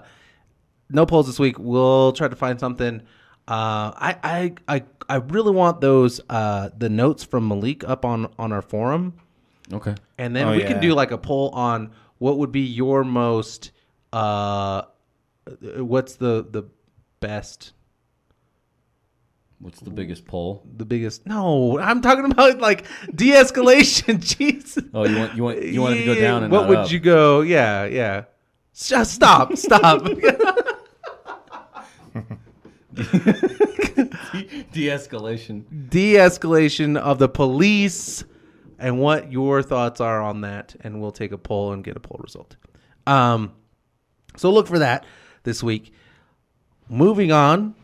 no 0.90 1.06
polls 1.06 1.26
this 1.26 1.38
week. 1.38 1.58
We'll 1.58 2.12
try 2.12 2.28
to 2.28 2.36
find 2.36 2.58
something. 2.58 3.00
Uh, 3.48 3.90
I, 3.96 4.16
I 4.22 4.76
I 4.76 4.84
I 5.08 5.16
really 5.16 5.52
want 5.52 5.80
those 5.80 6.20
uh, 6.30 6.70
the 6.76 6.88
notes 6.88 7.24
from 7.24 7.48
Malik 7.48 7.82
up 7.88 8.04
on 8.04 8.32
on 8.38 8.52
our 8.52 8.62
forum, 8.62 9.14
Okay. 9.72 9.94
and 10.18 10.34
then 10.36 10.48
Oh, 10.48 10.52
we 10.52 10.60
yeah. 10.62 10.68
can 10.68 10.80
do 10.80 10.94
like 10.94 11.10
a 11.10 11.18
poll 11.18 11.50
on 11.50 11.90
what 12.18 12.38
would 12.38 12.52
be 12.52 12.60
your 12.60 13.02
most 13.04 13.72
uh, 14.12 14.82
what's 15.76 16.14
the 16.16 16.46
the 16.50 16.64
best 17.22 17.72
What's 19.58 19.78
the 19.78 19.90
biggest 19.90 20.26
poll? 20.26 20.66
the 20.76 20.84
biggest 20.84 21.24
no 21.24 21.78
i'm 21.78 22.00
talking 22.02 22.24
about 22.30 22.58
like 22.58 22.84
de-escalation 23.14 24.18
Jesus. 24.38 24.82
Oh, 24.92 25.04
you 25.06 25.16
want 25.18 25.34
you 25.36 25.42
want 25.44 25.62
you 25.62 25.80
wanted 25.80 25.98
to 25.98 26.04
go 26.04 26.14
down 26.20 26.42
and 26.42 26.52
what 26.52 26.68
would 26.68 26.78
up. 26.78 26.90
you 26.90 26.98
go 27.00 27.40
yeah 27.42 27.84
yeah 27.84 28.24
just 28.74 29.14
stop 29.14 29.56
stop 29.56 30.02
de-escalation? 34.72 35.64
de-escalation 35.88 36.96
of 36.98 37.18
the 37.18 37.28
police 37.28 38.24
and 38.78 38.98
what 39.00 39.30
your 39.30 39.62
thoughts 39.62 40.00
are 40.00 40.20
on 40.20 40.40
that 40.42 40.74
and 40.80 41.00
we'll 41.00 41.12
take 41.12 41.32
a 41.32 41.38
poll 41.38 41.72
and 41.72 41.84
get 41.84 41.96
a 41.96 42.00
poll 42.00 42.18
result 42.22 42.56
um 43.06 43.52
so 44.36 44.50
look 44.50 44.66
for 44.66 44.78
that 44.80 45.04
this 45.44 45.62
week 45.62 45.92
moving 46.88 47.32
on 47.32 47.74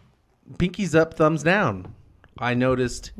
pinkies 0.54 0.94
up 0.94 1.14
thumbs 1.14 1.42
down 1.42 1.94
i 2.38 2.54
noticed 2.54 3.12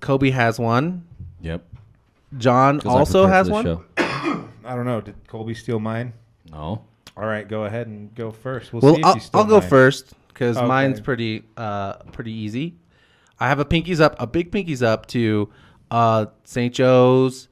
kobe 0.00 0.30
has 0.30 0.58
one 0.58 1.04
Yep. 1.40 1.64
john 2.38 2.78
'Cause 2.80 2.94
I 2.94 2.98
also 2.98 3.24
prepared 3.24 3.32
has 3.32 3.46
for 3.48 3.52
one 3.52 3.64
this 3.64 3.78
show. 4.06 4.48
I 4.64 4.76
don't 4.76 4.86
know. 4.86 5.00
Did 5.00 5.16
Colby 5.26 5.54
steal 5.54 5.80
mine? 5.80 6.12
No. 6.52 6.84
All 7.16 7.26
right, 7.26 7.48
go 7.48 7.64
ahead 7.64 7.88
and 7.88 8.14
go 8.14 8.30
first. 8.30 8.72
We'll, 8.72 8.80
Well, 8.80 8.94
see 8.94 9.00
if 9.00 9.06
I'll, 9.06 9.14
you 9.14 9.20
stole 9.20 9.40
I'll 9.42 9.48
go 9.48 9.58
mine. 9.58 9.68
first 9.68 10.14
because 10.28 10.56
Okay. 10.56 10.66
mine's 10.66 11.00
pretty 11.00 11.42
uh 11.56 11.94
pretty 12.12 12.32
easy. 12.32 12.76
I 13.40 13.48
have 13.48 13.58
a 13.58 13.64
pinkies 13.64 14.00
up, 14.00 14.14
a 14.20 14.26
big 14.28 14.52
pinkies 14.52 14.82
up 14.84 15.06
to 15.06 15.48
uh 15.90 16.26
St. 16.44 16.72
Joe's 16.72 17.48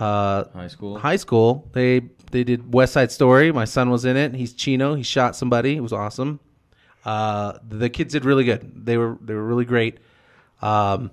uh 0.00 0.44
High 0.52 0.66
school. 0.68 0.98
high 0.98 1.16
school. 1.16 1.68
They 1.72 2.00
they 2.32 2.42
did 2.42 2.74
West 2.74 2.94
Side 2.94 3.12
Story. 3.12 3.52
My 3.52 3.64
son 3.64 3.88
was 3.90 4.04
in 4.04 4.16
it. 4.16 4.34
He's 4.34 4.52
Chino. 4.52 4.94
He 4.94 5.04
shot 5.04 5.36
somebody. 5.36 5.76
It 5.76 5.80
was 5.80 5.92
awesome. 5.92 6.40
Uh, 7.06 7.56
the 7.68 7.88
kids 7.88 8.14
did 8.14 8.24
really 8.24 8.42
good. 8.42 8.84
They 8.84 8.96
were 8.96 9.16
they 9.20 9.32
were 9.32 9.44
really 9.44 9.64
great. 9.64 9.98
Um, 10.60 11.12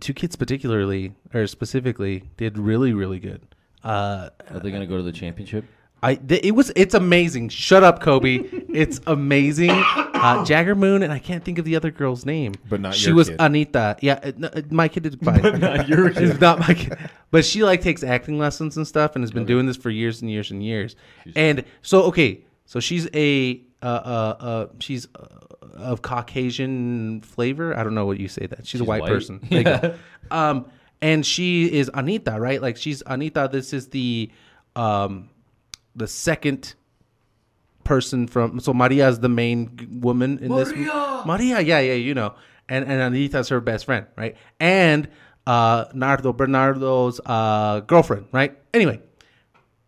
two 0.00 0.12
kids 0.12 0.36
particularly 0.36 1.14
or 1.32 1.46
specifically 1.46 2.24
did 2.36 2.58
really 2.58 2.92
really 2.92 3.18
good. 3.18 3.40
Uh, 3.82 4.28
Are 4.50 4.60
they 4.60 4.70
gonna 4.70 4.86
go 4.86 4.98
to 4.98 5.02
the 5.02 5.12
championship? 5.12 5.64
I 6.02 6.16
th- 6.16 6.44
it 6.44 6.50
was 6.50 6.70
it's 6.76 6.92
amazing. 6.94 7.48
Shut 7.48 7.82
up, 7.82 8.02
Kobe. 8.02 8.36
it's 8.68 9.00
amazing. 9.06 9.70
Uh, 9.70 10.44
Jagger 10.44 10.74
Moon 10.74 11.02
and 11.02 11.10
I 11.10 11.18
can't 11.18 11.42
think 11.42 11.56
of 11.56 11.64
the 11.64 11.74
other 11.74 11.90
girl's 11.90 12.26
name. 12.26 12.52
But 12.68 12.82
not 12.82 12.94
she 12.94 13.06
your 13.06 13.14
was 13.14 13.30
kid. 13.30 13.36
Anita. 13.40 13.96
Yeah, 14.02 14.20
uh, 14.22 14.32
no, 14.36 14.48
uh, 14.48 14.60
my 14.70 14.88
kid 14.88 15.04
did 15.04 15.24
fine. 15.24 15.40
But 15.40 15.58
not 15.58 15.88
your 15.88 16.10
kid. 16.12 16.22
It's 16.22 16.40
not 16.40 16.58
my 16.58 16.74
kid. 16.74 16.98
But 17.30 17.46
she 17.46 17.64
like 17.64 17.80
takes 17.80 18.02
acting 18.04 18.38
lessons 18.38 18.76
and 18.76 18.86
stuff 18.86 19.14
and 19.14 19.22
has 19.22 19.30
been 19.30 19.46
doing 19.46 19.64
this 19.64 19.78
for 19.78 19.88
years 19.88 20.20
and 20.20 20.30
years 20.30 20.50
and 20.50 20.62
years. 20.62 20.96
And 21.34 21.64
so 21.80 22.02
okay, 22.02 22.42
so 22.66 22.78
she's 22.78 23.08
a 23.14 23.62
uh 23.82 23.86
uh, 23.86 24.44
uh 24.44 24.66
she's 24.80 25.08
uh, 25.14 25.26
of 25.76 26.02
Caucasian 26.02 27.20
flavor. 27.22 27.76
I 27.76 27.82
don't 27.82 27.94
know 27.94 28.06
what 28.06 28.20
you 28.20 28.28
say 28.28 28.46
that. 28.46 28.66
She's, 28.66 28.80
a 28.80 28.84
white, 28.84 29.02
white? 29.02 29.10
person. 29.10 29.40
Go. 29.50 29.98
Um, 30.30 30.66
and 31.02 31.26
she 31.26 31.70
is 31.70 31.90
Anita, 31.92 32.40
right? 32.40 32.62
Like 32.62 32.78
she's 32.78 33.02
Anita. 33.04 33.50
This 33.52 33.74
is 33.74 33.88
the 33.88 34.30
um 34.76 35.28
the 35.94 36.06
second 36.06 36.74
person 37.84 38.26
from 38.26 38.60
so 38.60 38.72
Maria 38.72 39.08
is 39.08 39.20
the 39.20 39.28
main 39.28 40.00
woman 40.00 40.38
in 40.38 40.54
this 40.54 40.72
Maria 41.26 41.60
yeah 41.60 41.80
yeah 41.80 41.92
you 41.92 42.14
know 42.14 42.34
and 42.68 42.84
and 42.84 43.00
Anita's 43.00 43.48
her 43.48 43.60
best 43.60 43.84
friend 43.84 44.06
right 44.16 44.36
and 44.60 45.08
uh 45.46 45.86
Nardo 45.92 46.32
Bernardo's 46.32 47.20
uh 47.26 47.80
girlfriend 47.80 48.28
right 48.32 48.56
anyway 48.72 49.00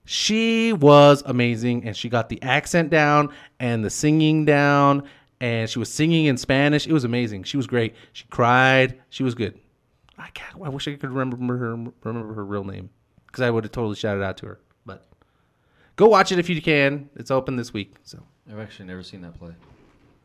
she 0.05 0.73
was 0.73 1.23
amazing 1.27 1.85
and 1.85 1.97
she 1.97 2.09
got 2.09 2.29
the 2.29 2.41
accent 2.43 2.91
down 2.91 3.31
and 3.61 3.85
the 3.85 3.91
singing 3.91 4.45
down 4.45 5.03
and 5.41 5.69
she 5.69 5.79
was 5.79 5.93
singing 5.93 6.27
in 6.27 6.37
Spanish 6.37 6.87
it 6.87 6.93
was 6.93 7.05
amazing 7.05 7.43
she 7.43 7.57
was 7.57 7.67
great 7.67 7.95
she 8.13 8.25
cried 8.31 9.01
she 9.09 9.23
was 9.23 9.35
good 9.35 9.59
I 10.19 10.29
can't 10.35 10.61
I 10.63 10.69
wish 10.69 10.87
I 10.87 10.95
could 10.95 11.11
remember 11.11 11.57
her 11.57 11.71
remember 12.05 12.35
her 12.35 12.45
real 12.45 12.65
name 12.65 12.91
because 13.27 13.43
I 13.43 13.51
would 13.51 13.65
have 13.65 13.73
totally 13.73 13.97
shouted 13.97 14.23
out 14.23 14.37
to 14.39 14.47
her 14.47 14.61
but 14.87 15.07
Go 15.97 16.07
watch 16.09 16.33
it 16.33 16.41
if 16.41 16.49
you 16.49 16.61
can. 16.61 17.09
It's 17.15 17.31
open 17.31 17.55
this 17.55 17.73
week. 17.73 17.95
So, 18.03 18.21
I've 18.51 18.59
actually 18.59 18.87
never 18.87 19.05
seen 19.05 19.21
that 19.23 19.39
play. 19.39 19.53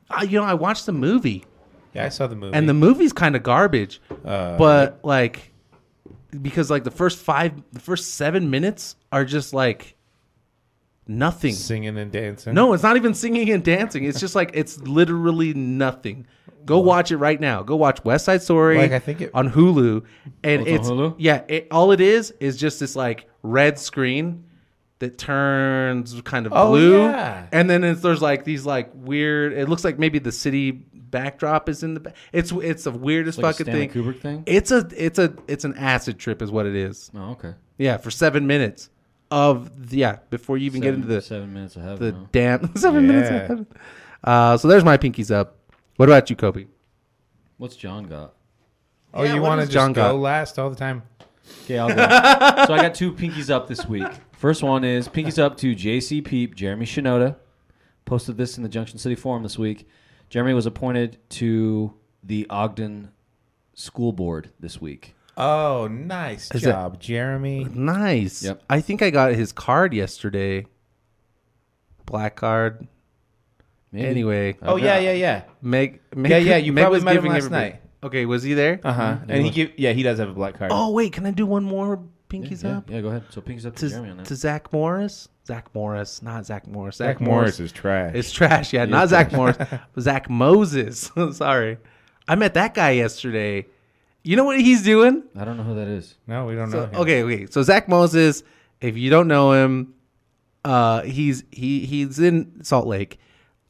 uh, 0.10 0.24
you 0.28 0.40
know, 0.40 0.44
I 0.44 0.56
watched 0.56 0.88
the 0.88 0.92
movie, 0.92 1.46
Yeah, 1.94 2.06
I 2.06 2.10
saw 2.10 2.26
the 2.26 2.36
movie. 2.36 2.56
and 2.58 2.68
the 2.68 2.74
movie's 2.74 3.14
kind 3.14 3.36
of 3.36 3.44
garbage. 3.44 4.02
Uh, 4.26 4.58
but 4.58 5.00
like, 5.04 5.49
because 6.42 6.70
like 6.70 6.84
the 6.84 6.92
first 6.92 7.18
five, 7.20 7.54
the 7.72 7.80
first 7.80 8.16
seven 8.16 8.50
minutes 8.50 8.96
are 9.12 9.26
just 9.26 9.54
like 9.54 9.96
nothing. 11.08 11.54
singing 11.54 11.98
and 11.98 12.12
dancing. 12.12 12.54
No, 12.54 12.74
it's 12.74 12.84
not 12.84 12.96
even 12.96 13.14
singing 13.14 13.50
and 13.50 13.64
dancing. 13.64 14.04
It's 14.04 14.20
just 14.20 14.36
like 14.36 14.52
it's 14.54 14.80
literally 14.80 15.54
nothing. 15.54 16.28
Go 16.66 16.80
watch 16.80 17.12
it 17.12 17.18
right 17.18 17.40
now. 17.40 17.64
Go 17.64 17.76
watch 17.76 18.04
West 18.04 18.26
Side 18.26 18.44
Story 18.44 18.78
Like, 18.78 18.92
I 18.92 19.00
think 19.00 19.22
it- 19.22 19.32
on 19.34 19.50
Hulu, 19.50 20.04
and 20.44 20.62
Oh, 20.62 20.66
it's 20.66 20.80
it's 20.82 20.90
on 20.90 20.98
Hulu? 20.98 21.16
yeah. 21.18 21.44
It, 21.48 21.68
all 21.72 21.92
it 21.92 22.02
is 22.02 22.32
is 22.40 22.58
just 22.58 22.80
this 22.80 22.96
like 22.96 23.28
red 23.42 23.80
screen 23.80 24.44
that 25.00 25.18
turns 25.18 26.20
kind 26.24 26.46
of 26.46 26.54
Oh, 26.54 26.70
blue, 26.72 27.02
yeah. 27.04 27.48
and 27.52 27.70
then 27.70 27.84
it's, 27.84 28.02
there's 28.02 28.22
like 28.22 28.44
these 28.44 28.66
like 28.66 28.92
weird. 28.94 29.54
It 29.54 29.70
looks 29.70 29.84
like 29.84 29.98
maybe 30.00 30.20
the 30.20 30.32
city 30.32 30.72
backdrop 30.72 31.70
is 31.70 31.84
in 31.84 31.94
the. 31.94 32.00
Ba- 32.02 32.14
it's 32.34 32.52
it's 32.52 32.84
the 32.84 32.92
weirdest 32.92 33.38
It's 33.40 33.44
like 33.44 33.56
fucking 33.56 33.66
Stanley 33.72 33.88
thing. 33.88 34.04
Kubrick 34.04 34.22
thing? 34.22 34.44
It's 34.46 34.72
a 34.72 34.88
it's 34.96 35.20
a 35.20 35.34
it's 35.48 35.64
an 35.66 35.76
acid 35.76 36.20
trip, 36.20 36.42
is 36.42 36.52
what 36.52 36.66
it 36.66 36.76
is. 36.76 37.10
Oh, 37.16 37.32
okay. 37.32 37.54
Yeah, 37.78 37.98
for 37.98 38.12
seven 38.12 38.46
minutes 38.48 38.90
of 39.32 39.90
the, 39.90 39.98
yeah 39.98 40.18
before 40.32 40.58
you 40.58 40.66
even 40.66 40.82
seven, 40.82 40.96
get 41.02 41.04
into 41.04 41.16
the 41.16 41.22
seven 41.22 41.54
minutes 41.54 41.76
ahead. 41.76 42.00
the 42.00 42.12
huh? 42.12 42.26
damn 42.32 42.76
seven 42.76 43.08
minutes. 43.08 43.30
of 43.30 43.36
ahead. 43.36 43.66
Uh, 44.24 44.58
so 44.58 44.68
there's 44.68 44.84
my 44.84 44.98
pinkies 44.98 45.32
up. 45.34 45.56
What 45.96 46.10
about 46.10 46.30
you, 46.30 46.36
Kobe? 46.36 46.66
What's 47.58 47.76
John 47.76 48.04
got? 48.06 48.34
Oh, 49.14 49.24
Yeah, 49.24 49.36
you 49.36 49.42
what 49.42 49.50
want 49.50 49.62
to 49.62 49.66
just 49.68 49.74
John 49.74 49.94
go 49.94 50.02
got? 50.14 50.16
last 50.16 50.60
all 50.60 50.70
the 50.70 50.76
time? 50.76 51.04
Okay, 51.64 51.78
I'll 51.80 51.88
go. 51.90 51.96
so 52.68 52.74
I 52.74 52.78
got 52.82 52.94
two 52.96 53.12
pinkies 53.14 53.50
up 53.50 53.68
this 53.68 53.86
week. 53.86 54.08
First 54.40 54.64
one 54.64 54.86
is 54.86 55.10
pinkies 55.10 55.38
up 55.38 55.58
to 55.58 55.76
JC 55.76 56.24
Peep, 56.24 56.56
Jeremy 56.56 56.86
Shinoda. 56.86 57.36
Posted 58.06 58.38
this 58.38 58.56
in 58.56 58.64
the 58.64 58.70
Junction 58.70 58.98
City 58.98 59.14
Forum 59.16 59.44
this 59.44 59.60
week. 59.60 59.86
Jeremy 60.30 60.54
was 60.54 60.66
appointed 60.66 61.18
to 61.32 61.94
the 62.24 62.48
Ogden 62.50 63.12
School 63.74 64.14
Board 64.14 64.52
this 64.58 64.80
week. 64.80 65.14
Oh, 65.36 65.90
nice 65.92 66.50
Is 66.52 66.64
it- 66.64 66.70
job, 66.70 67.02
Jeremy. 67.02 67.66
Nice. 67.66 68.42
Yep. 68.44 68.64
I 68.70 68.80
think 68.80 69.02
I 69.02 69.10
got 69.10 69.34
his 69.34 69.52
card 69.52 69.94
yesterday. 69.94 70.68
Black 72.06 72.38
card. 72.38 72.88
Maybe. 73.92 74.08
Anyway, 74.08 74.56
Oh 74.62 74.78
yeah, 74.78 75.00
yeah, 75.00 75.12
yeah. 75.12 75.42
Meg, 75.62 76.00
Meg 76.16 76.32
Yeah, 76.32 76.38
yeah, 76.38 76.56
you 76.56 76.72
Meg 76.72 76.84
probably 76.84 76.96
was 76.98 77.04
met 77.04 77.12
him 77.12 77.18
giving 77.18 77.32
last 77.34 77.46
everybody- 77.48 77.72
night. 77.72 77.82
Okay, 78.04 78.26
was 78.26 78.44
he 78.44 78.54
there? 78.54 78.80
Uh 78.86 78.94
huh. 78.94 79.18
And 79.28 79.44
he 79.44 79.50
give 79.52 79.72
yeah 79.78 79.92
he 79.92 80.02
does 80.04 80.18
have 80.20 80.30
a 80.30 80.34
black 80.34 80.58
card. 80.58 80.72
Oh 80.74 80.92
wait, 80.92 81.12
can 81.12 81.26
I 81.26 81.32
do 81.32 81.46
one 81.46 81.66
more 81.66 82.02
pinkies 82.30 82.64
yeah, 82.64 82.78
up 82.78 82.90
yeah, 82.90 83.02
go 83.02 83.08
ahead. 83.10 83.24
So 83.32 83.42
pinkies 83.42 83.66
up 83.66 83.76
to, 83.78 83.90
Jeremy 83.90 84.12
on 84.12 84.18
that. 84.18 84.26
to 84.28 84.36
Zach 84.36 84.72
Morris? 84.72 85.28
Zach 85.48 85.68
Morris, 85.74 86.22
not 86.22 86.46
Zach 86.46 86.68
Morris. 86.68 86.98
Zach 86.98 87.20
Morris 87.20 87.60
is 87.60 87.72
trash. 87.72 88.12
It's 88.16 88.32
trash. 88.32 88.72
Yeah, 88.72 88.86
not 88.86 89.10
Zach 89.10 89.32
Morris. 89.32 89.58
Zach 90.00 90.30
Moses. 90.30 91.12
Sorry, 91.32 91.78
I 92.28 92.36
met 92.36 92.54
that 92.54 92.74
guy 92.74 92.92
yesterday. 92.92 93.66
You 94.24 94.36
know 94.36 94.44
what 94.44 94.60
he's 94.60 94.84
doing? 94.84 95.24
I 95.36 95.46
don't 95.46 95.58
know 95.58 95.64
who 95.64 95.76
that 95.76 95.88
is. 95.88 96.16
no, 96.28 96.46
we 96.46 96.56
don't 96.56 96.70
So, 96.70 96.82
know. 96.82 96.86
him. 96.88 96.96
okay, 97.02 97.24
okay. 97.24 97.46
So 97.48 97.64
Zach 97.64 97.88
Moses, 97.90 98.44
if 98.82 98.98
you 98.98 99.10
don't 99.10 99.28
know 99.28 99.54
him, 99.54 99.94
uh, 100.66 101.02
he's 101.02 101.44
he 101.52 101.86
he's 101.86 102.20
in 102.20 102.64
Salt 102.64 102.86
Lake, 102.86 103.18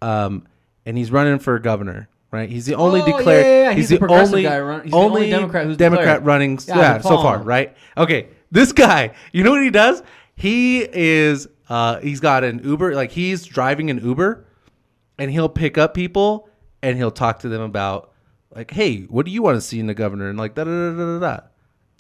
um, 0.01 0.45
and 0.85 0.97
he's 0.97 1.11
running 1.11 1.39
for 1.39 1.57
governor. 1.59 2.09
Right, 2.31 2.47
he's 2.47 2.67
the 2.67 2.75
only 2.75 3.01
Oh, 3.01 3.05
declared. 3.05 3.43
yeah, 3.45 3.61
yeah. 3.69 3.73
He's, 3.73 3.89
He's 3.89 3.99
the, 3.99 4.05
the 4.05 4.13
only 4.13 4.43
guy 4.43 4.59
run- 4.59 4.83
he's 4.83 4.91
the 4.91 4.97
only 4.97 5.29
Democrat 5.31 5.65
who's 5.65 5.77
Democrat 5.77 6.05
declared. 6.19 6.25
running. 6.27 6.59
Yeah, 6.67 6.77
Yeah, 6.77 7.01
so 7.01 7.17
far, 7.17 7.41
right? 7.41 7.75
Okay, 7.97 8.27
this 8.51 8.71
guy. 8.71 9.11
You 9.31 9.43
know 9.43 9.51
what 9.51 9.63
he 9.63 9.69
does? 9.69 10.01
He 10.35 10.81
is. 10.81 11.47
Uh, 11.67 11.99
he's 11.99 12.19
got 12.19 12.43
an 12.43 12.61
Uber. 12.63 12.95
Like 12.95 13.11
he's 13.11 13.45
driving 13.45 13.89
an 13.89 14.03
Uber, 14.03 14.45
and 15.17 15.29
he'll 15.31 15.49
pick 15.49 15.77
up 15.77 15.93
people 15.93 16.49
and 16.81 16.97
he'll 16.97 17.11
talk 17.11 17.39
to 17.39 17.49
them 17.49 17.61
about 17.61 18.11
like, 18.55 18.71
hey, 18.71 19.01
what 19.03 19.25
do 19.25 19.31
you 19.31 19.41
want 19.43 19.55
to 19.57 19.61
see 19.61 19.79
in 19.79 19.85
the 19.87 19.93
governor? 19.93 20.29
And 20.29 20.37
like 20.39 20.55
da 20.55 20.63
da 20.63 20.71
da 20.71 20.97
da 20.97 21.05
da. 21.05 21.19
da. 21.19 21.39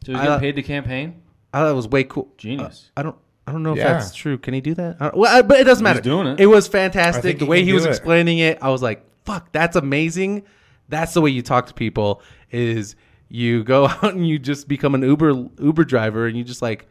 So 0.05 0.11
he's 0.13 0.21
I- 0.21 0.23
getting 0.25 0.39
paid 0.39 0.55
to 0.55 0.63
campaign. 0.63 1.21
I 1.53 1.59
thought 1.59 1.71
it 1.71 1.75
was 1.75 1.87
way 1.87 2.03
cool. 2.03 2.31
Genius. 2.37 2.91
Uh, 2.95 2.99
I 2.99 3.03
don't. 3.03 3.15
I 3.47 3.51
don't 3.51 3.63
know 3.63 3.71
if 3.71 3.77
Yeah. 3.79 3.93
that's 3.93 4.13
true. 4.13 4.37
Can 4.37 4.53
he 4.53 4.61
do 4.61 4.75
that? 4.75 4.97
I 4.99 5.09
well, 5.15 5.35
I- 5.37 5.41
but 5.41 5.59
it 5.59 5.63
doesn't 5.63 5.83
matter. 5.83 5.99
doing 6.01 6.27
it. 6.27 6.39
It 6.39 6.45
was 6.45 6.67
fantastic. 6.67 7.39
The 7.39 7.45
way 7.47 7.59
can 7.61 7.67
he 7.67 7.73
was 7.73 7.85
it. 7.85 7.89
explaining 7.89 8.37
it, 8.39 8.59
I 8.61 8.69
was 8.69 8.81
like, 8.83 9.03
"Fuck, 9.25 9.51
that's 9.51 9.75
amazing." 9.75 10.43
That's 10.87 11.13
the 11.13 11.21
way 11.21 11.29
you 11.31 11.41
talk 11.41 11.65
to 11.67 11.73
people. 11.73 12.21
Is 12.51 12.95
you 13.29 13.63
go 13.63 13.85
out 13.87 14.13
and 14.13 14.27
you 14.27 14.37
just 14.39 14.67
become 14.67 14.95
an 14.95 15.01
Uber 15.03 15.47
Uber 15.59 15.83
driver, 15.85 16.27
and 16.27 16.35
you 16.37 16.43
just 16.43 16.61
like 16.61 16.87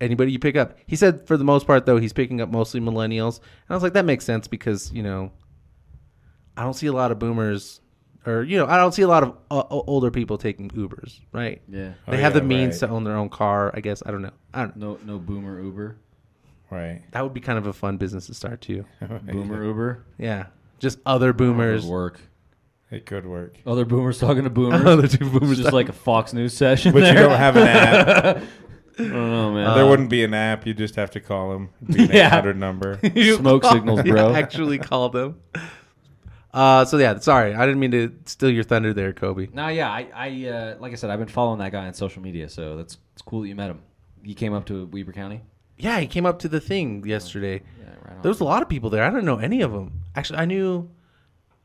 anybody 0.00 0.32
you 0.32 0.38
pick 0.38 0.56
up. 0.56 0.76
He 0.86 0.96
said 0.96 1.26
for 1.26 1.36
the 1.36 1.44
most 1.44 1.66
part 1.66 1.86
though, 1.86 1.96
he's 1.98 2.12
picking 2.12 2.40
up 2.40 2.48
mostly 2.50 2.80
millennials, 2.80 3.38
and 3.38 3.70
I 3.70 3.74
was 3.74 3.82
like, 3.82 3.92
that 3.94 4.04
makes 4.04 4.24
sense 4.24 4.48
because 4.48 4.92
you 4.92 5.02
know, 5.02 5.30
I 6.56 6.62
don't 6.62 6.74
see 6.74 6.86
a 6.88 6.92
lot 6.92 7.10
of 7.12 7.18
boomers. 7.18 7.80
Or 8.26 8.42
you 8.42 8.58
know, 8.58 8.66
I 8.66 8.76
don't 8.76 8.92
see 8.92 9.00
a 9.00 9.08
lot 9.08 9.22
of 9.22 9.34
uh, 9.50 9.62
older 9.70 10.10
people 10.10 10.36
taking 10.36 10.68
Ubers, 10.70 11.20
right? 11.32 11.62
Yeah. 11.66 11.92
They 12.06 12.18
Oh, 12.18 12.20
have 12.20 12.34
the 12.34 12.42
means 12.42 12.74
right. 12.82 12.88
to 12.88 12.94
own 12.94 13.02
their 13.04 13.16
own 13.16 13.30
car. 13.30 13.70
I 13.72 13.80
guess 13.80 14.02
I 14.04 14.10
don't 14.10 14.20
know. 14.20 14.32
I 14.52 14.60
don't 14.60 14.76
know. 14.76 14.98
No, 15.04 15.14
no 15.14 15.18
boomer 15.18 15.58
Uber. 15.58 15.96
right. 16.70 17.00
That 17.12 17.22
would 17.22 17.32
be 17.32 17.40
kind 17.40 17.56
of 17.58 17.66
a 17.66 17.72
fun 17.72 17.96
business 17.96 18.26
to 18.26 18.34
start 18.34 18.60
too. 18.60 18.84
Boomer 19.00 19.64
Uber. 19.64 20.04
Yeah, 20.18 20.46
just 20.80 20.98
other 21.06 21.32
boomers. 21.32 21.84
Would 21.86 21.90
work. 21.90 22.20
It 22.90 23.06
could 23.06 23.24
work, 23.24 23.54
Other 23.66 23.84
boomers 23.84 24.18
talking 24.18 24.42
to 24.44 24.50
boomers. 24.50 24.84
Other 24.84 25.06
two 25.06 25.24
It's 25.26 25.38
boomers. 25.38 25.58
just 25.58 25.72
like 25.72 25.88
a 25.88 25.92
Fox 25.92 26.32
News 26.32 26.56
session. 26.56 26.92
but 26.92 27.04
you 27.04 27.12
don't 27.14 27.36
have 27.38 27.56
an 27.56 27.66
app. 27.68 28.36
I 28.98 29.02
don't 29.04 29.12
know, 29.30 29.52
man. 29.54 29.66
Uh, 29.68 29.74
there 29.76 29.86
wouldn't 29.86 30.10
be 30.10 30.24
an 30.24 30.34
app. 30.34 30.66
You 30.66 30.74
just 30.74 30.96
have 30.96 31.10
to 31.12 31.20
call 31.20 31.52
them. 31.52 31.70
Be 31.86 32.04
Yeah. 32.06 32.26
800 32.26 32.56
number. 32.58 32.98
Smoke 33.36 33.64
signals, 33.64 34.04
you 34.04 34.12
bro. 34.12 34.34
actually 34.34 34.78
call 34.78 35.08
them. 35.08 35.40
Uh, 36.52 36.84
so 36.84 36.98
yeah, 36.98 37.16
sorry, 37.20 37.54
I 37.54 37.64
didn't 37.64 37.78
mean 37.78 37.92
to 37.92 38.12
steal 38.26 38.50
your 38.50 38.64
thunder 38.64 38.92
there, 38.92 39.12
Kobe. 39.12 39.46
No, 39.52 39.68
yeah, 39.68 39.88
I, 39.88 40.08
I 40.12 40.48
uh, 40.48 40.76
like 40.80 40.90
I 40.90 40.96
said, 40.96 41.08
I've 41.10 41.20
been 41.20 41.28
following 41.28 41.60
that 41.60 41.70
guy 41.70 41.86
on 41.86 41.94
social 41.94 42.20
media, 42.22 42.48
so 42.48 42.76
that's 42.76 42.98
it's 43.12 43.22
cool 43.22 43.42
that 43.42 43.48
you 43.48 43.54
met 43.54 43.70
him. 43.70 43.80
He 44.24 44.34
came 44.34 44.52
up 44.52 44.66
to 44.66 44.86
Weber 44.86 45.12
County. 45.12 45.42
Yeah, 45.78 46.00
he 46.00 46.08
came 46.08 46.26
up 46.26 46.40
to 46.40 46.48
the 46.48 46.58
thing 46.60 47.06
yesterday. 47.06 47.62
Yeah, 47.78 47.86
right 48.04 48.16
on. 48.16 48.22
There 48.22 48.30
was 48.30 48.40
a 48.40 48.44
lot 48.44 48.62
of 48.62 48.68
people 48.68 48.90
there. 48.90 49.04
I 49.04 49.10
don't 49.10 49.24
know 49.24 49.38
any 49.38 49.62
of 49.62 49.70
them. 49.70 50.00
Actually, 50.16 50.40
I 50.40 50.44
knew 50.46 50.90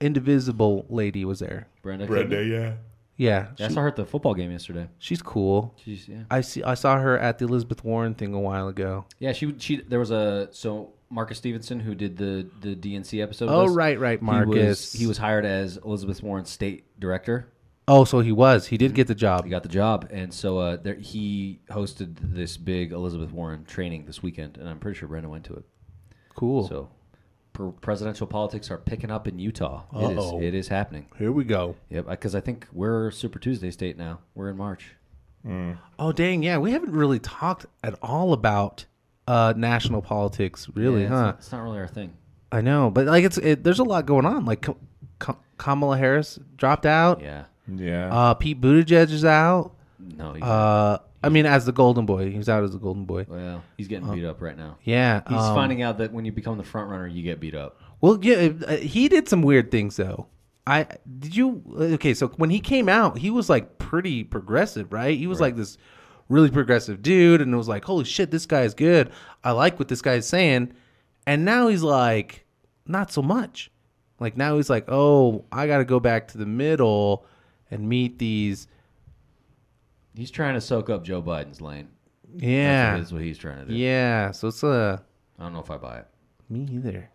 Indivisible 0.02 0.86
lady 0.90 1.26
was 1.26 1.40
there. 1.40 1.68
Brenda. 1.82 2.06
Brenda, 2.06 2.44
yeah. 2.44 2.74
Yeah, 3.18 3.48
Yeah, 3.58 3.66
I 3.66 3.68
she- 3.70 3.74
saw 3.74 3.82
her 3.82 3.88
at 3.88 3.96
the 3.96 4.06
football 4.06 4.34
game 4.34 4.52
yesterday. 4.52 4.88
she's 5.00 5.22
cool. 5.22 5.74
She's 5.84 6.08
yeah. 6.08 6.24
I 6.30 6.42
see. 6.42 6.62
I 6.64 6.74
saw 6.74 6.98
her 6.98 7.18
at 7.18 7.38
the 7.40 7.46
Elizabeth 7.46 7.84
Warren 7.84 8.14
thing 8.14 8.34
a 8.34 8.40
while 8.40 8.68
ago. 8.68 9.06
Yeah, 9.20 9.32
she 9.32 9.56
she 9.58 9.78
there 9.82 10.00
was 10.00 10.12
a 10.12 10.50
so 10.52 10.92
Marcus 11.10 11.38
Stevenson 11.38 11.80
who 11.80 11.96
did 11.96 12.18
the 12.18 12.46
the 12.62 12.76
DNC 12.76 13.22
episode. 13.24 13.48
Oh 13.50 13.62
with 13.64 13.72
us, 13.72 13.76
right, 13.78 13.98
right, 14.00 14.20
He 14.20 14.26
Marcus. 14.26 14.56
was, 14.56 14.94
he 14.94 15.08
was 15.08 15.18
hired 15.18 15.46
as 15.46 15.78
Elizabeth 15.78 16.22
Warren's 16.22 16.50
state 16.50 16.84
director. 17.00 17.48
Oh, 17.88 18.04
so 18.04 18.20
he 18.20 18.32
was. 18.32 18.66
He 18.68 18.78
did 18.78 18.96
get 18.96 19.06
the 19.08 19.14
job. 19.16 19.44
He 19.46 19.52
got 19.52 19.62
the 19.64 19.70
job, 19.70 20.08
and 20.12 20.34
so 20.34 20.58
uh, 20.58 20.76
there, 20.78 20.96
he 20.96 21.60
hosted 21.70 22.18
this 22.20 22.58
big 22.58 22.92
Elizabeth 22.92 23.32
Warren 23.32 23.64
training 23.64 24.06
this 24.08 24.24
weekend, 24.24 24.58
and 24.58 24.68
I'm 24.68 24.80
pretty 24.80 24.98
sure 24.98 25.08
Brenda 25.08 25.30
went 25.30 25.44
to 25.46 25.54
it. 25.54 25.64
Cool. 26.36 26.68
So, 26.68 26.90
per- 26.90 26.90
presidential 27.82 28.28
politics 28.28 28.70
are 28.72 28.78
picking 28.78 29.12
up 29.12 29.28
in 29.28 29.40
Utah. 29.40 29.84
It 29.94 29.98
Uh-oh. 29.98 30.38
is. 30.40 30.44
It 30.46 30.54
is 30.54 30.68
happening. 30.68 31.08
Here 31.18 31.32
we 31.32 31.44
go. 31.44 31.76
Yep. 31.90 32.08
Because 32.10 32.36
I 32.36 32.42
think 32.42 32.68
we're 32.74 33.12
Super 33.12 33.40
Tuesday 33.40 33.72
state 33.72 33.98
now. 33.98 34.20
We're 34.36 34.50
in 34.50 34.58
March. 34.58 34.96
Oh 36.00 36.12
dang, 36.12 36.42
yeah, 36.42 36.58
we 36.58 36.72
haven't 36.72 36.92
really 36.94 37.20
talked 37.20 37.68
at 37.84 37.94
all 38.02 38.34
about 38.34 38.86
uh, 39.28 39.54
national 39.56 40.02
politics, 40.02 40.68
really, 40.74 41.02
Yeah, 41.02 41.06
it's 41.06 41.12
huh? 41.12 41.22
Not, 41.22 41.36
it's 41.38 41.52
not 41.52 41.62
really 41.62 41.78
our 41.78 41.88
thing. 41.88 42.14
I 42.52 42.62
know, 42.62 42.90
but 42.90 43.06
like 43.06 43.24
it's 43.24 43.38
it, 43.38 43.64
there's 43.64 43.78
a 43.80 43.84
lot 43.84 44.08
going 44.08 44.26
on. 44.26 44.46
Like 44.46 44.62
Ka- 44.64 44.74
Ka- 45.20 45.38
Kamala 45.58 45.98
Harris 45.98 46.40
dropped 46.58 46.86
out. 46.88 47.22
Yeah. 47.22 47.46
Yeah. 47.72 48.12
Uh, 48.12 48.34
Pete 48.34 48.60
Buttigieg 48.60 49.12
is 49.12 49.24
out. 49.24 49.76
No. 50.00 50.34
He's, 50.34 50.42
Uh, 50.44 50.98
I 51.26 51.30
mean, 51.30 51.46
as 51.46 51.66
the 51.66 51.72
golden 51.72 52.06
boy, 52.06 52.32
he's 52.32 52.50
out 52.50 52.64
as 52.64 52.72
the 52.72 52.78
golden 52.78 53.06
boy. 53.06 53.26
well, 53.28 53.64
he's 53.78 53.88
getting 53.88 54.12
beat 54.14 54.26
up 54.26 54.42
right 54.42 54.58
now. 54.58 54.78
Yeah, 54.84 55.22
He's 55.28 55.38
um, 55.38 55.56
finding 55.56 55.82
out 55.82 55.98
that 55.98 56.14
when 56.14 56.26
you 56.26 56.32
become 56.32 56.58
the 56.58 56.64
front 56.64 56.90
runner, 56.90 57.08
you 57.08 57.24
get 57.24 57.40
beat 57.40 57.56
up. 57.56 57.82
Well, 58.02 58.20
yeah, 58.22 58.52
uh, 58.68 58.78
he 58.78 59.08
did 59.08 59.28
some 59.28 59.42
weird 59.42 59.72
things 59.72 59.96
though. 59.96 60.28
I 60.68 60.88
did 61.20 61.36
you 61.36 61.64
okay? 61.78 62.14
So 62.14 62.28
when 62.30 62.50
he 62.50 62.60
came 62.60 62.90
out, 62.90 63.18
he 63.18 63.30
was 63.30 63.50
like 63.50 63.78
pretty 63.78 64.24
progressive, 64.24 64.92
right? 64.92 65.18
He 65.18 65.28
was 65.28 65.40
like 65.40 65.56
this 65.56 65.78
really 66.28 66.50
progressive 66.50 67.02
dude, 67.02 67.42
and 67.42 67.54
it 67.54 67.58
was 67.58 67.68
like, 67.68 67.86
holy 67.86 68.04
shit, 68.06 68.32
this 68.32 68.46
guy 68.46 68.62
is 68.62 68.74
good. 68.74 69.12
I 69.44 69.52
like 69.52 69.78
what 69.78 69.88
this 69.90 70.02
guy's 70.02 70.28
saying, 70.28 70.74
and 71.28 71.46
now 71.46 71.68
he's 71.68 71.84
like, 71.84 72.46
not 72.88 73.12
so 73.12 73.22
much. 73.22 73.72
Like 74.20 74.38
now 74.38 74.56
he's 74.56 74.70
like, 74.70 74.86
oh, 74.88 75.46
I 75.52 75.68
got 75.68 75.80
to 75.80 75.86
go 75.86 76.00
back 76.00 76.30
to 76.30 76.38
the 76.38 76.46
middle 76.46 77.26
and 77.70 77.88
meet 77.88 78.18
these. 78.20 78.68
He's 80.16 80.32
trying 80.32 80.54
to 80.56 80.62
soak 80.62 80.90
up 80.90 81.04
Joe 81.04 81.22
Biden's 81.22 81.62
lane. 81.62 81.90
Yeah, 82.38 82.98
That's 82.98 83.12
what 83.12 83.22
he's 83.22 83.38
trying 83.38 83.60
to 83.60 83.66
do. 83.72 83.74
yeah. 83.78 84.32
So 84.32 84.48
it's 84.50 84.64
uh, 84.64 84.98
I 85.40 85.44
don't 85.44 85.54
know 85.54 85.60
if 85.60 85.72
I 85.72 85.78
buy 85.78 85.98
it. 86.00 86.08
me 86.50 86.68
either. 86.72 87.10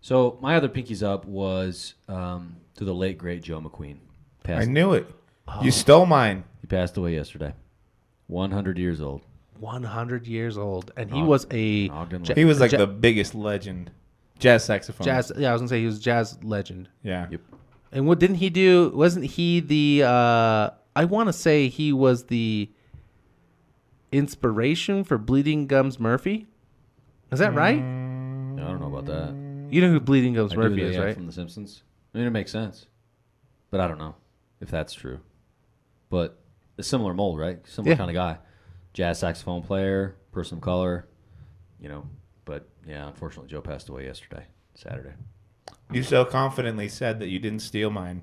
So 0.00 0.38
my 0.42 0.56
other 0.56 0.68
pinkies 0.68 1.02
up 1.02 1.24
was 1.26 1.94
um, 2.08 2.56
to 2.76 2.84
the 2.84 2.92
late 2.94 3.16
great 3.18 3.42
Joe 3.42 3.60
McQueen. 3.60 3.96
I 3.96 4.46
Passed, 4.46 4.68
knew 4.68 4.92
it. 4.94 5.06
You 5.62 5.70
stole 5.70 6.06
mine. 6.06 6.44
he 6.60 6.66
passed 6.66 6.96
away 6.96 7.14
yesterday. 7.14 7.52
100 8.26 8.78
years 8.78 9.00
old. 9.00 9.22
One 9.60 9.84
hundred 9.84 10.26
years 10.26 10.58
old, 10.58 10.90
and 10.96 11.08
he 11.08 11.20
Og- 11.20 11.28
was 11.28 11.46
a 11.52 11.88
Ogden 11.90 12.24
ja- 12.24 12.34
He 12.34 12.44
was 12.44 12.58
like 12.58 12.72
ja- 12.72 12.78
the 12.78 12.86
biggest 12.88 13.32
legend. 13.32 13.92
Jazz 14.40 14.64
saxophone. 14.64 15.04
jazz. 15.04 15.30
Yeah, 15.38 15.50
I 15.50 15.52
was 15.52 15.60
gonna 15.60 15.68
say 15.68 15.78
he 15.78 15.86
was 15.86 15.98
a 15.98 16.02
jazz 16.02 16.36
legend. 16.42 16.88
Yeah. 17.04 17.28
Yep. 17.30 17.40
And 17.92 18.08
what 18.08 18.18
didn't 18.18 18.36
he 18.36 18.50
do? 18.50 18.90
Wasn't 18.92 19.24
he 19.24 19.60
the? 19.60 20.02
uh 20.04 20.70
I 20.94 21.04
want 21.04 21.28
to 21.28 21.32
say 21.32 21.68
he 21.68 21.92
was 21.92 22.24
the 22.24 22.70
inspiration 24.10 25.04
for 25.04 25.18
Bleeding 25.18 25.66
Gums 25.66 25.98
Murphy. 25.98 26.46
Is 27.30 27.38
that 27.38 27.54
right? 27.54 27.78
Mm. 27.80 28.62
I 28.62 28.68
don't 28.68 28.80
know 28.80 28.94
about 28.94 29.06
that. 29.06 29.32
You 29.72 29.80
know 29.80 29.88
who 29.90 30.00
Bleeding 30.00 30.34
Gums 30.34 30.52
I 30.52 30.56
do, 30.56 30.60
Murphy 30.60 30.82
though, 30.82 30.88
is, 30.88 30.96
yeah, 30.96 31.02
right? 31.02 31.14
From 31.14 31.26
The 31.26 31.32
Simpsons. 31.32 31.82
I 32.14 32.18
mean, 32.18 32.26
it 32.26 32.30
makes 32.30 32.50
sense, 32.52 32.86
but 33.70 33.80
I 33.80 33.88
don't 33.88 33.98
know 33.98 34.14
if 34.60 34.70
that's 34.70 34.92
true. 34.92 35.20
But 36.10 36.38
a 36.76 36.82
similar 36.82 37.14
mold, 37.14 37.38
right? 37.38 37.66
Similar 37.66 37.92
Yeah. 37.92 37.96
kind 37.96 38.10
of 38.10 38.14
guy, 38.14 38.38
jazz 38.92 39.18
saxophone 39.18 39.62
player, 39.62 40.16
person 40.30 40.58
of 40.58 40.62
color, 40.62 41.06
you 41.80 41.88
know. 41.88 42.06
But 42.44 42.68
yeah, 42.86 43.08
unfortunately, 43.08 43.48
Joe 43.48 43.62
passed 43.62 43.88
away 43.88 44.04
yesterday, 44.04 44.44
Saturday. 44.74 45.14
You 45.90 46.02
so 46.02 46.26
confidently 46.26 46.88
said 46.88 47.18
that 47.20 47.28
you 47.28 47.38
didn't 47.38 47.60
steal 47.60 47.88
mine, 47.88 48.22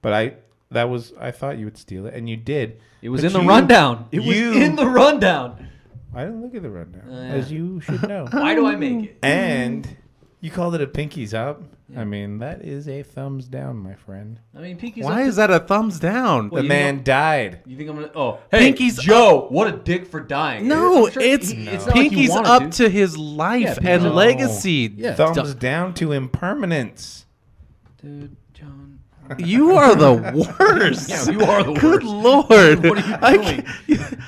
but 0.00 0.14
I 0.14 0.36
that 0.70 0.88
was 0.88 1.12
I 1.20 1.30
thought 1.30 1.58
you 1.58 1.64
would 1.66 1.78
steal 1.78 2.06
it, 2.06 2.14
and 2.14 2.28
you 2.28 2.36
did. 2.36 2.80
It 3.02 3.08
was 3.08 3.20
But 3.22 3.28
in 3.28 3.32
the 3.34 3.40
you- 3.42 3.48
rundown. 3.48 4.06
It 4.12 4.20
was 4.20 4.36
in 4.36 4.76
the 4.76 4.86
rundown. 4.86 5.68
I 6.14 6.24
didn't 6.24 6.42
look 6.42 6.54
at 6.54 6.62
the 6.62 6.70
rundown, 6.70 7.08
Uh, 7.10 7.12
yeah. 7.14 7.32
as 7.34 7.52
you 7.52 7.80
should 7.80 8.08
know. 8.08 8.26
Why 8.30 8.54
do 8.54 8.66
I 8.66 8.74
make 8.76 9.04
it? 9.04 9.18
and 9.22 9.86
you 10.40 10.50
called 10.50 10.74
it 10.74 10.80
a 10.80 10.86
pinkies 10.86 11.34
up. 11.34 11.62
I 11.96 12.02
mean, 12.04 12.38
that 12.38 12.62
is 12.62 12.88
a 12.88 13.02
thumbs 13.04 13.46
down, 13.46 13.76
my 13.76 13.94
friend. 13.94 14.40
I 14.56 14.60
mean, 14.60 14.76
Pinky's. 14.76 15.04
Why 15.04 15.22
up 15.22 15.28
is 15.28 15.36
that 15.36 15.50
a 15.52 15.60
thumbs 15.60 16.00
down? 16.00 16.48
Well, 16.50 16.60
the 16.60 16.64
you 16.64 16.68
man 16.68 16.96
know- 16.96 17.02
died. 17.04 17.60
You 17.64 17.76
think 17.76 17.88
I'm 17.90 17.94
gonna? 17.96 18.10
Oh, 18.14 18.40
hey, 18.50 18.58
Pinky's 18.58 18.98
Joe. 18.98 19.46
What 19.50 19.68
a 19.68 19.72
dick 19.76 20.06
for 20.06 20.18
dying. 20.20 20.66
No, 20.66 21.06
I'm 21.06 21.12
sure 21.12 21.22
it's 21.22 21.50
he- 21.50 21.68
it's 21.68 21.86
not 21.86 21.94
like 21.94 22.02
he 22.04 22.08
Pinky's 22.10 22.30
wanted 22.30 22.48
up 22.48 22.62
to. 22.62 22.70
to 22.84 22.88
his 22.88 23.16
life 23.16 23.60
Yeah, 23.62 23.68
and 23.68 24.02
Pinky- 24.02 24.08
legacy. 24.08 24.94
Yeah. 24.96 25.14
Thumbs 25.14 25.54
down 25.54 25.94
to 25.94 26.10
impermanence. 26.12 27.26
Dude, 28.02 28.36
John. 28.52 28.95
You 29.38 29.72
are 29.76 29.94
the 29.94 30.12
worst. 30.58 31.08
Yeah, 31.08 31.30
you 31.30 31.40
are 31.42 31.62
the 31.62 31.72
Good 31.74 31.82
worst. 31.82 32.00
Good 32.00 32.04
lord. 32.04 32.84
What 32.84 32.98
are 32.98 33.08
you 33.08 33.16
I 33.22 33.36
doing? 33.36 33.62
can't- 33.88 34.20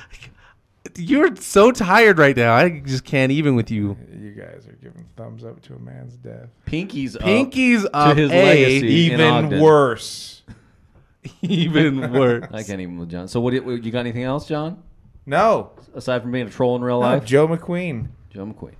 you're 0.97 1.33
so 1.37 1.71
tired 1.71 2.17
right 2.17 2.35
now. 2.35 2.53
I 2.55 2.81
just 2.81 3.05
can't 3.05 3.31
even 3.31 3.55
with 3.55 3.71
you. 3.71 3.95
You 4.11 4.31
guys 4.31 4.67
are 4.67 4.77
giving 4.81 5.05
thumbs 5.15 5.45
up 5.45 5.61
to 5.63 5.75
a 5.75 5.79
man's 5.79 6.15
death. 6.17 6.49
Pinky's 6.65 7.15
up 7.15 7.21
Pinky's 7.21 7.83
to 7.83 7.95
up. 7.95 8.17
his 8.17 8.29
A, 8.31 8.33
legacy. 8.43 8.77
in 9.07 9.13
Even 9.13 9.21
Ogden. 9.21 9.61
worse. 9.61 10.43
even 11.41 12.11
worse. 12.11 12.45
I 12.51 12.63
can't 12.63 12.81
even 12.81 12.97
with 12.97 13.09
John. 13.09 13.27
So 13.29 13.39
what? 13.39 13.51
do 13.51 13.57
You, 13.57 13.71
you 13.75 13.91
got 13.91 13.99
anything 13.99 14.23
else, 14.23 14.45
John? 14.47 14.83
No. 15.25 15.71
Aside 15.93 16.21
from 16.21 16.31
being 16.31 16.47
a 16.47 16.49
troll 16.49 16.75
in 16.75 16.81
real 16.81 16.99
no 16.99 17.07
life, 17.07 17.23
Joe 17.25 17.47
McQueen. 17.47 18.07
Joe 18.29 18.45
McQueen, 18.45 18.75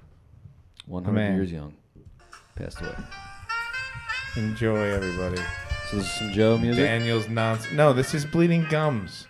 100 0.88 1.14
Man. 1.14 1.36
years 1.36 1.52
young, 1.52 1.74
passed 2.56 2.82
away. 2.82 2.96
Enjoy, 4.36 4.76
everybody. 4.94 5.42
So 5.90 5.98
this 5.98 6.06
is 6.06 6.12
some 6.14 6.32
Joe 6.32 6.58
music. 6.58 6.84
Daniel's 6.86 7.28
nonsense. 7.30 7.74
No, 7.74 7.94
this 7.94 8.14
is 8.14 8.26
bleeding 8.26 8.66
gums. 8.70 9.28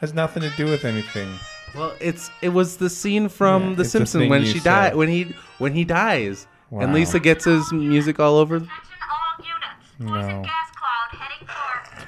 Has 0.00 0.12
nothing 0.12 0.42
to 0.42 0.50
do 0.56 0.66
with 0.66 0.84
anything. 0.84 1.28
Well, 1.74 1.94
it's 2.00 2.30
it 2.42 2.50
was 2.50 2.76
the 2.76 2.90
scene 2.90 3.28
from 3.28 3.70
Yeah, 3.70 3.74
The 3.76 3.80
it's 3.82 3.88
a 3.88 3.90
Simpsons 3.98 4.22
thing 4.22 4.30
when 4.30 4.42
you 4.42 4.48
she 4.48 4.58
said. 4.58 4.64
died 4.64 4.96
when 4.96 5.08
he 5.08 5.34
when 5.58 5.72
he 5.72 5.84
dies 5.84 6.46
and 6.70 6.92
Lisa 6.92 7.18
gets 7.20 7.44
his 7.46 7.72
music 7.72 8.18
all 8.20 8.36
over. 8.36 8.56
Attention 8.56 8.72
all 9.10 9.44
units. 9.44 10.20
Poison 10.20 10.36
No. 10.36 10.42
gas 10.42 10.70
cloud 10.76 11.20
heading 11.20 11.48
for. 11.48 12.06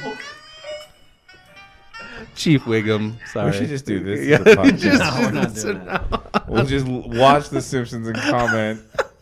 Terrible. 0.00 0.16
Chief 2.34 2.62
Wiggum. 2.64 3.16
Sorry. 3.32 3.50
We 3.50 3.56
should 3.56 3.68
just 3.68 3.84
do 3.86 4.02
this. 4.02 4.26
Yeah, 4.26 4.36
as 4.40 4.46
a 4.46 4.56
podcast. 4.56 4.78
just- 4.80 4.98
No, 4.98 5.20
we're 5.22 5.30
not 5.32 5.54
doing 5.54 5.84
that. 5.84 6.48
We'll 6.48 6.64
just 6.66 6.86
l- 6.86 7.02
watch 7.10 7.48
The 7.50 7.60
Simpsons 7.60 8.06
and 8.08 8.16
comment, 8.16 8.80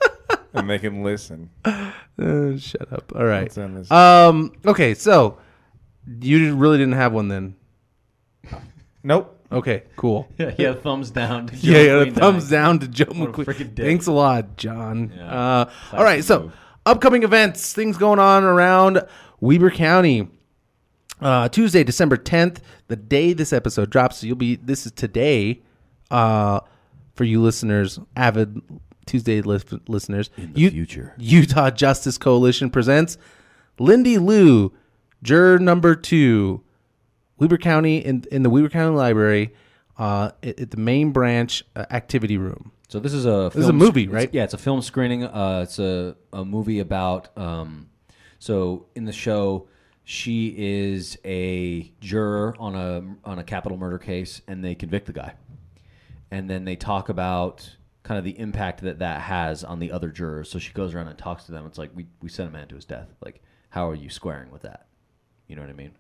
and 0.54 0.68
they 0.70 0.78
can 0.78 1.02
listen. 1.02 1.50
Uh, 2.22 2.56
shut 2.56 2.92
up. 2.92 3.12
All 3.16 3.24
right. 3.24 3.42
Let's 3.42 3.58
end 3.58 3.76
this. 3.76 3.90
Um. 3.90 4.52
Okay. 4.64 4.94
So 4.94 5.38
you 6.20 6.54
really 6.54 6.78
didn't 6.78 6.94
have 6.94 7.12
one 7.12 7.26
then. 7.28 7.56
nope. 9.02 9.30
Okay. 9.50 9.82
Cool. 9.96 10.28
yeah, 10.38 10.54
yeah, 10.58 10.74
thumbs 10.74 11.10
down. 11.10 11.46
to 11.48 11.56
Joe 11.56 11.72
yeah, 11.72 11.78
yeah. 11.82 12.04
McQueen 12.04 12.14
Thumbs 12.14 12.50
dying. 12.50 12.62
down 12.62 12.78
to 12.80 12.88
Joe 12.88 13.04
What 13.08 13.28
a 13.28 13.32
McQueen. 13.32 13.74
dick. 13.74 13.84
Thanks 13.86 14.06
a 14.06 14.12
lot, 14.12 14.56
John. 14.56 15.12
Yeah. 15.16 15.26
Uh, 15.26 15.70
all 15.92 16.04
right. 16.04 16.22
So 16.24 16.40
move. 16.42 16.52
upcoming 16.86 17.22
events, 17.24 17.72
things 17.72 17.96
going 17.96 18.18
on 18.18 18.44
around 18.44 19.02
Weber 19.40 19.70
County. 19.70 20.28
Uh, 21.20 21.48
Tuesday, 21.48 21.84
December 21.84 22.16
10th, 22.16 22.58
the 22.88 22.96
day 22.96 23.32
this 23.32 23.52
episode 23.52 23.90
drops. 23.90 24.18
So 24.18 24.26
you'll 24.26 24.36
be, 24.36 24.56
this 24.56 24.84
is 24.86 24.92
today 24.92 25.62
uh, 26.10 26.60
for 27.14 27.24
you 27.24 27.40
listeners, 27.40 27.98
avid 28.16 28.60
Tuesday 29.06 29.40
lis- 29.42 29.64
listeners. 29.88 30.30
In 30.36 30.52
the 30.52 30.70
future. 30.70 31.14
Utah 31.18 31.70
Justice 31.70 32.18
Coalition 32.18 32.70
presents 32.70 33.18
Lindy 33.78 34.18
Lou, 34.18 34.72
juror 35.22 35.58
number 35.58 35.94
two, 35.94 36.62
Weber 37.38 37.58
County, 37.58 37.98
in, 37.98 38.24
in 38.30 38.42
the 38.42 38.50
Weber 38.50 38.68
County 38.68 38.96
Library, 38.96 39.54
uh, 39.98 40.30
at, 40.42 40.60
at 40.60 40.70
the 40.70 40.76
main 40.76 41.10
branch 41.12 41.64
uh, 41.76 41.84
activity 41.90 42.36
room. 42.38 42.70
So 42.88 43.00
this 43.00 43.12
is 43.12 43.26
a 43.26 43.50
this 43.52 43.64
is 43.64 43.68
a 43.68 43.72
movie, 43.72 44.02
it's- 44.04 44.14
right? 44.14 44.30
yeah, 44.32 44.44
it's 44.44 44.54
a 44.54 44.58
film 44.58 44.80
screening. 44.82 45.24
Uh, 45.24 45.60
it's 45.64 45.78
a, 45.78 46.14
a 46.32 46.44
movie 46.44 46.78
about. 46.80 47.36
Um, 47.36 47.88
so 48.38 48.86
in 48.94 49.04
the 49.04 49.12
show, 49.12 49.66
she 50.04 50.54
is 50.56 51.18
a 51.24 51.92
juror 52.00 52.54
on 52.60 52.74
a 52.76 53.28
on 53.28 53.38
a 53.38 53.44
capital 53.44 53.76
murder 53.78 53.98
case, 53.98 54.42
and 54.46 54.62
they 54.64 54.74
convict 54.76 55.06
the 55.06 55.12
guy, 55.12 55.32
and 56.30 56.48
then 56.48 56.64
they 56.64 56.76
talk 56.76 57.08
about 57.08 57.74
kind 58.04 58.18
of 58.18 58.24
the 58.24 58.38
impact 58.38 58.82
that 58.82 59.00
that 59.00 59.22
has 59.22 59.64
on 59.64 59.80
the 59.80 59.90
other 59.90 60.10
jurors. 60.10 60.48
So 60.50 60.58
she 60.60 60.72
goes 60.72 60.94
around 60.94 61.08
and 61.08 61.18
talks 61.18 61.44
to 61.44 61.52
them. 61.52 61.66
It's 61.66 61.78
like 61.78 61.90
we 61.94 62.06
we 62.22 62.28
sent 62.28 62.48
a 62.48 62.52
man 62.52 62.68
to 62.68 62.76
his 62.76 62.84
death. 62.84 63.08
Like, 63.24 63.42
how 63.70 63.88
are 63.90 63.94
you 63.96 64.08
squaring 64.10 64.52
with 64.52 64.62
that? 64.62 64.86
You 65.48 65.56
know 65.56 65.62
what 65.62 65.70
I 65.70 65.74
mean? 65.74 65.92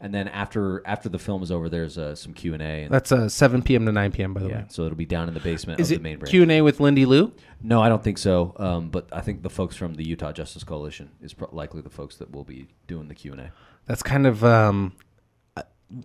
And 0.00 0.14
then 0.14 0.28
after 0.28 0.80
after 0.86 1.08
the 1.08 1.18
film 1.18 1.42
is 1.42 1.50
over, 1.50 1.68
there's 1.68 1.98
uh, 1.98 2.14
some 2.14 2.32
Q 2.32 2.54
and 2.54 2.62
A. 2.62 2.86
That's 2.88 3.10
uh, 3.10 3.28
7 3.28 3.62
p.m. 3.62 3.84
to 3.86 3.90
9 3.92 4.12
p.m. 4.12 4.32
by 4.32 4.40
the 4.42 4.48
Yeah, 4.48 4.56
way. 4.58 4.64
so 4.68 4.84
it'll 4.84 4.94
be 4.96 5.04
down 5.04 5.26
in 5.26 5.34
the 5.34 5.40
basement 5.40 5.80
Is 5.80 5.90
of 5.90 5.96
it 5.96 5.98
the 5.98 6.02
main 6.04 6.18
branch. 6.20 6.30
Q 6.30 6.42
and 6.42 6.52
A 6.52 6.62
with 6.62 6.78
Lindy 6.78 7.04
Lou? 7.04 7.32
No, 7.60 7.82
I 7.82 7.88
don't 7.88 8.02
think 8.04 8.18
so. 8.18 8.54
Um, 8.58 8.90
but 8.90 9.08
I 9.12 9.20
think 9.22 9.42
the 9.42 9.50
folks 9.50 9.74
from 9.74 9.94
the 9.94 10.06
Utah 10.06 10.30
Justice 10.30 10.62
Coalition 10.62 11.10
is 11.20 11.34
pro- 11.34 11.48
likely 11.50 11.80
the 11.82 11.90
folks 11.90 12.16
that 12.18 12.30
will 12.30 12.44
be 12.44 12.68
doing 12.86 13.08
the 13.08 13.14
Q 13.16 13.32
and 13.32 13.40
A. 13.40 13.52
That's 13.86 14.04
kind 14.04 14.28
of 14.28 14.44
um, 14.44 14.92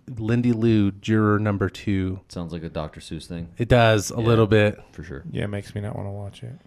Lindy 0.08 0.52
Lou, 0.52 0.90
juror 0.92 1.38
number 1.38 1.68
two. 1.68 2.20
Sounds 2.28 2.52
like 2.52 2.62
a 2.62 2.70
Dr. 2.70 3.00
Seuss 3.00 3.26
thing 3.26 3.48
It 3.58 3.68
does 3.68 4.10
a 4.10 4.18
little 4.20 4.46
bit. 4.46 4.78
for 4.92 5.02
sure. 5.02 5.24
Yeah, 5.30 5.44
it 5.44 5.48
makes 5.48 5.74
me 5.74 5.80
not 5.82 5.94
want 5.96 6.06
to 6.06 6.10
watch 6.12 6.42
it. 6.42 6.58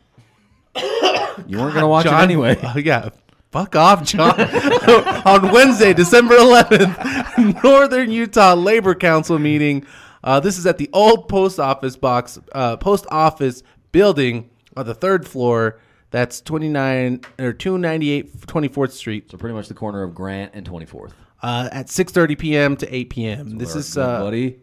You 1.48 1.60
weren't 1.60 1.76
gonna 1.76 1.88
watch 1.88 2.06
John, 2.06 2.20
it 2.20 2.24
anyway. 2.24 2.58
uh, 2.62 2.78
yeah. 2.78 3.10
Fuck 3.52 3.76
off, 3.76 4.04
John. 4.04 4.40
On 5.26 5.52
Wednesday, 5.52 5.94
December 5.94 6.36
11th, 6.36 7.64
Northern 7.64 8.10
Utah 8.12 8.56
Labor 8.56 8.96
Council 8.96 9.38
meeting. 9.38 9.86
Uh, 10.24 10.40
this 10.40 10.58
is 10.58 10.66
at 10.66 10.80
the 10.80 10.90
old 10.94 11.30
post 11.30 11.60
office 11.60 11.96
box, 11.96 12.40
uh, 12.54 12.76
post 12.78 13.06
office 13.12 13.62
building 13.92 14.50
on 14.76 14.88
the 14.88 14.96
third 14.96 15.28
floor. 15.28 15.80
That's 16.10 16.42
29 16.42 17.22
or 17.40 17.54
298 17.54 18.42
24th 18.48 18.92
Street 18.92 19.30
So 19.30 19.38
pretty 19.38 19.54
much 19.54 19.68
the 19.68 19.74
corner 19.76 20.02
of 20.04 20.16
Grant 20.16 20.52
and 20.56 20.68
24th. 20.68 21.12
Uh, 21.42 21.70
at 21.72 21.88
6:30 21.88 22.38
p.m. 22.38 22.78
to 22.78 22.96
8 22.96 23.10
p.m. 23.10 23.58
This 23.58 23.76
is 23.76 23.98
uh, 23.98 24.22
buddy. 24.22 24.60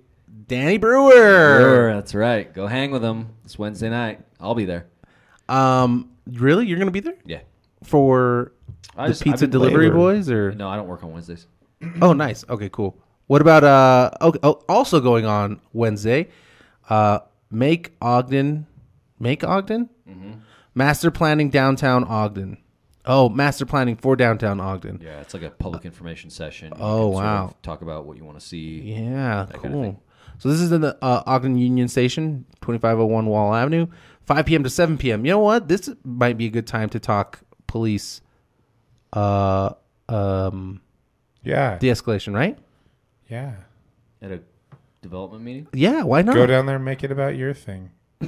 Danny 0.47 0.77
Brewer. 0.79 1.11
Sure, 1.13 1.95
that's 1.95 2.15
right. 2.15 2.53
Go 2.53 2.67
hang 2.67 2.91
with 2.91 3.01
them. 3.03 3.31
It's 3.45 3.59
Wednesday 3.59 3.89
night. 3.89 4.21
I'll 4.41 4.55
be 4.55 4.65
there. 4.67 4.87
Um, 5.49 6.11
really, 6.27 6.67
you're 6.67 6.79
gonna 6.79 6.91
be 6.91 7.01
there 7.01 7.17
Yeah. 7.25 7.41
for 7.83 8.53
I 8.97 9.07
the 9.07 9.13
just- 9.13 9.23
I've 9.23 9.25
pizza 9.33 9.45
been 9.47 9.51
delivery 9.53 9.91
boys, 9.91 10.29
or 10.31 10.53
No, 10.53 10.69
I 10.69 10.77
don't 10.77 10.87
work 10.89 11.03
on 11.03 11.13
Wednesdays. 11.13 11.47
oh, 12.03 12.13
nice. 12.13 12.45
Okay, 12.49 12.69
cool. 12.71 12.99
What 13.27 13.41
about 13.41 13.65
uh? 13.65 14.11
Okay, 14.21 14.39
oh, 14.43 14.63
also 14.69 15.01
going 15.01 15.25
on 15.25 15.61
Wednesday, 15.73 16.29
uh, 16.91 17.21
make 17.51 17.93
Ogden, 18.03 18.67
make 19.19 19.43
Ogden, 19.45 19.89
Mm-hmm. 20.09 20.33
master 20.75 21.11
planning 21.11 21.49
downtown 21.49 22.05
Ogden. 22.05 22.59
Oh, 23.07 23.29
master 23.29 23.67
planning 23.67 23.97
for 23.97 24.17
downtown 24.17 24.61
Ogden. 24.61 25.01
Yeah, 25.03 25.21
it's 25.21 25.35
like 25.35 25.43
a 25.43 25.51
public 25.51 25.85
information 25.85 26.31
session. 26.31 26.69
You 26.77 26.83
Oh, 26.83 27.11
can 27.11 27.13
sort 27.13 27.25
of 27.27 27.41
wow. 27.51 27.55
talk 27.63 27.83
about 27.83 28.07
what 28.07 28.17
you 28.17 28.25
want 28.25 28.41
to 28.41 28.47
see. 28.47 28.81
Yeah, 28.81 29.47
kind 29.51 29.55
of 29.57 29.61
cool. 29.73 29.83
thing. 29.83 30.01
so 30.39 30.49
this 30.49 30.61
is 30.61 30.73
in 30.73 30.81
the 30.81 30.97
uh, 31.03 31.23
Ogden 31.27 31.57
Union 31.59 31.87
Station, 31.89 32.47
2501 32.63 33.27
Wall 33.27 33.55
Avenue, 33.55 33.87
5 34.23 34.47
p.m. 34.47 34.63
to 34.65 34.71
7 34.71 34.97
p.m. 34.97 35.25
You 35.27 35.33
know 35.33 35.39
what? 35.39 35.69
This 35.69 35.91
might 36.03 36.39
be 36.39 36.47
a 36.47 36.51
good 36.51 36.67
time 36.67 36.89
to 36.91 36.99
talk 36.99 37.41
police 37.67 38.21
uh 39.13 39.71
um 40.09 40.81
Yeah. 41.43 41.77
de-escalation, 41.79 42.35
right? 42.35 42.59
Yeah. 43.29 43.53
At 44.23 44.31
a 44.33 44.41
development 45.03 45.45
meeting. 45.45 45.67
Yeah, 45.75 46.03
why 46.05 46.23
not? 46.23 46.35
Go 46.35 46.47
down 46.47 46.65
there 46.67 46.77
and 46.77 46.85
make 46.85 47.05
it 47.05 47.13
about 47.13 47.37
your 47.37 47.53
thing. 47.53 47.91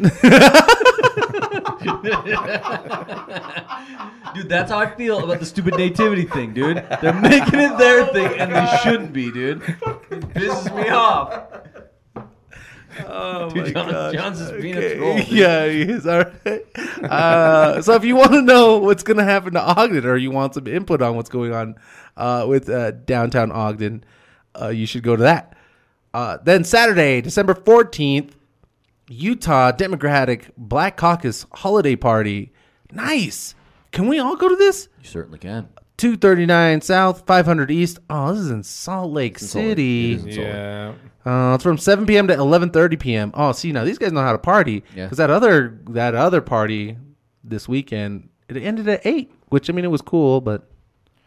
Dude, 4.35 4.49
that's 4.49 4.71
how 4.71 4.79
I 4.79 4.95
feel 4.97 5.23
about 5.25 5.41
the 5.41 5.47
stupid 5.47 5.77
nativity 5.77 6.25
thing, 6.25 6.53
dude. 6.53 6.85
They're 7.01 7.13
making 7.15 7.61
it 7.61 7.79
their 7.79 8.07
thing, 8.07 8.39
and 8.39 8.53
they 8.53 8.79
shouldn't 8.83 9.13
be, 9.13 9.31
dude. 9.31 9.63
It 9.63 10.21
pisses 10.35 10.75
me 10.75 10.89
off. 10.91 11.45
Oh 13.07 13.51
Dude, 13.51 13.75
John, 13.75 14.13
John's 14.15 14.39
just 14.39 14.61
being 14.61 14.77
a 14.77 14.97
troll. 14.97 15.17
dude. 15.19 15.29
Yeah, 15.29 15.69
he 15.69 15.83
is. 15.83 16.07
All 16.07 16.25
right. 16.25 16.67
Uh, 17.03 17.83
so 17.83 17.95
if 17.95 18.05
you 18.05 18.17
want 18.17 18.33
to 18.33 18.43
know 18.43 18.79
what's 18.79 19.03
going 19.03 19.19
to 19.19 19.25
happen 19.25 19.53
to 19.55 19.61
Ogden 19.61 20.05
or 20.07 20.17
you 20.17 20.31
want 20.31 20.55
some 20.55 20.67
input 20.67 21.03
on 21.03 21.15
what's 21.17 21.29
going 21.29 21.53
on 21.53 21.77
uh, 22.17 22.47
with 22.49 22.69
uh, 22.71 22.93
downtown 22.93 23.53
Ogden, 23.53 24.05
uh, 24.61 24.69
you 24.69 24.87
should 24.87 25.03
go 25.03 25.15
to 25.17 25.23
that. 25.23 25.57
Uh, 26.15 26.39
then 26.43 26.65
Saturday, 26.65 27.21
December 27.21 27.55
14th, 27.55 28.31
Utah 29.09 29.71
Democratic 29.73 30.51
Black 30.57 30.97
Caucus 30.97 31.47
holiday 31.53 31.97
party. 31.97 32.53
Nice. 32.93 33.55
Can 33.93 34.09
we 34.09 34.19
all 34.19 34.37
go 34.37 34.49
to 34.49 34.57
this? 34.57 34.89
You 35.01 35.09
certainly 35.09 35.39
can. 35.39 35.69
239 35.97 36.83
South, 36.83 37.27
500 37.27 37.71
East. 37.71 37.99
Oh, 38.11 38.33
this 38.33 38.43
is 38.43 38.51
in 38.51 38.63
Salt 38.63 39.13
Lake 39.13 39.39
Salt 39.39 39.65
Lake. 39.65 39.71
City. 39.71 40.13
It 40.13 40.17
is 40.17 40.25
in 40.25 40.33
Salt 40.33 40.47
Lake. 40.47 40.55
Yeah. 40.55 40.93
Uh, 41.25 41.55
it's 41.55 41.63
from 41.65 41.79
7 41.79 42.07
p.m. 42.07 42.29
to 42.29 42.37
11:30 42.37 43.01
p.m. 43.01 43.31
Oh, 43.35 43.51
see 43.53 43.73
now 43.73 43.85
these 43.85 43.99
guys 43.99 44.13
know 44.13 44.21
how 44.21 44.33
to 44.33 44.39
party. 44.39 44.85
Yeah. 44.95 45.07
Because 45.07 45.19
that 45.19 45.31
other 45.31 45.81
that 45.91 46.15
other 46.15 46.41
party 46.41 46.97
this 47.43 47.69
weekend 47.69 48.29
it 48.49 48.57
ended 48.59 48.89
at 48.89 49.05
eight, 49.05 49.33
which 49.49 49.69
I 49.69 49.73
mean 49.73 49.85
it 49.85 49.91
was 49.91 50.03
cool, 50.03 50.41
but 50.41 50.71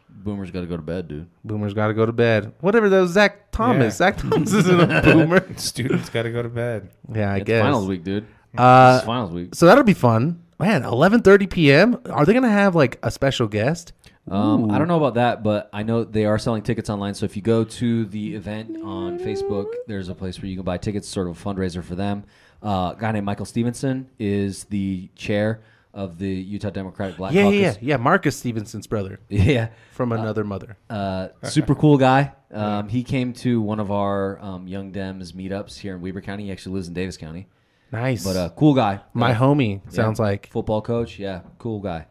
Boomer's 0.10 0.52
got 0.52 0.62
to 0.62 0.68
go 0.68 0.76
to 0.76 0.82
bed, 0.84 1.08
dude. 1.08 1.28
boomers 1.46 1.74
got 1.74 1.88
to 1.88 1.94
go 1.94 2.06
to 2.06 2.12
bed. 2.12 2.54
Whatever 2.60 2.90
those 2.90 3.12
Zach 3.12 3.52
Thomas. 3.52 3.86
Yeah. 3.96 4.12
Zach 4.12 4.18
Thomas 4.18 4.52
isn't 4.54 4.80
a 4.92 5.02
boomer. 5.04 5.46
Students 5.58 6.10
got 6.10 6.24
to 6.24 6.32
go 6.32 6.42
to 6.44 6.50
bed. 6.50 6.90
yeah, 7.14 7.32
I 7.34 7.38
It's 7.38 7.46
guess. 7.46 7.62
finals 7.64 7.88
week, 7.88 8.04
dude. 8.04 8.26
Uh, 8.58 8.96
it's 8.98 9.06
finals 9.06 9.32
week. 9.32 9.56
So 9.56 9.66
that'll 9.66 9.84
be 9.84 9.94
fun. 9.94 10.44
Man, 10.60 10.84
11:30 10.84 11.50
p.m. 11.50 12.02
Are 12.10 12.26
they 12.26 12.34
gonna 12.34 12.50
have 12.50 12.76
like 12.76 13.00
a 13.02 13.10
special 13.12 13.48
guest? 13.48 13.94
Um, 14.30 14.70
I 14.70 14.78
don't 14.78 14.88
know 14.90 14.98
about 14.98 15.14
that, 15.16 15.42
but 15.42 15.70
I 15.74 15.82
know 15.84 16.04
they 16.04 16.26
are 16.26 16.38
selling 16.38 16.62
tickets 16.62 16.90
online. 16.90 17.14
So 17.16 17.26
if 17.26 17.36
you 17.36 17.42
go 17.42 17.64
to 17.64 18.06
the 18.06 18.36
event 18.36 18.78
on 18.84 19.18
Facebook, 19.20 19.68
there's 19.88 20.10
a 20.10 20.14
place 20.14 20.40
where 20.42 20.50
you 20.50 20.56
can 20.58 20.66
buy 20.66 20.78
tickets, 20.78 21.08
sort 21.08 21.28
of 21.30 21.40
a 21.40 21.44
fundraiser 21.50 21.84
for 21.84 21.96
them. 21.96 22.26
Uh, 22.62 22.94
a 22.96 22.98
guy 23.00 23.12
named 23.14 23.26
Michael 23.26 23.46
Stevenson 23.46 24.10
is 24.20 24.66
the 24.66 25.10
chair 25.16 25.62
of 25.94 26.18
the 26.20 26.28
Utah 26.30 26.70
Democratic 26.70 27.18
Black 27.18 27.34
Yeah, 27.34 27.44
Caucus. 27.44 27.60
yeah, 27.60 27.72
yeah, 27.72 27.78
yeah. 27.82 27.98
Marcus 27.98 28.38
Stevenson's 28.38 28.86
brother 28.88 29.20
Yeah. 29.30 29.70
from 29.92 30.12
another 30.12 30.44
mother. 30.44 30.78
Uh, 30.90 31.30
super 31.44 31.74
cool 31.76 31.98
guy. 31.98 32.34
Um, 32.52 32.90
he 32.90 33.04
came 33.04 33.34
to 33.34 33.60
one 33.62 33.80
of 33.80 33.92
our 33.92 34.40
um, 34.40 34.68
Young 34.68 34.92
Dems 34.92 35.34
meetups 35.34 35.78
here 35.80 35.96
in 35.96 36.02
Weber 36.02 36.22
County. 36.22 36.46
He 36.46 36.52
actually 36.52 36.76
lives 36.76 36.88
in 36.88 36.94
Davis 36.94 37.18
County. 37.18 37.48
Nice. 37.92 38.24
But 38.24 38.36
uh, 38.36 38.50
cool 38.56 38.76
guy. 38.76 39.02
My 39.14 39.32
Uh, 39.32 39.40
homie 39.40 39.82
yeah, 39.86 39.92
sounds 39.92 40.20
like. 40.20 40.50
football 40.52 40.82
coach. 40.82 41.18
Yeah, 41.18 41.42
cool 41.58 41.80
guy. 41.80 42.06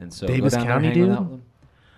And 0.00 0.12
so 0.12 0.26
Davis 0.26 0.54
down 0.54 0.66
County 0.66 0.92
dude? 0.92 1.10
out. 1.10 1.40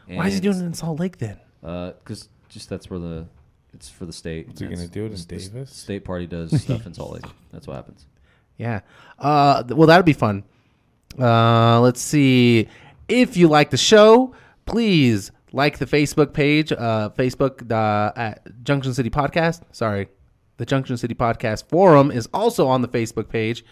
Why 0.09 0.27
is 0.27 0.35
he 0.35 0.41
doing 0.41 0.59
it 0.59 0.65
in 0.65 0.75
Salt 0.75 1.01
Lake 1.01 1.17
then? 1.19 1.39
Because 1.63 2.29
just 2.51 2.69
that's 2.69 2.91
where 2.91 2.99
the 2.99 3.27
it's 3.73 3.89
for 3.89 4.05
the 4.05 4.13
state. 4.13 4.49
What's 4.49 4.61
he 4.61 4.67
gonna 4.67 4.77
That's- 4.77 4.91
do 4.91 5.05
in 5.07 5.13
the- 5.13 5.17
the 5.17 5.25
Davis? 5.55 5.71
State 5.75 6.05
party 6.05 6.27
does 6.27 6.61
stuff 6.63 6.85
in 6.85 6.93
Salt 6.93 7.13
Lake. 7.15 7.25
That's 7.53 7.67
what 7.67 7.77
happens. 7.77 8.05
Yeah. 8.59 8.81
Uh, 9.19 9.63
well, 9.69 9.87
that'd 9.87 10.05
be 10.05 10.13
fun. 10.13 10.45
Uh, 11.19 11.81
let's 11.81 12.01
see. 12.01 12.69
If 13.09 13.37
you 13.37 13.49
like 13.49 13.71
the 13.71 13.77
show, 13.77 14.35
please 14.67 15.31
like 15.53 15.79
the 15.79 15.87
Facebook 15.87 16.33
page, 16.33 16.73
uh, 16.73 17.11
Facebook 17.17 17.71
uh, 17.71 18.13
at 18.17 18.65
Junction 18.65 18.95
City 18.95 19.11
Podcast. 19.11 19.63
Sorry, 19.73 20.09
the 20.57 20.65
Junction 20.67 20.97
City 20.97 21.15
Podcast 21.15 21.69
forum 21.69 22.11
is 22.11 22.29
also 22.33 22.67
on 22.69 22.81
the 22.83 22.89
Facebook 22.89 23.29
page. 23.29 23.65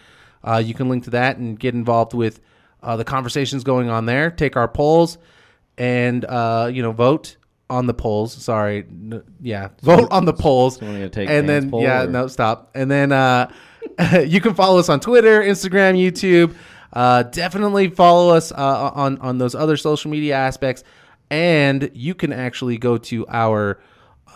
Uh, 0.43 0.61
you 0.63 0.73
can 0.73 0.89
link 0.89 1.03
to 1.05 1.09
that 1.11 1.37
and 1.37 1.59
get 1.59 1.73
involved 1.73 2.13
with 2.13 2.39
uh, 2.83 2.95
the 2.97 3.03
conversations 3.05 3.63
going 3.63 3.89
on 3.89 4.05
there. 4.05 4.29
Take 4.31 4.55
our 4.55 4.67
polls 4.67 5.17
and 5.77 6.25
uh, 6.25 6.69
you 6.71 6.81
know 6.83 6.91
vote 6.91 7.37
on 7.69 7.87
the 7.87 7.93
polls. 7.93 8.33
Sorry, 8.33 8.79
N- 8.87 9.23
yeah, 9.41 9.69
vote 9.81 10.07
on 10.11 10.25
the 10.25 10.33
polls. 10.33 10.79
and 11.29 11.47
then 11.49 11.71
poll, 11.71 11.81
yeah, 11.81 12.03
or- 12.03 12.07
no, 12.07 12.27
stop. 12.27 12.71
And 12.75 12.91
then 12.91 13.11
uh, 13.11 13.51
you 14.25 14.41
can 14.41 14.53
follow 14.53 14.77
us 14.79 14.89
on 14.89 14.99
Twitter, 14.99 15.41
Instagram, 15.41 15.97
YouTube. 15.97 16.55
Uh, 16.93 17.23
definitely 17.23 17.89
follow 17.89 18.35
us 18.35 18.51
uh, 18.51 18.91
on 18.93 19.17
on 19.19 19.37
those 19.37 19.55
other 19.55 19.77
social 19.77 20.11
media 20.11 20.35
aspects, 20.35 20.83
and 21.29 21.89
you 21.93 22.13
can 22.13 22.33
actually 22.33 22.77
go 22.77 22.97
to 22.97 23.25
our 23.29 23.79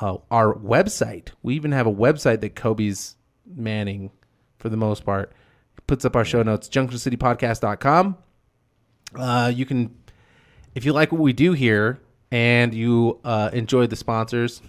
uh, 0.01 0.17
our 0.31 0.53
website. 0.53 1.29
We 1.43 1.55
even 1.55 1.71
have 1.71 1.87
a 1.87 1.93
website 1.93 2.41
that 2.41 2.55
Kobe's 2.55 3.15
manning 3.45 4.11
for 4.57 4.69
the 4.69 4.77
most 4.77 5.05
part. 5.05 5.31
Puts 5.87 6.05
up 6.05 6.15
our 6.15 6.25
show 6.25 6.41
notes, 6.43 6.67
junctioncitypodcast.com. 6.67 8.17
Uh, 9.15 9.51
you 9.53 9.65
can, 9.65 9.95
if 10.73 10.83
you 10.83 10.93
like 10.93 11.11
what 11.11 11.21
we 11.21 11.31
do 11.31 11.53
here 11.53 11.99
and 12.31 12.73
you 12.73 13.19
uh, 13.23 13.51
enjoy 13.53 13.85
the 13.85 13.95
sponsors, 13.95 14.61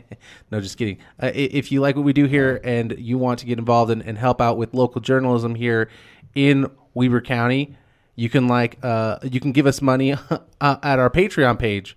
no, 0.50 0.60
just 0.60 0.78
kidding. 0.78 0.98
Uh, 1.22 1.30
if 1.34 1.70
you 1.70 1.80
like 1.80 1.94
what 1.94 2.04
we 2.04 2.12
do 2.12 2.24
here 2.24 2.60
and 2.64 2.94
you 2.98 3.18
want 3.18 3.40
to 3.40 3.46
get 3.46 3.58
involved 3.58 3.90
and, 3.90 4.02
and 4.02 4.16
help 4.16 4.40
out 4.40 4.56
with 4.56 4.72
local 4.72 5.00
journalism 5.00 5.54
here 5.54 5.90
in 6.34 6.66
Weber 6.94 7.20
County, 7.20 7.76
you 8.14 8.28
can 8.28 8.48
like 8.48 8.78
uh, 8.82 9.18
you 9.22 9.40
can 9.40 9.52
give 9.52 9.66
us 9.66 9.80
money 9.80 10.12
uh, 10.60 10.76
at 10.82 10.98
our 10.98 11.10
Patreon 11.10 11.58
page, 11.58 11.96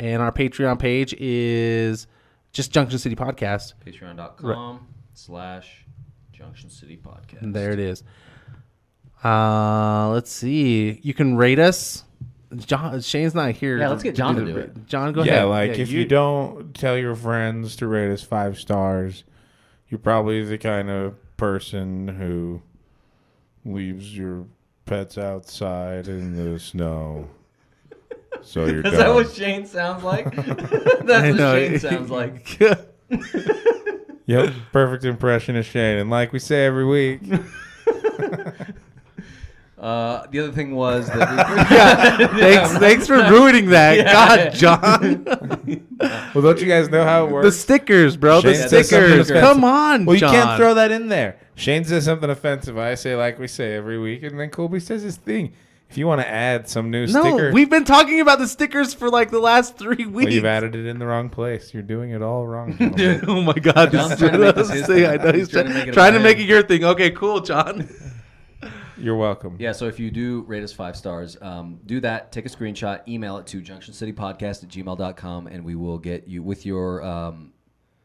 and 0.00 0.22
our 0.22 0.32
Patreon 0.32 0.78
page 0.78 1.14
is 1.14 2.06
just 2.52 2.72
Junction 2.72 2.98
City 2.98 3.16
Podcast. 3.16 3.74
Patreon.com 3.84 4.86
slash 5.14 5.86
Junction 6.32 6.70
City 6.70 6.98
Podcast. 7.02 7.42
And 7.42 7.54
there 7.54 7.72
it 7.72 7.78
is. 7.78 8.02
Uh, 9.24 10.10
let's 10.10 10.32
see. 10.32 10.98
You 11.02 11.14
can 11.14 11.36
rate 11.36 11.58
us. 11.58 12.04
John 12.56 13.00
Shane's 13.00 13.34
not 13.34 13.52
here. 13.52 13.78
Yeah, 13.78 13.88
let's 13.88 14.02
get 14.02 14.14
John 14.14 14.36
to 14.36 14.44
do 14.44 14.56
it. 14.56 14.86
John, 14.86 15.12
go 15.12 15.22
ahead. 15.22 15.32
yeah, 15.32 15.38
ahead. 15.44 15.70
like 15.70 15.78
if 15.78 15.90
you, 15.90 16.04
don't 16.04 16.74
tell 16.74 16.98
your 16.98 17.14
friends 17.14 17.76
to 17.76 17.86
rate 17.86 18.12
us 18.12 18.22
five 18.22 18.58
stars, 18.58 19.24
you're 19.88 19.98
probably 19.98 20.44
the 20.44 20.58
kind 20.58 20.90
of 20.90 21.14
person 21.36 22.08
who 22.08 22.60
leaves 23.64 24.16
your 24.16 24.46
pets 24.86 25.16
outside 25.18 26.08
in 26.08 26.34
the 26.52 26.58
snow. 26.58 27.28
So 28.42 28.64
you're 28.66 28.78
Is 28.78 28.92
dumb. 28.92 28.96
that 28.96 29.14
what 29.14 29.32
Shane 29.32 29.66
sounds 29.66 30.02
like? 30.04 30.34
That's 30.36 31.10
I 31.10 31.28
what 31.30 31.36
know. 31.36 31.54
Shane 31.56 31.78
sounds 31.78 32.10
like. 32.10 32.60
Yep, 34.26 34.52
perfect 34.72 35.04
impression 35.04 35.56
of 35.56 35.66
Shane. 35.66 35.98
And 35.98 36.08
like 36.10 36.32
we 36.32 36.38
say 36.38 36.64
every 36.66 36.84
week, 36.86 37.20
Uh, 39.78 40.24
the 40.30 40.38
other 40.38 40.52
thing 40.52 40.76
was 40.76 41.08
that 41.08 42.18
we, 42.30 42.38
thanks, 42.40 42.72
thanks 42.78 43.06
for 43.08 43.16
ruining 43.16 43.70
that. 43.70 43.96
Yeah. 43.96 44.12
God, 44.12 44.54
John. 44.54 45.24
well, 46.32 46.40
don't 46.44 46.60
you 46.60 46.66
guys 46.68 46.88
know 46.88 47.02
how 47.02 47.26
it 47.26 47.32
works? 47.32 47.46
the 47.46 47.50
stickers, 47.52 48.16
bro. 48.16 48.40
The 48.40 48.54
Shane 48.54 48.68
says 48.68 48.70
something 48.70 48.84
stickers. 49.08 49.30
offensive. 49.30 49.40
Come 49.40 49.64
on, 49.64 50.04
Well, 50.04 50.14
you 50.14 50.20
John. 50.20 50.32
can't 50.34 50.56
throw 50.56 50.74
that 50.74 50.92
in 50.92 51.08
there. 51.08 51.36
Shane 51.62 51.84
says 51.84 52.04
something 52.04 52.28
offensive. 52.28 52.76
I 52.76 52.94
say 52.96 53.14
like 53.14 53.38
we 53.38 53.46
say 53.48 53.74
every 53.74 53.98
week, 53.98 54.22
and 54.24 54.38
then 54.38 54.50
Colby 54.50 54.80
says 54.80 55.02
his 55.02 55.16
thing. 55.16 55.52
If 55.88 55.98
you 55.98 56.06
want 56.06 56.22
to 56.22 56.28
add 56.28 56.68
some 56.70 56.90
new 56.90 57.06
No, 57.06 57.20
sticker, 57.22 57.52
we've 57.52 57.68
been 57.68 57.84
talking 57.84 58.20
about 58.20 58.38
the 58.38 58.48
stickers 58.48 58.94
for 58.94 59.10
like 59.10 59.30
the 59.30 59.38
last 59.38 59.76
three 59.76 60.06
weeks. 60.06 60.24
well, 60.24 60.32
you've 60.32 60.44
added 60.46 60.74
it 60.74 60.86
in 60.86 60.98
the 60.98 61.04
wrong 61.06 61.28
place. 61.28 61.74
You're 61.74 61.82
doing 61.82 62.10
it 62.12 62.22
all 62.22 62.46
wrong. 62.46 62.76
oh 63.28 63.42
my 63.42 63.52
God! 63.52 63.92
John's 63.92 64.10
this 64.10 64.18
trying 64.18 64.32
to 64.32 64.38
make 64.38 64.56
is- 64.56 64.68
this 64.70 64.88
his 64.88 64.90
I 65.06 65.16
know 65.18 65.32
He's 65.32 65.34
he's 65.34 65.48
trying 65.50 65.66
trying, 65.66 65.68
to 65.68 65.74
make 65.74 65.88
it 65.88 65.92
trying 65.92 66.12
to 66.14 66.20
make 66.20 66.38
it 66.38 66.44
your 66.48 66.62
thing. 66.62 66.84
Okay, 66.84 67.10
cool, 67.10 67.40
John. 67.40 67.88
You're 68.96 69.16
welcome. 69.16 69.56
yeah, 69.58 69.72
so 69.72 69.86
if 69.88 69.98
you 69.98 70.10
do 70.10 70.42
rate 70.46 70.62
us 70.62 70.72
five 70.72 70.96
stars, 70.96 71.36
um, 71.42 71.80
do 71.86 72.00
that. 72.00 72.30
Take 72.30 72.46
a 72.46 72.48
screenshot, 72.48 73.06
email 73.08 73.36
it 73.38 73.46
to 73.48 73.60
junctioncitypodcast 73.60 74.62
at 74.62 74.68
gmail.com, 74.68 75.46
and 75.48 75.64
we 75.64 75.74
will 75.74 75.98
get 75.98 76.28
you 76.28 76.42
with 76.42 76.64
your 76.64 77.02
um, 77.02 77.51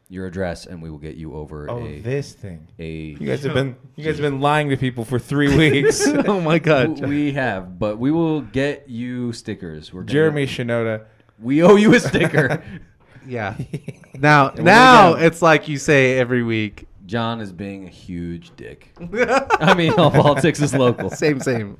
your 0.08 0.26
address, 0.26 0.64
and 0.66 0.80
we 0.82 0.90
will 0.90 0.98
get 0.98 1.16
you 1.16 1.34
over 1.34 1.70
Oh, 1.70 1.84
a 1.86 2.00
this 2.00 2.32
thing. 2.32 2.68
a. 2.78 2.88
You 2.88 3.26
guys 3.26 3.42
have 3.44 3.54
been 3.54 3.76
you 3.96 4.04
guys 4.04 4.18
have 4.18 4.22
been 4.30 4.40
lying 4.50 4.70
to 4.70 4.76
people 4.76 5.04
for 5.04 5.18
three 5.18 5.54
weeks. 5.56 6.06
oh 6.06 6.40
my 6.40 6.58
God, 6.58 7.00
we 7.06 7.32
have, 7.32 7.78
but 7.78 7.98
we 7.98 8.10
will 8.10 8.40
get 8.40 8.88
you 8.88 9.32
stickers. 9.32 9.92
We're 9.92 10.02
gonna- 10.02 10.12
Jeremy 10.12 10.46
Shinoda. 10.46 11.04
we 11.38 11.62
owe 11.62 11.76
you 11.76 11.94
a 11.94 12.00
sticker. 12.00 12.62
Yeah. 13.26 13.56
Now, 14.14 14.52
we 14.56 14.62
now 14.64 15.12
get 15.12 15.18
'em. 15.20 15.26
it's 15.26 15.42
like 15.42 15.68
you 15.68 15.76
say 15.78 16.18
every 16.18 16.42
week. 16.42 16.86
John 17.04 17.40
is 17.40 17.52
being 17.52 17.86
a 17.86 17.90
huge 17.90 18.54
dick. 18.56 18.92
I 19.60 19.72
mean, 19.74 19.92
all 19.94 20.10
politics 20.10 20.60
is 20.60 20.74
local. 20.74 21.08
Same, 21.10 21.40
same. 21.40 21.78